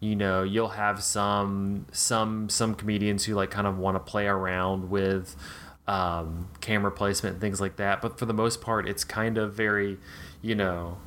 you 0.00 0.16
know, 0.16 0.42
you'll 0.42 0.68
have 0.68 1.02
some 1.02 1.86
some 1.92 2.48
some 2.50 2.74
comedians 2.74 3.24
who 3.24 3.34
like 3.34 3.50
kind 3.50 3.66
of 3.66 3.78
want 3.78 3.94
to 3.96 4.00
play 4.00 4.26
around 4.26 4.90
with 4.90 5.34
um, 5.86 6.48
camera 6.60 6.90
placement 6.90 7.34
and 7.34 7.40
things 7.40 7.60
like 7.60 7.76
that. 7.76 8.02
But 8.02 8.18
for 8.18 8.26
the 8.26 8.34
most 8.34 8.60
part, 8.60 8.88
it's 8.88 9.04
kind 9.04 9.38
of 9.38 9.54
very, 9.54 9.98
you 10.42 10.54
know, 10.54 10.98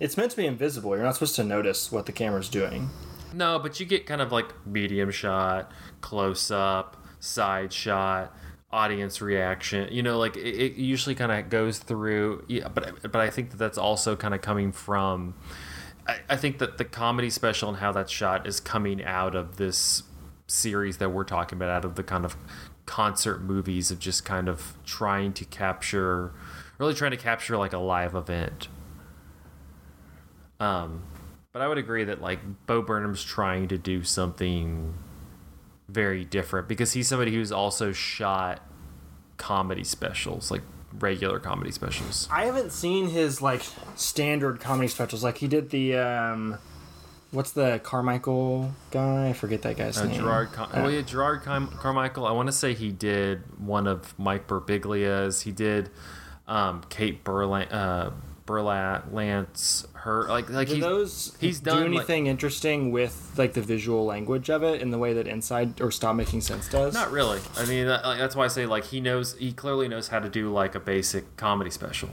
it's 0.00 0.16
meant 0.16 0.32
to 0.32 0.36
be 0.36 0.46
invisible. 0.46 0.94
You're 0.96 1.04
not 1.04 1.14
supposed 1.14 1.36
to 1.36 1.44
notice 1.44 1.92
what 1.92 2.06
the 2.06 2.12
camera's 2.12 2.48
doing. 2.48 2.90
no. 3.32 3.58
But 3.58 3.78
you 3.80 3.86
get 3.86 4.06
kind 4.06 4.20
of 4.20 4.32
like 4.32 4.52
medium 4.66 5.10
shot, 5.12 5.70
close 6.00 6.50
up, 6.50 6.96
side 7.20 7.72
shot, 7.72 8.36
audience 8.70 9.20
reaction. 9.20 9.88
You 9.92 10.02
know, 10.02 10.18
like 10.18 10.36
it, 10.36 10.40
it 10.40 10.74
usually 10.76 11.14
kind 11.14 11.32
of 11.32 11.48
goes 11.50 11.78
through. 11.78 12.44
Yeah, 12.48 12.68
but 12.68 13.02
but 13.02 13.16
I 13.16 13.30
think 13.30 13.50
that 13.50 13.56
that's 13.56 13.78
also 13.78 14.16
kind 14.16 14.34
of 14.34 14.40
coming 14.40 14.72
from. 14.72 15.34
I, 16.06 16.18
I 16.30 16.36
think 16.36 16.58
that 16.58 16.78
the 16.78 16.84
comedy 16.84 17.30
special 17.30 17.68
and 17.68 17.78
how 17.78 17.92
that's 17.92 18.12
shot 18.12 18.46
is 18.46 18.60
coming 18.60 19.04
out 19.04 19.34
of 19.34 19.56
this 19.56 20.02
series 20.46 20.98
that 20.98 21.10
we're 21.10 21.24
talking 21.24 21.58
about, 21.58 21.70
out 21.70 21.84
of 21.84 21.94
the 21.94 22.02
kind 22.02 22.24
of 22.24 22.36
concert 22.86 23.42
movies 23.42 23.90
of 23.90 23.98
just 23.98 24.24
kind 24.24 24.48
of 24.48 24.74
trying 24.84 25.32
to 25.34 25.44
capture, 25.44 26.32
really 26.78 26.94
trying 26.94 27.10
to 27.10 27.18
capture 27.18 27.56
like 27.56 27.72
a 27.72 27.78
live 27.78 28.14
event. 28.14 28.68
Um, 30.58 31.02
but 31.52 31.62
I 31.62 31.68
would 31.68 31.78
agree 31.78 32.04
that 32.04 32.20
like 32.20 32.40
Bo 32.66 32.82
Burnham's 32.82 33.22
trying 33.22 33.68
to 33.68 33.78
do 33.78 34.02
something 34.02 34.94
very 35.88 36.24
different 36.24 36.68
because 36.68 36.92
he's 36.92 37.08
somebody 37.08 37.32
who's 37.32 37.50
also 37.52 37.92
shot 37.92 38.60
comedy 39.36 39.84
specials, 39.84 40.50
like 40.50 40.62
regular 40.98 41.38
comedy 41.38 41.70
specials. 41.70 42.28
I 42.30 42.44
haven't 42.46 42.72
seen 42.72 43.08
his 43.08 43.40
like 43.42 43.62
standard 43.96 44.60
comedy 44.60 44.88
specials. 44.88 45.22
Like 45.24 45.38
he 45.38 45.48
did 45.48 45.70
the 45.70 45.96
um, 45.96 46.58
what's 47.30 47.52
the 47.52 47.80
Carmichael 47.82 48.72
guy? 48.90 49.28
I 49.28 49.32
forget 49.32 49.62
that 49.62 49.76
guy's 49.76 49.98
Uh, 49.98 50.04
name. 50.06 50.20
Jerrod, 50.20 50.52
Car- 50.52 50.68
oh 50.74 50.88
yeah, 50.88 51.00
Jerrod 51.02 51.42
Car- 51.42 51.68
Carmichael. 51.78 52.26
I 52.26 52.32
want 52.32 52.48
to 52.48 52.52
say 52.52 52.74
he 52.74 52.90
did 52.90 53.42
one 53.58 53.86
of 53.86 54.18
Mike 54.18 54.46
Birbiglia's. 54.46 55.42
He 55.42 55.52
did 55.52 55.90
um, 56.46 56.82
Kate 56.88 57.22
Burla- 57.24 57.72
uh, 57.72 58.10
Burlat, 58.48 59.12
Lance, 59.12 59.86
her 59.92 60.26
like 60.26 60.48
like 60.48 60.68
he's 60.68 60.80
those 60.80 61.36
he's 61.38 61.60
do 61.60 61.70
done, 61.70 61.80
like- 61.80 61.86
anything 61.86 62.26
interesting 62.26 62.90
with 62.90 63.34
like 63.36 63.52
the 63.52 63.60
visual 63.60 64.06
language 64.06 64.48
of 64.48 64.62
it 64.62 64.80
in 64.80 64.90
the 64.90 64.96
way 64.98 65.12
that 65.12 65.26
Inside 65.28 65.80
or 65.82 65.90
Stop 65.90 66.16
Making 66.16 66.40
Sense 66.40 66.66
does? 66.68 66.94
not 66.94 67.10
really. 67.12 67.40
I 67.56 67.66
mean 67.66 67.86
that, 67.86 68.04
like, 68.04 68.18
that's 68.18 68.34
why 68.34 68.46
I 68.46 68.48
say 68.48 68.64
like 68.64 68.84
he 68.84 69.00
knows 69.00 69.36
he 69.36 69.52
clearly 69.52 69.86
knows 69.86 70.08
how 70.08 70.18
to 70.18 70.28
do 70.30 70.50
like 70.50 70.74
a 70.74 70.80
basic 70.80 71.36
comedy 71.36 71.70
special. 71.70 72.08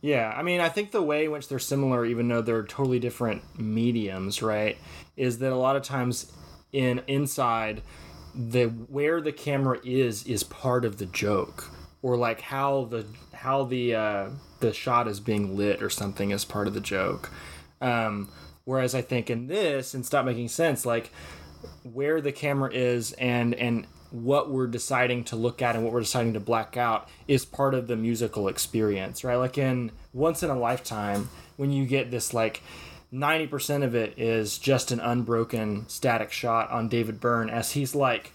Yeah, 0.00 0.34
I 0.36 0.42
mean, 0.42 0.60
I 0.60 0.68
think 0.68 0.90
the 0.90 1.00
way 1.00 1.26
in 1.26 1.30
which 1.30 1.46
they're 1.46 1.60
similar, 1.60 2.04
even 2.04 2.26
though 2.26 2.42
they're 2.42 2.64
totally 2.64 2.98
different 2.98 3.42
mediums, 3.56 4.42
right, 4.42 4.76
is 5.16 5.38
that 5.38 5.52
a 5.52 5.56
lot 5.56 5.76
of 5.76 5.84
times 5.84 6.32
in 6.72 7.02
Inside, 7.06 7.82
the 8.34 8.66
where 8.66 9.20
the 9.20 9.30
camera 9.30 9.78
is 9.84 10.26
is 10.26 10.42
part 10.42 10.84
of 10.84 10.96
the 10.98 11.06
joke, 11.06 11.70
or 12.02 12.16
like 12.16 12.40
how 12.40 12.86
the 12.86 13.06
how 13.32 13.62
the 13.62 13.94
uh, 13.94 14.28
the 14.62 14.72
shot 14.72 15.06
is 15.06 15.20
being 15.20 15.56
lit 15.56 15.82
or 15.82 15.90
something 15.90 16.32
as 16.32 16.46
part 16.46 16.66
of 16.66 16.72
the 16.72 16.80
joke. 16.80 17.30
Um, 17.82 18.30
whereas 18.64 18.94
I 18.94 19.02
think 19.02 19.28
in 19.28 19.48
this, 19.48 19.92
and 19.92 20.06
Stop 20.06 20.24
Making 20.24 20.48
Sense, 20.48 20.86
like 20.86 21.10
where 21.82 22.20
the 22.20 22.32
camera 22.32 22.70
is 22.72 23.12
and 23.12 23.54
and 23.54 23.86
what 24.10 24.50
we're 24.50 24.66
deciding 24.66 25.24
to 25.24 25.36
look 25.36 25.62
at 25.62 25.74
and 25.74 25.84
what 25.84 25.92
we're 25.92 26.00
deciding 26.00 26.34
to 26.34 26.40
black 26.40 26.76
out 26.76 27.08
is 27.26 27.44
part 27.44 27.74
of 27.74 27.86
the 27.86 27.96
musical 27.96 28.46
experience 28.46 29.24
right 29.24 29.36
like 29.36 29.56
in 29.56 29.90
once 30.12 30.42
in 30.42 30.50
a 30.50 30.58
lifetime 30.58 31.30
when 31.56 31.72
you 31.72 31.86
get 31.86 32.10
this 32.10 32.34
like 32.34 32.62
90% 33.12 33.84
of 33.84 33.94
it 33.94 34.18
is 34.18 34.58
just 34.58 34.90
an 34.90 35.00
unbroken 35.00 35.86
static 35.88 36.32
shot 36.32 36.70
on 36.70 36.88
David 36.88 37.20
Byrne 37.20 37.50
as 37.50 37.72
he's 37.72 37.94
like 37.94 38.32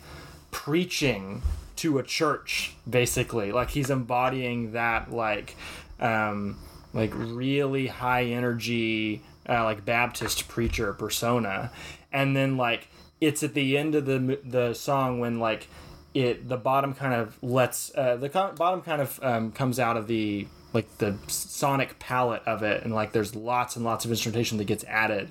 preaching 0.52 1.42
to 1.78 2.00
a 2.00 2.04
church 2.04 2.74
basically 2.90 3.52
like 3.52 3.70
he's 3.70 3.90
embodying 3.90 4.72
that 4.72 5.12
like 5.12 5.56
um 6.00 6.58
like 6.94 7.12
really 7.14 7.88
high 7.88 8.24
energy 8.24 9.22
uh, 9.48 9.64
like 9.64 9.86
baptist 9.86 10.48
preacher 10.48 10.94
persona. 10.94 11.72
And 12.12 12.36
then 12.36 12.58
like 12.58 12.90
it's 13.22 13.44
at 13.44 13.54
the 13.54 13.78
end 13.78 13.96
of 13.96 14.06
the 14.06 14.40
the 14.44 14.74
song 14.74 15.20
when 15.20 15.40
like 15.40 15.68
it 16.14 16.50
the 16.50 16.58
bottom 16.58 16.94
kind 16.94 17.14
of 17.14 17.42
lets 17.44 17.92
uh, 17.96 18.16
the 18.16 18.30
co- 18.30 18.54
bottom 18.54 18.82
kind 18.82 19.02
of 19.02 19.20
um, 19.22 19.52
comes 19.52 19.80
out 19.80 19.98
of 19.98 20.08
the 20.08 20.48
like 20.74 20.98
the 20.98 21.18
sonic 21.28 21.98
palette 22.00 22.44
of 22.46 22.64
it. 22.64 22.84
And 22.84 22.94
like 22.94 23.12
there's 23.12 23.36
lots 23.36 23.76
and 23.76 23.86
lots 23.86 24.06
of 24.06 24.12
instrumentation 24.12 24.58
that 24.58 24.66
gets 24.66 24.84
added. 24.86 25.30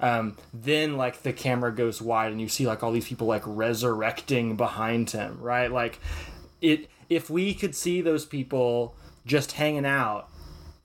Um, 0.00 0.36
then 0.52 0.96
like 0.96 1.22
the 1.22 1.32
camera 1.32 1.72
goes 1.72 2.02
wide 2.02 2.32
and 2.32 2.40
you 2.40 2.48
see 2.48 2.66
like 2.66 2.82
all 2.82 2.90
these 2.90 3.06
people 3.06 3.28
like 3.28 3.42
resurrecting 3.46 4.56
behind 4.56 5.10
him 5.10 5.38
right? 5.40 5.70
Like 5.70 6.00
it 6.60 6.88
if 7.08 7.30
we 7.30 7.54
could 7.54 7.74
see 7.76 8.00
those 8.00 8.24
people 8.24 8.96
just 9.26 9.52
hanging 9.52 9.86
out 9.86 10.28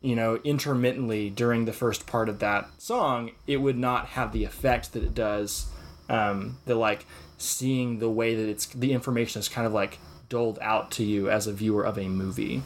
you 0.01 0.15
know 0.15 0.35
intermittently 0.43 1.29
during 1.29 1.65
the 1.65 1.73
first 1.73 2.05
part 2.05 2.29
of 2.29 2.39
that 2.39 2.69
song 2.77 3.31
it 3.47 3.57
would 3.57 3.77
not 3.77 4.07
have 4.07 4.31
the 4.31 4.43
effect 4.43 4.93
that 4.93 5.03
it 5.03 5.13
does 5.13 5.67
um, 6.09 6.57
the 6.65 6.75
like 6.75 7.05
seeing 7.37 7.99
the 7.99 8.09
way 8.09 8.35
that 8.35 8.47
it's 8.47 8.67
the 8.67 8.93
information 8.93 9.39
is 9.39 9.49
kind 9.49 9.67
of 9.67 9.73
like 9.73 9.99
doled 10.29 10.57
out 10.61 10.91
to 10.91 11.03
you 11.03 11.29
as 11.29 11.47
a 11.47 11.53
viewer 11.53 11.83
of 11.83 11.97
a 11.97 12.07
movie 12.07 12.61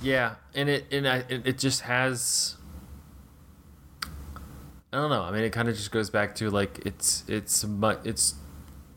Yeah, 0.00 0.36
and 0.54 0.68
it 0.68 0.86
and 0.92 1.08
I, 1.08 1.24
it, 1.28 1.58
just 1.58 1.82
has. 1.82 2.56
I 4.92 4.96
don't 4.96 5.10
know. 5.10 5.22
I 5.22 5.32
mean, 5.32 5.42
it 5.42 5.50
kind 5.50 5.68
of 5.68 5.74
just 5.76 5.90
goes 5.90 6.08
back 6.08 6.34
to 6.36 6.50
like 6.50 6.86
it's 6.86 7.24
it's 7.26 7.64
it's 8.04 8.34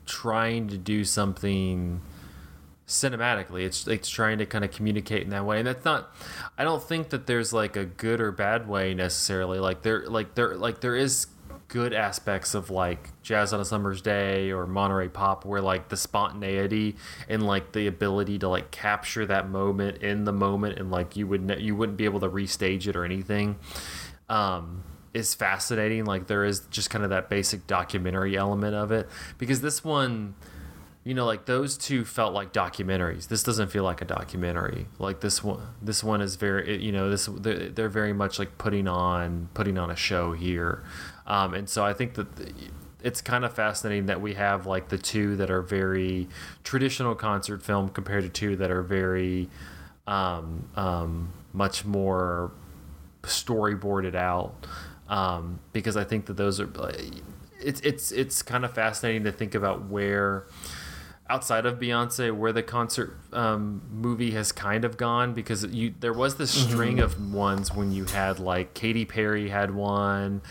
trying 0.05 0.67
to 0.69 0.77
do 0.77 1.03
something 1.03 2.01
cinematically. 2.91 3.63
It's 3.65 3.87
it's 3.87 4.09
trying 4.09 4.37
to 4.39 4.45
kind 4.45 4.63
of 4.63 4.71
communicate 4.71 5.23
in 5.23 5.29
that 5.29 5.45
way, 5.45 5.59
and 5.59 5.67
that's 5.67 5.85
not. 5.85 6.13
I 6.57 6.63
don't 6.63 6.83
think 6.83 7.09
that 7.09 7.27
there's 7.27 7.53
like 7.53 7.75
a 7.75 7.85
good 7.85 8.21
or 8.21 8.31
bad 8.31 8.67
way 8.67 8.93
necessarily. 8.93 9.59
Like 9.59 9.81
there 9.81 10.05
like 10.07 10.35
there 10.35 10.55
like 10.55 10.81
there 10.81 10.95
is 10.95 11.27
good 11.71 11.93
aspects 11.93 12.53
of 12.53 12.69
like 12.69 13.09
jazz 13.23 13.53
on 13.53 13.61
a 13.61 13.65
summer's 13.65 14.01
day 14.01 14.51
or 14.51 14.67
monterey 14.67 15.07
pop 15.07 15.45
where 15.45 15.61
like 15.61 15.87
the 15.87 15.95
spontaneity 15.95 16.97
and 17.29 17.41
like 17.47 17.71
the 17.71 17.87
ability 17.87 18.37
to 18.37 18.49
like 18.49 18.71
capture 18.71 19.25
that 19.25 19.47
moment 19.47 20.03
in 20.03 20.25
the 20.25 20.33
moment 20.33 20.77
and 20.77 20.91
like 20.91 21.15
you 21.15 21.25
would 21.25 21.41
ne- 21.41 21.61
you 21.61 21.73
wouldn't 21.73 21.97
be 21.97 22.03
able 22.03 22.19
to 22.19 22.27
restage 22.27 22.87
it 22.87 22.97
or 22.97 23.05
anything 23.05 23.57
um 24.27 24.83
is 25.13 25.33
fascinating 25.33 26.03
like 26.03 26.27
there 26.27 26.43
is 26.43 26.59
just 26.71 26.89
kind 26.89 27.05
of 27.05 27.09
that 27.09 27.29
basic 27.29 27.65
documentary 27.67 28.35
element 28.35 28.75
of 28.75 28.91
it 28.91 29.07
because 29.37 29.61
this 29.61 29.81
one 29.81 30.35
you 31.03 31.13
know 31.13 31.25
like 31.25 31.45
those 31.45 31.77
two 31.77 32.05
felt 32.05 32.33
like 32.33 32.53
documentaries. 32.53 33.27
This 33.27 33.43
doesn't 33.43 33.69
feel 33.69 33.83
like 33.83 34.01
a 34.01 34.05
documentary. 34.05 34.87
Like 34.99 35.21
this 35.21 35.43
one 35.43 35.61
this 35.81 36.03
one 36.03 36.21
is 36.21 36.35
very 36.35 36.81
you 36.81 36.91
know 36.91 37.09
this 37.09 37.27
they're, 37.31 37.89
very 37.89 38.13
much 38.13 38.37
like 38.39 38.57
putting 38.57 38.87
on 38.87 39.49
putting 39.53 39.77
on 39.77 39.89
a 39.89 39.95
show 39.95 40.33
here. 40.33 40.83
Um, 41.25 41.53
and 41.53 41.69
so 41.69 41.85
i 41.85 41.93
think 41.93 42.15
that 42.15 42.27
it's 43.03 43.21
kind 43.21 43.45
of 43.45 43.53
fascinating 43.53 44.07
that 44.07 44.21
we 44.21 44.33
have 44.33 44.65
like 44.65 44.89
the 44.89 44.97
two 44.97 45.35
that 45.37 45.49
are 45.49 45.61
very 45.61 46.27
traditional 46.63 47.15
concert 47.15 47.63
film 47.63 47.89
compared 47.89 48.23
to 48.23 48.29
two 48.29 48.55
that 48.57 48.69
are 48.69 48.81
very 48.81 49.49
um, 50.07 50.67
um, 50.75 51.33
much 51.53 51.85
more 51.85 52.51
storyboarded 53.23 54.15
out. 54.15 54.53
Um, 55.07 55.59
because 55.73 55.97
I 55.97 56.03
think 56.05 56.27
that 56.27 56.37
those 56.37 56.59
are 56.59 56.69
it's 57.59 57.81
it's 57.81 58.11
it's 58.11 58.41
kind 58.41 58.63
of 58.63 58.73
fascinating 58.73 59.23
to 59.25 59.31
think 59.31 59.55
about 59.55 59.89
where 59.89 60.45
outside 61.31 61.65
of 61.65 61.79
Beyonce 61.79 62.35
where 62.35 62.51
the 62.51 62.61
concert 62.61 63.17
um, 63.31 63.81
movie 63.89 64.31
has 64.31 64.51
kind 64.51 64.83
of 64.83 64.97
gone? 64.97 65.33
Because 65.33 65.63
you 65.65 65.93
there 65.99 66.13
was 66.13 66.35
this 66.35 66.51
string 66.51 66.99
of 66.99 67.33
ones 67.33 67.73
when 67.73 67.93
you 67.93 68.03
had 68.03 68.37
like 68.39 68.73
Katy 68.73 69.05
Perry 69.05 69.49
had 69.49 69.73
one 69.73 70.41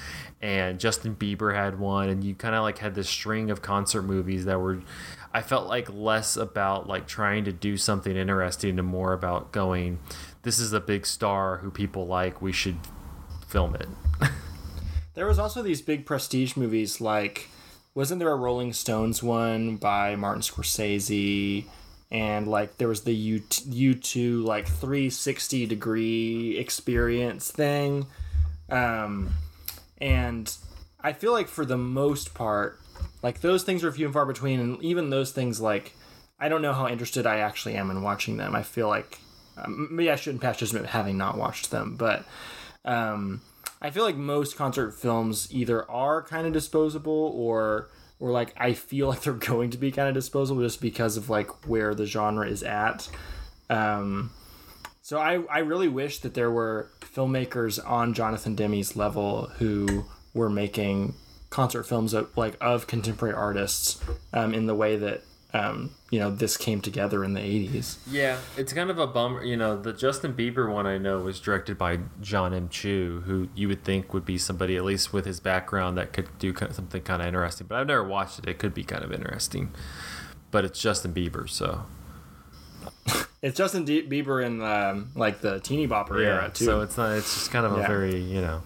and 0.41 0.81
Justin 0.81 1.15
Bieber 1.15 1.55
had 1.55 1.79
one 1.79 2.09
and 2.09 2.25
you 2.25 2.35
kind 2.35 2.55
of 2.55 2.63
like 2.63 2.79
had 2.79 2.95
this 2.95 3.11
string 3.11 3.51
of 3.51 3.61
concert 3.61 4.03
movies 4.03 4.47
that 4.47 4.59
were 4.59 4.81
I 5.35 5.43
felt 5.43 5.69
like 5.69 5.93
less 5.93 6.37
about 6.37 6.89
like 6.89 7.07
trying 7.07 7.45
to 7.45 7.53
do 7.53 7.77
something 7.77 8.17
interesting 8.17 8.79
and 8.79 8.89
more 8.89 9.13
about 9.13 9.53
going 9.53 9.99
this 10.43 10.59
is 10.59 10.73
a 10.73 10.81
big 10.81 11.05
star 11.05 11.59
who 11.59 11.71
people 11.71 12.07
like 12.07 12.41
we 12.41 12.53
should 12.53 12.79
film 13.47 13.75
it. 13.75 13.89
There 15.15 15.27
was 15.27 15.39
also 15.39 15.61
these 15.61 15.83
big 15.83 16.07
prestige 16.07 16.57
movies 16.57 17.01
like 17.01 17.49
wasn't 18.01 18.19
there 18.19 18.33
a 18.33 18.35
rolling 18.37 18.73
stones 18.73 19.23
one 19.23 19.77
by 19.77 20.17
martin 20.17 20.41
scorsese? 20.41 21.67
And 22.11 22.49
like 22.49 22.79
there 22.79 22.89
was 22.89 23.03
the 23.03 23.15
U 23.15 23.41
U2 23.41 24.43
like 24.43 24.67
360 24.67 25.67
degree 25.67 26.57
experience 26.57 27.51
thing. 27.51 28.07
Um 28.71 29.35
and 29.99 30.51
I 31.03 31.13
feel 31.13 31.33
like 31.33 31.47
for 31.47 31.67
the 31.67 31.77
most 31.77 32.33
part 32.33 32.81
like 33.23 33.43
those 33.43 33.65
things 33.65 33.85
are 33.85 33.93
few 33.93 34.07
and 34.07 34.15
far 34.15 34.25
between. 34.25 34.61
And 34.61 34.83
even 34.83 35.11
those 35.11 35.33
things 35.33 35.61
like 35.61 35.93
I 36.39 36.49
don't 36.49 36.63
know 36.63 36.73
how 36.73 36.89
interested 36.89 37.27
I 37.27 37.41
actually 37.41 37.75
am 37.75 37.91
in 37.91 38.01
watching 38.01 38.39
them. 38.39 38.57
I 38.57 38.63
feel 38.63 38.89
like 38.89 39.19
um, 39.59 39.89
maybe 39.91 40.11
I 40.11 40.17
shouldn't 40.17 40.41
pass 40.41 40.57
judgment 40.57 40.87
having 40.87 41.19
not 41.19 41.37
watched 41.37 41.71
them 41.71 41.97
but 41.97 42.25
um 42.87 43.43
I 43.83 43.91
feel 43.91 44.05
like 44.05 44.17
most 44.17 44.57
concert 44.57 44.93
films 44.93 45.49
either 45.51 45.91
are 45.91 46.23
kind 46.23 46.47
of 46.47 46.53
disposable 46.53 47.33
or 47.35 47.89
or 48.19 48.31
like 48.31 48.55
I 48.57 48.75
feel 48.75 49.09
like 49.11 49.23
they're 49.23 49.33
going 49.33 49.71
to 49.71 49.79
be 49.79 49.91
kind 49.91 50.09
of 50.09 50.15
disposable 50.15 50.63
just 50.63 50.81
because 50.81 51.17
of 51.17 51.31
like 51.31 51.67
where 51.67 51.95
the 51.95 52.07
genre 52.07 52.47
is 52.47 52.63
at. 52.63 53.09
Um, 53.69 54.31
so 55.03 55.19
I 55.19 55.43
I 55.51 55.59
really 55.61 55.89
wish 55.89 56.19
that 56.19 56.35
there 56.35 56.51
were 56.51 56.91
filmmakers 57.01 57.79
on 57.89 58.15
Jonathan 58.15 58.55
Demme's 58.55 58.97
level 58.97 59.51
who 59.59 60.05
were 60.35 60.51
making 60.51 61.15
concert 61.49 61.83
films 61.85 62.15
of 62.15 62.37
like 62.37 62.57
of 62.61 62.87
contemporary 62.87 63.35
artists 63.35 64.01
um, 64.33 64.55
in 64.55 64.67
the 64.67 64.75
way 64.75 64.97
that 64.97 65.23
um, 65.53 65.95
you 66.11 66.19
know 66.19 66.31
this 66.31 66.57
came 66.57 66.81
together 66.81 67.25
in 67.25 67.35
the 67.35 67.41
80s. 67.41 67.99
Yeah, 68.09 68.39
it's 68.57 68.73
kind 68.73 68.91
of 68.91 68.99
a 68.99 69.07
bummer. 69.07 69.43
You 69.43 69.57
know, 69.57 69.81
the 69.81 69.93
Justin 69.93 70.35
Bieber 70.35 70.73
one 70.73 70.87
I 70.87 70.99
know 70.99 71.19
was 71.19 71.41
directed 71.41 71.77
by 71.77 72.01
John 72.21 72.55
M. 72.55 72.69
Chu, 72.69 73.23
who 73.27 73.49
you 73.55 73.69
would 73.69 73.85
think 73.85 74.15
would 74.15 74.25
be 74.25 74.39
somebody 74.39 74.77
at 74.77 74.85
least 74.85 75.13
with 75.13 75.25
his 75.25 75.41
background 75.41 75.99
that 75.99 76.13
could 76.13 76.29
do 76.39 76.55
something 76.55 77.03
kind 77.03 77.23
of 77.23 77.29
interesting. 77.29 77.67
But 77.67 77.79
I've 77.79 77.87
never 77.87 78.05
watched 78.05 78.39
it. 78.39 78.49
It 78.49 78.59
could 78.59 78.75
be 78.75 78.85
kind 78.85 79.05
of 79.05 79.13
interesting. 79.13 79.73
But 80.51 80.65
it's 80.65 80.81
Justin 80.81 81.13
Bieber, 81.13 81.49
so 81.49 81.85
it's 83.43 83.57
Justin 83.57 83.87
Bieber 83.87 84.45
in 84.45 84.63
um, 84.63 85.11
like 85.15 85.41
the 85.41 85.61
teeny 85.61 85.89
bopper 85.89 86.21
yeah, 86.21 86.29
era 86.29 86.51
too. 86.53 86.65
So 86.65 86.81
it's 86.81 86.97
not. 86.97 87.13
It's 87.17 87.35
just 87.35 87.51
kind 87.51 87.67
of 87.67 87.77
a 87.77 87.81
yeah. 87.81 87.87
very 87.87 88.21
you 88.21 88.41
know. 88.41 88.63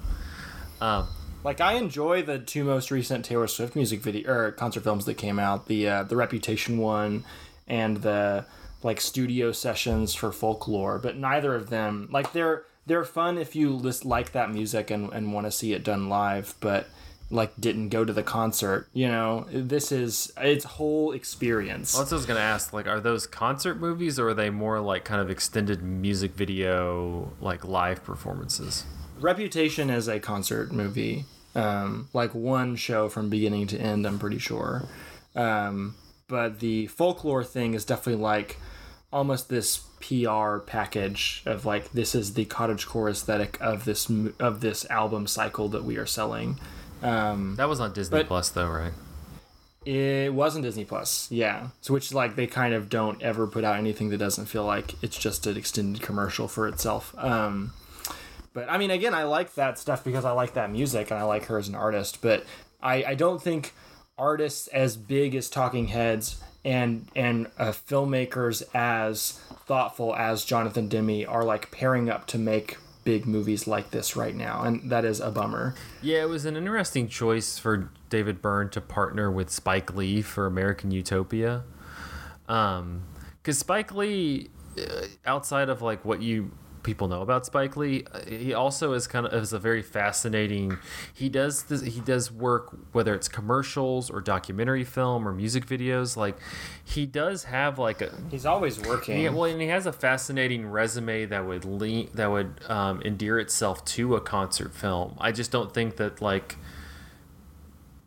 Um, 0.80 1.08
like 1.44 1.60
I 1.60 1.74
enjoy 1.74 2.22
the 2.22 2.38
two 2.38 2.64
most 2.64 2.90
recent 2.90 3.24
Taylor 3.24 3.46
Swift 3.46 3.76
music 3.76 4.00
video 4.00 4.32
or 4.32 4.52
concert 4.52 4.82
films 4.82 5.04
that 5.04 5.14
came 5.14 5.38
out, 5.38 5.66
the 5.66 5.88
uh, 5.88 6.02
the 6.02 6.16
Reputation 6.16 6.78
one 6.78 7.24
and 7.68 7.98
the 7.98 8.46
like 8.82 9.00
studio 9.00 9.52
sessions 9.52 10.14
for 10.14 10.32
Folklore, 10.32 10.98
but 10.98 11.16
neither 11.16 11.54
of 11.54 11.70
them 11.70 12.08
like 12.10 12.32
they're 12.32 12.64
they're 12.86 13.04
fun 13.04 13.38
if 13.38 13.54
you 13.54 13.70
list 13.70 14.04
like 14.04 14.32
that 14.32 14.50
music 14.50 14.90
and, 14.90 15.12
and 15.12 15.32
want 15.32 15.46
to 15.46 15.50
see 15.50 15.72
it 15.72 15.84
done 15.84 16.08
live, 16.08 16.54
but 16.60 16.86
like 17.30 17.52
didn't 17.58 17.88
go 17.88 18.04
to 18.04 18.12
the 18.12 18.22
concert. 18.22 18.88
You 18.92 19.08
know, 19.08 19.46
this 19.50 19.92
is 19.92 20.32
its 20.38 20.64
whole 20.64 21.12
experience. 21.12 21.94
Well, 21.94 22.06
I 22.08 22.14
was 22.14 22.26
gonna 22.26 22.40
ask. 22.40 22.72
Like, 22.72 22.86
are 22.86 23.00
those 23.00 23.26
concert 23.26 23.76
movies 23.76 24.18
or 24.18 24.30
are 24.30 24.34
they 24.34 24.50
more 24.50 24.80
like 24.80 25.04
kind 25.04 25.20
of 25.20 25.30
extended 25.30 25.82
music 25.82 26.32
video, 26.32 27.32
like 27.40 27.64
live 27.64 28.02
performances? 28.02 28.84
Reputation 29.24 29.88
is 29.88 30.06
a 30.06 30.20
concert 30.20 30.70
movie, 30.70 31.24
um, 31.54 32.10
like 32.12 32.34
one 32.34 32.76
show 32.76 33.08
from 33.08 33.30
beginning 33.30 33.66
to 33.68 33.78
end. 33.78 34.06
I'm 34.06 34.18
pretty 34.18 34.38
sure, 34.38 34.84
um, 35.34 35.94
but 36.28 36.60
the 36.60 36.88
folklore 36.88 37.42
thing 37.42 37.72
is 37.72 37.86
definitely 37.86 38.22
like 38.22 38.58
almost 39.10 39.48
this 39.48 39.78
PR 40.00 40.58
package 40.58 41.42
of 41.46 41.64
like 41.64 41.90
this 41.92 42.14
is 42.14 42.34
the 42.34 42.44
cottagecore 42.44 43.10
aesthetic 43.10 43.56
of 43.62 43.86
this 43.86 44.10
of 44.38 44.60
this 44.60 44.84
album 44.90 45.26
cycle 45.26 45.68
that 45.70 45.84
we 45.84 45.96
are 45.96 46.04
selling. 46.04 46.60
Um, 47.02 47.56
that 47.56 47.66
was 47.66 47.80
on 47.80 47.94
Disney 47.94 48.24
Plus 48.24 48.50
though, 48.50 48.68
right? 48.68 48.92
It 49.86 50.34
wasn't 50.34 50.64
Disney 50.66 50.84
Plus, 50.84 51.30
yeah. 51.30 51.68
So 51.80 51.94
which 51.94 52.12
like 52.12 52.36
they 52.36 52.46
kind 52.46 52.74
of 52.74 52.90
don't 52.90 53.22
ever 53.22 53.46
put 53.46 53.64
out 53.64 53.78
anything 53.78 54.10
that 54.10 54.18
doesn't 54.18 54.46
feel 54.46 54.66
like 54.66 55.02
it's 55.02 55.16
just 55.16 55.46
an 55.46 55.56
extended 55.56 56.02
commercial 56.02 56.46
for 56.46 56.68
itself. 56.68 57.14
Um, 57.16 57.72
but 58.54 58.70
I 58.70 58.78
mean, 58.78 58.90
again, 58.90 59.12
I 59.12 59.24
like 59.24 59.54
that 59.54 59.78
stuff 59.78 60.02
because 60.02 60.24
I 60.24 60.30
like 60.30 60.54
that 60.54 60.70
music 60.70 61.10
and 61.10 61.20
I 61.20 61.24
like 61.24 61.46
her 61.46 61.58
as 61.58 61.68
an 61.68 61.74
artist. 61.74 62.22
But 62.22 62.44
I, 62.80 63.04
I 63.04 63.14
don't 63.14 63.42
think 63.42 63.74
artists 64.16 64.68
as 64.68 64.96
big 64.96 65.34
as 65.34 65.50
Talking 65.50 65.88
Heads 65.88 66.42
and 66.64 67.08
and 67.14 67.48
uh, 67.58 67.72
filmmakers 67.72 68.62
as 68.72 69.32
thoughtful 69.66 70.14
as 70.14 70.44
Jonathan 70.44 70.88
Demme 70.88 71.26
are 71.28 71.44
like 71.44 71.70
pairing 71.70 72.08
up 72.08 72.26
to 72.28 72.38
make 72.38 72.78
big 73.02 73.26
movies 73.26 73.66
like 73.66 73.90
this 73.90 74.16
right 74.16 74.34
now, 74.34 74.62
and 74.62 74.90
that 74.90 75.04
is 75.04 75.20
a 75.20 75.30
bummer. 75.30 75.74
Yeah, 76.00 76.22
it 76.22 76.28
was 76.28 76.46
an 76.46 76.56
interesting 76.56 77.08
choice 77.08 77.58
for 77.58 77.90
David 78.08 78.40
Byrne 78.40 78.70
to 78.70 78.80
partner 78.80 79.30
with 79.30 79.50
Spike 79.50 79.94
Lee 79.94 80.22
for 80.22 80.46
American 80.46 80.90
Utopia, 80.90 81.64
because 82.46 82.80
um, 82.80 83.02
Spike 83.46 83.92
Lee, 83.94 84.48
uh, 84.78 85.06
outside 85.26 85.68
of 85.68 85.82
like 85.82 86.04
what 86.04 86.22
you 86.22 86.52
people 86.84 87.08
know 87.08 87.22
about 87.22 87.44
Spike 87.46 87.76
Lee. 87.76 88.04
He 88.28 88.54
also 88.54 88.92
is 88.92 89.06
kind 89.06 89.26
of 89.26 89.42
is 89.42 89.52
a 89.52 89.58
very 89.58 89.82
fascinating. 89.82 90.78
He 91.12 91.28
does 91.28 91.64
this, 91.64 91.82
he 91.82 92.00
does 92.00 92.30
work 92.30 92.76
whether 92.92 93.14
it's 93.14 93.26
commercials 93.26 94.10
or 94.10 94.20
documentary 94.20 94.84
film 94.84 95.26
or 95.26 95.32
music 95.32 95.66
videos. 95.66 96.16
Like 96.16 96.36
he 96.84 97.06
does 97.06 97.44
have 97.44 97.78
like 97.78 98.00
a. 98.02 98.12
He's 98.30 98.46
always 98.46 98.78
working. 98.80 99.20
Yeah, 99.20 99.30
well, 99.30 99.44
and 99.44 99.60
he 99.60 99.68
has 99.68 99.86
a 99.86 99.92
fascinating 99.92 100.66
resume 100.66 101.26
that 101.26 101.44
would 101.44 101.64
lean 101.64 102.10
that 102.14 102.30
would 102.30 102.60
um, 102.68 103.02
endear 103.02 103.38
itself 103.38 103.84
to 103.86 104.14
a 104.14 104.20
concert 104.20 104.74
film. 104.74 105.16
I 105.18 105.32
just 105.32 105.50
don't 105.50 105.72
think 105.74 105.96
that 105.96 106.20
like 106.20 106.56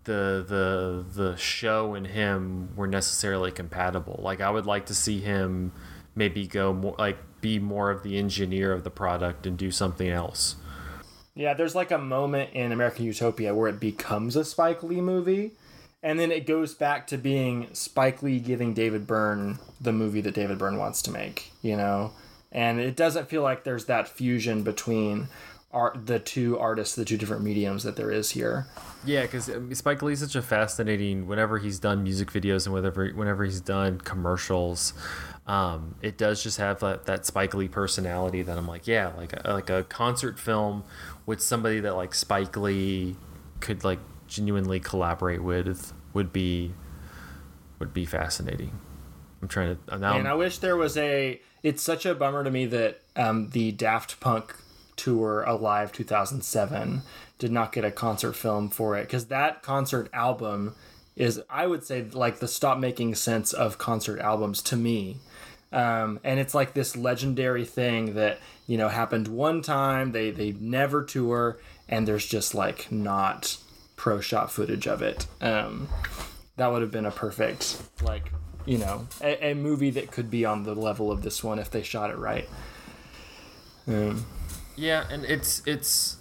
the 0.05 0.45
the 0.47 1.05
the 1.21 1.35
show 1.35 1.93
and 1.93 2.07
him 2.07 2.75
were 2.75 2.87
necessarily 2.87 3.51
compatible. 3.51 4.19
Like 4.23 4.41
I 4.41 4.49
would 4.49 4.65
like 4.65 4.85
to 4.87 4.95
see 4.95 5.19
him 5.19 5.73
maybe 6.15 6.47
go 6.47 6.73
more 6.73 6.95
like 6.97 7.17
be 7.41 7.59
more 7.59 7.91
of 7.91 8.03
the 8.03 8.17
engineer 8.17 8.73
of 8.73 8.83
the 8.83 8.89
product 8.89 9.45
and 9.45 9.57
do 9.57 9.71
something 9.71 10.09
else. 10.09 10.55
Yeah, 11.35 11.53
there's 11.53 11.75
like 11.75 11.91
a 11.91 11.97
moment 11.97 12.53
in 12.53 12.71
American 12.71 13.05
Utopia 13.05 13.53
where 13.53 13.69
it 13.69 13.79
becomes 13.79 14.35
a 14.35 14.43
Spike 14.43 14.81
Lee 14.81 15.01
movie, 15.01 15.51
and 16.01 16.19
then 16.19 16.31
it 16.31 16.47
goes 16.47 16.73
back 16.73 17.05
to 17.07 17.17
being 17.17 17.67
Spike 17.73 18.23
Lee 18.23 18.39
giving 18.39 18.73
David 18.73 19.05
Byrne 19.05 19.59
the 19.79 19.93
movie 19.93 20.21
that 20.21 20.33
David 20.33 20.57
Byrne 20.57 20.77
wants 20.77 21.01
to 21.03 21.11
make, 21.11 21.51
you 21.61 21.77
know? 21.77 22.11
And 22.51 22.79
it 22.79 22.95
doesn't 22.95 23.29
feel 23.29 23.43
like 23.43 23.63
there's 23.63 23.85
that 23.85 24.07
fusion 24.07 24.63
between 24.63 25.27
art, 25.71 26.07
the 26.07 26.19
two 26.19 26.57
artists, 26.57 26.95
the 26.95 27.05
two 27.05 27.17
different 27.17 27.43
mediums 27.43 27.83
that 27.83 27.95
there 27.95 28.09
is 28.09 28.31
here. 28.31 28.67
Yeah, 29.05 29.23
because 29.23 29.51
Spike 29.77 30.01
Lee's 30.01 30.19
such 30.19 30.35
a 30.35 30.41
fascinating. 30.41 31.27
Whenever 31.27 31.59
he's 31.59 31.79
done 31.79 32.03
music 32.03 32.31
videos 32.31 32.65
and 32.65 32.73
whenever 32.73 33.09
whenever 33.09 33.43
he's 33.43 33.61
done 33.61 33.99
commercials, 33.99 34.93
um, 35.47 35.95
it 36.01 36.17
does 36.17 36.43
just 36.43 36.57
have 36.57 36.81
that, 36.81 37.05
that 37.05 37.25
Spike 37.25 37.53
Lee 37.53 37.69
personality 37.69 38.41
that 38.41 38.57
I'm 38.57 38.67
like, 38.67 38.85
yeah, 38.85 39.13
like 39.15 39.33
a, 39.33 39.53
like 39.53 39.69
a 39.69 39.83
concert 39.83 40.37
film 40.37 40.83
with 41.25 41.41
somebody 41.41 41.79
that 41.79 41.95
like 41.95 42.13
Spike 42.13 42.57
Lee 42.57 43.15
could 43.61 43.85
like 43.85 43.99
genuinely 44.27 44.81
collaborate 44.81 45.41
with 45.41 45.93
would 46.13 46.33
be 46.33 46.73
would 47.79 47.93
be 47.93 48.05
fascinating. 48.05 48.77
I'm 49.41 49.47
trying 49.47 49.77
to 49.87 49.97
now. 49.97 50.17
And 50.17 50.27
I 50.27 50.33
wish 50.33 50.57
there 50.57 50.75
was 50.75 50.97
a. 50.97 51.39
It's 51.63 51.81
such 51.81 52.05
a 52.05 52.13
bummer 52.13 52.43
to 52.43 52.51
me 52.51 52.65
that 52.65 53.01
um, 53.15 53.49
the 53.51 53.71
Daft 53.71 54.19
Punk 54.19 54.53
tour 54.95 55.43
Alive 55.43 55.91
2007 55.91 57.03
did 57.39 57.51
not 57.51 57.71
get 57.71 57.85
a 57.85 57.91
concert 57.91 58.33
film 58.33 58.69
for 58.69 58.97
it 58.97 59.03
because 59.03 59.27
that 59.27 59.61
concert 59.61 60.09
album 60.11 60.75
is 61.15 61.41
I 61.49 61.67
would 61.67 61.83
say 61.83 62.03
like 62.03 62.39
the 62.39 62.47
stop 62.47 62.79
making 62.79 63.15
sense 63.15 63.53
of 63.53 63.77
concert 63.77 64.19
albums 64.19 64.61
to 64.63 64.75
me 64.75 65.17
um, 65.71 66.19
and 66.23 66.39
it's 66.39 66.53
like 66.53 66.73
this 66.73 66.95
legendary 66.95 67.65
thing 67.65 68.13
that 68.15 68.39
you 68.67 68.77
know 68.77 68.89
happened 68.89 69.27
one 69.27 69.61
time. 69.61 70.11
They 70.11 70.31
they 70.31 70.53
never 70.53 71.03
tour, 71.03 71.57
and 71.89 72.07
there's 72.07 72.25
just 72.25 72.55
like 72.55 72.91
not 72.91 73.57
pro 73.95 74.21
shot 74.21 74.51
footage 74.51 74.87
of 74.87 75.01
it. 75.01 75.27
Um, 75.41 75.89
that 76.55 76.71
would 76.71 76.81
have 76.81 76.91
been 76.91 77.05
a 77.05 77.11
perfect 77.11 77.81
like 78.01 78.31
you 78.65 78.77
know 78.77 79.07
a, 79.21 79.51
a, 79.51 79.53
movie 79.53 79.89
that 79.91 80.11
could 80.11 80.29
be 80.29 80.45
on 80.45 80.63
the 80.63 80.75
level 80.75 81.11
of 81.11 81.21
this 81.21 81.43
one 81.43 81.59
if 81.59 81.69
they 81.69 81.83
shot 81.83 82.09
it 82.09 82.17
right. 82.17 82.47
Um, 83.87 84.25
yeah, 84.75 85.05
and 85.09 85.25
it's 85.25 85.61
it's. 85.65 86.17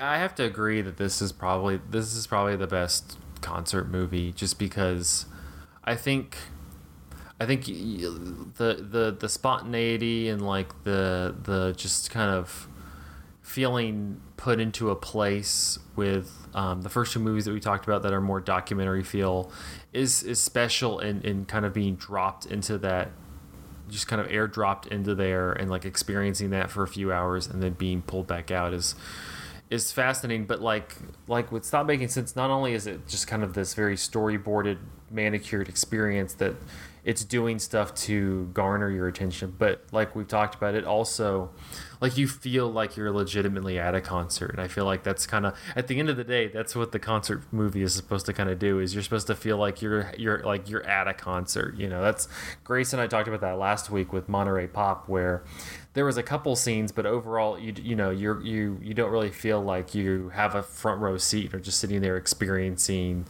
I 0.00 0.18
have 0.18 0.34
to 0.36 0.44
agree 0.44 0.80
that 0.82 0.96
this 0.96 1.20
is 1.20 1.32
probably 1.32 1.80
this 1.90 2.14
is 2.14 2.26
probably 2.28 2.54
the 2.54 2.66
best 2.68 3.18
concert 3.40 3.88
movie 3.88 4.32
just 4.32 4.58
because 4.58 5.26
I 5.84 5.94
think 5.96 6.36
I 7.40 7.46
think 7.46 7.66
the 7.66 8.54
the 8.56 9.16
the 9.18 9.28
spontaneity 9.28 10.28
and 10.28 10.42
like 10.42 10.84
the 10.84 11.34
the 11.42 11.72
just 11.76 12.10
kind 12.10 12.30
of 12.30 12.68
feeling 13.42 14.20
put 14.36 14.60
into 14.60 14.90
a 14.90 14.96
place 14.96 15.78
with 15.96 16.48
um, 16.54 16.82
the 16.82 16.88
first 16.88 17.12
two 17.12 17.18
movies 17.18 17.44
that 17.46 17.52
we 17.52 17.60
talked 17.60 17.86
about 17.86 18.02
that 18.02 18.12
are 18.12 18.20
more 18.20 18.40
documentary 18.40 19.02
feel 19.02 19.50
is 19.92 20.22
is 20.22 20.40
special 20.40 20.98
in, 20.98 21.22
in 21.22 21.44
kind 21.44 21.64
of 21.64 21.72
being 21.72 21.94
dropped 21.96 22.44
into 22.46 22.76
that 22.76 23.10
just 23.88 24.06
kind 24.06 24.20
of 24.20 24.28
airdropped 24.28 24.86
into 24.88 25.14
there 25.14 25.52
and 25.52 25.70
like 25.70 25.84
experiencing 25.84 26.50
that 26.50 26.70
for 26.70 26.82
a 26.82 26.88
few 26.88 27.12
hours 27.12 27.46
and 27.46 27.62
then 27.62 27.72
being 27.72 28.02
pulled 28.02 28.26
back 28.26 28.50
out 28.50 28.74
is 28.74 28.94
is 29.70 29.92
fascinating. 29.92 30.46
But 30.46 30.60
like 30.60 30.96
like 31.26 31.50
with 31.52 31.64
stop 31.64 31.86
making 31.86 32.08
sense 32.08 32.36
not 32.36 32.50
only 32.50 32.74
is 32.74 32.86
it 32.86 33.06
just 33.08 33.26
kind 33.26 33.42
of 33.42 33.54
this 33.54 33.74
very 33.74 33.96
storyboarded 33.96 34.78
manicured 35.10 35.68
experience 35.68 36.34
that 36.34 36.54
it's 37.08 37.24
doing 37.24 37.58
stuff 37.58 37.94
to 37.94 38.50
garner 38.52 38.90
your 38.90 39.08
attention. 39.08 39.54
But 39.58 39.82
like 39.92 40.14
we've 40.14 40.28
talked 40.28 40.54
about, 40.54 40.74
it 40.74 40.84
also 40.84 41.48
like 42.02 42.18
you 42.18 42.28
feel 42.28 42.70
like 42.70 42.98
you're 42.98 43.10
legitimately 43.10 43.78
at 43.78 43.94
a 43.94 44.02
concert. 44.02 44.50
And 44.50 44.60
I 44.60 44.68
feel 44.68 44.84
like 44.84 45.04
that's 45.04 45.26
kind 45.26 45.46
of 45.46 45.58
at 45.74 45.86
the 45.86 45.98
end 45.98 46.10
of 46.10 46.18
the 46.18 46.24
day, 46.24 46.48
that's 46.48 46.76
what 46.76 46.92
the 46.92 46.98
concert 46.98 47.44
movie 47.50 47.80
is 47.80 47.94
supposed 47.94 48.26
to 48.26 48.34
kind 48.34 48.50
of 48.50 48.58
do. 48.58 48.78
Is 48.78 48.92
you're 48.92 49.02
supposed 49.02 49.26
to 49.28 49.34
feel 49.34 49.56
like 49.56 49.80
you're 49.80 50.12
you're 50.18 50.40
like 50.40 50.68
you're 50.68 50.84
at 50.84 51.08
a 51.08 51.14
concert. 51.14 51.78
You 51.78 51.88
know, 51.88 52.02
that's 52.02 52.28
Grace 52.62 52.92
and 52.92 53.00
I 53.00 53.06
talked 53.06 53.26
about 53.26 53.40
that 53.40 53.58
last 53.58 53.88
week 53.88 54.12
with 54.12 54.28
Monterey 54.28 54.66
Pop, 54.66 55.08
where 55.08 55.44
there 55.94 56.04
was 56.04 56.18
a 56.18 56.22
couple 56.22 56.56
scenes, 56.56 56.92
but 56.92 57.06
overall, 57.06 57.58
you 57.58 57.72
you 57.82 57.96
know 57.96 58.10
you're 58.10 58.42
you 58.42 58.78
you 58.82 58.92
don't 58.92 59.10
really 59.10 59.30
feel 59.30 59.62
like 59.62 59.94
you 59.94 60.28
have 60.34 60.54
a 60.54 60.62
front 60.62 61.00
row 61.00 61.16
seat 61.16 61.54
or 61.54 61.58
just 61.58 61.80
sitting 61.80 62.02
there 62.02 62.18
experiencing, 62.18 63.24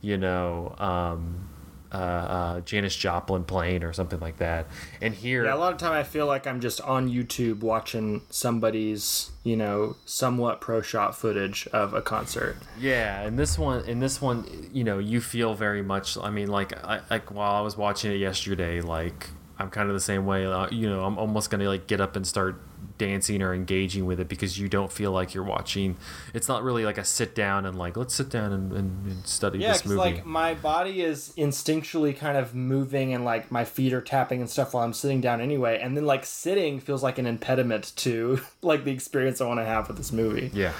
you 0.00 0.18
know. 0.18 0.74
Um, 0.78 1.49
uh, 1.92 1.96
uh, 1.96 2.60
Janis 2.60 2.94
Joplin 2.96 3.44
playing 3.44 3.82
or 3.82 3.92
something 3.92 4.20
like 4.20 4.38
that. 4.38 4.66
And 5.00 5.14
here, 5.14 5.44
Yeah, 5.44 5.54
a 5.54 5.56
lot 5.56 5.72
of 5.72 5.78
time 5.78 5.92
I 5.92 6.02
feel 6.02 6.26
like 6.26 6.46
I'm 6.46 6.60
just 6.60 6.80
on 6.82 7.08
YouTube 7.08 7.60
watching 7.60 8.22
somebody's, 8.30 9.30
you 9.44 9.56
know, 9.56 9.96
somewhat 10.04 10.60
pro 10.60 10.82
shot 10.82 11.16
footage 11.16 11.66
of 11.72 11.94
a 11.94 12.02
concert. 12.02 12.56
Yeah, 12.78 13.22
and 13.22 13.38
this 13.38 13.58
one, 13.58 13.84
in 13.86 14.00
this 14.00 14.20
one, 14.20 14.68
you 14.72 14.84
know, 14.84 14.98
you 14.98 15.20
feel 15.20 15.54
very 15.54 15.82
much. 15.82 16.16
I 16.18 16.30
mean, 16.30 16.48
like, 16.48 16.72
I 16.84 17.00
like 17.10 17.30
while 17.32 17.52
I 17.54 17.60
was 17.60 17.76
watching 17.76 18.12
it 18.12 18.16
yesterday, 18.16 18.80
like 18.80 19.28
I'm 19.60 19.70
kind 19.70 19.88
of 19.88 19.94
the 19.94 20.00
same 20.00 20.26
way. 20.26 20.46
Uh, 20.46 20.68
you 20.70 20.88
know, 20.88 21.04
I'm 21.04 21.18
almost 21.18 21.50
gonna 21.50 21.68
like 21.68 21.86
get 21.86 22.00
up 22.00 22.16
and 22.16 22.26
start 22.26 22.60
dancing 22.98 23.40
or 23.40 23.54
engaging 23.54 24.04
with 24.04 24.20
it 24.20 24.28
because 24.28 24.58
you 24.58 24.68
don't 24.68 24.92
feel 24.92 25.10
like 25.10 25.32
you're 25.34 25.44
watching. 25.44 25.96
It's 26.34 26.48
not 26.48 26.62
really 26.62 26.84
like 26.84 26.98
a 26.98 27.04
sit 27.04 27.34
down 27.34 27.64
and 27.64 27.78
like 27.78 27.96
let's 27.96 28.14
sit 28.14 28.28
down 28.28 28.52
and, 28.52 28.72
and, 28.72 29.06
and 29.06 29.26
study 29.26 29.58
Yeah, 29.58 29.72
this 29.72 29.86
movie. 29.86 29.96
like 29.96 30.26
my 30.26 30.52
body 30.54 31.00
is 31.00 31.32
instinctually 31.38 32.14
kind 32.16 32.36
of 32.36 32.54
moving 32.54 33.14
and 33.14 33.24
like 33.24 33.50
my 33.50 33.64
feet 33.64 33.92
are 33.94 34.02
tapping 34.02 34.40
and 34.40 34.50
stuff 34.50 34.74
while 34.74 34.84
I'm 34.84 34.92
sitting 34.92 35.20
down 35.20 35.40
anyway, 35.40 35.78
and 35.82 35.96
then 35.96 36.04
like 36.04 36.26
sitting 36.26 36.78
feels 36.80 37.02
like 37.02 37.18
an 37.18 37.26
impediment 37.26 37.92
to 37.96 38.40
like 38.62 38.84
the 38.84 38.92
experience 38.92 39.40
I 39.40 39.46
want 39.46 39.60
to 39.60 39.64
have 39.64 39.88
with 39.88 39.96
this 39.96 40.12
movie. 40.12 40.50
yeah, 40.52 40.72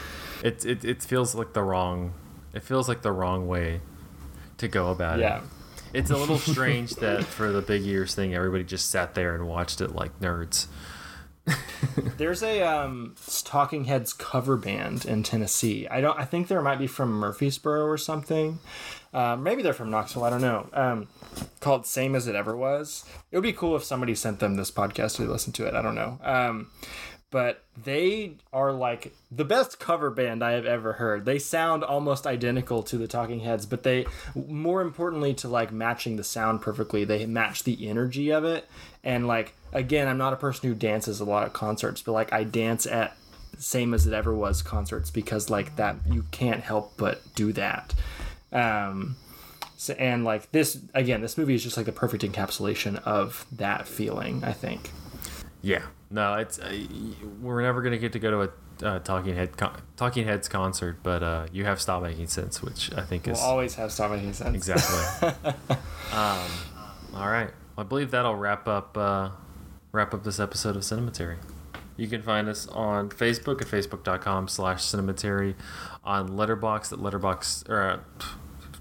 it, 0.42 0.64
it 0.66 0.84
it 0.84 1.02
feels 1.02 1.34
like 1.34 1.52
the 1.54 1.62
wrong. 1.62 2.12
It 2.52 2.62
feels 2.62 2.88
like 2.88 3.02
the 3.02 3.12
wrong 3.12 3.46
way 3.48 3.80
to 4.58 4.68
go 4.68 4.90
about 4.90 5.20
it. 5.20 5.22
Yeah. 5.22 5.40
It's 5.92 6.10
a 6.10 6.16
little 6.16 6.38
strange 6.52 6.94
that 6.96 7.24
for 7.24 7.50
the 7.52 7.62
big 7.62 7.86
ears 7.86 8.14
thing, 8.14 8.34
everybody 8.34 8.64
just 8.64 8.90
sat 8.90 9.14
there 9.14 9.34
and 9.34 9.48
watched 9.48 9.80
it 9.80 9.94
like 9.94 10.18
nerds. 10.20 10.66
There's 12.16 12.42
a 12.42 12.62
um, 12.62 13.14
Talking 13.44 13.84
Heads 13.84 14.12
cover 14.12 14.56
band 14.56 15.04
in 15.04 15.22
Tennessee. 15.22 15.88
I 15.88 16.00
don't. 16.00 16.18
I 16.18 16.24
think 16.24 16.48
there 16.48 16.62
might 16.62 16.78
be 16.78 16.86
from 16.86 17.12
Murfreesboro 17.12 17.84
or 17.86 17.96
something. 17.96 18.58
Uh, 19.12 19.36
maybe 19.36 19.62
they're 19.62 19.72
from 19.72 19.90
Knoxville. 19.90 20.24
I 20.24 20.30
don't 20.30 20.42
know. 20.42 20.68
Um, 20.72 21.08
called 21.60 21.86
"Same 21.86 22.14
as 22.14 22.26
It 22.26 22.34
Ever 22.34 22.56
Was." 22.56 23.04
It 23.30 23.36
would 23.36 23.42
be 23.42 23.52
cool 23.52 23.74
if 23.74 23.82
somebody 23.82 24.14
sent 24.14 24.38
them 24.38 24.56
this 24.56 24.70
podcast 24.70 25.16
to 25.16 25.22
listen 25.22 25.52
to 25.54 25.66
it. 25.66 25.74
I 25.74 25.82
don't 25.82 25.94
know. 25.94 26.18
Um, 26.22 26.70
but 27.30 27.64
they 27.82 28.32
are 28.52 28.72
like 28.72 29.14
the 29.30 29.44
best 29.44 29.78
cover 29.78 30.10
band 30.10 30.42
I 30.42 30.52
have 30.52 30.66
ever 30.66 30.94
heard. 30.94 31.24
They 31.24 31.38
sound 31.38 31.84
almost 31.84 32.26
identical 32.26 32.82
to 32.84 32.98
the 32.98 33.06
Talking 33.06 33.40
Heads, 33.40 33.66
but 33.66 33.84
they, 33.84 34.06
more 34.34 34.82
importantly, 34.82 35.34
to 35.34 35.48
like 35.48 35.72
matching 35.72 36.16
the 36.16 36.24
sound 36.24 36.60
perfectly, 36.60 37.04
they 37.04 37.26
match 37.26 37.62
the 37.64 37.88
energy 37.88 38.30
of 38.30 38.44
it. 38.44 38.68
And 39.04 39.26
like, 39.28 39.54
again, 39.72 40.08
I'm 40.08 40.18
not 40.18 40.32
a 40.32 40.36
person 40.36 40.68
who 40.68 40.74
dances 40.74 41.20
a 41.20 41.24
lot 41.24 41.44
at 41.44 41.52
concerts, 41.52 42.02
but 42.02 42.12
like, 42.12 42.32
I 42.32 42.44
dance 42.44 42.86
at 42.86 43.16
same 43.58 43.92
as 43.94 44.06
it 44.06 44.12
ever 44.14 44.34
was 44.34 44.62
concerts 44.62 45.10
because 45.10 45.50
like 45.50 45.76
that 45.76 45.96
you 46.08 46.24
can't 46.30 46.62
help 46.62 46.94
but 46.96 47.20
do 47.34 47.52
that. 47.52 47.94
Um, 48.52 49.16
so, 49.76 49.94
and 49.94 50.24
like 50.24 50.50
this 50.52 50.78
again, 50.94 51.20
this 51.20 51.38
movie 51.38 51.54
is 51.54 51.62
just 51.62 51.76
like 51.76 51.86
the 51.86 51.92
perfect 51.92 52.24
encapsulation 52.24 53.02
of 53.04 53.46
that 53.52 53.86
feeling. 53.86 54.42
I 54.44 54.52
think. 54.52 54.90
Yeah, 55.62 55.86
no, 56.10 56.34
it's 56.34 56.58
uh, 56.58 56.76
we're 57.40 57.62
never 57.62 57.82
gonna 57.82 57.98
get 57.98 58.12
to 58.12 58.18
go 58.18 58.30
to 58.30 58.42
a 58.42 58.50
uh, 58.86 58.98
Talking 59.00 59.34
Head 59.34 59.56
con- 59.56 59.80
Talking 59.96 60.24
Heads 60.26 60.48
concert, 60.48 60.98
but 61.02 61.22
uh, 61.22 61.46
you 61.52 61.64
have 61.64 61.80
Stop 61.80 62.02
Making 62.02 62.26
Sense, 62.26 62.62
which 62.62 62.92
I 62.94 63.02
think 63.02 63.28
is 63.28 63.32
We'll 63.32 63.36
is 63.36 63.42
always 63.42 63.74
have 63.74 63.92
stop 63.92 64.10
making 64.10 64.32
sense. 64.32 64.54
exactly. 64.56 65.28
um, 66.12 66.50
all 67.14 67.28
right, 67.28 67.50
I 67.76 67.82
believe 67.82 68.10
that'll 68.10 68.36
wrap 68.36 68.66
up 68.68 68.96
uh, 68.96 69.30
wrap 69.92 70.14
up 70.14 70.24
this 70.24 70.40
episode 70.40 70.76
of 70.76 70.82
Cinematary. 70.82 71.36
You 71.96 72.08
can 72.08 72.22
find 72.22 72.48
us 72.48 72.66
on 72.68 73.10
Facebook 73.10 73.60
at 73.60 73.68
facebook.com 73.68 74.48
slash 74.48 74.82
cinematary, 74.82 75.54
on 76.02 76.30
Letterboxd 76.30 76.94
at 76.94 76.98
Letterboxd 76.98 77.68
or 77.68 77.82
uh, 77.82 78.00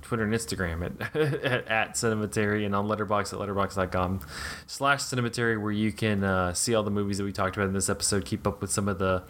Twitter 0.10 0.24
and 0.24 0.34
Instagram 0.34 0.84
at, 0.84 1.16
at, 1.46 1.68
at 1.68 1.94
Cinematary, 1.94 2.66
and 2.66 2.74
on 2.74 2.88
Letterboxd 2.88 3.34
at 3.34 3.40
letterboxd.com 3.40 4.22
slash 4.66 5.02
Cinematary, 5.02 5.62
where 5.62 5.72
you 5.72 5.92
can 5.92 6.24
uh, 6.24 6.52
see 6.52 6.74
all 6.74 6.82
the 6.82 6.90
movies 6.90 7.20
that 7.20 7.26
we 7.26 7.32
talked 7.32 7.56
about 7.56 7.68
in 7.68 7.74
this 7.74 7.90
episode, 7.90 8.26
keep 8.26 8.48
up 8.48 8.60
with 8.60 8.72
some 8.72 8.88
of 8.90 8.98
the 8.98 9.22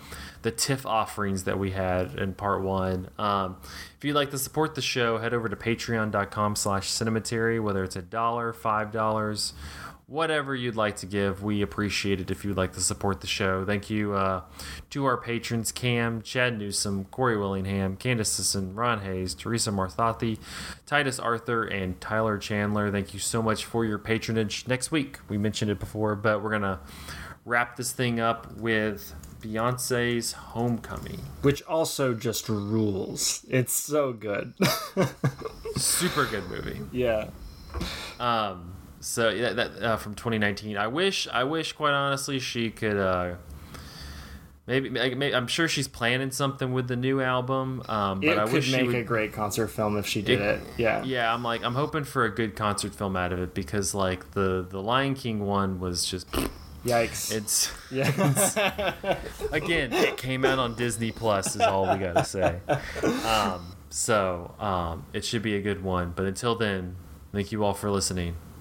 the 0.41 0.51
TIFF 0.51 0.85
offerings 0.85 1.43
that 1.43 1.60
we 1.60 1.72
had 1.72 2.18
in 2.18 2.34
part 2.34 2.61
one. 2.61 3.10
Um, 3.19 3.57
if 3.97 4.06
you'd 4.06 4.14
like 4.14 4.31
to 4.31 4.38
support 4.38 4.76
the 4.76 4.81
show, 4.81 5.18
head 5.18 5.34
over 5.34 5.49
to 5.49 5.56
patreon.com 5.57 6.56
slash 6.56 6.89
cinematary, 6.89 7.61
whether 7.61 7.84
it's 7.84 7.97
a 7.97 8.01
dollar, 8.01 8.53
five 8.53 8.93
dollars, 8.93 9.51
whatever 10.10 10.56
you'd 10.56 10.76
like 10.76 10.95
to 10.98 11.06
give. 11.06 11.44
We 11.44 11.61
appreciate 11.61 12.19
it 12.19 12.31
if 12.31 12.44
you'd 12.44 12.57
like 12.57 12.73
to 12.73 12.81
support 12.81 13.22
the 13.22 13.27
show. 13.27 13.64
Thank 13.64 13.90
you 13.90 14.14
uh, 14.14 14.41
to 14.90 15.06
our 15.06 15.18
patrons 15.18 15.72
Cam, 15.72 16.22
Chad 16.23 16.57
Newsom, 16.57 17.06
Corey 17.06 17.38
Willingham, 17.38 17.95
Candace 17.95 18.30
Sisson, 18.31 18.73
Ron 18.73 19.02
Hayes, 19.02 19.36
Teresa 19.36 19.72
Marthathi, 19.72 20.40
Titus 20.86 21.19
Arthur, 21.19 21.64
and 21.64 22.02
Tyler 22.02 22.38
Chandler. 22.40 22.91
Thank 22.91 23.14
you 23.14 23.19
so 23.19 23.41
much 23.44 23.65
for 23.65 23.86
your 23.86 23.99
patronage. 23.99 24.68
Next 24.68 24.91
week, 24.91 25.19
we 25.30 25.38
mentioned 25.38 25.69
it 25.69 25.80
before, 25.80 26.15
but 26.15 26.41
we're 26.44 26.49
going 26.49 26.64
to 26.64 26.80
wrap 27.45 27.76
this 27.77 27.91
thing 27.91 28.19
up 28.19 28.52
with 28.57 29.14
Beyonce's 29.41 30.34
Homecoming. 30.34 31.19
which 31.44 31.61
also 31.64 32.14
just 32.14 32.49
rules. 32.49 33.45
It's 33.48 33.73
so 33.73 34.11
good. 34.14 34.53
Super 35.77 36.26
good 36.26 36.49
movie. 36.49 36.81
yeah. 36.91 37.30
Um, 38.19 38.73
so 39.00 39.30
yeah, 39.30 39.54
that 39.54 39.82
uh, 39.84 39.98
from 39.98 40.16
2019. 40.16 40.78
I 40.78 40.88
wish, 40.88 41.28
I 41.32 41.44
wish, 41.44 41.74
quite 41.74 41.94
honestly, 41.94 42.40
she 42.40 42.70
could. 42.70 42.98
Uh, 42.98 43.36
maybe, 44.68 44.90
maybe 44.90 45.34
I'm 45.34 45.48
sure 45.48 45.68
she's 45.68 45.88
planning 45.88 46.32
something 46.32 46.74
with 46.74 46.88
the 46.88 46.96
new 46.96 47.22
album. 47.22 47.82
Um, 47.90 48.20
but 48.20 48.30
It 48.30 48.38
I 48.38 48.44
could 48.46 48.54
wish 48.54 48.66
she 48.66 48.72
make 48.78 48.86
would. 48.88 48.96
a 48.96 49.04
great 49.04 49.34
concert 49.34 49.68
film 49.70 49.98
if 49.98 50.06
she 50.06 50.22
did 50.22 50.42
it. 50.42 50.60
It- 50.62 50.68
Yeah. 50.78 51.04
yeah, 51.04 51.34
I'm 51.34 51.44
like, 51.44 51.64
I'm 51.64 51.76
hoping 51.76 52.04
for 52.04 52.26
a 52.26 52.30
good 52.34 52.56
concert 52.56 52.94
film 52.94 53.16
out 53.16 53.32
of 53.34 53.40
it 53.40 53.54
because 53.54 53.94
like 53.96 54.32
the 54.32 54.66
the 54.70 54.82
Lion 54.82 55.16
King 55.16 55.40
one 55.46 55.80
was 55.80 56.06
just, 56.06 56.28
Yikes. 56.86 57.34
it's 57.36 57.72
yeah. 57.92 58.94
again, 59.52 59.92
it 59.94 60.18
came 60.18 60.46
out 60.46 60.60
on 60.60 60.76
Disney 60.76 61.12
Plus 61.12 61.56
is 61.56 61.62
all 61.62 61.92
we 61.92 62.00
gotta 62.00 62.24
say. 62.26 62.60
Um, 63.26 63.76
so 63.90 64.54
um, 64.60 65.06
it 65.14 65.26
should 65.26 65.42
be 65.42 65.56
a 65.56 65.62
good 65.62 65.84
one. 65.84 66.14
But 66.16 66.26
until 66.26 66.56
then, 66.56 66.96
thank 67.34 67.52
you 67.52 67.64
all 67.64 67.74
for 67.74 67.90
listening. 67.90 68.36